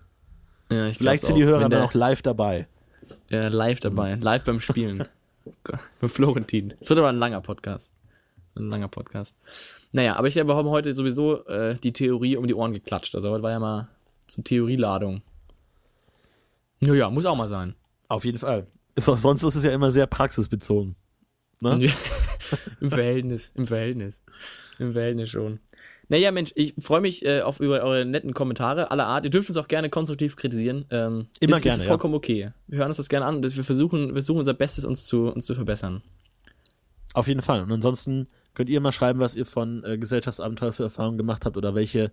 Ja, 0.71 0.87
ich 0.87 0.99
Vielleicht 0.99 1.25
sind 1.25 1.35
die. 1.35 1.45
Hörer 1.45 1.57
Wenn 1.57 1.71
dann 1.71 1.81
der- 1.81 1.85
auch 1.85 1.95
live 1.95 2.23
dabei. 2.23 2.69
Ja, 3.29 3.49
live 3.49 3.81
dabei, 3.81 4.15
live 4.15 4.45
beim 4.45 4.61
Spielen. 4.61 5.05
Mit 6.01 6.11
Florentin. 6.13 6.75
Es 6.81 6.89
wird 6.91 6.99
aber 7.01 7.09
ein 7.09 7.19
langer 7.19 7.41
Podcast. 7.41 7.93
Ein 8.55 8.69
langer 8.69 8.89
Podcast. 8.89 9.35
Naja, 9.93 10.17
aber 10.17 10.29
ich 10.29 10.39
haben 10.39 10.69
heute 10.69 10.93
sowieso 10.95 11.45
äh, 11.47 11.75
die 11.77 11.93
Theorie 11.93 12.37
um 12.37 12.47
die 12.47 12.55
Ohren 12.55 12.73
geklatscht. 12.73 13.15
Also 13.17 13.31
heute 13.31 13.43
war 13.43 13.51
ja 13.51 13.59
mal 13.59 13.89
so 14.27 14.43
Theorieladung. 14.43 15.23
Naja, 16.81 17.11
muss 17.11 17.27
auch 17.27 17.37
mal 17.37 17.49
sein. 17.49 17.75
Auf 18.09 18.25
jeden 18.25 18.39
Fall. 18.39 18.67
Ist 18.95 19.09
auch, 19.09 19.19
sonst 19.19 19.43
ist 19.43 19.55
es 19.55 19.65
ja 19.65 19.73
immer 19.73 19.91
sehr 19.91 20.07
praxisbezogen. 20.07 20.97
Ne? 21.61 21.87
Ja, 21.87 21.93
Im 22.81 22.91
Verhältnis, 22.91 23.53
im 23.55 23.67
Verhältnis. 23.67 24.23
Im 24.79 24.93
Verhältnis 24.93 25.31
schon. 25.31 25.61
Naja, 26.09 26.31
Mensch, 26.31 26.53
ich 26.55 26.75
freue 26.79 27.03
mich 27.03 27.25
äh, 27.25 27.43
auf 27.43 27.61
über 27.61 27.83
eure 27.83 28.07
netten 28.07 28.33
Kommentare 28.33 28.91
aller 28.91 29.07
Art. 29.07 29.25
Ihr 29.25 29.31
dürft 29.31 29.51
uns 29.51 29.59
auch 29.59 29.69
gerne 29.69 29.91
konstruktiv 29.91 30.37
kritisieren. 30.37 30.87
Ähm, 30.91 31.27
Immer 31.41 31.57
ist, 31.57 31.63
gerne, 31.63 31.79
Ist 31.79 31.85
ja. 31.85 31.89
vollkommen 31.89 32.15
okay. 32.15 32.53
Wir 32.67 32.79
hören 32.79 32.89
uns 32.89 32.97
das 32.97 33.09
gerne 33.11 33.27
an. 33.27 33.43
Wir 33.43 33.65
versuchen, 33.65 34.09
wir 34.09 34.15
versuchen 34.15 34.39
unser 34.39 34.55
Bestes, 34.55 34.85
uns 34.87 35.05
zu, 35.05 35.27
uns 35.27 35.45
zu 35.45 35.55
verbessern. 35.55 36.03
Auf 37.13 37.29
jeden 37.29 37.43
Fall. 37.43 37.63
Und 37.63 37.73
ansonsten 37.73 38.29
Könnt 38.59 38.71
ihr 38.71 38.81
mal 38.81 38.91
schreiben, 38.91 39.21
was 39.21 39.37
ihr 39.37 39.47
von 39.47 39.85
äh, 39.85 39.99
Gesellschaftsabenteuer 39.99 40.73
für 40.73 40.83
Erfahrungen 40.83 41.17
gemacht 41.17 41.47
habt 41.47 41.57
oder 41.57 41.77
welche 41.77 42.11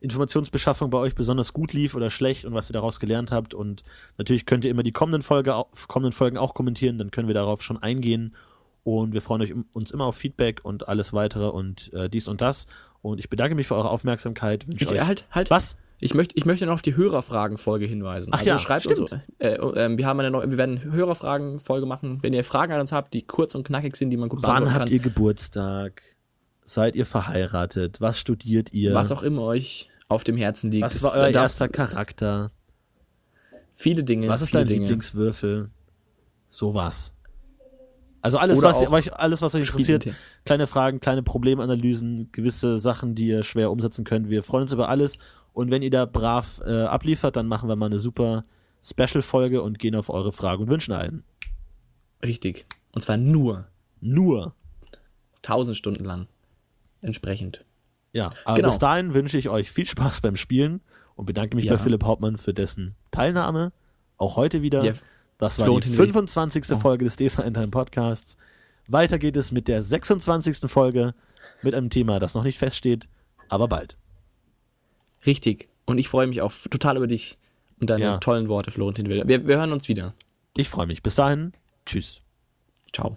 Informationsbeschaffung 0.00 0.90
bei 0.90 0.98
euch 0.98 1.16
besonders 1.16 1.52
gut 1.52 1.72
lief 1.72 1.96
oder 1.96 2.08
schlecht 2.08 2.44
und 2.44 2.54
was 2.54 2.70
ihr 2.70 2.74
daraus 2.74 3.00
gelernt 3.00 3.32
habt. 3.32 3.52
Und 3.52 3.82
natürlich 4.16 4.46
könnt 4.46 4.64
ihr 4.64 4.70
immer 4.70 4.84
die 4.84 4.92
kommenden, 4.92 5.22
Folge, 5.22 5.60
kommenden 5.88 6.12
Folgen 6.12 6.38
auch 6.38 6.54
kommentieren, 6.54 6.98
dann 6.98 7.10
können 7.10 7.26
wir 7.26 7.34
darauf 7.34 7.64
schon 7.64 7.82
eingehen. 7.82 8.36
Und 8.84 9.12
wir 9.12 9.20
freuen 9.20 9.42
euch, 9.42 9.52
uns 9.72 9.90
immer 9.90 10.04
auf 10.04 10.14
Feedback 10.14 10.60
und 10.62 10.86
alles 10.86 11.14
weitere 11.14 11.48
und 11.48 11.92
äh, 11.92 12.08
dies 12.08 12.28
und 12.28 12.42
das. 12.42 12.68
Und 13.02 13.18
ich 13.18 13.28
bedanke 13.28 13.56
mich 13.56 13.66
für 13.66 13.74
eure 13.74 13.90
Aufmerksamkeit. 13.90 14.66
Ich, 14.76 14.88
euch 14.88 15.04
halt, 15.04 15.26
halt. 15.32 15.50
Was? 15.50 15.76
Ich 16.00 16.14
möchte, 16.14 16.36
ich 16.36 16.44
möchte 16.44 16.64
noch 16.66 16.74
auf 16.74 16.82
die 16.82 16.96
Hörerfragen-Folge 16.96 17.86
hinweisen. 17.86 18.30
Ach 18.32 18.38
also 18.38 18.50
ja, 18.50 18.58
schreibt 18.58 18.84
stimmt. 18.84 19.00
uns. 19.00 19.12
Äh, 19.38 19.54
äh, 19.54 19.96
wir 19.96 20.06
haben 20.06 20.20
eine 20.20 20.30
neue, 20.30 20.48
wir 20.50 20.56
werden 20.56 20.80
eine 20.80 20.92
Hörerfragen-Folge 20.92 21.86
machen. 21.86 22.18
Wenn 22.22 22.32
ihr 22.32 22.44
Fragen 22.44 22.72
an 22.72 22.80
uns 22.80 22.92
habt, 22.92 23.14
die 23.14 23.22
kurz 23.22 23.54
und 23.54 23.66
knackig 23.66 23.96
sind, 23.96 24.10
die 24.10 24.16
man 24.16 24.28
gut 24.28 24.42
Wann 24.42 24.48
beantworten 24.64 24.74
habt 24.74 24.84
kann. 24.86 24.92
ihr 24.92 25.00
Geburtstag? 25.00 26.02
Seid 26.64 26.94
ihr 26.94 27.06
verheiratet? 27.06 28.00
Was 28.00 28.18
studiert 28.18 28.72
ihr? 28.72 28.94
was 28.94 29.10
auch 29.10 29.22
immer 29.22 29.42
euch 29.42 29.88
auf 30.08 30.24
dem 30.24 30.36
Herzen 30.36 30.70
liegt. 30.70 30.84
Was 30.84 31.02
war 31.02 31.14
euer 31.14 31.32
darf- 31.32 31.44
erster 31.44 31.68
Charakter? 31.68 32.52
Viele 33.72 34.04
Dinge. 34.04 34.28
Was 34.28 34.42
ist 34.42 34.54
dein 34.54 34.66
Dinge. 34.66 34.82
Lieblingswürfel? 34.86 35.70
Sowas. 36.48 37.14
Also 38.20 38.38
alles, 38.38 38.60
was, 38.60 38.86
euch, 38.88 39.14
alles, 39.14 39.42
was 39.42 39.54
euch 39.54 39.68
interessiert, 39.68 40.08
kleine 40.44 40.66
Fragen, 40.66 40.98
kleine 40.98 41.22
Problemanalysen, 41.22 42.30
gewisse 42.32 42.80
Sachen, 42.80 43.14
die 43.14 43.28
ihr 43.28 43.44
schwer 43.44 43.70
umsetzen 43.70 44.04
könnt. 44.04 44.28
Wir 44.28 44.42
freuen 44.42 44.62
uns 44.62 44.72
über 44.72 44.88
alles. 44.88 45.18
Und 45.58 45.72
wenn 45.72 45.82
ihr 45.82 45.90
da 45.90 46.04
brav 46.04 46.60
äh, 46.64 46.82
abliefert, 46.84 47.34
dann 47.34 47.48
machen 47.48 47.68
wir 47.68 47.74
mal 47.74 47.86
eine 47.86 47.98
super 47.98 48.44
Special-Folge 48.80 49.60
und 49.60 49.80
gehen 49.80 49.96
auf 49.96 50.08
eure 50.08 50.30
Fragen 50.30 50.62
und 50.62 50.68
Wünschen 50.70 50.94
ein. 50.94 51.24
Richtig. 52.24 52.64
Und 52.92 53.00
zwar 53.00 53.16
nur 53.16 53.66
Nur. 54.00 54.54
1000 55.38 55.76
Stunden 55.76 56.04
lang. 56.04 56.28
Entsprechend. 57.00 57.64
Ja, 58.12 58.30
aber 58.44 58.54
Genau. 58.58 58.68
bis 58.68 58.78
dahin 58.78 59.14
wünsche 59.14 59.36
ich 59.36 59.48
euch 59.48 59.72
viel 59.72 59.84
Spaß 59.88 60.20
beim 60.20 60.36
Spielen 60.36 60.80
und 61.16 61.26
bedanke 61.26 61.56
mich 61.56 61.64
Ja. 61.64 61.72
bei 61.72 61.78
Philipp 61.78 62.04
Hauptmann 62.04 62.38
für 62.38 62.54
dessen 62.54 62.94
Teilnahme. 63.10 63.72
Auch 64.16 64.36
heute 64.36 64.62
wieder. 64.62 64.84
Ja, 64.84 64.92
das 65.38 65.58
war 65.58 65.64
Florentin 65.66 65.90
die 65.90 65.98
Will. 65.98 66.06
25. 66.06 66.70
Oh. 66.70 66.76
Folge 66.76 67.04
des 67.04 67.16
Design 67.16 67.52
Time 67.54 67.68
Podcasts. 67.68 68.36
Weiter 68.88 69.18
geht 69.18 69.36
es 69.36 69.50
mit 69.50 69.66
der 69.66 69.82
26. 69.82 70.70
Folge 70.70 71.14
mit 71.62 71.74
einem 71.74 71.90
Thema, 71.90 72.20
das 72.20 72.34
noch 72.34 72.44
nicht 72.44 72.58
feststeht, 72.58 73.08
aber 73.48 73.66
bald. 73.66 73.96
Richtig. 75.26 75.68
Und 75.86 75.98
ich 75.98 76.08
freue 76.08 76.26
mich 76.26 76.42
auch 76.42 76.52
total 76.70 76.96
über 76.96 77.06
dich 77.06 77.38
und 77.80 77.90
deine 77.90 78.04
Ja. 78.04 78.18
tollen 78.18 78.48
Worte, 78.48 78.70
Florentin 78.70 79.08
Will. 79.08 79.22
Wir, 79.26 79.46
wir 79.46 79.56
hören 79.56 79.72
uns 79.72 79.88
wieder. 79.88 80.14
Ich 80.56 80.68
freue 80.68 80.86
mich. 80.86 81.02
Bis 81.02 81.14
dahin. 81.14 81.52
Tschüss. 81.86 82.20
Ciao. 82.92 83.16